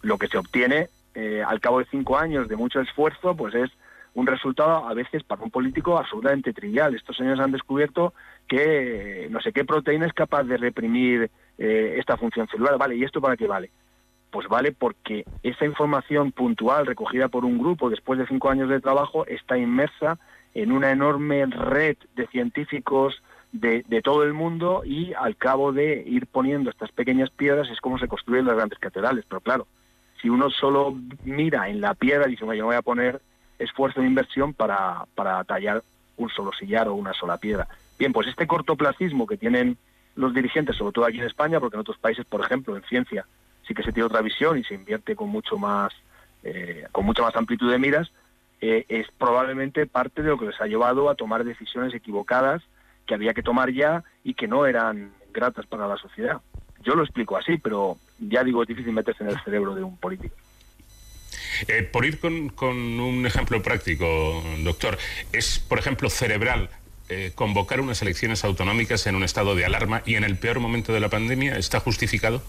lo 0.02 0.18
que 0.18 0.27
se 0.27 0.38
obtiene 0.38 0.90
eh, 1.15 1.44
al 1.45 1.60
cabo 1.60 1.80
de 1.80 1.85
cinco 1.85 2.18
años 2.18 2.48
de 2.48 2.56
mucho 2.56 2.81
esfuerzo, 2.81 3.35
pues 3.35 3.53
es 3.56 3.72
un 4.15 4.27
resultado 4.27 4.88
a 4.88 4.94
veces 4.94 5.23
para 5.23 5.44
un 5.44 5.49
político 5.49 5.98
absolutamente 5.98 6.53
trivial. 6.53 6.95
Estos 6.95 7.18
señores 7.18 7.40
han 7.40 7.52
descubierto 7.52 8.14
que 8.48 9.27
no 9.31 9.41
sé 9.41 9.52
qué 9.52 9.65
proteína 9.65 10.06
es 10.06 10.14
capaz 10.14 10.44
de 10.44 10.57
reprimir 10.57 11.31
eh, 11.57 11.95
esta 11.98 12.18
función 12.18 12.48
celular. 12.48 12.77
Vale, 12.77 12.95
¿y 12.95 13.03
esto 13.03 13.22
para 13.22 13.38
qué 13.38 13.48
vale? 13.48 13.72
Pues 14.30 14.48
vale 14.48 14.72
porque 14.72 15.26
esa 15.41 15.65
información 15.65 16.31
puntual 16.31 16.85
recogida 16.85 17.27
por 17.27 17.45
un 17.45 17.57
grupo 17.57 17.90
después 17.90 18.19
de 18.19 18.27
cinco 18.27 18.49
años 18.49 18.69
de 18.69 18.81
trabajo 18.81 19.26
está 19.26 19.57
inmersa 19.57 20.19
en 20.53 20.72
una 20.72 20.91
enorme 20.91 21.45
red 21.45 21.98
de 22.15 22.27
científicos 22.27 23.22
de, 23.52 23.84
de 23.88 24.02
todo 24.02 24.23
el 24.23 24.34
mundo 24.34 24.84
y 24.85 25.14
al 25.14 25.35
cabo 25.38 25.72
de 25.72 26.03
ir 26.06 26.27
poniendo 26.27 26.69
estas 26.69 26.91
pequeñas 26.91 27.30
piedras 27.31 27.69
es 27.69 27.80
como 27.80 27.99
se 27.99 28.07
construyen 28.07 28.45
las 28.45 28.56
grandes 28.56 28.80
catedrales. 28.80 29.26
Pero 29.27 29.41
claro, 29.41 29.68
si 30.22 30.30
uno 30.30 30.49
solo 30.49 30.95
mira 31.23 31.69
en 31.69 31.81
la 31.81 31.94
piedra 31.94 32.27
y 32.27 32.31
dice, 32.31 32.45
"Bueno, 32.45 32.60
yo 32.60 32.65
voy 32.65 32.76
a 32.76 32.81
poner 32.81 33.22
esfuerzo 33.59 34.01
de 34.01 34.07
inversión 34.07 34.53
para, 34.53 35.05
para 35.15 35.43
tallar 35.43 35.84
un 36.17 36.30
solo 36.30 36.51
sillar 36.53 36.88
o 36.88 36.95
una 36.95 37.13
sola 37.13 37.38
piedra. 37.38 37.67
Bien, 37.97 38.13
pues 38.13 38.27
este 38.27 38.47
cortoplacismo 38.47 39.27
que 39.27 39.38
tienen 39.38 39.77
los 40.15 40.34
dirigentes, 40.34 40.75
sobre 40.75 40.93
todo 40.93 41.05
aquí 41.05 41.19
en 41.19 41.25
España, 41.25 41.59
porque 41.59 41.75
en 41.75 41.81
otros 41.81 41.97
países, 41.97 42.25
por 42.25 42.41
ejemplo, 42.41 42.75
en 42.75 42.84
ciencia, 42.84 43.25
sí 43.67 43.73
que 43.73 43.84
se 43.84 43.91
tiene 43.91 44.07
otra 44.07 44.21
visión 44.21 44.57
y 44.57 44.63
se 44.63 44.75
invierte 44.75 45.15
con 45.15 45.30
mucho 45.30 45.57
más, 45.57 45.93
eh, 46.43 46.85
con 46.91 47.05
mucha 47.05 47.23
más 47.23 47.35
amplitud 47.35 47.71
de 47.71 47.80
miras, 47.80 48.11
eh, 48.61 48.85
es 48.89 49.07
probablemente 49.17 49.85
parte 49.88 50.21
de 50.21 50.30
lo 50.30 50.38
que 50.38 50.45
les 50.45 50.61
ha 50.61 50.67
llevado 50.67 51.09
a 51.09 51.15
tomar 51.15 51.43
decisiones 51.43 51.93
equivocadas 51.93 52.61
que 53.05 53.13
había 53.13 53.34
que 53.34 53.43
tomar 53.43 53.71
ya 53.71 54.03
y 54.23 54.35
que 54.35 54.47
no 54.47 54.65
eran 54.65 55.11
gratas 55.34 55.65
para 55.65 55.88
la 55.88 55.97
sociedad. 55.97 56.41
Yo 56.81 56.95
lo 56.95 57.03
explico 57.03 57.38
así, 57.38 57.57
pero 57.57 57.97
ya 58.19 58.43
digo, 58.43 58.61
es 58.61 58.67
difícil 58.67 58.93
meterse 58.93 59.23
en 59.23 59.31
el 59.31 59.39
cerebro 59.41 59.75
de 59.75 59.84
un 59.84 59.97
político. 59.97 60.35
Eh, 61.67 61.84
por 61.84 62.05
ir 62.05 62.19
con, 62.19 62.49
con 62.49 62.75
un 62.99 63.25
ejemplo 63.25 63.61
práctico, 63.61 64.43
doctor, 64.63 64.97
¿es, 65.31 65.59
por 65.59 65.80
ejemplo, 65.80 66.09
cerebral 66.09 66.69
eh, 67.09 67.31
convocar 67.35 67.81
unas 67.81 68.01
elecciones 68.01 68.43
autonómicas 68.43 69.05
en 69.07 69.15
un 69.15 69.23
estado 69.23 69.55
de 69.55 69.65
alarma 69.65 70.01
y 70.05 70.15
en 70.15 70.23
el 70.23 70.38
peor 70.38 70.59
momento 70.59 70.93
de 70.93 70.99
la 70.99 71.09
pandemia? 71.09 71.57
¿Está 71.57 71.80
justificado? 71.80 72.41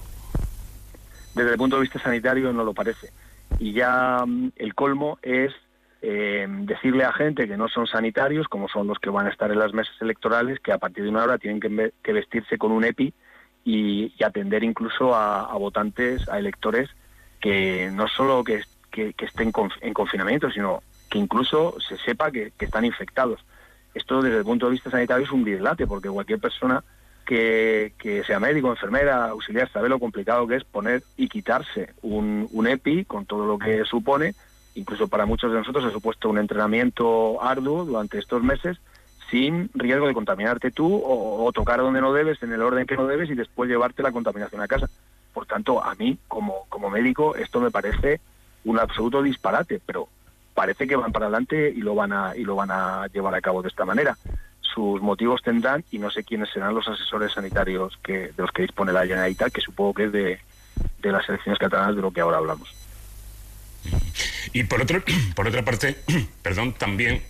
desde 1.35 1.51
el 1.51 1.57
punto 1.57 1.77
de 1.77 1.83
vista 1.83 1.99
sanitario 2.01 2.53
no 2.53 2.63
lo 2.63 2.73
parece. 2.73 3.11
Y 3.59 3.73
ya 3.73 4.25
mm, 4.25 4.53
el 4.57 4.75
colmo 4.75 5.19
es 5.21 5.53
eh, 6.01 6.47
decirle 6.49 7.05
a 7.05 7.13
gente 7.13 7.49
que 7.49 7.57
no 7.57 7.69
son 7.69 7.89
sanitarios, 7.89 8.47
como 8.47 8.69
son 8.69 8.87
los 8.87 8.99
que 9.01 9.11
van 9.11 9.27
a 9.27 9.31
estar 9.31 9.51
en 9.51 9.59
las 9.59 9.73
mesas 9.73 9.95
electorales, 10.01 10.61
que 10.61 10.71
a 10.73 10.79
partir 10.79 11.03
de 11.03 11.11
una 11.11 11.25
hora 11.25 11.39
tienen 11.39 11.59
que, 11.61 11.69
ve- 11.69 11.93
que 12.05 12.13
vestirse 12.13 12.57
con 12.57 12.71
un 12.71 12.85
EPI 12.85 13.13
y, 13.65 14.13
y 14.17 14.23
atender 14.25 14.63
incluso 14.63 15.13
a, 15.15 15.41
a 15.51 15.55
votantes, 15.57 16.29
a 16.29 16.39
electores 16.39 16.89
que 17.41 17.91
no 17.93 18.07
solo 18.07 18.45
que, 18.45 18.63
que- 18.95 19.27
estén 19.27 19.53
conf- 19.53 19.79
en 19.81 19.93
confinamiento, 19.93 20.51
sino 20.51 20.83
que 21.11 21.19
incluso 21.19 21.77
se 21.81 21.97
sepa 21.99 22.31
que, 22.31 22.53
están 22.59 22.85
infectados. 22.85 23.41
Esto 23.93 24.23
desde 24.23 24.39
el 24.39 24.45
punto 24.45 24.67
de 24.67 24.73
vista 24.73 24.91
sanitario 24.91 25.25
es 25.25 25.33
un 25.33 25.45
dislate, 25.45 25.87
porque 25.87 26.09
cualquier 26.09 26.39
persona 26.39 26.83
que, 27.27 27.93
que 27.99 28.23
sea 28.25 28.39
médico, 28.39 28.71
enfermera, 28.71 29.27
auxiliar, 29.27 29.71
sabe 29.71 29.89
lo 29.89 29.99
complicado 29.99 30.47
que 30.47 30.57
es 30.57 30.65
poner 30.65 31.03
y 31.17 31.29
quitarse 31.29 31.95
un, 32.03 32.49
EPI 32.67 33.05
con 33.05 33.27
todo 33.27 33.47
lo 33.47 33.59
que 33.59 33.85
supone. 33.85 34.35
Incluso 34.75 35.09
para 35.09 35.27
muchos 35.27 35.53
de 35.53 35.59
nosotros 35.59 35.85
ha 35.85 35.91
supuesto 35.91 36.29
un 36.29 36.39
entrenamiento 36.39 37.43
arduo 37.43 37.85
durante 37.85 38.19
estos 38.19 38.43
meses 38.43 38.79
sin 39.31 39.71
riesgo 39.75 40.07
de 40.07 40.15
contaminarte 40.15 40.71
tú 40.71 40.95
o, 40.97 41.45
o 41.45 41.53
tocar 41.53 41.79
donde 41.79 42.01
no 42.01 42.13
debes, 42.13 42.43
en 42.43 42.53
el 42.53 42.63
orden 42.63 42.87
que 42.87 42.97
no 42.97 43.07
debes 43.07 43.31
y 43.31 43.35
después 43.35 43.71
llevarte 43.71 44.03
la 44.03 44.13
contaminación 44.13 44.61
a 44.61 44.69
casa. 44.69 44.89
Por 45.33 45.47
tanto, 45.47 45.83
a 45.83 45.95
mí, 45.95 46.19
como 46.29 46.91
médico, 46.91 47.35
esto 47.37 47.61
me 47.61 47.71
parece 47.71 48.21
un 48.65 48.79
absoluto 48.79 49.23
disparate, 49.23 49.81
pero 49.85 50.09
parece 50.55 50.87
que 50.87 50.97
van 50.97 51.13
para 51.13 51.27
adelante 51.27 51.71
y 51.71 51.81
lo 51.81 51.95
van 51.95 52.13
a, 52.13 52.37
y 52.37 52.45
lo 52.45 52.57
van 52.57 52.71
a 52.71 53.07
llevar 53.09 53.35
a 53.35 53.41
cabo 53.41 53.63
de 53.63 53.69
esta 53.69 53.85
manera. 53.85 54.17
Sus 54.61 55.01
motivos 55.01 55.43
tendrán 55.43 55.85
y 55.91 55.99
no 55.99 56.11
sé 56.11 56.25
quiénes 56.25 56.51
serán 56.51 56.75
los 56.75 56.89
asesores 56.89 57.33
sanitarios 57.33 57.99
que, 58.03 58.33
de 58.33 58.35
los 58.37 58.51
que 58.51 58.63
dispone 58.63 58.93
la 58.93 59.07
Generalitat, 59.07 59.53
que 59.53 59.61
supongo 59.61 59.95
que 59.95 60.05
es 60.05 60.13
de, 60.13 60.41
de 61.01 61.13
las 61.13 61.29
elecciones 61.29 61.59
catalanas 61.59 61.97
de 61.97 62.03
lo 62.03 62.11
que 62.11 62.21
ahora 62.21 62.39
hablamos. 62.39 62.75
Y 64.53 64.65
por, 64.65 64.83
otro, 64.83 65.03
por 65.35 65.47
otra 65.47 65.65
parte, 65.65 65.99
perdón, 66.43 66.73
también 66.75 67.23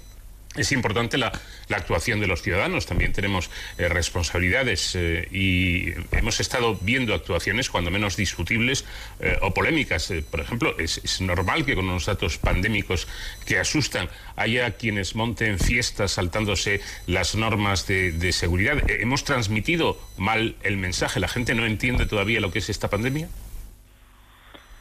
es 0.57 0.73
importante 0.73 1.19
la, 1.19 1.33
la 1.69 1.77
actuación 1.77 2.21
de 2.21 2.27
los 2.27 2.43
ciudadanos. 2.43 2.87
También 2.87 3.13
tenemos 3.13 3.51
eh, 3.79 3.89
responsabilidades 3.89 4.95
eh, 4.95 5.29
y 5.31 5.93
hemos 6.13 6.41
estado 6.41 6.77
viendo 6.81 7.15
actuaciones, 7.15 7.71
cuando 7.71 7.91
menos 7.91 8.17
discutibles 8.17 8.85
eh, 9.21 9.39
o 9.43 9.53
polémicas. 9.53 10.13
Por 10.31 10.41
ejemplo, 10.41 10.75
es, 10.79 11.21
normal 11.21 11.65
que 11.65 11.75
con 11.75 11.89
unos 11.89 12.07
datos 12.07 12.39
pandémicos 12.39 13.09
que 13.47 13.59
asustan 13.59 14.09
haya 14.37 14.73
quienes 14.73 15.15
monten 15.15 15.59
fiestas 15.59 16.13
saltándose 16.13 16.81
las 17.07 17.35
normas 17.35 17.87
de, 17.87 18.33
seguridad. 18.33 18.79
¿Hemos 18.91 19.25
transmitido 19.25 19.99
mal 20.17 20.57
el 20.63 20.77
mensaje? 20.77 21.21
¿La 21.21 21.29
gente 21.29 21.55
no 21.55 21.67
entiende 21.67 22.07
todavía 22.07 22.41
lo 22.41 22.51
que 22.51 22.59
es 22.59 22.69
esta 22.69 22.89
pandemia? 22.89 23.29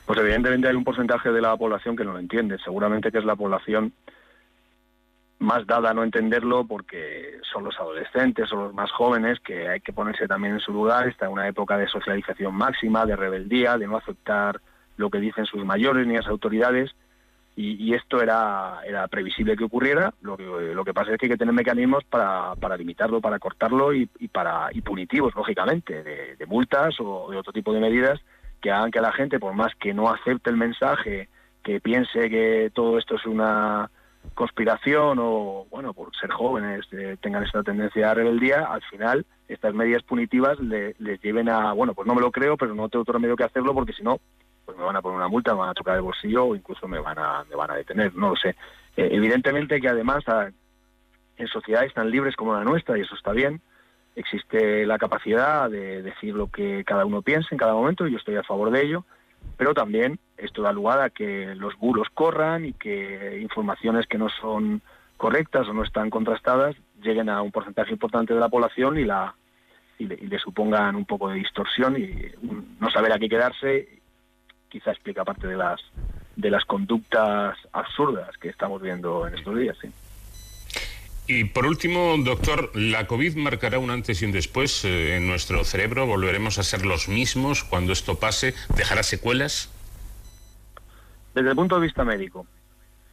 Pues 0.05 0.19
evidentemente 0.19 0.67
hay 0.67 0.75
un 0.75 0.83
porcentaje 0.83 1.31
de 1.31 1.41
la 1.41 1.55
población 1.55 1.95
que 1.95 2.03
no 2.03 2.13
lo 2.13 2.19
entiende. 2.19 2.57
Seguramente 2.63 3.11
que 3.11 3.19
es 3.19 3.25
la 3.25 3.35
población 3.35 3.93
más 5.43 5.67
dada 5.67 5.91
a 5.91 5.93
no 5.93 6.03
entenderlo 6.03 6.65
porque 6.65 7.39
son 7.51 7.63
los 7.63 7.79
adolescentes 7.79 8.51
o 8.51 8.55
los 8.55 8.73
más 8.73 8.91
jóvenes 8.91 9.39
que 9.39 9.67
hay 9.67 9.81
que 9.81 9.93
ponerse 9.93 10.27
también 10.27 10.53
en 10.53 10.59
su 10.59 10.71
lugar. 10.71 11.07
Está 11.07 11.25
en 11.25 11.33
una 11.33 11.47
época 11.47 11.77
de 11.77 11.87
socialización 11.87 12.55
máxima, 12.55 13.05
de 13.05 13.15
rebeldía, 13.15 13.77
de 13.77 13.87
no 13.87 13.97
aceptar 13.97 14.59
lo 14.97 15.09
que 15.09 15.19
dicen 15.19 15.45
sus 15.45 15.65
mayores 15.65 16.07
ni 16.07 16.15
las 16.15 16.27
autoridades. 16.27 16.91
Y, 17.55 17.75
y 17.83 17.93
esto 17.93 18.19
era, 18.21 18.79
era 18.85 19.07
previsible 19.07 19.55
que 19.55 19.65
ocurriera. 19.65 20.13
Lo 20.21 20.35
que, 20.37 20.43
lo 20.43 20.83
que 20.83 20.93
pasa 20.93 21.11
es 21.11 21.17
que 21.19 21.27
hay 21.27 21.31
que 21.31 21.37
tener 21.37 21.53
mecanismos 21.53 22.03
para, 22.05 22.55
para 22.55 22.77
limitarlo, 22.77 23.21
para 23.21 23.37
cortarlo 23.37 23.93
y, 23.93 24.09
y 24.19 24.27
para, 24.27 24.69
y 24.71 24.81
punitivos, 24.81 25.35
lógicamente, 25.35 26.01
de, 26.01 26.35
de 26.35 26.45
multas 26.47 26.95
o 26.99 27.29
de 27.29 27.37
otro 27.37 27.53
tipo 27.53 27.71
de 27.71 27.79
medidas 27.79 28.19
que 28.59 28.71
hagan 28.71 28.91
que 28.91 29.01
la 29.01 29.11
gente, 29.11 29.39
por 29.39 29.53
más 29.53 29.75
que 29.75 29.93
no 29.93 30.09
acepte 30.09 30.49
el 30.49 30.57
mensaje, 30.57 31.27
que 31.61 31.79
piense 31.79 32.29
que 32.29 32.71
todo 32.73 32.97
esto 32.97 33.15
es 33.15 33.25
una 33.25 33.91
conspiración 34.33 35.17
o, 35.21 35.65
bueno, 35.69 35.93
por 35.93 36.15
ser 36.15 36.31
jóvenes 36.31 36.85
eh, 36.91 37.17
tengan 37.21 37.43
esta 37.43 37.63
tendencia 37.63 38.11
a 38.11 38.13
rebeldía, 38.13 38.65
al 38.65 38.81
final 38.83 39.25
estas 39.47 39.73
medidas 39.73 40.03
punitivas 40.03 40.59
le- 40.59 40.95
les 40.99 41.21
lleven 41.21 41.49
a, 41.49 41.73
bueno, 41.73 41.93
pues 41.93 42.07
no 42.07 42.15
me 42.15 42.21
lo 42.21 42.31
creo, 42.31 42.57
pero 42.57 42.73
no 42.75 42.89
tengo 42.89 43.01
otro 43.03 43.13
remedio 43.13 43.35
que 43.35 43.43
hacerlo 43.43 43.73
porque 43.73 43.93
si 43.93 44.03
no, 44.03 44.19
pues 44.65 44.77
me 44.77 44.83
van 44.83 44.95
a 44.95 45.01
poner 45.01 45.17
una 45.17 45.27
multa, 45.27 45.53
me 45.53 45.59
van 45.59 45.69
a 45.69 45.73
tocar 45.73 45.95
el 45.95 46.01
bolsillo 46.01 46.45
o 46.45 46.55
incluso 46.55 46.87
me 46.87 46.99
van 46.99 47.19
a, 47.19 47.43
me 47.49 47.55
van 47.55 47.71
a 47.71 47.75
detener, 47.75 48.15
no 48.15 48.29
lo 48.29 48.35
sé. 48.35 48.49
Eh, 48.95 49.09
evidentemente 49.11 49.79
que 49.81 49.89
además 49.89 50.27
a- 50.27 50.49
en 51.37 51.47
sociedades 51.47 51.93
tan 51.93 52.09
libres 52.11 52.35
como 52.35 52.53
la 52.53 52.63
nuestra, 52.63 52.97
y 52.97 53.01
eso 53.01 53.15
está 53.15 53.31
bien, 53.31 53.59
existe 54.15 54.85
la 54.85 54.97
capacidad 54.97 55.69
de 55.69 56.01
decir 56.03 56.35
lo 56.35 56.47
que 56.47 56.83
cada 56.85 57.05
uno 57.05 57.21
piense 57.21 57.49
en 57.51 57.57
cada 57.57 57.73
momento, 57.73 58.07
y 58.07 58.11
yo 58.11 58.17
estoy 58.17 58.35
a 58.35 58.43
favor 58.43 58.69
de 58.71 58.83
ello, 58.83 59.05
pero 59.57 59.73
también 59.73 60.19
esto 60.37 60.61
da 60.61 60.71
lugar 60.71 60.99
a 60.99 61.09
que 61.09 61.55
los 61.55 61.77
bulos 61.77 62.07
corran 62.13 62.65
y 62.65 62.73
que 62.73 63.39
informaciones 63.41 64.07
que 64.07 64.17
no 64.17 64.29
son 64.29 64.81
correctas 65.17 65.67
o 65.67 65.73
no 65.73 65.83
están 65.83 66.09
contrastadas 66.09 66.75
lleguen 67.01 67.29
a 67.29 67.41
un 67.41 67.51
porcentaje 67.51 67.91
importante 67.91 68.33
de 68.33 68.39
la 68.39 68.49
población 68.49 68.97
y 68.97 69.05
la 69.05 69.35
y 69.99 70.05
le, 70.07 70.39
supongan 70.39 70.95
un 70.95 71.05
poco 71.05 71.29
de 71.29 71.35
distorsión 71.35 71.95
y 71.97 72.31
no 72.79 72.89
saber 72.89 73.13
a 73.13 73.19
qué 73.19 73.29
quedarse 73.29 74.01
quizá 74.69 74.91
explica 74.91 75.23
parte 75.23 75.47
de 75.47 75.55
las 75.55 75.79
de 76.35 76.49
las 76.49 76.65
conductas 76.65 77.57
absurdas 77.71 78.35
que 78.37 78.49
estamos 78.49 78.81
viendo 78.81 79.27
en 79.27 79.35
estos 79.35 79.55
días 79.55 79.77
sí. 79.79 79.89
Y 81.25 81.45
por 81.45 81.65
último, 81.65 82.15
doctor, 82.17 82.71
¿la 82.73 83.07
COVID 83.07 83.37
marcará 83.37 83.79
un 83.79 83.91
antes 83.91 84.21
y 84.21 84.25
un 84.25 84.33
después 84.33 84.83
eh, 84.83 85.15
en 85.15 85.25
nuestro 85.25 85.63
cerebro? 85.63 86.05
¿Volveremos 86.05 86.59
a 86.59 86.63
ser 86.63 86.85
los 86.85 87.07
mismos 87.07 87.63
cuando 87.63 87.93
esto 87.93 88.19
pase? 88.19 88.53
¿Dejará 88.75 89.03
secuelas? 89.03 89.69
Desde 91.33 91.49
el 91.49 91.55
punto 91.55 91.75
de 91.75 91.81
vista 91.81 92.03
médico, 92.03 92.45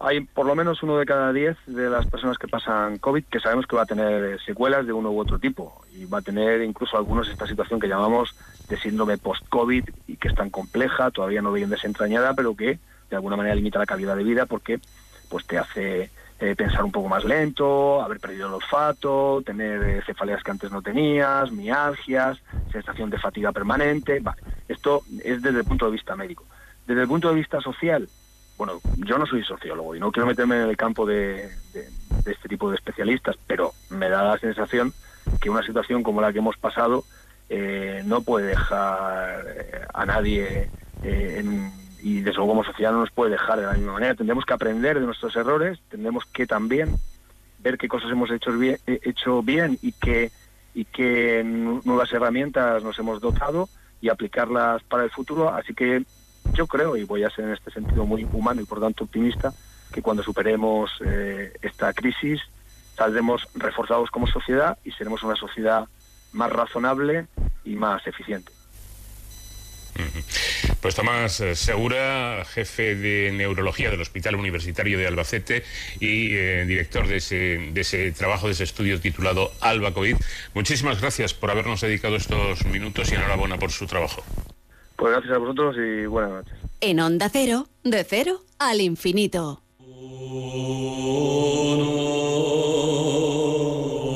hay 0.00 0.22
por 0.22 0.44
lo 0.44 0.56
menos 0.56 0.82
uno 0.82 0.98
de 0.98 1.06
cada 1.06 1.32
diez 1.32 1.56
de 1.66 1.88
las 1.88 2.06
personas 2.06 2.36
que 2.36 2.48
pasan 2.48 2.98
COVID 2.98 3.24
que 3.24 3.38
sabemos 3.38 3.66
que 3.66 3.76
va 3.76 3.82
a 3.82 3.86
tener 3.86 4.24
eh, 4.24 4.38
secuelas 4.44 4.86
de 4.86 4.92
uno 4.92 5.10
u 5.10 5.20
otro 5.20 5.38
tipo 5.38 5.84
y 5.94 6.06
va 6.06 6.18
a 6.18 6.22
tener 6.22 6.62
incluso 6.62 6.96
algunos 6.96 7.28
esta 7.28 7.46
situación 7.46 7.78
que 7.78 7.86
llamamos 7.86 8.34
de 8.68 8.78
síndrome 8.78 9.18
post-COVID 9.18 9.84
y 10.08 10.16
que 10.16 10.28
es 10.28 10.34
tan 10.34 10.50
compleja, 10.50 11.10
todavía 11.10 11.42
no 11.42 11.52
bien 11.52 11.70
desentrañada, 11.70 12.34
pero 12.34 12.56
que 12.56 12.78
de 13.08 13.16
alguna 13.16 13.36
manera 13.36 13.54
limita 13.54 13.78
la 13.78 13.86
calidad 13.86 14.16
de 14.16 14.24
vida 14.24 14.46
porque 14.46 14.80
pues 15.28 15.46
te 15.46 15.58
hace 15.58 16.10
eh, 16.40 16.56
pensar 16.56 16.82
un 16.84 16.90
poco 16.92 17.08
más 17.08 17.22
lento, 17.24 18.00
haber 18.02 18.18
perdido 18.18 18.48
el 18.48 18.54
olfato, 18.54 19.42
tener 19.44 19.82
eh, 19.82 20.02
cefaleas 20.06 20.42
que 20.42 20.50
antes 20.50 20.70
no 20.70 20.80
tenías, 20.80 21.52
mialgias, 21.52 22.38
sensación 22.72 23.10
de 23.10 23.18
fatiga 23.18 23.52
permanente. 23.52 24.20
Vale, 24.20 24.42
esto 24.66 25.02
es 25.22 25.42
desde 25.42 25.58
el 25.58 25.66
punto 25.66 25.84
de 25.84 25.92
vista 25.92 26.16
médico. 26.16 26.46
Desde 26.86 27.02
el 27.02 27.08
punto 27.08 27.28
de 27.28 27.34
vista 27.34 27.60
social, 27.60 28.08
bueno, 28.56 28.80
yo 28.96 29.18
no 29.18 29.26
soy 29.26 29.44
sociólogo 29.44 29.94
y 29.94 30.00
no 30.00 30.10
quiero 30.10 30.26
meterme 30.26 30.56
en 30.62 30.70
el 30.70 30.76
campo 30.78 31.04
de, 31.04 31.50
este 32.24 32.48
tipo 32.48 32.70
de 32.70 32.76
especialistas, 32.76 33.36
pero 33.46 33.74
me 33.90 34.08
da 34.08 34.22
la 34.22 34.38
sensación 34.38 34.94
que 35.40 35.50
una 35.50 35.62
situación 35.62 36.02
como 36.02 36.22
la 36.22 36.32
que 36.32 36.38
hemos 36.38 36.56
pasado 36.56 37.04
eh, 37.50 38.02
no 38.06 38.22
puede 38.22 38.46
dejar 38.48 39.44
eh, 39.46 39.80
a 39.92 40.06
nadie 40.06 40.70
en- 41.02 41.89
y 42.02 42.20
desde 42.20 42.36
luego 42.36 42.52
como 42.52 42.64
sociedad 42.64 42.92
no 42.92 43.00
nos 43.00 43.10
puede 43.10 43.32
dejar 43.32 43.60
de 43.60 43.66
la 43.66 43.74
misma 43.74 43.94
manera. 43.94 44.14
Tendremos 44.14 44.44
que 44.44 44.54
aprender 44.54 44.98
de 44.98 45.06
nuestros 45.06 45.34
errores, 45.36 45.78
tendremos 45.88 46.24
que 46.32 46.46
también 46.46 46.94
ver 47.58 47.76
qué 47.78 47.88
cosas 47.88 48.10
hemos 48.10 48.30
hecho 48.30 48.52
bien, 48.52 48.78
eh, 48.86 49.00
hecho 49.02 49.42
bien 49.42 49.78
y 49.82 49.92
qué 49.92 50.30
y 50.72 50.84
qué 50.84 51.42
nu- 51.44 51.82
nuevas 51.84 52.12
herramientas 52.12 52.82
nos 52.84 52.98
hemos 52.98 53.20
dotado 53.20 53.68
y 54.00 54.08
aplicarlas 54.08 54.82
para 54.84 55.04
el 55.04 55.10
futuro. 55.10 55.48
Así 55.52 55.74
que 55.74 56.04
yo 56.54 56.66
creo, 56.66 56.96
y 56.96 57.04
voy 57.04 57.24
a 57.24 57.30
ser 57.30 57.44
en 57.46 57.52
este 57.52 57.70
sentido 57.70 58.06
muy 58.06 58.26
humano 58.32 58.60
y 58.60 58.64
por 58.64 58.80
tanto 58.80 59.04
optimista, 59.04 59.52
que 59.92 60.00
cuando 60.00 60.22
superemos 60.22 60.90
eh, 61.04 61.52
esta 61.60 61.92
crisis 61.92 62.40
saldremos 62.96 63.48
reforzados 63.54 64.10
como 64.10 64.26
sociedad 64.26 64.78
y 64.84 64.92
seremos 64.92 65.22
una 65.22 65.34
sociedad 65.36 65.88
más 66.32 66.52
razonable 66.52 67.26
y 67.64 67.74
más 67.74 68.06
eficiente. 68.06 68.52
Pues 70.80 70.94
Tomás 70.94 71.40
eh, 71.40 71.54
Segura, 71.54 72.44
jefe 72.46 72.94
de 72.94 73.32
neurología 73.32 73.90
del 73.90 74.00
Hospital 74.00 74.36
Universitario 74.36 74.98
de 74.98 75.06
Albacete 75.06 75.64
y 76.00 76.34
eh, 76.34 76.64
director 76.66 77.06
de 77.06 77.16
ese, 77.16 77.70
de 77.72 77.80
ese 77.80 78.12
trabajo, 78.12 78.46
de 78.46 78.52
ese 78.52 78.64
estudio 78.64 79.00
titulado 79.00 79.52
Alba 79.60 79.92
COVID. 79.92 80.16
Muchísimas 80.54 81.00
gracias 81.00 81.34
por 81.34 81.50
habernos 81.50 81.80
dedicado 81.80 82.16
estos 82.16 82.64
minutos 82.66 83.10
y 83.12 83.14
enhorabuena 83.14 83.58
por 83.58 83.70
su 83.70 83.86
trabajo. 83.86 84.22
Pues 84.96 85.12
gracias 85.12 85.34
a 85.34 85.38
vosotros 85.38 85.76
y 85.76 86.06
buenas 86.06 86.30
noches. 86.30 86.54
En 86.80 87.00
Onda 87.00 87.28
Cero, 87.30 87.68
de 87.84 88.04
cero 88.04 88.40
al 88.58 88.80
infinito. 88.80 89.62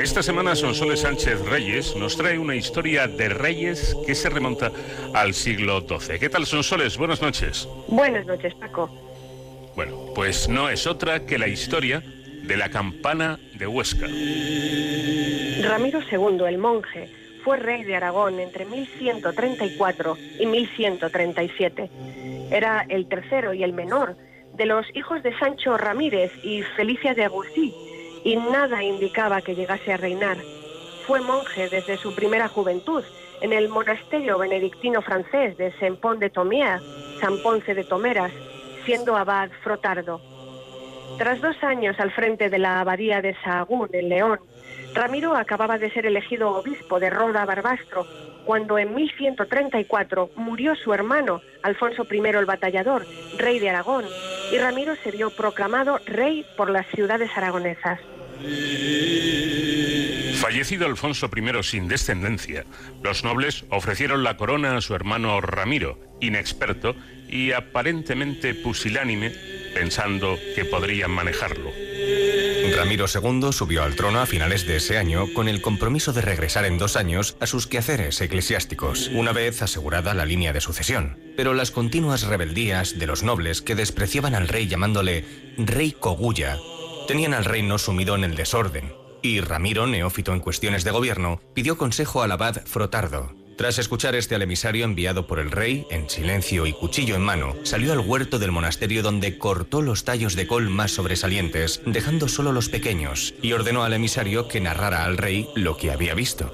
Esta 0.05 0.23
semana 0.23 0.55
Sonsoles 0.55 1.01
Sánchez 1.01 1.41
Reyes 1.47 1.97
nos 1.97 2.19
trae 2.19 2.39
una 2.39 2.55
historia 2.55 3.09
de 3.09 3.31
reyes 3.31 3.97
que 4.07 4.15
se 4.15 4.29
remonta 4.29 4.71
al 5.15 5.33
siglo 5.33 5.81
XII. 5.81 6.19
¿Qué 6.19 6.29
tal 6.29 6.45
Sonsoles? 6.45 6.99
Buenas 6.99 7.23
noches. 7.23 7.67
Buenas 7.89 8.27
noches, 8.27 8.53
Paco. 8.57 8.91
Bueno, 9.75 9.97
pues 10.15 10.47
no 10.47 10.69
es 10.69 10.87
otra 10.87 11.25
que 11.25 11.39
la 11.39 11.49
historia 11.49 12.03
de 12.43 12.55
la 12.55 12.69
campana 12.69 13.39
de 13.55 13.67
Huesca. 13.67 14.07
Ramiro 15.67 16.01
II, 16.13 16.49
el 16.49 16.59
monje, 16.59 17.09
fue 17.43 17.57
rey 17.57 17.83
de 17.85 17.97
Aragón 17.97 18.41
entre 18.41 18.67
1134 18.67 20.19
y 20.39 20.45
1137. 20.45 21.91
Era 22.51 22.85
el 22.91 23.09
tercero 23.09 23.55
y 23.55 23.63
el 23.63 23.73
menor 23.73 24.19
de 24.55 24.67
los 24.67 24.87
hijos 24.95 25.23
de 25.23 25.37
Sancho 25.39 25.79
Ramírez 25.79 26.31
y 26.45 26.61
Felicia 26.77 27.15
de 27.15 27.25
Agustí, 27.25 27.75
y 28.25 28.37
nada 28.37 28.83
indicaba 28.83 29.43
que 29.43 29.55
llegase 29.55 29.93
a 29.93 29.97
reinar. 29.97 30.39
Fue 31.07 31.21
monje 31.21 31.69
desde 31.69 31.99
su 31.99 32.15
primera 32.15 32.49
juventud 32.49 33.05
en 33.41 33.53
el 33.53 33.69
monasterio 33.69 34.39
benedictino 34.39 35.03
francés 35.03 35.57
de 35.59 35.71
Saint-Pont 35.79 36.19
de 36.19 36.31
Tomier, 36.31 36.81
San 37.21 37.39
Ponce 37.43 37.75
de 37.75 37.85
Tomeras, 37.85 38.33
siendo 38.87 39.17
abad 39.17 39.51
frotardo. 39.63 40.21
Tras 41.19 41.41
dos 41.41 41.63
años 41.63 42.01
al 42.01 42.11
frente 42.11 42.49
de 42.49 42.59
la 42.59 42.81
abadía 42.81 43.21
de 43.21 43.35
Sahagún, 43.45 43.89
en 43.93 44.09
León, 44.09 44.41
Ramiro 44.95 45.37
acababa 45.37 45.77
de 45.79 45.91
ser 45.91 46.07
elegido 46.07 46.51
obispo 46.51 46.99
de 46.99 47.11
Roda 47.11 47.45
Barbastro, 47.45 48.07
cuando 48.45 48.79
en 48.79 48.95
1134 48.95 50.31
murió 50.37 50.75
su 50.75 50.93
hermano, 50.93 51.41
Alfonso 51.63 52.07
I 52.11 52.19
el 52.19 52.47
Batallador, 52.47 53.05
rey 53.39 53.59
de 53.59 53.71
Aragón, 53.71 54.05
y 54.53 54.59
Ramiro 54.59 54.95
se 54.97 55.11
vio 55.11 55.31
proclamado 55.31 55.99
rey 56.07 56.47
por 56.57 56.71
las 56.71 56.87
ciudades 56.89 57.31
aragonesas. 57.37 58.01
Fallecido 60.41 60.87
Alfonso 60.87 61.31
I 61.35 61.63
sin 61.63 61.89
descendencia, 61.89 62.65
los 63.03 63.25
nobles 63.25 63.65
ofrecieron 63.71 64.23
la 64.23 64.37
corona 64.37 64.77
a 64.77 64.81
su 64.81 64.95
hermano 64.95 65.41
Ramiro, 65.41 65.99
inexperto 66.21 66.95
y 67.29 67.53
aparentemente 67.53 68.55
pusilánime, 68.55 69.33
pensando 69.75 70.39
que 70.55 70.65
podrían 70.65 71.11
manejarlo. 71.11 71.71
Ramiro 72.77 73.07
II 73.07 73.53
subió 73.53 73.83
al 73.83 73.95
trono 73.95 74.21
a 74.21 74.27
finales 74.27 74.67
de 74.67 74.77
ese 74.77 74.99
año 74.99 75.33
con 75.33 75.49
el 75.49 75.61
compromiso 75.61 76.13
de 76.13 76.23
regresar 76.23 76.65
en 76.65 76.79
dos 76.79 76.97
años 76.97 77.37
a 77.41 77.47
sus 77.47 77.67
quehaceres 77.67 78.21
eclesiásticos, 78.21 79.09
una 79.15 79.33
vez 79.33 79.63
asegurada 79.63 80.15
la 80.15 80.27
línea 80.27 80.53
de 80.53 80.61
sucesión. 80.61 81.19
Pero 81.37 81.55
las 81.55 81.71
continuas 81.71 82.23
rebeldías 82.23 82.99
de 82.99 83.07
los 83.07 83.23
nobles 83.23 83.63
que 83.63 83.75
despreciaban 83.75 84.35
al 84.35 84.49
rey 84.49 84.67
llamándole 84.67 85.25
Rey 85.57 85.93
Cogulla 85.93 86.59
tenían 87.07 87.35
al 87.35 87.45
reino 87.45 87.79
sumido 87.79 88.15
en 88.15 88.25
el 88.25 88.37
desorden, 88.37 88.93
y 89.23 89.41
Ramiro, 89.41 89.87
neófito 89.87 90.33
en 90.33 90.41
cuestiones 90.41 90.85
de 90.85 90.91
gobierno, 90.91 91.41
pidió 91.55 91.79
consejo 91.79 92.23
al 92.23 92.33
abad 92.33 92.63
Frotardo. 92.67 93.33
Tras 93.57 93.79
escuchar 93.79 94.17
este 94.17 94.35
al 94.35 94.43
emisario 94.43 94.85
enviado 94.85 95.29
por 95.29 95.39
el 95.39 95.53
rey, 95.53 95.87
en 95.91 96.11
silencio 96.11 96.67
y 96.67 96.73
cuchillo 96.73 97.15
en 97.15 97.23
mano, 97.23 97.55
salió 97.63 97.93
al 97.93 98.01
huerto 98.01 98.41
del 98.41 98.51
monasterio 98.51 99.03
donde 99.03 99.39
cortó 99.39 99.81
los 99.81 100.05
tallos 100.05 100.35
de 100.35 100.49
col 100.49 100.71
más 100.71 100.91
sobresalientes, 100.91 101.81
dejando 101.87 102.27
solo 102.27 102.51
los 102.51 102.69
pequeños, 102.69 103.35
y 103.43 103.53
ordenó 103.53 103.85
al 103.85 103.93
emisario 103.93 104.49
que 104.49 104.61
narrara 104.61 105.05
al 105.05 105.17
rey 105.17 105.49
lo 105.55 105.77
que 105.77 105.93
había 105.93 106.15
visto. 106.15 106.53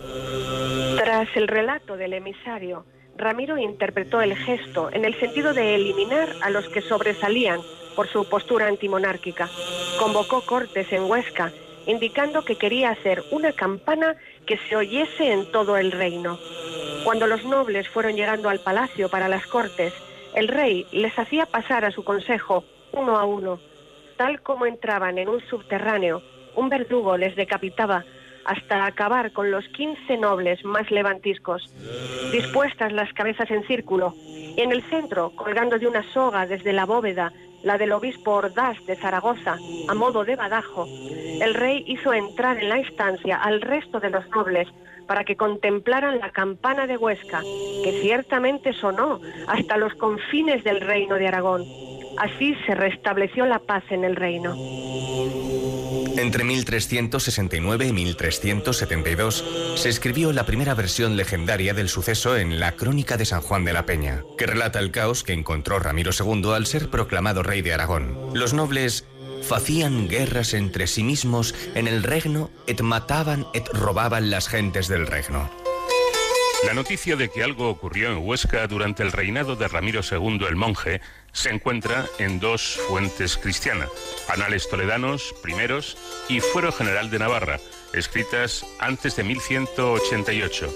Tras 0.96 1.28
el 1.36 1.48
relato 1.48 1.96
del 1.96 2.12
emisario, 2.12 2.84
Ramiro 3.16 3.56
interpretó 3.56 4.20
el 4.20 4.36
gesto 4.36 4.90
en 4.92 5.04
el 5.04 5.18
sentido 5.18 5.54
de 5.54 5.74
eliminar 5.74 6.28
a 6.42 6.50
los 6.50 6.68
que 6.68 6.82
sobresalían 6.82 7.60
por 7.94 8.08
su 8.08 8.28
postura 8.28 8.66
antimonárquica. 8.66 9.48
Convocó 9.98 10.42
cortes 10.42 10.92
en 10.92 11.04
Huesca, 11.04 11.52
indicando 11.86 12.44
que 12.44 12.56
quería 12.56 12.90
hacer 12.90 13.22
una 13.30 13.52
campana 13.52 14.16
que 14.46 14.58
se 14.58 14.76
oyese 14.76 15.32
en 15.32 15.50
todo 15.50 15.76
el 15.76 15.92
reino. 15.92 16.38
Cuando 17.04 17.26
los 17.26 17.44
nobles 17.44 17.88
fueron 17.88 18.16
llegando 18.16 18.48
al 18.48 18.60
palacio 18.60 19.08
para 19.08 19.28
las 19.28 19.46
cortes, 19.46 19.92
el 20.34 20.48
rey 20.48 20.86
les 20.92 21.18
hacía 21.18 21.46
pasar 21.46 21.84
a 21.84 21.90
su 21.90 22.04
consejo 22.04 22.64
uno 22.92 23.16
a 23.16 23.24
uno. 23.24 23.60
Tal 24.16 24.42
como 24.42 24.66
entraban 24.66 25.18
en 25.18 25.28
un 25.28 25.40
subterráneo, 25.48 26.22
un 26.54 26.68
verdugo 26.68 27.16
les 27.16 27.36
decapitaba 27.36 28.04
hasta 28.50 28.84
acabar 28.84 29.30
con 29.30 29.52
los 29.52 29.64
15 29.68 30.16
nobles 30.16 30.64
más 30.64 30.90
levantiscos. 30.90 31.72
Dispuestas 32.32 32.92
las 32.92 33.12
cabezas 33.12 33.48
en 33.52 33.64
círculo, 33.64 34.12
y 34.16 34.60
en 34.60 34.72
el 34.72 34.82
centro, 34.90 35.30
colgando 35.36 35.78
de 35.78 35.86
una 35.86 36.02
soga 36.12 36.46
desde 36.46 36.72
la 36.72 36.84
bóveda, 36.84 37.32
la 37.62 37.78
del 37.78 37.92
obispo 37.92 38.32
Ordaz 38.32 38.76
de 38.86 38.96
Zaragoza, 38.96 39.56
a 39.88 39.94
modo 39.94 40.24
de 40.24 40.34
badajo, 40.34 40.88
el 41.40 41.54
rey 41.54 41.84
hizo 41.86 42.12
entrar 42.12 42.58
en 42.58 42.70
la 42.70 42.80
estancia 42.80 43.36
al 43.36 43.60
resto 43.60 44.00
de 44.00 44.10
los 44.10 44.28
nobles 44.30 44.66
para 45.06 45.22
que 45.24 45.36
contemplaran 45.36 46.18
la 46.18 46.30
campana 46.30 46.88
de 46.88 46.96
Huesca, 46.96 47.42
que 47.84 48.00
ciertamente 48.02 48.72
sonó 48.72 49.20
hasta 49.46 49.76
los 49.76 49.94
confines 49.94 50.64
del 50.64 50.80
reino 50.80 51.14
de 51.14 51.28
Aragón. 51.28 51.64
Así 52.18 52.56
se 52.66 52.74
restableció 52.74 53.46
la 53.46 53.60
paz 53.60 53.84
en 53.90 54.02
el 54.02 54.16
reino. 54.16 54.56
Entre 56.16 56.44
1369 56.44 57.86
y 57.86 57.92
1372 57.92 59.44
se 59.76 59.88
escribió 59.88 60.32
la 60.32 60.44
primera 60.44 60.74
versión 60.74 61.16
legendaria 61.16 61.74
del 61.74 61.88
suceso 61.88 62.36
en 62.36 62.60
la 62.60 62.72
Crónica 62.72 63.16
de 63.16 63.24
San 63.24 63.40
Juan 63.40 63.64
de 63.64 63.72
la 63.72 63.86
Peña, 63.86 64.22
que 64.36 64.46
relata 64.46 64.78
el 64.78 64.90
caos 64.90 65.24
que 65.24 65.32
encontró 65.32 65.78
Ramiro 65.78 66.10
II 66.18 66.52
al 66.54 66.66
ser 66.66 66.90
proclamado 66.90 67.42
rey 67.42 67.62
de 67.62 67.72
Aragón. 67.72 68.16
Los 68.34 68.52
nobles 68.52 69.04
facían 69.42 70.08
guerras 70.08 70.54
entre 70.54 70.86
sí 70.86 71.02
mismos 71.02 71.54
en 71.74 71.88
el 71.88 72.02
regno 72.02 72.50
et 72.66 72.80
mataban 72.82 73.46
et 73.54 73.66
robaban 73.72 74.30
las 74.30 74.48
gentes 74.48 74.88
del 74.88 75.06
regno. 75.06 75.50
La 76.66 76.74
noticia 76.74 77.16
de 77.16 77.30
que 77.30 77.42
algo 77.42 77.70
ocurrió 77.70 78.12
en 78.12 78.18
Huesca 78.18 78.66
durante 78.66 79.02
el 79.02 79.12
reinado 79.12 79.56
de 79.56 79.66
Ramiro 79.66 80.02
II 80.08 80.44
el 80.46 80.56
monje 80.56 81.00
se 81.32 81.50
encuentra 81.50 82.06
en 82.18 82.40
dos 82.40 82.78
fuentes 82.88 83.36
cristianas, 83.36 83.88
Anales 84.28 84.68
Toledanos 84.68 85.34
primeros 85.42 85.96
y 86.28 86.40
Fuero 86.40 86.72
General 86.72 87.10
de 87.10 87.18
Navarra, 87.18 87.60
escritas 87.92 88.64
antes 88.78 89.16
de 89.16 89.24
1188. 89.24 90.74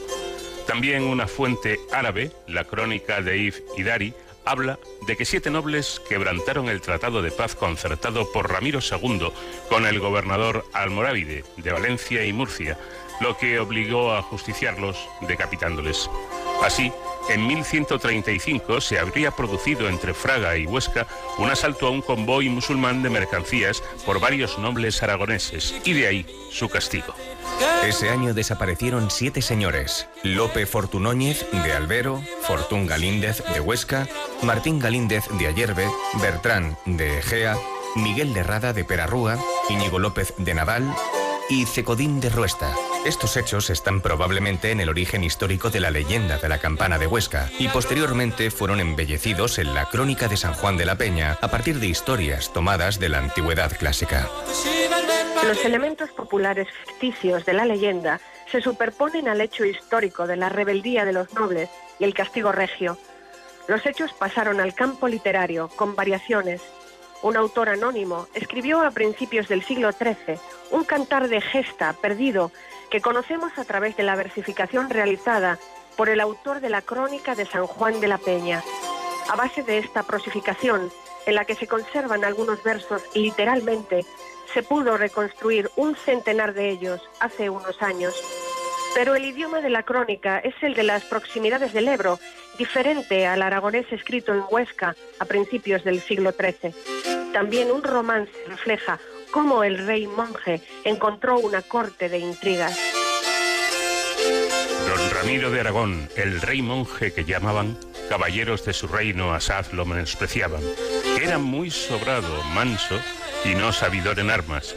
También 0.66 1.04
una 1.04 1.26
fuente 1.26 1.78
árabe, 1.92 2.32
la 2.46 2.64
crónica 2.64 3.20
de 3.20 3.38
If 3.38 3.60
Idari, 3.76 4.14
habla 4.44 4.78
de 5.06 5.16
que 5.16 5.24
siete 5.24 5.50
nobles 5.50 6.00
quebrantaron 6.08 6.68
el 6.68 6.80
tratado 6.80 7.22
de 7.22 7.30
paz 7.30 7.54
concertado 7.54 8.30
por 8.32 8.50
Ramiro 8.50 8.80
II 8.80 9.30
con 9.68 9.86
el 9.86 10.00
gobernador 10.00 10.64
almorávide 10.72 11.44
de 11.56 11.72
Valencia 11.72 12.24
y 12.24 12.32
Murcia, 12.32 12.78
lo 13.20 13.36
que 13.36 13.58
obligó 13.58 14.12
a 14.12 14.22
justiciarlos 14.22 15.08
decapitándoles. 15.22 16.10
Así, 16.62 16.92
en 17.28 17.46
1135 17.46 18.80
se 18.80 18.98
habría 18.98 19.30
producido 19.30 19.88
entre 19.88 20.14
Fraga 20.14 20.56
y 20.56 20.66
Huesca 20.66 21.06
un 21.38 21.50
asalto 21.50 21.86
a 21.86 21.90
un 21.90 22.02
convoy 22.02 22.48
musulmán 22.48 23.02
de 23.02 23.10
mercancías 23.10 23.82
por 24.04 24.20
varios 24.20 24.58
nobles 24.58 25.02
aragoneses, 25.02 25.74
y 25.84 25.92
de 25.92 26.06
ahí 26.06 26.26
su 26.50 26.68
castigo. 26.68 27.14
Ese 27.84 28.10
año 28.10 28.34
desaparecieron 28.34 29.10
siete 29.10 29.42
señores: 29.42 30.08
Lope 30.22 30.66
Fortunóñez 30.66 31.46
de 31.50 31.72
Albero, 31.72 32.22
Fortún 32.42 32.86
Galíndez 32.86 33.42
de 33.52 33.60
Huesca, 33.60 34.08
Martín 34.42 34.78
Galíndez 34.78 35.24
de 35.38 35.46
Ayerbe, 35.46 35.88
Bertrán 36.20 36.76
de 36.86 37.18
Egea, 37.18 37.56
Miguel 37.96 38.34
de 38.34 38.42
Rada 38.42 38.72
de 38.72 38.84
Perarrúa, 38.84 39.38
Íñigo 39.68 39.98
López 39.98 40.34
de 40.38 40.54
Naval 40.54 40.94
y 41.48 41.66
Cecodín 41.66 42.20
de 42.20 42.30
Ruesta. 42.30 42.74
Estos 43.04 43.36
hechos 43.36 43.68
están 43.68 44.00
probablemente 44.00 44.70
en 44.70 44.80
el 44.80 44.88
origen 44.88 45.24
histórico 45.24 45.68
de 45.68 45.78
la 45.78 45.90
leyenda 45.90 46.38
de 46.38 46.48
la 46.48 46.56
campana 46.56 46.98
de 46.98 47.06
Huesca 47.06 47.50
y 47.58 47.68
posteriormente 47.68 48.50
fueron 48.50 48.80
embellecidos 48.80 49.58
en 49.58 49.74
la 49.74 49.90
crónica 49.90 50.26
de 50.26 50.38
San 50.38 50.54
Juan 50.54 50.78
de 50.78 50.86
la 50.86 50.96
Peña 50.96 51.36
a 51.42 51.48
partir 51.48 51.80
de 51.80 51.86
historias 51.86 52.50
tomadas 52.54 52.98
de 52.98 53.10
la 53.10 53.18
antigüedad 53.18 53.76
clásica. 53.76 54.26
Los 55.46 55.62
elementos 55.66 56.10
populares 56.12 56.66
ficticios 56.86 57.44
de 57.44 57.52
la 57.52 57.66
leyenda 57.66 58.22
se 58.50 58.62
superponen 58.62 59.28
al 59.28 59.42
hecho 59.42 59.66
histórico 59.66 60.26
de 60.26 60.36
la 60.36 60.48
rebeldía 60.48 61.04
de 61.04 61.12
los 61.12 61.34
nobles 61.34 61.68
y 61.98 62.04
el 62.04 62.14
castigo 62.14 62.52
regio. 62.52 62.96
Los 63.68 63.84
hechos 63.84 64.14
pasaron 64.14 64.60
al 64.60 64.74
campo 64.74 65.08
literario 65.08 65.68
con 65.76 65.94
variaciones. 65.94 66.62
Un 67.22 67.36
autor 67.36 67.68
anónimo 67.68 68.28
escribió 68.32 68.80
a 68.80 68.90
principios 68.92 69.48
del 69.48 69.62
siglo 69.62 69.92
XIII 69.92 70.38
un 70.70 70.84
cantar 70.84 71.28
de 71.28 71.42
gesta 71.42 71.92
perdido 71.92 72.50
que 72.94 73.00
conocemos 73.00 73.58
a 73.58 73.64
través 73.64 73.96
de 73.96 74.04
la 74.04 74.14
versificación 74.14 74.88
realizada 74.88 75.58
por 75.96 76.08
el 76.08 76.20
autor 76.20 76.60
de 76.60 76.70
la 76.70 76.80
crónica 76.80 77.34
de 77.34 77.44
San 77.44 77.66
Juan 77.66 78.00
de 78.00 78.06
la 78.06 78.18
Peña. 78.18 78.62
A 79.28 79.34
base 79.34 79.64
de 79.64 79.78
esta 79.78 80.04
prosificación, 80.04 80.92
en 81.26 81.34
la 81.34 81.44
que 81.44 81.56
se 81.56 81.66
conservan 81.66 82.24
algunos 82.24 82.62
versos 82.62 83.02
literalmente, 83.12 84.06
se 84.52 84.62
pudo 84.62 84.96
reconstruir 84.96 85.72
un 85.74 85.96
centenar 85.96 86.54
de 86.54 86.70
ellos 86.70 87.00
hace 87.18 87.50
unos 87.50 87.82
años. 87.82 88.14
Pero 88.94 89.16
el 89.16 89.24
idioma 89.24 89.60
de 89.60 89.70
la 89.70 89.82
crónica 89.82 90.38
es 90.38 90.54
el 90.62 90.74
de 90.74 90.84
las 90.84 91.02
proximidades 91.02 91.72
del 91.72 91.88
Ebro, 91.88 92.20
diferente 92.58 93.26
al 93.26 93.42
aragonés 93.42 93.90
escrito 93.90 94.32
en 94.32 94.44
Huesca 94.48 94.94
a 95.18 95.24
principios 95.24 95.82
del 95.82 96.00
siglo 96.00 96.30
XIII. 96.30 96.72
También 97.32 97.72
un 97.72 97.82
romance 97.82 98.30
refleja 98.46 99.00
cómo 99.34 99.64
el 99.64 99.84
rey 99.84 100.06
monje 100.06 100.62
encontró 100.84 101.40
una 101.40 101.60
corte 101.60 102.08
de 102.08 102.20
intrigas. 102.20 102.78
Don 104.86 105.10
Ramiro 105.10 105.50
de 105.50 105.58
Aragón, 105.58 106.08
el 106.14 106.40
rey 106.40 106.62
monje 106.62 107.12
que 107.12 107.24
llamaban, 107.24 107.76
caballeros 108.08 108.64
de 108.64 108.72
su 108.72 108.86
reino 108.86 109.34
asaz 109.34 109.72
lo 109.72 109.86
menospreciaban. 109.86 110.62
Era 111.20 111.38
muy 111.38 111.72
sobrado, 111.72 112.44
manso 112.54 112.94
y 113.44 113.56
no 113.56 113.72
sabidor 113.72 114.20
en 114.20 114.30
armas, 114.30 114.76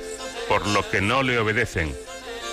por 0.50 0.66
lo 0.66 0.90
que 0.90 1.02
no 1.02 1.22
le 1.22 1.38
obedecen, 1.38 1.96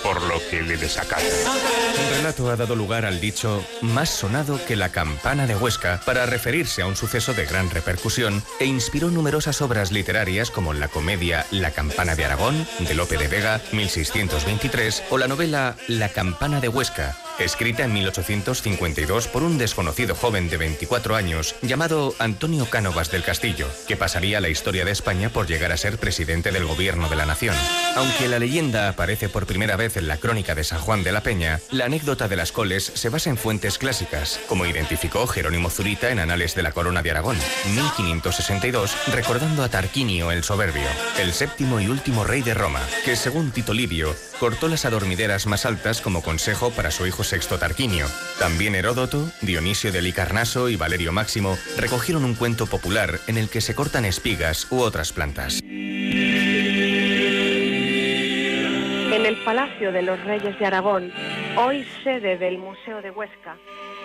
por 0.05 0.21
lo 0.21 0.39
que 0.51 0.61
le 0.61 0.77
desacatan. 0.77 1.25
Un 1.25 2.17
relato 2.17 2.51
ha 2.51 2.55
dado 2.55 2.75
lugar 2.75 3.05
al 3.05 3.19
dicho 3.19 3.65
más 3.81 4.09
sonado 4.09 4.63
que 4.67 4.75
la 4.75 4.89
campana 4.89 5.47
de 5.47 5.55
Huesca 5.55 5.99
para 6.05 6.27
referirse 6.27 6.83
a 6.83 6.87
un 6.87 6.95
suceso 6.95 7.33
de 7.33 7.45
gran 7.45 7.71
repercusión 7.71 8.43
e 8.59 8.65
inspiró 8.65 9.09
numerosas 9.09 9.63
obras 9.63 9.91
literarias 9.91 10.51
como 10.51 10.73
la 10.73 10.89
comedia 10.89 11.47
La 11.49 11.71
campana 11.71 12.15
de 12.15 12.23
Aragón 12.23 12.67
de 12.79 12.93
Lope 12.93 13.17
de 13.17 13.27
Vega 13.27 13.59
1623 13.71 15.05
o 15.09 15.17
la 15.17 15.27
novela 15.27 15.75
La 15.87 16.09
campana 16.09 16.61
de 16.61 16.69
Huesca 16.69 17.17
escrita 17.39 17.83
en 17.83 17.93
1852 17.93 19.27
por 19.27 19.43
un 19.43 19.57
desconocido 19.57 20.15
joven 20.15 20.49
de 20.49 20.57
24 20.57 21.15
años 21.15 21.55
llamado 21.61 22.15
Antonio 22.19 22.65
Cánovas 22.69 23.11
del 23.11 23.23
Castillo, 23.23 23.67
que 23.87 23.97
pasaría 23.97 24.39
la 24.39 24.49
historia 24.49 24.85
de 24.85 24.91
España 24.91 25.29
por 25.29 25.47
llegar 25.47 25.71
a 25.71 25.77
ser 25.77 25.97
presidente 25.97 26.51
del 26.51 26.65
gobierno 26.65 27.09
de 27.09 27.15
la 27.15 27.25
nación. 27.25 27.55
Aunque 27.95 28.27
la 28.27 28.39
leyenda 28.39 28.89
aparece 28.89 29.29
por 29.29 29.45
primera 29.45 29.75
vez 29.75 29.97
en 29.97 30.07
la 30.07 30.17
crónica 30.17 30.55
de 30.55 30.63
San 30.63 30.79
Juan 30.79 31.03
de 31.03 31.11
la 31.11 31.21
Peña, 31.21 31.59
la 31.71 31.85
anécdota 31.85 32.27
de 32.27 32.35
las 32.35 32.51
coles 32.51 32.91
se 32.95 33.09
basa 33.09 33.29
en 33.29 33.37
fuentes 33.37 33.77
clásicas, 33.77 34.39
como 34.47 34.65
identificó 34.65 35.27
Jerónimo 35.27 35.69
Zurita 35.69 36.11
en 36.11 36.19
Anales 36.19 36.55
de 36.55 36.63
la 36.63 36.71
Corona 36.71 37.01
de 37.01 37.11
Aragón, 37.11 37.37
1562, 37.75 38.95
recordando 39.13 39.63
a 39.63 39.69
Tarquinio 39.69 40.31
el 40.31 40.43
Soberbio, 40.43 40.87
el 41.19 41.33
séptimo 41.33 41.81
y 41.81 41.87
último 41.87 42.23
rey 42.23 42.41
de 42.41 42.53
Roma, 42.53 42.81
que 43.03 43.15
según 43.15 43.51
Tito 43.51 43.73
Livio, 43.73 44.15
cortó 44.39 44.67
las 44.67 44.85
adormideras 44.85 45.47
más 45.47 45.65
altas 45.65 46.01
como 46.01 46.21
consejo 46.21 46.71
para 46.71 46.91
su 46.91 47.05
hijo 47.05 47.24
Sexto 47.25 47.57
Tarquinio. 47.57 48.05
También 48.39 48.75
Heródoto, 48.75 49.27
Dionisio 49.41 49.91
de 49.91 50.01
Licarnaso 50.01 50.69
y 50.69 50.75
Valerio 50.75 51.11
Máximo 51.11 51.57
recogieron 51.77 52.23
un 52.23 52.35
cuento 52.35 52.67
popular 52.67 53.19
en 53.27 53.37
el 53.37 53.49
que 53.49 53.61
se 53.61 53.73
cortan 53.73 54.05
espigas 54.05 54.71
u 54.71 54.79
otras 54.79 55.11
plantas. 55.11 55.61
En 55.63 55.65
el 59.25 59.37
Palacio 59.43 59.91
de 59.91 60.03
los 60.03 60.23
Reyes 60.23 60.57
de 60.59 60.65
Aragón, 60.65 61.11
hoy 61.57 61.85
sede 62.03 62.37
del 62.37 62.59
Museo 62.59 63.01
de 63.01 63.09
Huesca, 63.09 63.57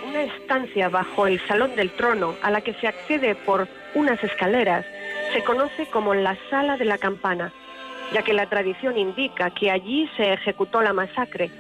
una 0.09 0.23
estancia 0.23 0.89
bajo 0.89 1.27
el 1.27 1.47
Salón 1.47 1.77
del 1.77 1.91
Trono 1.91 2.35
a 2.43 2.51
la 2.51 2.63
que 2.63 2.73
se 2.75 2.89
accede 2.89 3.35
por 3.35 3.69
unas 3.95 4.23
escaleras 4.25 4.87
se 5.33 5.45
conoce 5.45 5.87
como 5.87 6.15
la 6.15 6.37
Sala 6.49 6.77
de 6.77 6.87
la 6.87 6.99
Campana, 6.99 7.53
ya 8.13 8.23
que 8.23 8.33
la 8.33 8.49
tradición 8.49 8.97
indica 8.97 9.51
que 9.51 9.71
allí 9.71 10.09
se 10.17 10.33
ejecutó 10.33 10.81
la 10.81 10.93
masacre, 10.93 11.51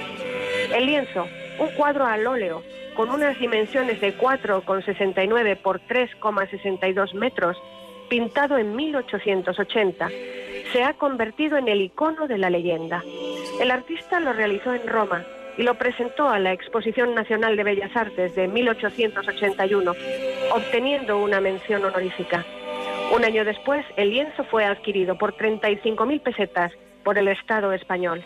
El 0.74 0.86
lienzo, 0.86 1.26
un 1.58 1.68
cuadro 1.76 2.06
al 2.06 2.26
óleo 2.26 2.62
con 2.94 3.10
unas 3.10 3.38
dimensiones 3.38 4.00
de 4.00 4.16
4,69 4.16 5.56
por 5.56 5.80
3,62 5.80 7.14
metros, 7.14 7.56
pintado 8.08 8.58
en 8.58 8.74
1880, 8.76 10.08
se 10.72 10.82
ha 10.82 10.94
convertido 10.94 11.56
en 11.56 11.68
el 11.68 11.80
icono 11.80 12.26
de 12.26 12.38
la 12.38 12.50
leyenda. 12.50 13.02
El 13.60 13.70
artista 13.70 14.20
lo 14.20 14.32
realizó 14.32 14.74
en 14.74 14.86
Roma 14.86 15.24
y 15.56 15.62
lo 15.62 15.74
presentó 15.74 16.28
a 16.28 16.38
la 16.38 16.52
Exposición 16.52 17.14
Nacional 17.14 17.56
de 17.56 17.64
Bellas 17.64 17.94
Artes 17.96 18.34
de 18.34 18.48
1881, 18.48 19.92
obteniendo 20.52 21.18
una 21.18 21.40
mención 21.40 21.84
honorífica. 21.84 22.44
Un 23.14 23.24
año 23.24 23.44
después, 23.44 23.84
el 23.96 24.10
lienzo 24.10 24.44
fue 24.44 24.64
adquirido 24.64 25.18
por 25.18 25.36
35.000 25.36 26.20
pesetas 26.20 26.72
por 27.04 27.18
el 27.18 27.28
Estado 27.28 27.72
español. 27.72 28.24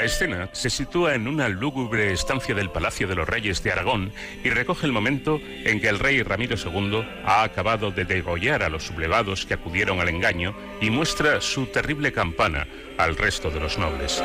La 0.00 0.06
escena 0.06 0.48
se 0.52 0.70
sitúa 0.70 1.14
en 1.14 1.28
una 1.28 1.50
lúgubre 1.50 2.10
estancia 2.10 2.54
del 2.54 2.70
Palacio 2.70 3.06
de 3.06 3.14
los 3.14 3.28
Reyes 3.28 3.62
de 3.62 3.70
Aragón 3.70 4.12
y 4.42 4.48
recoge 4.48 4.86
el 4.86 4.92
momento 4.92 5.38
en 5.44 5.78
que 5.78 5.90
el 5.90 5.98
rey 5.98 6.22
Ramiro 6.22 6.56
II 6.56 7.06
ha 7.26 7.42
acabado 7.42 7.90
de 7.90 8.06
degollar 8.06 8.62
a 8.62 8.70
los 8.70 8.84
sublevados 8.84 9.44
que 9.44 9.52
acudieron 9.52 10.00
al 10.00 10.08
engaño 10.08 10.54
y 10.80 10.88
muestra 10.88 11.42
su 11.42 11.66
terrible 11.66 12.12
campana 12.12 12.66
al 12.96 13.14
resto 13.14 13.50
de 13.50 13.60
los 13.60 13.76
nobles. 13.76 14.22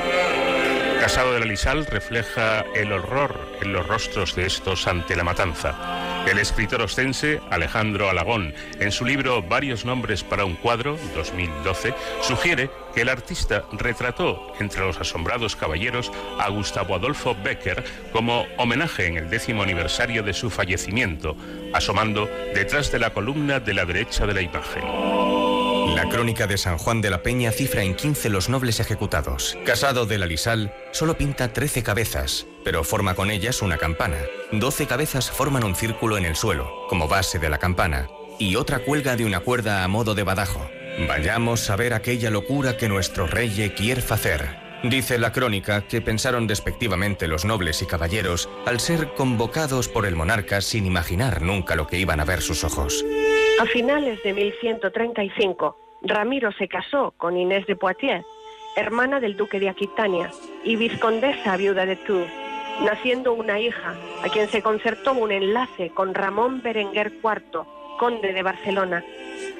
Casado 1.06 1.34
de 1.34 1.40
la 1.40 1.46
Lisal 1.46 1.86
refleja 1.86 2.66
el 2.74 2.92
horror 2.92 3.40
en 3.62 3.74
los 3.74 3.86
rostros 3.86 4.36
de 4.36 4.48
estos 4.48 4.88
ante 4.88 5.16
la 5.16 5.24
matanza. 5.24 6.26
El 6.26 6.40
escritor 6.40 6.82
ostense 6.82 7.40
Alejandro 7.52 8.10
Alagón, 8.10 8.56
en 8.80 8.92
su 8.92 9.06
libro 9.06 9.44
Varios 9.44 9.86
nombres 9.86 10.24
para 10.24 10.46
un 10.46 10.56
cuadro, 10.56 10.98
2012, 11.14 11.94
sugiere 12.24 12.72
que 12.96 13.02
el 13.02 13.10
artista 13.10 13.66
retrató 13.74 14.52
entre 14.60 14.82
los 14.82 14.98
asombrados 15.00 15.56
caballeros 15.56 16.12
a 16.40 16.50
Gustavo 16.50 16.96
Adolfo 16.96 17.36
Becker 17.36 17.84
como 18.12 18.48
homenaje 18.58 19.06
en 19.06 19.18
el 19.18 19.30
décimo 19.30 19.62
aniversario 19.62 20.24
de 20.24 20.34
su 20.34 20.50
fallecimiento, 20.50 21.38
asomando 21.72 22.28
detrás 22.56 22.92
de 22.92 22.98
la 22.98 23.12
columna 23.12 23.60
de 23.60 23.76
la 23.76 23.86
derecha 23.86 24.26
de 24.26 24.34
la 24.34 24.42
imagen. 24.42 25.15
La 25.94 26.10
crónica 26.10 26.48
de 26.48 26.58
San 26.58 26.78
Juan 26.78 27.02
de 27.02 27.10
la 27.10 27.22
Peña 27.22 27.52
cifra 27.52 27.84
en 27.84 27.96
15 27.96 28.30
los 28.30 28.50
nobles 28.50 28.80
ejecutados. 28.80 29.58
Casado 29.66 30.06
de 30.06 30.18
la 30.18 30.26
Lisal 30.26 30.74
solo 30.92 31.18
pinta 31.18 31.54
13 31.54 31.84
cabezas, 31.84 32.48
pero 32.64 32.84
forma 32.84 33.14
con 33.14 33.30
ellas 33.30 33.62
una 33.62 33.78
campana. 33.78 34.18
12 34.52 34.88
cabezas 34.88 35.30
forman 35.30 35.64
un 35.64 35.76
círculo 35.76 36.18
en 36.18 36.26
el 36.26 36.36
suelo, 36.36 36.72
como 36.90 37.08
base 37.08 37.38
de 37.38 37.50
la 37.50 37.60
campana, 37.60 38.10
y 38.40 38.56
otra 38.56 38.80
cuelga 38.80 39.16
de 39.16 39.26
una 39.26 39.42
cuerda 39.42 39.84
a 39.84 39.88
modo 39.88 40.16
de 40.16 40.24
badajo. 40.24 40.68
Vayamos 41.08 41.70
a 41.70 41.76
ver 41.76 41.94
aquella 41.94 42.32
locura 42.32 42.78
que 42.78 42.90
nuestro 42.90 43.28
rey 43.28 43.72
quiere 43.78 44.04
hacer. 44.10 44.66
Dice 44.84 45.18
la 45.18 45.32
crónica 45.32 45.88
que 45.88 46.02
pensaron 46.02 46.48
despectivamente 46.48 47.28
los 47.28 47.46
nobles 47.46 47.82
y 47.82 47.86
caballeros 47.86 48.50
al 48.66 48.80
ser 48.80 49.14
convocados 49.14 49.88
por 49.88 50.06
el 50.06 50.16
monarca 50.16 50.62
sin 50.62 50.86
imaginar 50.86 51.42
nunca 51.42 51.76
lo 51.76 51.88
que 51.88 51.98
iban 51.98 52.20
a 52.20 52.26
ver 52.26 52.42
sus 52.42 52.64
ojos. 52.64 53.04
A 53.58 53.66
finales 53.66 54.22
de 54.22 54.34
1135, 54.34 55.78
Ramiro 56.02 56.52
se 56.52 56.68
casó 56.68 57.14
con 57.16 57.38
Inés 57.38 57.66
de 57.68 57.78
Poitiers, 57.78 58.26
hermana 58.76 59.22
del 59.22 59.38
duque 59.38 59.62
de 59.62 59.70
Aquitania 59.70 60.30
y 60.66 60.76
vizcondesa 60.76 61.56
viuda 61.56 61.86
de 61.86 61.96
Tours, 61.96 62.30
naciendo 62.84 63.32
una 63.32 63.58
hija 63.58 63.96
a 64.24 64.28
quien 64.28 64.50
se 64.50 64.62
concertó 64.62 65.14
un 65.14 65.32
enlace 65.32 65.90
con 65.92 66.14
Ramón 66.14 66.62
Berenguer 66.64 67.14
IV, 67.24 67.62
conde 67.98 68.34
de 68.34 68.44
Barcelona. 68.44 69.04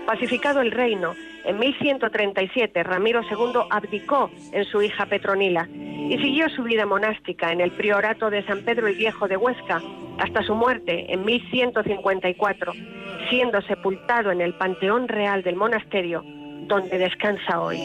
Pacificado 0.06 0.62
el 0.62 0.72
reino, 0.72 1.16
en 1.46 1.60
1137 1.60 2.84
Ramiro 2.84 3.22
II 3.22 3.62
abdicó 3.70 4.32
en 4.52 4.66
su 4.66 4.82
hija 4.82 5.06
Petronila 5.06 5.68
y 5.72 6.18
siguió 6.18 6.50
su 6.50 6.64
vida 6.64 6.86
monástica 6.86 7.52
en 7.52 7.62
el 7.62 7.72
priorato 7.72 8.30
de 8.30 8.44
San 8.46 8.64
Pedro 8.64 8.88
el 8.88 8.96
Viejo 8.96 9.28
de 9.28 9.38
Huesca 9.38 9.82
hasta 10.18 10.44
su 10.44 10.56
muerte 10.56 11.12
en 11.14 11.26
1154, 11.26 12.74
siendo 13.30 13.62
sepultado 13.64 14.32
en 14.32 14.42
el 14.42 14.54
Panteón 14.54 15.08
Real 15.08 15.44
del 15.44 15.56
monasterio, 15.56 16.24
donde 16.68 16.98
descansa 16.98 17.60
hoy. 17.60 17.80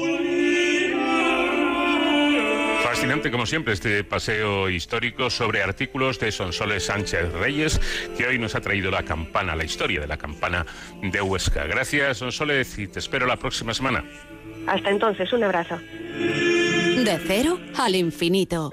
Fascinante 3.00 3.30
como 3.30 3.46
siempre 3.46 3.72
este 3.72 4.04
paseo 4.04 4.68
histórico 4.68 5.30
sobre 5.30 5.62
artículos 5.62 6.20
de 6.20 6.30
Sonsoles 6.30 6.84
Sánchez 6.84 7.32
Reyes, 7.32 7.80
que 8.14 8.26
hoy 8.26 8.38
nos 8.38 8.54
ha 8.54 8.60
traído 8.60 8.90
la 8.90 9.04
campana, 9.04 9.56
la 9.56 9.64
historia 9.64 10.00
de 10.00 10.06
la 10.06 10.18
campana 10.18 10.66
de 11.00 11.22
Huesca. 11.22 11.64
Gracias 11.64 12.18
Sonsoles 12.18 12.78
y 12.78 12.88
te 12.88 12.98
espero 12.98 13.24
la 13.26 13.38
próxima 13.38 13.72
semana. 13.72 14.04
Hasta 14.66 14.90
entonces, 14.90 15.32
un 15.32 15.42
abrazo. 15.42 15.78
De 15.78 17.18
cero 17.26 17.58
al 17.78 17.96
infinito. 17.96 18.70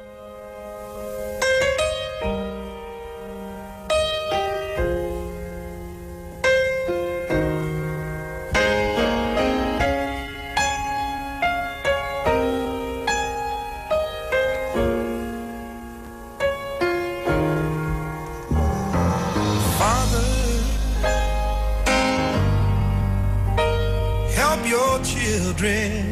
Children 25.58 26.07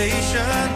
temptation, 0.00 0.69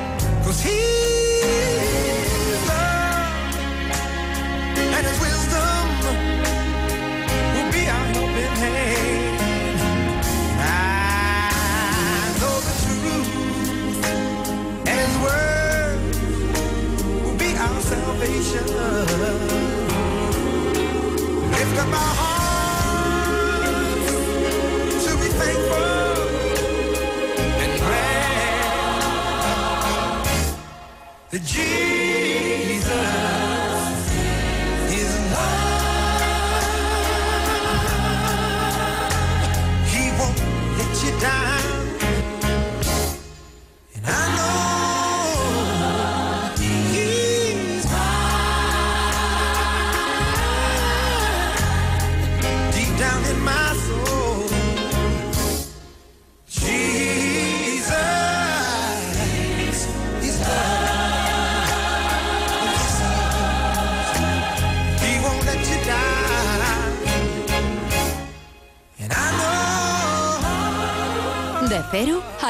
The 31.35 31.41
G 31.41 32.04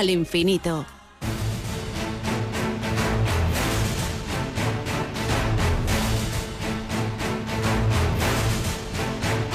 al 0.05 0.11
infinito. 0.11 0.85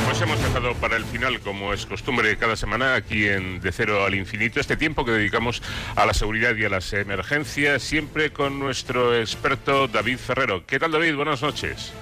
Pues 0.05 0.21
hemos 0.21 0.41
dejado 0.41 0.73
para 0.75 0.97
el 0.97 1.05
final, 1.05 1.39
como 1.41 1.71
es 1.71 1.85
costumbre 1.85 2.35
cada 2.37 2.55
semana, 2.55 2.95
aquí 2.95 3.27
en 3.27 3.61
De 3.61 3.71
Cero 3.71 4.03
al 4.03 4.15
Infinito, 4.15 4.59
este 4.59 4.75
tiempo 4.75 5.05
que 5.05 5.11
dedicamos 5.11 5.61
a 5.95 6.07
la 6.07 6.15
seguridad 6.15 6.55
y 6.55 6.65
a 6.65 6.69
las 6.69 6.91
emergencias, 6.93 7.83
siempre 7.83 8.33
con 8.33 8.59
nuestro 8.59 9.15
experto 9.15 9.87
David 9.87 10.17
Ferrero. 10.17 10.65
¿Qué 10.65 10.79
tal, 10.79 10.91
David? 10.91 11.15
Buenas 11.15 11.43
noches. 11.43 11.93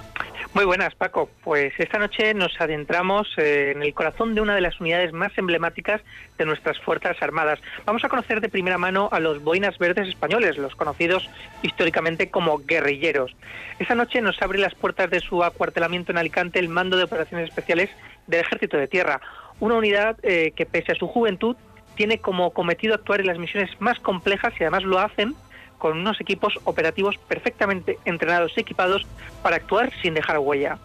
Muy 0.57 0.65
buenas, 0.65 0.95
Paco. 0.95 1.29
Pues 1.43 1.71
esta 1.77 1.99
noche 1.99 2.33
nos 2.33 2.59
adentramos 2.59 3.27
eh, 3.37 3.73
en 3.75 3.83
el 3.83 3.93
corazón 3.93 4.33
de 4.33 4.41
una 4.41 4.55
de 4.55 4.61
las 4.61 4.81
unidades 4.81 5.13
más 5.13 5.31
emblemáticas 5.37 6.01
de 6.39 6.45
nuestras 6.47 6.79
Fuerzas 6.79 7.15
Armadas. 7.21 7.59
Vamos 7.85 8.03
a 8.03 8.09
conocer 8.09 8.41
de 8.41 8.49
primera 8.49 8.79
mano 8.79 9.07
a 9.11 9.19
los 9.19 9.43
Boinas 9.43 9.77
Verdes 9.77 10.07
españoles, 10.07 10.57
los 10.57 10.75
conocidos 10.75 11.29
históricamente 11.61 12.31
como 12.31 12.57
guerrilleros. 12.65 13.35
Esta 13.77 13.93
noche 13.93 14.19
nos 14.19 14.41
abre 14.41 14.57
las 14.57 14.73
puertas 14.73 15.11
de 15.11 15.19
su 15.19 15.43
acuartelamiento 15.43 16.11
en 16.11 16.17
Alicante 16.17 16.57
el 16.57 16.69
Mando 16.69 16.97
de 16.97 17.03
Operaciones 17.03 17.49
Especiales 17.49 17.91
del 18.25 18.39
Ejército 18.39 18.77
de 18.77 18.87
Tierra, 18.87 19.21
una 19.59 19.75
unidad 19.75 20.17
eh, 20.23 20.53
que 20.55 20.65
pese 20.65 20.93
a 20.93 20.95
su 20.95 21.05
juventud 21.05 21.55
tiene 21.93 22.17
como 22.17 22.51
cometido 22.51 22.95
actuar 22.95 23.19
en 23.19 23.27
las 23.27 23.37
misiones 23.37 23.69
más 23.79 23.99
complejas 23.99 24.53
y 24.59 24.63
además 24.63 24.81
lo 24.81 24.97
hacen 24.97 25.35
con 25.77 25.97
unos 25.97 26.19
equipos 26.21 26.59
operativos 26.63 27.17
perfectamente 27.17 27.99
entrenados 28.05 28.53
y 28.55 28.61
equipados 28.61 29.05
para 29.41 29.57
actuar 29.57 29.91
sin 30.01 30.13
dejar 30.13 30.39
huella. 30.39 30.77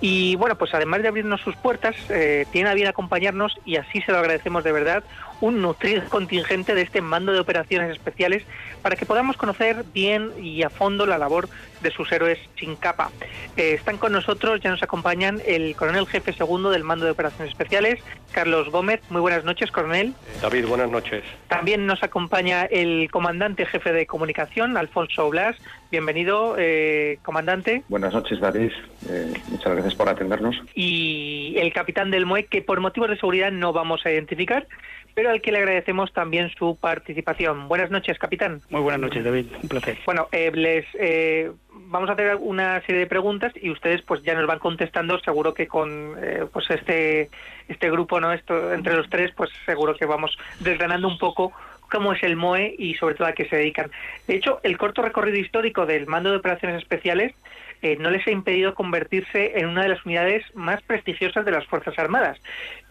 Y 0.00 0.34
bueno, 0.34 0.56
pues 0.56 0.74
además 0.74 1.02
de 1.02 1.08
abrirnos 1.08 1.40
sus 1.40 1.54
puertas, 1.54 1.94
eh, 2.08 2.44
tiene 2.50 2.70
a 2.70 2.74
bien 2.74 2.88
acompañarnos, 2.88 3.56
y 3.64 3.76
así 3.76 4.00
se 4.02 4.10
lo 4.10 4.18
agradecemos 4.18 4.64
de 4.64 4.72
verdad, 4.72 5.04
un 5.42 5.60
nutrido 5.60 6.02
contingente 6.08 6.74
de 6.74 6.82
este 6.82 7.00
mando 7.00 7.32
de 7.32 7.40
operaciones 7.40 7.90
especiales 7.90 8.44
para 8.80 8.96
que 8.96 9.04
podamos 9.04 9.36
conocer 9.36 9.84
bien 9.92 10.30
y 10.40 10.62
a 10.62 10.70
fondo 10.70 11.04
la 11.04 11.18
labor 11.18 11.48
de 11.82 11.90
sus 11.90 12.10
héroes 12.12 12.38
sin 12.58 12.76
capa. 12.76 13.10
Eh, 13.56 13.74
están 13.74 13.98
con 13.98 14.12
nosotros, 14.12 14.60
ya 14.60 14.70
nos 14.70 14.82
acompañan 14.82 15.40
el 15.44 15.74
coronel 15.74 16.06
jefe 16.06 16.32
segundo 16.32 16.70
del 16.70 16.84
mando 16.84 17.04
de 17.04 17.10
operaciones 17.10 17.50
especiales, 17.50 18.00
Carlos 18.30 18.70
Gómez. 18.70 19.00
Muy 19.10 19.20
buenas 19.20 19.44
noches, 19.44 19.70
coronel. 19.72 20.14
David, 20.40 20.66
buenas 20.66 20.90
noches. 20.90 21.24
También 21.48 21.86
nos 21.86 22.02
acompaña 22.04 22.64
el 22.64 23.10
comandante 23.10 23.66
jefe 23.66 23.92
de 23.92 24.06
comunicación, 24.06 24.76
Alfonso 24.76 25.28
Blas. 25.28 25.56
Bienvenido, 25.90 26.54
eh, 26.56 27.18
comandante. 27.22 27.82
Buenas 27.88 28.14
noches, 28.14 28.40
David. 28.40 28.70
Eh, 29.10 29.34
muchas 29.48 29.72
gracias 29.72 29.94
por 29.94 30.08
atendernos. 30.08 30.56
Y 30.74 31.54
el 31.58 31.72
capitán 31.72 32.10
del 32.10 32.26
MUE, 32.26 32.46
que 32.46 32.62
por 32.62 32.80
motivos 32.80 33.10
de 33.10 33.16
seguridad 33.16 33.50
no 33.50 33.72
vamos 33.72 34.06
a 34.06 34.10
identificar, 34.10 34.66
pero 35.14 35.30
al 35.30 35.40
que 35.40 35.52
le 35.52 35.58
agradecemos 35.58 36.12
también 36.12 36.50
su 36.50 36.76
participación. 36.76 37.68
Buenas 37.68 37.90
noches, 37.90 38.18
capitán. 38.18 38.60
Muy 38.70 38.80
buenas 38.80 39.00
noches, 39.00 39.24
David. 39.24 39.46
Un 39.62 39.68
placer. 39.68 39.98
Bueno, 40.06 40.28
eh, 40.32 40.50
les 40.54 40.86
eh, 40.94 41.50
vamos 41.70 42.08
a 42.08 42.14
hacer 42.14 42.36
una 42.40 42.80
serie 42.82 43.00
de 43.00 43.06
preguntas 43.06 43.52
y 43.60 43.70
ustedes 43.70 44.02
pues 44.02 44.22
ya 44.22 44.34
nos 44.34 44.46
van 44.46 44.58
contestando. 44.58 45.18
Seguro 45.20 45.54
que 45.54 45.66
con 45.66 46.16
eh, 46.22 46.46
pues 46.52 46.70
este 46.70 47.30
este 47.68 47.90
grupo, 47.90 48.20
no, 48.20 48.32
esto 48.32 48.72
entre 48.72 48.96
los 48.96 49.08
tres, 49.08 49.32
pues 49.36 49.50
seguro 49.66 49.94
que 49.94 50.06
vamos 50.06 50.36
desgranando 50.60 51.08
un 51.08 51.18
poco 51.18 51.52
cómo 51.90 52.14
es 52.14 52.22
el 52.22 52.36
MOE 52.36 52.74
y 52.78 52.94
sobre 52.94 53.14
todo 53.14 53.28
a 53.28 53.32
qué 53.32 53.46
se 53.46 53.56
dedican. 53.56 53.90
De 54.26 54.34
hecho, 54.34 54.60
el 54.62 54.78
corto 54.78 55.02
recorrido 55.02 55.36
histórico 55.36 55.84
del 55.84 56.06
Mando 56.06 56.30
de 56.30 56.38
Operaciones 56.38 56.78
Especiales 56.78 57.34
eh, 57.82 57.96
no 57.98 58.10
les 58.10 58.26
ha 58.26 58.30
impedido 58.30 58.74
convertirse 58.74 59.58
en 59.58 59.66
una 59.66 59.82
de 59.82 59.88
las 59.88 60.06
unidades 60.06 60.42
más 60.54 60.80
prestigiosas 60.82 61.44
de 61.44 61.50
las 61.50 61.66
Fuerzas 61.66 61.98
Armadas. 61.98 62.38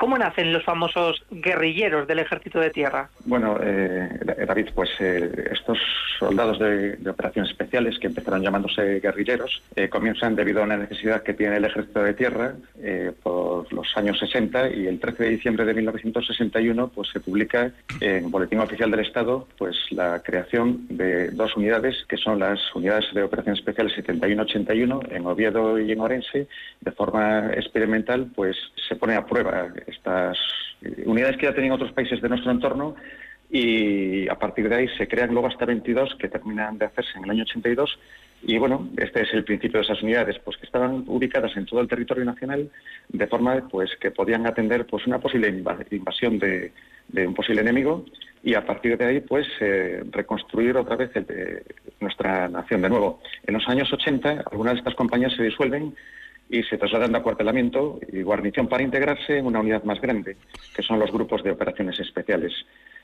¿Cómo 0.01 0.17
nacen 0.17 0.51
los 0.51 0.63
famosos 0.63 1.23
guerrilleros 1.29 2.07
del 2.07 2.17
Ejército 2.17 2.59
de 2.59 2.71
Tierra? 2.71 3.07
Bueno, 3.25 3.59
eh, 3.61 4.09
David, 4.47 4.69
pues 4.73 4.89
eh, 4.99 5.49
estos 5.51 5.77
soldados 6.17 6.57
de, 6.57 6.97
operaciones 7.07 7.51
especiales 7.51 7.99
que 7.99 8.07
empezaron 8.07 8.41
llamándose 8.41 8.99
guerrilleros 8.99 9.61
eh, 9.75 9.89
comienzan 9.89 10.35
debido 10.35 10.61
a 10.61 10.65
una 10.65 10.77
necesidad 10.77 11.23
que 11.23 11.33
tiene 11.33 11.57
el 11.57 11.65
Ejército 11.65 12.01
de 12.01 12.13
Tierra 12.13 12.53
eh, 12.79 13.11
por 13.23 13.71
los 13.73 13.87
años 13.95 14.17
60 14.19 14.69
y 14.69 14.87
el 14.87 14.99
13 14.99 15.23
de 15.23 15.29
diciembre 15.29 15.65
de 15.65 15.73
1961 15.73 16.87
pues 16.89 17.09
se 17.09 17.19
publica 17.19 17.71
en 17.99 18.29
Boletín 18.29 18.59
Oficial 18.59 18.91
del 18.91 19.01
Estado 19.01 19.47
pues 19.57 19.75
la 19.91 20.21
creación 20.21 20.87
de 20.89 21.31
dos 21.31 21.55
unidades 21.57 22.05
que 22.07 22.17
son 22.17 22.39
las 22.39 22.59
unidades 22.75 23.05
de 23.13 23.23
operaciones 23.23 23.59
especiales 23.59 23.93
71-81 23.97 25.11
en 25.11 25.25
Oviedo 25.25 25.79
y 25.79 25.91
en 25.91 25.99
Orense, 25.99 26.47
de 26.81 26.91
forma 26.91 27.51
experimental, 27.53 28.31
pues 28.35 28.55
se 28.87 28.95
pone 28.95 29.15
a 29.15 29.25
prueba 29.25 29.67
estas 29.91 30.37
eh, 30.81 31.03
unidades 31.05 31.37
que 31.37 31.45
ya 31.45 31.53
tenían 31.53 31.73
otros 31.73 31.91
países 31.93 32.21
de 32.21 32.29
nuestro 32.29 32.51
entorno 32.51 32.95
y 33.49 34.29
a 34.29 34.35
partir 34.35 34.69
de 34.69 34.75
ahí 34.75 34.87
se 34.97 35.07
crean 35.07 35.31
luego 35.31 35.47
hasta 35.47 35.65
22 35.65 36.15
que 36.15 36.29
terminan 36.29 36.77
de 36.77 36.85
hacerse 36.85 37.17
en 37.17 37.25
el 37.25 37.31
año 37.31 37.43
82 37.43 37.99
y 38.43 38.57
bueno, 38.57 38.89
este 38.97 39.21
es 39.21 39.33
el 39.33 39.43
principio 39.43 39.79
de 39.79 39.83
esas 39.85 40.01
unidades, 40.01 40.39
pues 40.43 40.57
que 40.57 40.65
estaban 40.65 41.03
ubicadas 41.05 41.55
en 41.57 41.65
todo 41.65 41.79
el 41.81 41.87
territorio 41.87 42.25
nacional 42.25 42.71
de 43.09 43.27
forma 43.27 43.67
pues 43.69 43.91
que 43.99 44.09
podían 44.09 44.47
atender 44.47 44.87
pues 44.87 45.05
una 45.05 45.19
posible 45.19 45.53
inva- 45.53 45.85
invasión 45.91 46.39
de, 46.39 46.71
un 47.27 47.33
posible 47.35 47.61
enemigo 47.61 48.05
y 48.43 48.55
a 48.55 48.65
partir 48.65 48.97
de 48.97 49.05
ahí 49.05 49.19
pues 49.19 49.45
eh, 49.59 50.01
reconstruir 50.09 50.75
otra 50.77 50.95
vez 50.95 51.13
de 51.13 51.63
nuestra 51.99 52.47
nación 52.47 52.81
de 52.81 52.89
nuevo. 52.89 53.21
En 53.45 53.53
los 53.53 53.67
años 53.67 53.91
80 53.93 54.45
algunas 54.49 54.73
de 54.73 54.79
estas 54.79 54.95
compañías 54.95 55.33
se 55.35 55.43
disuelven 55.43 55.93
y 56.51 56.63
se 56.63 56.77
trasladan 56.77 57.13
de 57.13 57.17
acuartelamiento 57.19 57.99
y 58.11 58.21
guarnición 58.23 58.67
para 58.67 58.83
integrarse 58.83 59.37
en 59.37 59.45
una 59.45 59.61
unidad 59.61 59.85
más 59.85 60.01
grande, 60.01 60.35
que 60.75 60.83
son 60.83 60.99
los 60.99 61.09
grupos 61.09 61.41
de 61.43 61.51
operaciones 61.51 61.97
especiales. 61.97 62.53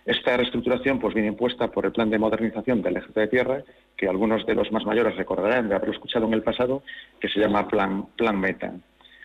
Esta 0.05 0.35
reestructuración 0.35 0.99
pues 0.99 1.13
viene 1.13 1.29
impuesta 1.29 1.69
por 1.69 1.85
el 1.85 1.93
plan 1.93 2.09
de 2.09 2.19
modernización 2.19 2.81
del 2.81 2.97
Ejército 2.97 3.21
de 3.21 3.27
Tierra, 3.27 3.63
que 3.95 4.09
algunos 4.09 4.45
de 4.45 4.53
los 4.53 4.69
más 4.73 4.85
mayores 4.85 5.15
recordarán 5.15 5.69
de 5.69 5.75
haberlo 5.75 5.93
escuchado 5.93 6.27
en 6.27 6.33
el 6.33 6.43
pasado, 6.43 6.83
que 7.21 7.29
se 7.29 7.39
llama 7.39 7.69
Plan, 7.69 8.07
plan 8.17 8.37
Meta. 8.37 8.73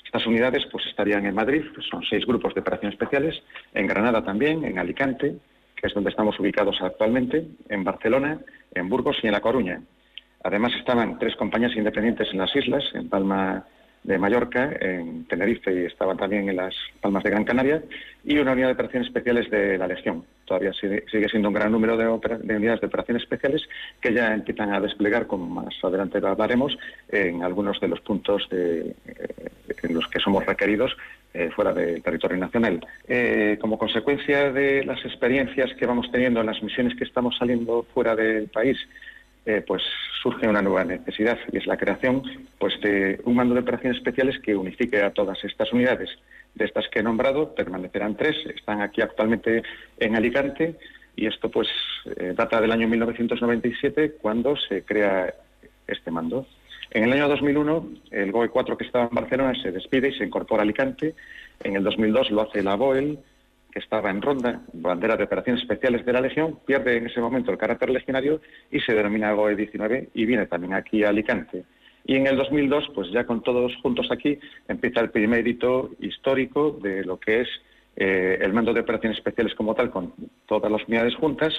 Estas 0.04 0.24
unidades 0.24 0.66
pues 0.70 0.86
estarían 0.86 1.26
en 1.26 1.34
Madrid, 1.34 1.64
pues, 1.74 1.86
son 1.88 2.02
seis 2.08 2.24
grupos 2.24 2.54
de 2.54 2.60
operaciones 2.60 2.94
especiales, 2.94 3.42
en 3.74 3.88
Granada 3.88 4.24
también, 4.24 4.64
en 4.64 4.78
Alicante, 4.78 5.34
que 5.74 5.88
es 5.88 5.94
donde 5.94 6.10
estamos 6.10 6.38
ubicados 6.38 6.76
actualmente, 6.80 7.44
en 7.68 7.82
Barcelona, 7.82 8.38
en 8.72 8.88
Burgos 8.88 9.16
y 9.22 9.26
en 9.26 9.32
La 9.32 9.40
Coruña. 9.40 9.80
Además 10.44 10.72
estaban 10.78 11.18
tres 11.18 11.34
compañías 11.34 11.74
independientes 11.76 12.28
en 12.32 12.38
las 12.38 12.54
islas, 12.54 12.84
en 12.94 13.08
Palma 13.08 13.64
de 14.04 14.18
Mallorca, 14.18 14.70
en 14.80 15.24
Tenerife 15.26 15.72
y 15.72 15.84
estaban 15.86 16.16
también 16.16 16.48
en 16.48 16.56
las 16.56 16.74
Palmas 17.00 17.22
de 17.22 17.30
Gran 17.30 17.44
Canaria, 17.44 17.82
y 18.24 18.38
una 18.38 18.52
unidad 18.52 18.68
de 18.68 18.72
operaciones 18.74 19.08
especiales 19.08 19.48
de 19.50 19.78
la 19.78 19.86
Legión. 19.86 20.24
Todavía 20.44 20.72
sigue, 20.72 21.28
siendo 21.28 21.48
un 21.48 21.54
gran 21.54 21.70
número 21.70 21.96
de, 21.96 22.08
unidades 22.08 22.80
de 22.80 22.86
operaciones 22.88 23.22
especiales 23.22 23.62
que 24.00 24.12
ya 24.12 24.34
empiezan 24.34 24.74
a 24.74 24.80
desplegar, 24.80 25.26
como 25.26 25.46
más 25.46 25.74
adelante 25.82 26.18
hablaremos, 26.18 26.76
en 27.10 27.42
algunos 27.44 27.80
de 27.80 27.88
los 27.88 28.00
puntos 28.00 28.48
de- 28.50 28.94
eh, 29.06 29.74
en 29.82 29.94
los 29.94 30.06
que 30.08 30.18
somos 30.20 30.44
requeridos 30.44 30.96
eh, 31.34 31.50
fuera 31.54 31.72
del 31.72 32.02
territorio 32.02 32.36
nacional. 32.36 32.84
Eh, 33.08 33.56
como 33.60 33.78
consecuencia 33.78 34.52
de 34.52 34.84
las 34.84 35.02
experiencias 35.04 35.72
que 35.74 35.86
vamos 35.86 36.10
teniendo 36.12 36.40
en 36.40 36.46
las 36.46 36.62
misiones 36.62 36.94
que 36.96 37.04
estamos 37.04 37.36
saliendo 37.38 37.86
fuera 37.94 38.14
del 38.14 38.48
país, 38.48 38.76
eh, 39.44 39.62
pues 39.66 39.82
surge 40.22 40.46
una 40.46 40.62
nueva 40.62 40.84
necesidad 40.84 41.38
y 41.50 41.56
es 41.56 41.66
la 41.66 41.76
creación 41.76 42.22
pues 42.58 42.80
de 42.80 43.20
un 43.24 43.34
mando 43.34 43.54
de 43.54 43.60
operaciones 43.60 43.98
especiales 43.98 44.38
que 44.38 44.54
unifique 44.54 45.02
a 45.02 45.10
todas 45.10 45.42
estas 45.44 45.72
unidades. 45.72 46.10
De 46.54 46.64
estas 46.64 46.88
que 46.88 47.00
he 47.00 47.02
nombrado 47.02 47.54
permanecerán 47.54 48.16
tres, 48.16 48.36
están 48.54 48.82
aquí 48.82 49.00
actualmente 49.00 49.62
en 49.98 50.14
Alicante 50.14 50.76
y 51.16 51.26
esto 51.26 51.50
pues 51.50 51.68
eh, 52.16 52.34
data 52.36 52.60
del 52.60 52.72
año 52.72 52.86
1997 52.88 54.12
cuando 54.20 54.56
se 54.56 54.84
crea 54.84 55.34
este 55.88 56.10
mando. 56.10 56.46
En 56.92 57.04
el 57.04 57.12
año 57.12 57.28
2001 57.28 57.88
el 58.12 58.30
GOE 58.30 58.48
4 58.48 58.76
que 58.76 58.84
estaba 58.84 59.06
en 59.06 59.14
Barcelona 59.14 59.54
se 59.60 59.72
despide 59.72 60.10
y 60.10 60.18
se 60.18 60.24
incorpora 60.24 60.62
a 60.62 60.64
Alicante. 60.64 61.14
En 61.64 61.74
el 61.74 61.82
2002 61.82 62.30
lo 62.30 62.42
hace 62.42 62.62
la 62.62 62.76
BOEL 62.76 63.18
que 63.72 63.78
estaba 63.78 64.10
en 64.10 64.22
Ronda, 64.22 64.60
bandera 64.72 65.16
de 65.16 65.24
operaciones 65.24 65.62
especiales 65.62 66.04
de 66.04 66.12
la 66.12 66.20
Legión, 66.20 66.58
pierde 66.66 66.98
en 66.98 67.06
ese 67.06 67.20
momento 67.20 67.50
el 67.50 67.58
carácter 67.58 67.90
legionario 67.90 68.40
y 68.70 68.80
se 68.80 68.94
denomina 68.94 69.32
GOE 69.32 69.56
19 69.56 70.10
y 70.14 70.24
viene 70.26 70.46
también 70.46 70.74
aquí 70.74 71.02
a 71.02 71.08
Alicante. 71.08 71.64
Y 72.04 72.16
en 72.16 72.26
el 72.26 72.36
2002, 72.36 72.90
pues 72.94 73.10
ya 73.10 73.24
con 73.24 73.42
todos 73.42 73.74
juntos 73.82 74.08
aquí, 74.10 74.38
empieza 74.68 75.00
el 75.00 75.10
primer 75.10 75.46
hito 75.46 75.90
histórico 76.00 76.78
de 76.82 77.04
lo 77.04 77.18
que 77.18 77.42
es 77.42 77.48
eh, 77.96 78.38
el 78.40 78.52
mando 78.52 78.72
de 78.72 78.80
operaciones 78.80 79.18
especiales 79.18 79.54
como 79.54 79.74
tal, 79.74 79.90
con 79.90 80.12
todas 80.46 80.70
las 80.70 80.86
unidades 80.88 81.14
juntas, 81.14 81.54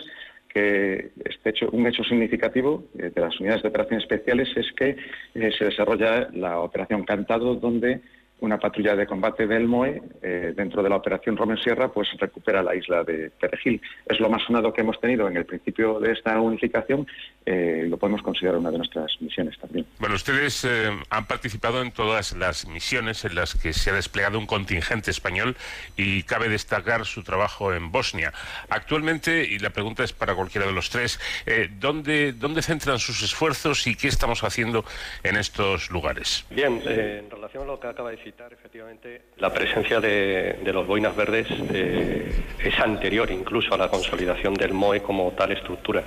que 0.54 1.12
este 1.26 1.50
hecho, 1.50 1.70
un 1.72 1.88
hecho 1.88 2.04
significativo 2.04 2.86
eh, 2.98 3.12
de 3.14 3.22
las 3.22 3.40
unidades 3.40 3.64
de 3.64 3.70
operaciones 3.70 4.04
especiales 4.04 4.50
es 4.56 4.72
que 4.74 4.98
eh, 5.34 5.52
se 5.58 5.66
desarrolla 5.66 6.30
la 6.34 6.60
operación 6.60 7.04
Cantado, 7.04 7.56
donde 7.56 8.02
una 8.44 8.60
patrulla 8.60 8.96
de 8.96 9.08
combate 9.08 9.48
del 9.48 9.68
MOE, 9.68 10.02
eh, 10.22 10.54
dentro 10.54 10.84
de 10.84 10.90
la 10.90 10.98
operación 10.98 11.38
Romeo 11.38 11.56
Sierra, 11.56 11.88
pues 11.88 12.10
recupera 12.20 12.62
la 12.62 12.76
isla 12.76 13.04
de 13.04 13.30
Perejil. 13.30 13.82
Es 14.06 14.20
lo 14.20 14.30
más 14.30 14.44
sonado 14.44 14.74
que 14.74 14.82
hemos 14.82 15.00
tenido 15.00 15.30
en 15.30 15.38
el 15.38 15.46
principio 15.46 15.98
de 16.00 16.12
esta 16.12 16.40
unificación, 16.42 17.08
eh, 17.46 17.86
lo 17.88 17.98
podemos 17.98 18.22
considerar 18.22 18.58
una 18.58 18.70
de 18.70 18.80
nuestras 18.80 19.12
misiones 19.22 19.58
también. 19.60 19.86
Bueno, 20.00 20.16
ustedes 20.16 20.66
eh, 20.66 20.90
han 21.10 21.26
participado 21.26 21.82
en 21.82 21.92
todas 21.92 22.36
las 22.36 22.68
misiones 22.68 23.24
en 23.24 23.36
las 23.36 23.56
que 23.56 23.72
se 23.72 23.92
ha 23.92 23.94
desplegado 23.94 24.38
un 24.38 24.46
contingente 24.46 25.12
español 25.12 25.56
y 25.96 26.24
cabe 26.24 26.50
destacar 26.50 27.06
su 27.06 27.24
trabajo 27.24 27.74
en 27.74 27.92
Bosnia. 27.92 28.34
Actualmente, 28.70 29.46
y 29.46 29.60
la 29.60 29.70
pregunta 29.70 30.04
es 30.04 30.12
para 30.12 30.36
cualquiera 30.36 30.68
de 30.68 30.74
los 30.74 30.90
tres, 30.90 31.20
eh, 31.46 31.70
¿dónde, 31.80 32.34
¿dónde 32.34 32.62
centran 32.62 33.00
sus 33.00 33.24
esfuerzos 33.24 33.88
y 33.88 33.96
qué 33.96 34.10
estamos 34.10 34.44
haciendo 34.44 34.84
en 35.24 35.38
estos 35.38 35.92
lugares? 35.92 36.46
Bien, 36.50 36.82
eh, 36.86 37.22
en 37.24 37.32
relación 37.32 37.64
a 37.64 37.68
lo 37.68 37.80
que 37.80 37.88
acaba 37.88 38.10
de 38.10 38.18
efectivamente, 38.52 39.22
la 39.38 39.54
presencia 39.54 40.00
de, 40.00 40.58
los 40.74 40.88
boinas 40.88 41.16
verdes 41.16 41.48
eh, 41.72 42.32
es 42.64 42.80
anterior 42.80 43.30
incluso 43.30 43.74
a 43.74 43.78
la 43.78 43.90
consolidación 43.90 44.56
del 44.56 44.74
MOE 44.74 45.02
como 45.02 45.32
tal 45.32 45.52
estructura. 45.52 46.04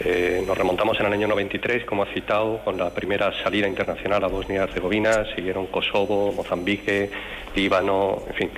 Eh, 0.00 0.42
nos 0.44 0.58
remontamos 0.58 0.98
en 0.98 1.06
el 1.06 1.12
año 1.12 1.28
93, 1.28 1.84
como 1.84 2.02
ha 2.02 2.06
citado, 2.06 2.58
con 2.64 2.76
la 2.76 2.92
primera 2.92 3.32
salida 3.44 3.68
internacional 3.68 4.24
a 4.24 4.26
Bosnia 4.26 4.60
y 4.60 4.64
Herzegovina, 4.64 5.24
siguieron 5.36 5.68
Kosovo, 5.68 6.32
Mozambique, 6.32 7.10
Líbano, 7.54 8.24
en 8.28 8.34
fin. 8.34 8.50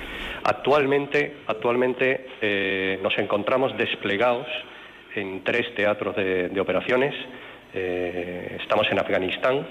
Actualmente, 0.43 1.37
actualmente 1.45 2.27
eh, 2.41 2.99
nos 3.03 3.15
encontramos 3.19 3.77
desplegados 3.77 4.47
en 5.15 5.43
tres 5.43 5.73
teatros 5.75 6.15
de, 6.15 6.59
operaciones. 6.59 7.13
Estamos 7.73 8.87
en 8.89 8.97
Afganistán, 8.97 9.67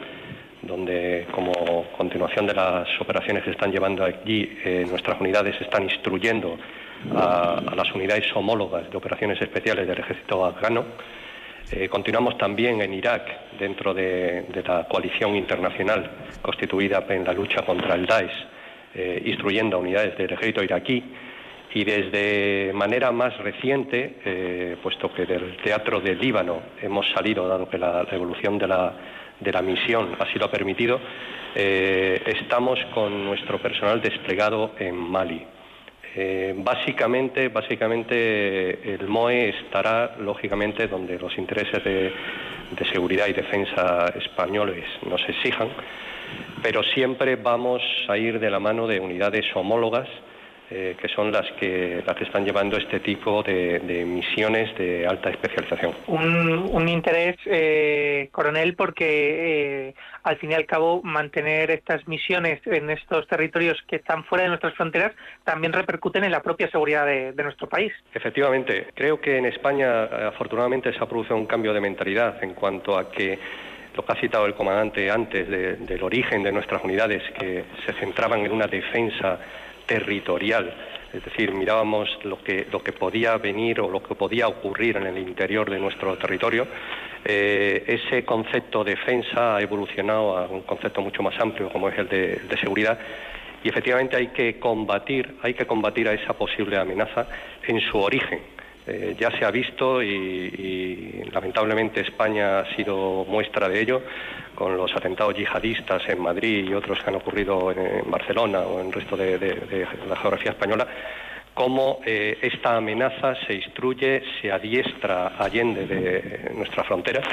donde 0.66 1.26
como 1.32 1.52
continuación 1.97 2.47
de 2.47 2.55
las 2.55 2.88
operaciones 3.01 3.44
que 3.44 3.51
están 3.51 3.70
llevando 3.70 4.05
allí, 4.05 4.59
eh, 4.64 4.84
nuestras 4.88 5.20
unidades 5.20 5.60
están 5.60 5.84
instruyendo 5.84 6.59
a, 7.14 7.62
las 7.74 7.93
unidades 7.94 8.24
homólogas 8.34 8.90
de 8.90 8.97
operaciones 8.97 9.40
especiales 9.40 9.86
del 9.86 9.98
ejército 9.98 10.44
afgano. 10.44 10.84
Eh, 11.70 11.88
continuamos 11.88 12.36
también 12.38 12.80
en 12.80 12.94
Irak, 12.94 13.56
dentro 13.59 13.93
de, 13.94 14.47
la 14.66 14.86
coalición 14.88 15.36
internacional 15.36 16.10
constituida 16.43 17.05
en 17.09 17.24
la 17.24 17.32
lucha 17.32 17.62
contra 17.62 17.94
el 17.94 18.06
Daesh, 18.06 18.47
eh, 18.94 19.22
instruyendo 19.26 19.76
a 19.76 19.80
unidades 19.80 20.16
del 20.16 20.32
ejército 20.32 20.62
iraquí. 20.62 21.02
Y 21.74 21.84
desde 21.84 22.72
manera 22.72 23.12
más 23.12 23.36
reciente, 23.36 24.78
puesto 24.82 25.12
que 25.12 25.26
del 25.26 25.59
teatro 25.59 26.01
del 26.01 26.18
Líbano 26.18 26.62
hemos 26.80 27.06
salido, 27.10 27.47
dado 27.47 27.68
que 27.68 27.76
la, 27.76 28.02
la 28.05 28.14
evolución 28.14 28.56
de 28.56 28.66
la, 28.66 28.94
de 29.40 29.52
la 29.52 29.62
misión 29.62 30.16
así 30.18 30.38
lo 30.38 30.46
ha 30.46 30.50
permitido, 30.50 31.00
eh, 31.54 32.22
estamos 32.26 32.78
con 32.94 33.24
nuestro 33.24 33.58
personal 33.58 34.00
desplegado 34.00 34.72
en 34.78 34.94
Mali. 34.94 35.42
Eh, 36.14 36.54
básicamente, 36.56 37.48
básicamente 37.48 38.94
el 38.94 39.06
MOE 39.06 39.50
estará 39.50 40.16
lógicamente 40.18 40.88
donde 40.88 41.18
los 41.18 41.36
intereses 41.36 41.84
de, 41.84 42.12
de 42.70 42.84
seguridad 42.90 43.26
y 43.28 43.34
defensa 43.34 44.12
españoles 44.16 44.84
nos 45.08 45.26
exijan, 45.28 45.68
pero 46.62 46.82
siempre 46.82 47.36
vamos 47.36 47.82
a 48.08 48.16
ir 48.16 48.40
de 48.40 48.50
la 48.50 48.58
mano 48.58 48.86
de 48.86 48.98
unidades 48.98 49.44
homólogas 49.54 50.08
eh, 50.70 50.97
que 51.01 51.09
son 51.09 51.30
las 51.30 51.47
que, 51.60 52.02
las 52.05 52.16
que 52.16 52.24
están 52.24 52.44
llevando 52.44 52.76
este 52.76 53.01
tipo 53.01 53.43
de, 53.43 53.78
de 53.80 54.05
misiones 54.05 54.76
de 54.76 55.06
alta 55.06 55.30
especialización. 55.30 55.93
un, 56.09 56.68
un 56.72 56.88
interés, 56.88 57.36
eh, 57.47 58.28
coronel, 58.32 58.74
porque 58.74 59.88
eh, 59.88 59.94
al 60.24 60.36
fin 60.38 60.51
y 60.51 60.55
al 60.55 60.66
cabo 60.66 61.01
mantener 61.05 61.70
estas 61.70 62.06
misiones 62.09 62.60
en 62.66 62.90
estos 62.90 63.26
territorios 63.28 63.80
que 63.86 63.97
están 63.97 64.24
fuera 64.24 64.43
de 64.43 64.48
nuestras 64.48 64.74
fronteras 64.74 65.12
también 65.44 65.72
repercuten 65.72 66.24
en 66.24 66.32
la 66.32 66.43
propia 66.43 66.68
seguridad 66.70 67.06
de, 67.06 67.32
de 67.32 67.43
nuestro 67.44 67.68
país. 67.68 67.93
Efectivamente, 68.12 68.88
creo 68.94 69.20
que 69.20 69.36
en 69.38 69.47
España 69.47 70.05
afortunadamente 70.28 70.93
se 70.93 70.98
ha 70.98 71.06
producido 71.06 71.36
un 71.36 71.47
cambio 71.47 71.72
de 71.72 71.80
mentalidad 71.80 72.43
en 72.43 72.55
cuanto 72.55 72.98
a 72.98 73.10
que 73.10 73.38
lo 73.97 74.05
que 74.05 74.12
ha 74.12 74.20
citado 74.20 74.47
el 74.47 74.55
comandante 74.55 75.10
antes 75.10 75.48
de- 75.48 75.76
del 75.76 76.02
origen 76.02 76.43
de 76.43 76.52
nuestras 76.52 76.82
unidades, 76.84 77.22
que 77.38 77.64
se 77.86 77.93
centraban 77.94 78.40
en 78.44 78.52
una 78.52 78.66
defensa 78.66 79.38
territorial, 79.86 80.74
es 81.12 81.24
decir, 81.24 81.52
mirábamos 81.52 82.08
lo 82.24 82.42
que, 82.42 82.66
lo 82.70 82.82
que 82.82 82.92
podía 82.92 83.36
venir 83.38 83.80
o 83.80 83.88
lo 83.88 84.02
que 84.02 84.14
podía 84.14 84.48
ocurrir 84.48 84.96
en 84.96 85.06
el 85.06 85.18
interior 85.18 85.70
de 85.70 85.78
nuestro 85.78 86.16
territorio. 86.16 86.66
Eh, 87.24 87.84
ese 87.86 88.24
concepto 88.24 88.84
defensa 88.84 89.56
ha 89.56 89.60
evolucionado 89.62 90.36
a 90.36 90.46
un 90.46 90.62
concepto 90.62 91.00
mucho 91.00 91.22
más 91.22 91.38
amplio 91.40 91.70
como 91.70 91.88
es 91.88 91.98
el 91.98 92.08
de, 92.08 92.32
el 92.34 92.48
de 92.48 92.56
seguridad 92.58 92.98
y 93.64 93.68
efectivamente 93.68 94.16
hay 94.16 94.28
que 94.28 94.60
combatir, 94.60 95.36
hay 95.42 95.54
que 95.54 95.66
combatir 95.66 96.08
a 96.08 96.12
esa 96.12 96.34
posible 96.34 96.76
amenaza 96.76 97.26
en 97.66 97.80
su 97.80 97.98
origen. 97.98 98.40
Eh, 98.88 99.16
ya 99.18 99.32
se 99.32 99.44
ha 99.44 99.50
visto 99.50 100.00
y, 100.00 101.24
lamentablemente 101.32 102.02
España 102.02 102.60
ha 102.60 102.76
sido 102.76 103.24
muestra 103.28 103.68
de 103.68 103.80
ello 103.80 104.02
con 104.54 104.76
los 104.76 104.94
atentados 104.94 105.36
yihadistas 105.36 106.08
en 106.08 106.22
Madrid 106.22 106.68
y 106.68 106.72
otros 106.72 107.02
que 107.02 107.10
han 107.10 107.16
ocurrido 107.16 107.72
en, 107.72 108.08
Barcelona 108.08 108.60
o 108.60 108.80
en 108.80 108.86
el 108.86 108.92
resto 108.92 109.16
de, 109.16 109.86
la 110.08 110.16
geografía 110.16 110.52
española, 110.52 110.86
cómo 111.52 112.00
eh, 112.06 112.38
esta 112.40 112.76
amenaza 112.76 113.34
se 113.46 113.54
instruye, 113.54 114.22
se 114.40 114.52
adiestra 114.52 115.36
allende 115.36 115.86
de 115.86 116.50
nuestras 116.54 116.86
fronteras 116.86 117.26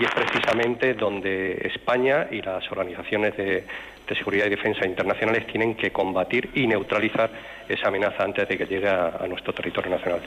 y 0.00 0.04
es 0.04 0.10
precisamente 0.10 0.94
donde 0.94 1.52
España 1.72 2.26
y 2.30 2.42
las 2.42 2.70
organizaciones 2.72 3.36
de, 3.36 3.64
seguridad 4.08 4.46
y 4.46 4.50
defensa 4.50 4.86
internacionales 4.86 5.46
tienen 5.46 5.74
que 5.76 5.90
combatir 5.92 6.50
y 6.54 6.66
neutralizar 6.66 7.30
esa 7.68 7.88
amenaza 7.88 8.24
antes 8.24 8.48
de 8.48 8.58
que 8.58 8.66
llegue 8.66 8.88
a 8.88 9.24
nuestro 9.28 9.52
territorio 9.52 9.90
nacional. 9.90 10.22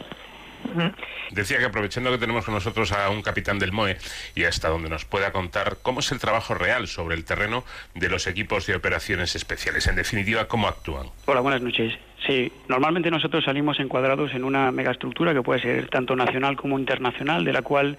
Decía 1.32 1.58
que 1.60 1.66
aprovechando 1.66 2.12
que 2.12 2.18
tenemos 2.18 2.46
con 2.46 2.54
nosotros 2.54 2.92
a 2.92 3.10
un 3.10 3.22
capitán 3.22 3.60
del 3.60 3.72
MOE 3.72 3.98
y 4.36 4.44
hasta 4.44 4.70
donde 4.70 4.90
nos 4.90 5.06
pueda 5.06 5.32
contar 5.32 5.78
cómo 5.82 6.00
es 6.00 6.12
el 6.12 6.20
trabajo 6.20 6.54
real 6.54 6.88
sobre 6.88 7.16
el 7.16 7.26
terreno 7.26 7.64
de 7.96 8.10
los 8.10 8.28
equipos 8.28 8.66
de 8.66 8.76
operaciones 8.76 9.36
especiales. 9.36 9.88
En 9.88 9.96
definitiva, 9.96 10.48
cómo 10.48 10.68
actúan. 10.68 11.08
Hola, 11.26 11.42
buenas 11.42 11.62
noches. 11.62 11.94
Sí, 12.26 12.52
normalmente 12.68 13.10
nosotros 13.10 13.46
salimos 13.46 13.80
encuadrados 13.80 14.34
en 14.34 14.44
una 14.44 14.72
megaestructura 14.72 15.34
que 15.34 15.42
puede 15.42 15.62
ser 15.62 15.90
tanto 15.90 16.16
nacional 16.16 16.56
como 16.58 16.78
internacional, 16.78 17.46
de 17.46 17.54
la 17.54 17.62
cual 17.62 17.98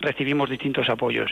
recibimos 0.00 0.50
distintos 0.50 0.88
apoyos. 0.88 1.30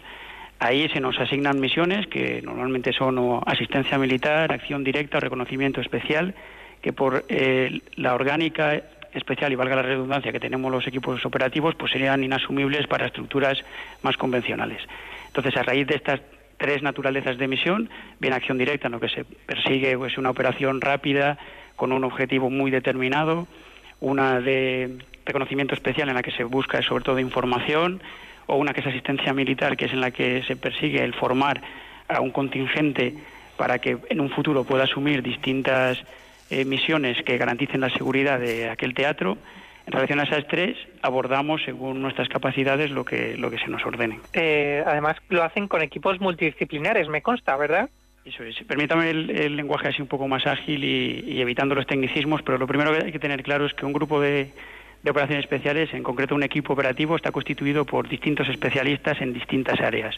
Ahí 0.59 0.89
se 0.91 1.01
nos 1.01 1.19
asignan 1.19 1.59
misiones 1.59 2.07
que 2.07 2.43
normalmente 2.43 2.93
son 2.93 3.19
o 3.19 3.43
asistencia 3.47 3.99
militar, 3.99 4.53
acción 4.53 4.85
directa 4.85 5.19
reconocimiento 5.19 5.81
especial, 5.81 6.35
que 6.83 6.93
por 6.93 7.25
eh, 7.29 7.81
la 7.97 8.15
orgánica 8.15 8.83
especial 9.13 9.53
y 9.53 9.57
valga 9.57 9.77
la 9.77 9.83
redundancia 9.83 10.33
que 10.33 10.41
tenemos 10.41 10.71
los 10.71 10.87
equipos 10.87 11.25
operativos, 11.25 11.75
pues 11.75 11.93
serían 11.93 12.23
inasumibles 12.23 12.87
para 12.87 13.07
estructuras 13.07 13.63
más 14.03 14.17
convencionales. 14.17 14.83
Entonces, 15.27 15.57
a 15.57 15.63
raíz 15.63 15.87
de 15.87 15.97
estas 15.97 16.21
tres 16.57 16.83
naturalezas 16.83 17.39
de 17.39 17.45
emisión, 17.47 17.89
viene 18.19 18.37
acción 18.37 18.59
directa, 18.59 18.89
en 18.89 18.93
lo 18.93 19.01
que 19.01 19.09
se 19.09 19.25
persigue 19.25 19.97
pues, 19.97 20.19
una 20.19 20.31
operación 20.31 20.81
rápida, 20.81 21.39
con 21.77 21.93
un 21.93 22.05
objetivo 22.05 22.51
muy 22.51 22.71
determinado, 22.71 23.49
una 24.01 24.41
de 24.41 24.99
reconocimiento 25.25 25.75
especial 25.75 26.09
en 26.09 26.15
la 26.15 26.23
que 26.23 26.33
se 26.33 26.45
busca 26.45 26.83
sobre 26.83 27.05
todo 27.05 27.19
información, 27.19 28.03
o 28.47 28.57
una 28.57 28.75
que 28.75 28.81
es 28.81 28.87
asistencia 28.87 29.33
militar, 29.33 29.77
que 29.77 29.87
es 29.87 29.93
en 29.93 30.01
la 30.01 30.11
que 30.11 30.43
se 30.43 30.57
persigue 30.57 31.03
el 31.03 31.15
formar 31.15 31.63
a 32.09 32.21
un 32.21 32.31
contingente 32.31 33.15
para 33.57 33.79
que 33.79 33.97
en 34.09 34.21
un 34.21 34.31
futuro 34.31 34.65
pueda 34.65 34.85
asumir 34.85 35.23
distintas 35.23 35.99
eh, 36.51 36.65
misiones 36.65 37.23
que 37.25 37.39
garanticen 37.39 37.81
la 37.81 37.91
seguridad 37.91 38.39
de 38.39 38.69
aquel 38.69 38.95
teatro. 38.95 39.39
En 39.87 39.93
relación 39.93 40.21
a 40.21 40.25
esas 40.25 40.47
tres, 40.47 40.77
abordamos 41.03 41.63
según 41.65 42.03
nuestras 42.03 42.29
capacidades 42.29 42.91
lo 42.91 43.05
que, 43.05 43.37
lo 43.37 43.51
que 43.51 43.59
se 43.59 43.69
nos 43.69 43.85
ordene. 43.85 44.21
Eh, 44.35 44.85
además, 44.87 45.17
lo 45.31 45.43
hacen 45.43 45.67
con 45.67 45.83
equipos 45.83 46.21
multidisciplinares, 46.21 47.09
me 47.09 47.23
consta, 47.23 47.57
¿verdad? 47.57 47.89
Eso 48.25 48.45
es. 48.45 48.57
Permítame 48.65 49.11
el, 49.11 49.31
el 49.31 49.57
lenguaje 49.57 49.89
así 49.89 50.03
un 50.03 50.09
poco 50.09 50.29
más 50.29 50.47
ágil 50.47 50.85
y, 50.85 51.25
y 51.27 51.41
evitando 51.41 51.75
los 51.75 51.87
tecnicismos, 51.87 52.43
pero 52.43 52.59
lo 52.59 52.67
primero 52.67 52.93
que 52.93 53.07
hay 53.07 53.13
que 53.13 53.19
tener 53.19 53.43
claro 53.43 53.65
es 53.67 53.73
que 53.73 53.87
un 53.87 53.95
grupo 53.95 54.21
de, 54.21 54.51
de 55.03 55.11
operaciones 55.11 55.45
especiales, 55.45 55.93
en 55.95 56.03
concreto 56.03 56.35
un 56.35 56.43
equipo 56.43 56.75
operativo, 56.75 57.17
está 57.17 57.33
constituido 57.33 57.85
por 57.85 58.09
distintos 58.09 58.49
especialistas 58.49 59.21
en 59.23 59.33
distintas 59.33 59.81
áreas. 59.81 60.15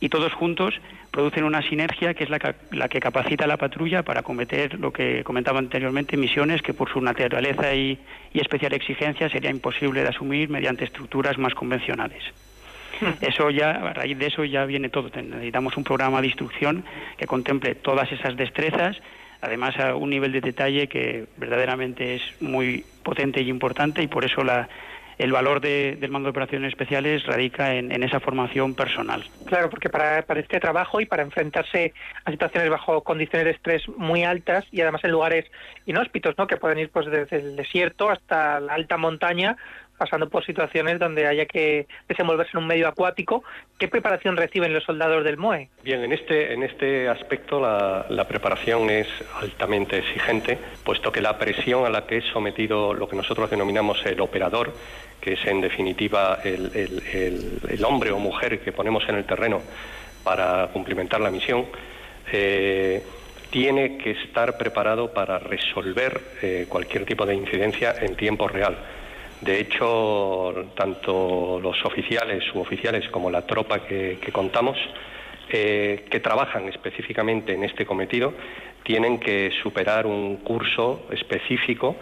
Y 0.00 0.08
todos 0.08 0.32
juntos 0.32 0.74
producen 1.10 1.44
una 1.44 1.62
sinergia 1.62 2.14
que 2.14 2.24
es 2.24 2.30
la, 2.30 2.54
la 2.72 2.88
que 2.88 3.00
capacita 3.00 3.44
a 3.44 3.48
la 3.48 3.56
patrulla 3.56 4.02
para 4.02 4.22
cometer 4.22 4.78
lo 4.78 4.92
que 4.92 5.24
comentaba 5.24 5.58
anteriormente, 5.58 6.16
misiones 6.16 6.60
que 6.60 6.74
por 6.74 6.90
su 6.90 7.00
naturaleza 7.00 7.74
y, 7.74 7.98
y 8.32 8.40
especial 8.40 8.74
exigencia 8.74 9.28
sería 9.30 9.50
imposible 9.50 10.02
de 10.02 10.08
asumir 10.08 10.50
mediante 10.50 10.84
estructuras 10.84 11.38
más 11.38 11.54
convencionales. 11.54 12.22
Eso 13.20 13.50
ya, 13.50 13.70
a 13.70 13.92
raíz 13.92 14.18
de 14.18 14.26
eso 14.26 14.44
ya 14.44 14.64
viene 14.64 14.88
todo. 14.88 15.10
Necesitamos 15.14 15.76
un 15.76 15.84
programa 15.84 16.20
de 16.20 16.28
instrucción 16.28 16.84
que 17.16 17.26
contemple 17.26 17.74
todas 17.74 18.10
esas 18.12 18.36
destrezas, 18.36 18.96
además 19.40 19.78
a 19.78 19.94
un 19.94 20.10
nivel 20.10 20.32
de 20.32 20.40
detalle 20.40 20.88
que 20.88 21.26
verdaderamente 21.36 22.16
es 22.16 22.22
muy 22.40 22.84
potente 23.02 23.40
y 23.42 23.48
importante 23.48 24.02
y 24.02 24.06
por 24.06 24.24
eso 24.24 24.42
la, 24.42 24.68
el 25.18 25.32
valor 25.32 25.60
de- 25.60 25.96
del 25.98 26.10
mando 26.10 26.26
de 26.26 26.30
operaciones 26.30 26.68
especiales 26.68 27.24
radica 27.26 27.74
en, 27.74 27.90
en 27.92 28.02
esa 28.02 28.20
formación 28.20 28.74
personal. 28.74 29.24
Claro, 29.46 29.70
porque 29.70 29.88
para, 29.88 30.22
para 30.22 30.40
este 30.40 30.60
trabajo 30.60 31.00
y 31.00 31.06
para 31.06 31.22
enfrentarse 31.22 31.92
a 32.24 32.30
situaciones 32.30 32.68
bajo 32.70 33.02
condiciones 33.02 33.44
de 33.46 33.50
estrés 33.52 33.88
muy 33.96 34.24
altas 34.24 34.64
y 34.72 34.80
además 34.80 35.02
en 35.04 35.12
lugares 35.12 35.46
inhóspitos, 35.86 36.34
¿no? 36.36 36.46
Que 36.46 36.56
pueden 36.56 36.78
ir 36.78 36.90
pues 36.90 37.06
desde 37.06 37.36
el 37.36 37.56
desierto 37.56 38.10
hasta 38.10 38.60
la 38.60 38.74
alta 38.74 38.96
montaña, 38.96 39.56
pasando 39.98 40.28
por 40.28 40.44
situaciones 40.44 40.98
donde 40.98 41.26
haya 41.26 41.46
que 41.46 41.86
desenvolverse 42.06 42.50
en 42.52 42.58
un 42.58 42.66
medio 42.66 42.86
acuático. 42.86 43.42
¿Qué 43.78 43.88
preparación 43.88 44.36
reciben 44.36 44.74
los 44.74 44.84
soldados 44.84 45.24
del 45.24 45.38
MOE? 45.38 45.70
Bien, 45.82 46.02
en 46.04 46.12
este, 46.12 46.52
en 46.52 46.62
este 46.62 47.08
aspecto 47.08 47.58
la, 47.60 48.04
la 48.10 48.28
preparación 48.28 48.90
es 48.90 49.08
altamente 49.40 49.96
exigente, 49.98 50.58
puesto 50.84 51.10
que 51.10 51.22
la 51.22 51.38
presión 51.38 51.86
a 51.86 51.88
la 51.88 52.06
que 52.06 52.18
es 52.18 52.24
sometido 52.26 52.92
lo 52.92 53.08
que 53.08 53.16
nosotros 53.16 53.48
denominamos 53.50 54.04
el 54.04 54.20
operador, 54.20 54.74
que 55.26 55.32
es 55.32 55.44
en 55.46 55.60
definitiva 55.60 56.38
el, 56.44 56.70
el- 57.68 57.84
hombre 57.84 58.12
o 58.12 58.18
mujer 58.20 58.60
que 58.60 58.70
ponemos 58.70 59.02
en 59.08 59.16
el 59.16 59.24
terreno 59.24 59.60
para 60.22 60.68
cumplimentar 60.68 61.20
la 61.20 61.32
misión, 61.32 61.66
eh, 62.32 63.02
tiene 63.50 63.98
que 63.98 64.12
estar 64.12 64.56
preparado 64.56 65.12
para 65.12 65.40
resolver 65.40 66.20
eh, 66.42 66.66
cualquier 66.68 67.04
tipo 67.06 67.26
de 67.26 67.34
incidencia 67.34 67.96
en 68.00 68.14
tiempo 68.14 68.46
real. 68.46 68.76
De 69.40 69.58
hecho, 69.58 70.70
tanto 70.76 71.58
los 71.60 71.84
oficiales, 71.84 72.44
suboficiales, 72.52 73.08
como 73.10 73.28
la 73.28 73.42
tropa 73.42 73.84
que, 73.84 74.18
que 74.22 74.30
contamos, 74.30 74.78
eh, 75.50 76.04
que 76.08 76.20
trabajan 76.20 76.68
específicamente 76.68 77.52
en 77.52 77.64
este 77.64 77.84
cometido, 77.84 78.32
tienen 78.84 79.18
que 79.18 79.50
superar 79.60 80.06
un 80.06 80.36
curso 80.36 81.08
específico 81.10 81.96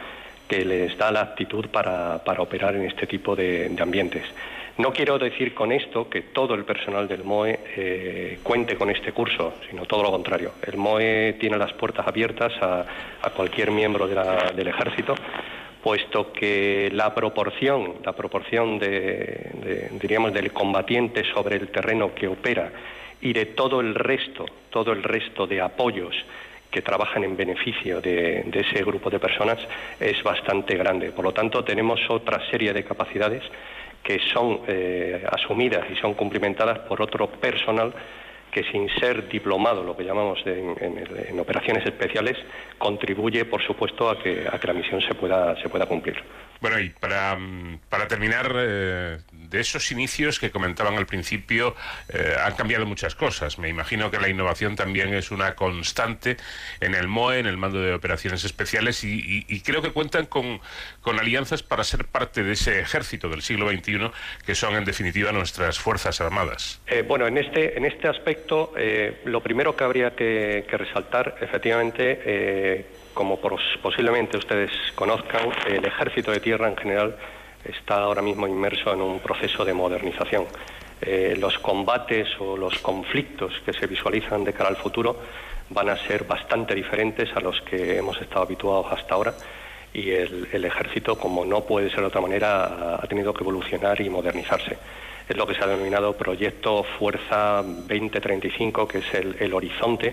que 0.48 0.64
les 0.64 0.96
da 0.96 1.10
la 1.10 1.20
aptitud 1.20 1.66
para, 1.68 2.22
para 2.24 2.42
operar 2.42 2.74
en 2.76 2.84
este 2.84 3.06
tipo 3.06 3.34
de, 3.34 3.74
ambientes. 3.80 4.24
No 4.76 4.92
quiero 4.92 5.18
decir 5.18 5.54
con 5.54 5.70
esto 5.70 6.08
que 6.08 6.22
todo 6.22 6.54
el 6.54 6.64
personal 6.64 7.06
del 7.06 7.22
MOE 7.22 7.60
eh, 7.76 8.38
cuente 8.42 8.74
con 8.76 8.90
este 8.90 9.12
curso, 9.12 9.54
sino 9.70 9.86
todo 9.86 10.02
lo 10.02 10.10
contrario. 10.10 10.52
El 10.66 10.76
MOE 10.76 11.36
tiene 11.38 11.56
las 11.56 11.72
puertas 11.74 12.06
abiertas 12.06 12.52
a, 12.60 12.84
a 13.22 13.30
cualquier 13.30 13.70
miembro 13.70 14.08
del 14.08 14.68
ejército 14.68 15.14
puesto 15.82 16.32
que 16.32 16.88
la 16.94 17.14
proporción, 17.14 17.96
la 18.02 18.14
proporción 18.14 18.78
de, 18.78 18.88
de, 18.88 19.90
diríamos, 20.00 20.32
del 20.32 20.50
combatiente 20.50 21.22
sobre 21.34 21.56
el 21.56 21.68
terreno 21.68 22.14
que 22.14 22.26
opera 22.26 22.72
y 23.20 23.34
de 23.34 23.44
todo 23.44 23.82
el 23.82 23.94
resto, 23.94 24.46
todo 24.70 24.92
el 24.92 25.02
resto 25.02 25.46
de 25.46 25.60
apoyos 25.60 26.14
que 26.74 26.82
trabajan 26.82 27.22
en 27.22 27.36
beneficio 27.36 28.00
de, 28.00 28.40
ese 28.52 28.82
grupo 28.82 29.08
de 29.08 29.20
personas 29.20 29.58
es 30.00 30.20
bastante 30.24 30.76
grande. 30.76 31.12
Por 31.12 31.24
lo 31.24 31.32
tanto, 31.32 31.62
tenemos 31.62 32.00
otra 32.08 32.40
serie 32.50 32.72
de 32.72 32.82
capacidades 32.82 33.44
que 34.02 34.18
son 34.32 34.62
eh, 34.66 35.24
asumidas 35.30 35.84
y 35.88 35.94
son 35.94 36.14
cumplimentadas 36.14 36.80
por 36.80 37.00
otro 37.00 37.30
personal 37.30 37.94
que 38.50 38.64
sin 38.64 38.88
ser 38.98 39.28
diplomado, 39.28 39.84
lo 39.84 39.96
que 39.96 40.04
llamamos 40.04 40.40
en, 40.46 40.74
en 40.80 41.40
operaciones 41.40 41.86
especiales, 41.86 42.36
contribuye, 42.78 43.44
por 43.44 43.64
supuesto, 43.64 44.08
a 44.08 44.20
que, 44.20 44.46
a 44.50 44.58
que 44.58 44.66
la 44.66 44.72
misión 44.72 45.00
se 45.00 45.14
pueda, 45.14 45.60
se 45.60 45.68
pueda 45.68 45.86
cumplir. 45.86 46.16
Bueno, 46.60 46.80
y 46.80 46.88
para, 46.88 47.36
mm, 47.36 47.78
terminar, 48.08 48.50
eh, 48.56 49.18
de 49.54 49.60
esos 49.60 49.90
inicios 49.92 50.38
que 50.40 50.50
comentaban 50.50 50.96
al 50.96 51.06
principio, 51.06 51.74
eh, 52.08 52.34
han 52.44 52.54
cambiado 52.54 52.84
muchas 52.86 53.14
cosas. 53.14 53.58
Me 53.58 53.68
imagino 53.68 54.10
que 54.10 54.18
la 54.18 54.28
innovación 54.28 54.76
también 54.76 55.14
es 55.14 55.30
una 55.30 55.54
constante 55.54 56.36
en 56.80 56.94
el 56.94 57.06
MOE, 57.08 57.38
en 57.38 57.46
el 57.46 57.56
Mando 57.56 57.80
de 57.80 57.94
Operaciones 57.94 58.44
Especiales, 58.44 59.04
y, 59.04 59.60
creo 59.64 59.80
que 59.80 59.90
cuentan 59.92 60.26
con, 60.26 60.60
alianzas 61.18 61.62
para 61.62 61.84
ser 61.84 62.04
parte 62.06 62.42
de 62.42 62.52
ese 62.52 62.80
ejército 62.80 63.28
del 63.28 63.40
siglo 63.42 63.70
XXI, 63.70 64.10
que 64.44 64.54
son 64.54 64.74
en 64.74 64.84
definitiva 64.84 65.32
nuestras 65.32 65.78
Fuerzas 65.78 66.20
Armadas. 66.20 66.80
Eh, 66.86 67.02
bueno, 67.06 67.26
en 67.26 67.38
este, 67.38 67.78
en 67.78 67.84
este 67.84 68.08
aspecto, 68.08 68.74
eh, 68.76 69.20
lo 69.24 69.40
primero 69.40 69.76
que 69.76 69.84
habría 69.84 70.16
que, 70.16 70.66
que 70.68 70.76
resaltar, 70.76 71.36
efectivamente, 71.40 72.20
eh, 72.26 72.86
como 73.14 73.40
pos- 73.40 73.78
posiblemente 73.80 74.36
ustedes 74.36 74.70
conozcan, 74.96 75.50
el 75.68 75.84
ejército 75.84 76.32
de 76.32 76.40
tierra 76.40 76.68
en 76.68 76.76
general 76.76 77.16
está 77.64 77.96
ahora 77.96 78.22
mismo 78.22 78.46
inmerso 78.46 78.92
en 78.92 79.00
un 79.00 79.20
proceso 79.20 79.64
de 79.64 79.74
modernización. 79.74 80.46
Eh, 81.00 81.36
los 81.38 81.58
combates 81.58 82.28
o 82.38 82.56
los 82.56 82.78
conflictos 82.78 83.52
que 83.64 83.72
se 83.72 83.86
visualizan 83.86 84.44
de 84.44 84.52
cara 84.52 84.68
al 84.70 84.76
futuro 84.76 85.16
van 85.70 85.88
a 85.88 85.96
ser 85.96 86.24
bastante 86.24 86.74
diferentes 86.74 87.28
a 87.36 87.40
los 87.40 87.60
que 87.62 87.98
hemos 87.98 88.20
estado 88.20 88.42
habituados 88.42 88.86
hasta 88.92 89.14
ahora 89.14 89.34
y 89.92 90.10
el, 90.10 90.64
ejército, 90.64 91.16
como 91.16 91.44
no 91.44 91.62
puede 91.64 91.88
ser 91.90 92.00
de 92.00 92.06
otra 92.06 92.20
manera, 92.20 92.96
ha- 92.96 93.06
tenido 93.06 93.32
que 93.32 93.42
evolucionar 93.44 94.00
y 94.00 94.10
modernizarse. 94.10 94.76
Es 95.28 95.36
lo 95.36 95.46
que 95.46 95.54
se 95.54 95.62
ha 95.62 95.66
denominado 95.68 96.16
Proyecto 96.16 96.82
Fuerza 96.98 97.62
2035, 97.62 98.88
que 98.88 98.98
es 98.98 99.14
el, 99.14 99.36
el 99.38 99.54
horizonte 99.54 100.12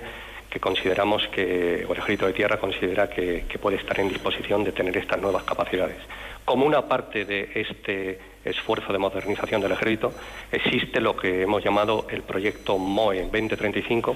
que 0.49 0.59
consideramos 0.59 1.27
que, 1.29 1.85
o 1.87 1.93
el 1.93 1.97
Ejército 1.99 2.27
de 2.27 2.33
Tierra 2.33 2.57
considera 2.57 3.09
que, 3.09 3.45
que 3.49 3.57
puede 3.57 3.77
estar 3.77 3.99
en 3.99 4.09
disposición 4.09 4.63
de 4.63 4.71
tener 4.71 4.95
estas 4.97 5.19
nuevas 5.19 5.43
capacidades. 5.43 5.97
Como 6.45 6.65
una 6.65 6.87
parte 6.87 7.25
de 7.25 7.49
este 7.53 8.19
esfuerzo 8.43 8.91
de 8.91 8.99
modernización 8.99 9.61
del 9.61 9.73
Ejército, 9.73 10.13
existe 10.51 10.99
lo 10.99 11.15
que 11.15 11.43
hemos 11.43 11.63
llamado 11.63 12.07
el 12.09 12.23
proyecto 12.23 12.77
MOE 12.77 13.21
2035, 13.23 14.15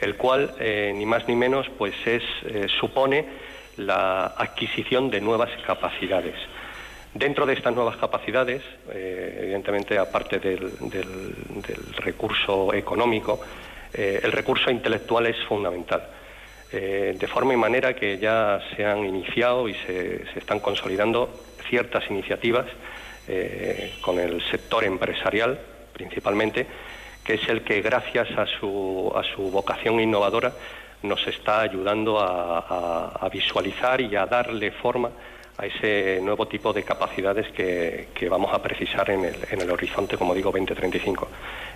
el 0.00 0.16
cual, 0.16 0.54
eh, 0.58 0.92
ni 0.94 1.04
más 1.04 1.28
ni 1.28 1.34
menos, 1.34 1.66
pues 1.76 1.94
es, 2.06 2.22
eh, 2.46 2.66
supone 2.80 3.24
la 3.76 4.26
adquisición 4.26 5.10
de 5.10 5.20
nuevas 5.20 5.50
capacidades. 5.66 6.34
Dentro 7.14 7.46
de 7.46 7.54
estas 7.54 7.74
nuevas 7.74 7.96
capacidades, 7.96 8.62
eh, 8.90 9.40
evidentemente, 9.42 9.98
aparte 9.98 10.38
del, 10.38 10.72
recurso 11.98 12.72
económico, 12.74 13.40
el 13.92 14.32
recurso 14.32 14.70
intelectual 14.70 15.26
es 15.26 15.36
fundamental. 15.46 16.02
De 16.70 17.26
forma 17.32 17.54
y 17.54 17.56
manera 17.56 17.94
que 17.94 18.18
ya 18.18 18.60
se 18.76 18.84
han 18.84 19.04
iniciado 19.04 19.68
y 19.68 19.74
se 19.74 20.22
están 20.36 20.60
consolidando 20.60 21.30
ciertas 21.68 22.08
iniciativas 22.10 22.66
eh, 23.26 23.94
con 24.00 24.18
el 24.18 24.42
sector 24.50 24.84
empresarial, 24.84 25.58
principalmente, 25.92 26.66
que 27.24 27.34
es 27.34 27.48
el 27.48 27.62
que, 27.62 27.82
gracias 27.82 28.30
a 28.38 28.46
su, 28.46 29.12
a 29.14 29.22
su 29.22 29.50
vocación 29.50 30.00
innovadora, 30.00 30.52
nos 31.02 31.26
está 31.26 31.60
ayudando 31.60 32.18
a, 32.18 33.28
visualizar 33.30 34.00
y 34.00 34.16
a 34.16 34.26
darle 34.26 34.70
forma 34.70 35.10
a 35.58 35.66
ese 35.66 36.20
nuevo 36.22 36.46
tipo 36.46 36.72
de 36.72 36.84
capacidades 36.84 37.50
que, 37.50 38.08
que 38.14 38.28
vamos 38.28 38.54
a 38.54 38.62
precisar 38.62 39.10
en 39.10 39.24
el, 39.24 39.34
en 39.50 39.60
el 39.60 39.70
horizonte, 39.70 40.16
como 40.16 40.32
digo, 40.32 40.52
2035. 40.52 41.28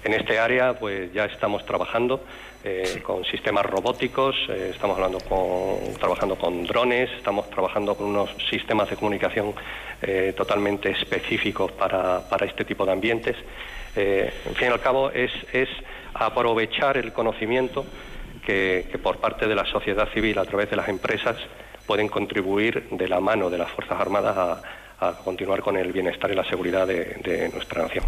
En 0.05 0.15
este 0.15 0.39
área, 0.39 0.79
pues 0.79 1.13
ya 1.13 1.25
estamos 1.25 1.67
trabajando 1.67 2.23
eh, 2.63 3.01
con 3.03 3.25
sistemas 3.25 3.67
robóticos, 3.67 4.37
eh, 4.49 4.71
estamos 4.73 4.97
hablando 4.97 5.19
con, 5.29 5.95
trabajando 5.99 6.37
con 6.37 6.65
drones, 6.65 7.11
estamos 7.17 7.51
trabajando 7.51 7.97
con 7.97 8.07
unos 8.07 8.31
sistemas 8.49 8.89
de 8.89 8.95
comunicación 8.95 9.53
eh, 10.01 10.33
totalmente 10.37 10.91
específicos 10.91 11.73
para, 11.73 12.21
para 12.29 12.47
este 12.47 12.65
tipo 12.65 12.87
de 12.87 12.93
ambientes. 12.93 13.37
En 13.95 14.55
fin 14.55 14.69
y 14.69 14.73
al 14.73 14.81
cabo, 14.81 15.11
es, 15.11 15.33
es 15.53 15.69
aprovechar 16.15 16.97
el 16.97 17.13
conocimiento 17.13 17.85
que, 18.47 18.87
que 18.91 18.99
por 18.99 19.19
parte 19.19 19.49
de 19.49 19.55
la 19.57 19.67
sociedad 19.67 20.09
civil, 20.15 20.39
a 20.39 20.45
través 20.45 20.71
de 20.71 20.77
las 20.77 20.89
empresas, 20.89 21.37
pueden 21.87 22.09
contribuir 22.09 22.89
de 22.91 23.09
la 23.09 23.21
mano 23.21 23.51
de 23.51 23.59
las 23.59 23.71
Fuerzas 23.71 24.01
Armadas 24.01 24.37
a, 24.37 24.63
continuar 25.25 25.63
con 25.63 25.77
el 25.77 25.93
bienestar 25.93 26.31
y 26.31 26.37
la 26.37 26.45
seguridad 26.45 26.87
de 26.87 27.51
nuestra 27.53 27.83
nación. 27.83 28.05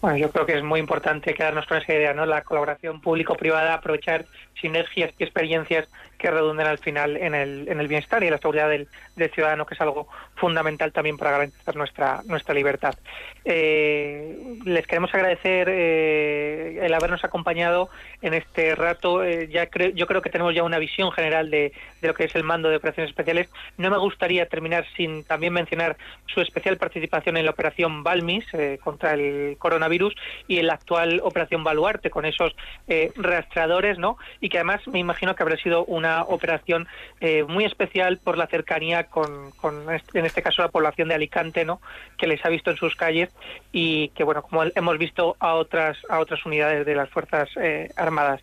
Bueno, 0.00 0.16
yo 0.16 0.30
creo 0.30 0.46
que 0.46 0.56
es 0.56 0.62
muy 0.62 0.78
importante 0.78 1.34
quedarnos 1.34 1.66
con 1.66 1.78
esa 1.78 1.92
idea, 1.92 2.14
¿no? 2.14 2.24
La 2.24 2.42
colaboración 2.42 3.00
público-privada, 3.00 3.74
aprovechar 3.74 4.26
sinergias 4.60 5.12
y 5.18 5.24
experiencias 5.24 5.88
que 6.18 6.30
redunden 6.30 6.66
al 6.66 6.78
final 6.78 7.16
en 7.16 7.34
el, 7.34 7.68
en 7.68 7.80
el 7.80 7.86
bienestar 7.86 8.22
y 8.24 8.30
la 8.30 8.38
seguridad 8.38 8.68
del, 8.68 8.88
ciudadano, 9.32 9.66
que 9.66 9.74
es 9.74 9.80
algo 9.80 10.08
fundamental 10.36 10.92
también 10.92 11.16
para 11.16 11.32
garantizar 11.32 11.76
nuestra, 11.76 12.22
nuestra 12.26 12.54
libertad. 12.54 12.94
Eh, 13.44 14.58
les 14.64 14.86
queremos 14.86 15.12
agradecer 15.14 15.68
eh, 15.70 16.80
el 16.82 16.94
habernos 16.94 17.24
acompañado 17.24 17.88
en 18.20 18.34
este 18.34 18.74
rato. 18.74 19.24
Eh, 19.24 19.48
ya 19.48 19.66
creo, 19.66 19.90
yo 19.90 20.06
creo 20.06 20.22
que 20.22 20.30
tenemos 20.30 20.54
ya 20.54 20.62
una 20.62 20.78
visión 20.78 21.10
general 21.12 21.50
de, 21.50 21.72
de 22.00 22.08
lo 22.08 22.14
que 22.14 22.24
es 22.24 22.34
el 22.34 22.44
mando 22.44 22.68
de 22.68 22.76
operaciones 22.76 23.10
especiales. 23.10 23.48
No 23.76 23.90
me 23.90 23.98
gustaría 23.98 24.46
terminar 24.46 24.86
sin 24.96 25.24
también 25.24 25.52
mencionar 25.52 25.96
su 26.26 26.40
especial 26.40 26.76
participación 26.76 27.36
en 27.36 27.44
la 27.44 27.52
operación 27.52 28.02
Balmis 28.02 28.44
contra 28.82 29.14
el 29.14 29.56
coronavirus 29.58 30.14
y 30.46 30.58
en 30.58 30.66
la 30.66 30.74
actual 30.74 31.20
operación 31.22 31.64
Baluarte 31.64 32.10
con 32.10 32.24
esos 32.24 32.54
rastreadores, 33.16 33.98
¿no? 33.98 34.18
Que 34.48 34.58
además 34.58 34.86
me 34.88 34.98
imagino 34.98 35.34
que 35.34 35.42
habrá 35.42 35.56
sido 35.56 35.84
una 35.84 36.22
operación 36.22 36.86
eh, 37.20 37.44
muy 37.44 37.64
especial 37.64 38.18
por 38.18 38.36
la 38.36 38.46
cercanía 38.46 39.04
con, 39.04 39.50
con 39.52 39.84
en 39.90 40.26
este 40.26 40.42
caso 40.42 40.62
la 40.62 40.68
población 40.68 41.08
de 41.08 41.14
Alicante, 41.14 41.64
¿no? 41.64 41.80
Que 42.16 42.26
les 42.26 42.44
ha 42.44 42.48
visto 42.48 42.70
en 42.70 42.76
sus 42.76 42.96
calles 42.96 43.30
y 43.72 44.08
que 44.10 44.24
bueno, 44.24 44.42
como 44.42 44.64
hemos 44.64 44.98
visto 44.98 45.36
a 45.38 45.54
otras 45.54 45.98
a 46.08 46.18
otras 46.18 46.44
unidades 46.46 46.86
de 46.86 46.94
las 46.94 47.08
fuerzas 47.10 47.48
eh, 47.56 47.90
armadas. 47.96 48.40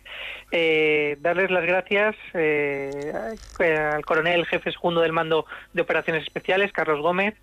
Eh, 0.52 1.16
darles 1.20 1.50
las 1.50 1.64
gracias 1.64 2.14
eh, 2.34 3.12
al 3.58 4.04
coronel 4.04 4.46
jefe 4.46 4.70
segundo 4.72 5.00
del 5.00 5.12
mando 5.12 5.46
de 5.72 5.82
operaciones 5.82 6.22
especiales, 6.22 6.72
Carlos 6.72 7.00
Gómez, 7.00 7.34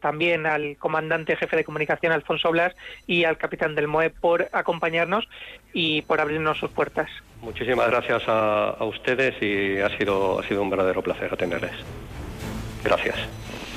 también 0.00 0.46
al 0.46 0.76
comandante 0.76 1.36
jefe 1.36 1.56
de 1.56 1.64
comunicación, 1.64 2.12
Alfonso 2.12 2.50
Blas, 2.50 2.74
y 3.06 3.24
al 3.24 3.36
capitán 3.36 3.74
del 3.74 3.88
MOE 3.88 4.10
por 4.10 4.48
acompañarnos 4.52 5.28
y 5.72 6.02
por 6.02 6.20
abrirnos 6.20 6.58
sus 6.58 6.70
puertas. 6.70 7.10
Muchísimas 7.40 7.88
gracias 7.88 8.22
a, 8.26 8.70
a 8.70 8.84
ustedes 8.84 9.40
y 9.40 9.80
ha 9.80 9.96
sido, 9.96 10.40
ha 10.40 10.48
sido 10.48 10.62
un 10.62 10.70
verdadero 10.70 11.02
placer 11.02 11.32
atenderles. 11.32 11.72
Gracias. 12.82 13.16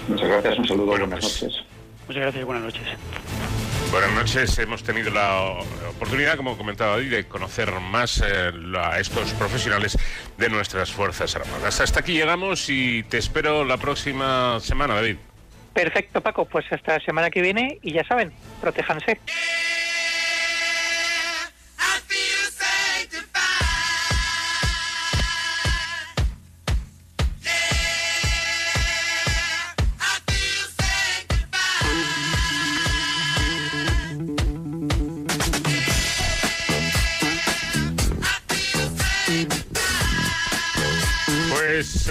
Muchas 0.08 0.28
gracias, 0.28 0.58
un 0.58 0.68
saludo, 0.68 0.86
buenas 0.88 1.10
noches. 1.10 1.64
Muchas 2.08 2.24
gracias 2.24 2.42
y 2.42 2.46
buenas 2.46 2.64
noches. 2.64 2.84
Buenas 3.92 4.12
noches, 4.14 4.60
hemos 4.60 4.84
tenido 4.84 5.10
la 5.10 5.58
oportunidad, 5.90 6.38
como 6.38 6.56
comentaba 6.58 6.94
hoy, 6.94 7.10
de 7.10 7.28
conocer 7.28 7.72
más 7.72 8.22
eh, 8.22 8.52
a 8.78 9.00
estos 9.00 9.34
profesionales 9.34 9.98
de 10.38 10.50
nuestras 10.50 10.92
Fuerzas 10.92 11.36
Armadas. 11.36 11.82
Hasta 11.82 12.02
aquí 12.02 12.14
llegamos 12.14 12.70
y 12.70 13.02
te 13.04 13.18
espero 13.18 13.64
la 13.66 13.78
próxima 13.78 14.60
semana, 14.60 14.94
David. 14.96 15.18
Perfecto, 15.74 16.22
Paco, 16.22 16.46
pues 16.46 16.72
hasta 16.72 16.98
la 16.98 17.04
semana 17.04 17.32
que 17.32 17.42
viene 17.42 17.80
y 17.82 17.94
ya 17.94 18.04
saben, 18.04 18.32
protéjanse. 18.62 19.20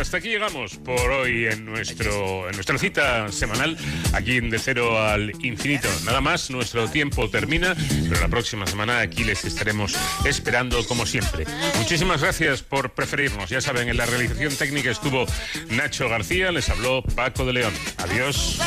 Hasta 0.00 0.18
aquí 0.18 0.28
llegamos 0.28 0.76
por 0.76 1.10
hoy 1.10 1.46
en 1.46 1.64
nuestro 1.64 2.48
en 2.48 2.54
nuestra 2.54 2.78
cita 2.78 3.32
semanal 3.32 3.76
aquí 4.12 4.36
en 4.36 4.50
De 4.50 4.58
Cero 4.58 5.02
al 5.02 5.32
Infinito. 5.44 5.88
Nada 6.04 6.20
más, 6.20 6.50
nuestro 6.50 6.88
tiempo 6.88 7.28
termina, 7.30 7.74
pero 8.08 8.20
la 8.20 8.28
próxima 8.28 8.66
semana 8.66 9.00
aquí 9.00 9.24
les 9.24 9.44
estaremos 9.44 9.96
esperando 10.24 10.86
como 10.86 11.06
siempre. 11.06 11.46
Muchísimas 11.76 12.22
gracias 12.22 12.62
por 12.62 12.90
preferirnos. 12.90 13.50
Ya 13.50 13.60
saben, 13.60 13.88
en 13.88 13.96
la 13.96 14.06
realización 14.06 14.54
técnica 14.54 14.90
estuvo 14.90 15.26
Nacho 15.70 16.08
García, 16.08 16.52
les 16.52 16.68
habló 16.68 17.02
Paco 17.02 17.44
de 17.44 17.54
León. 17.54 17.74
Adiós. 17.96 18.58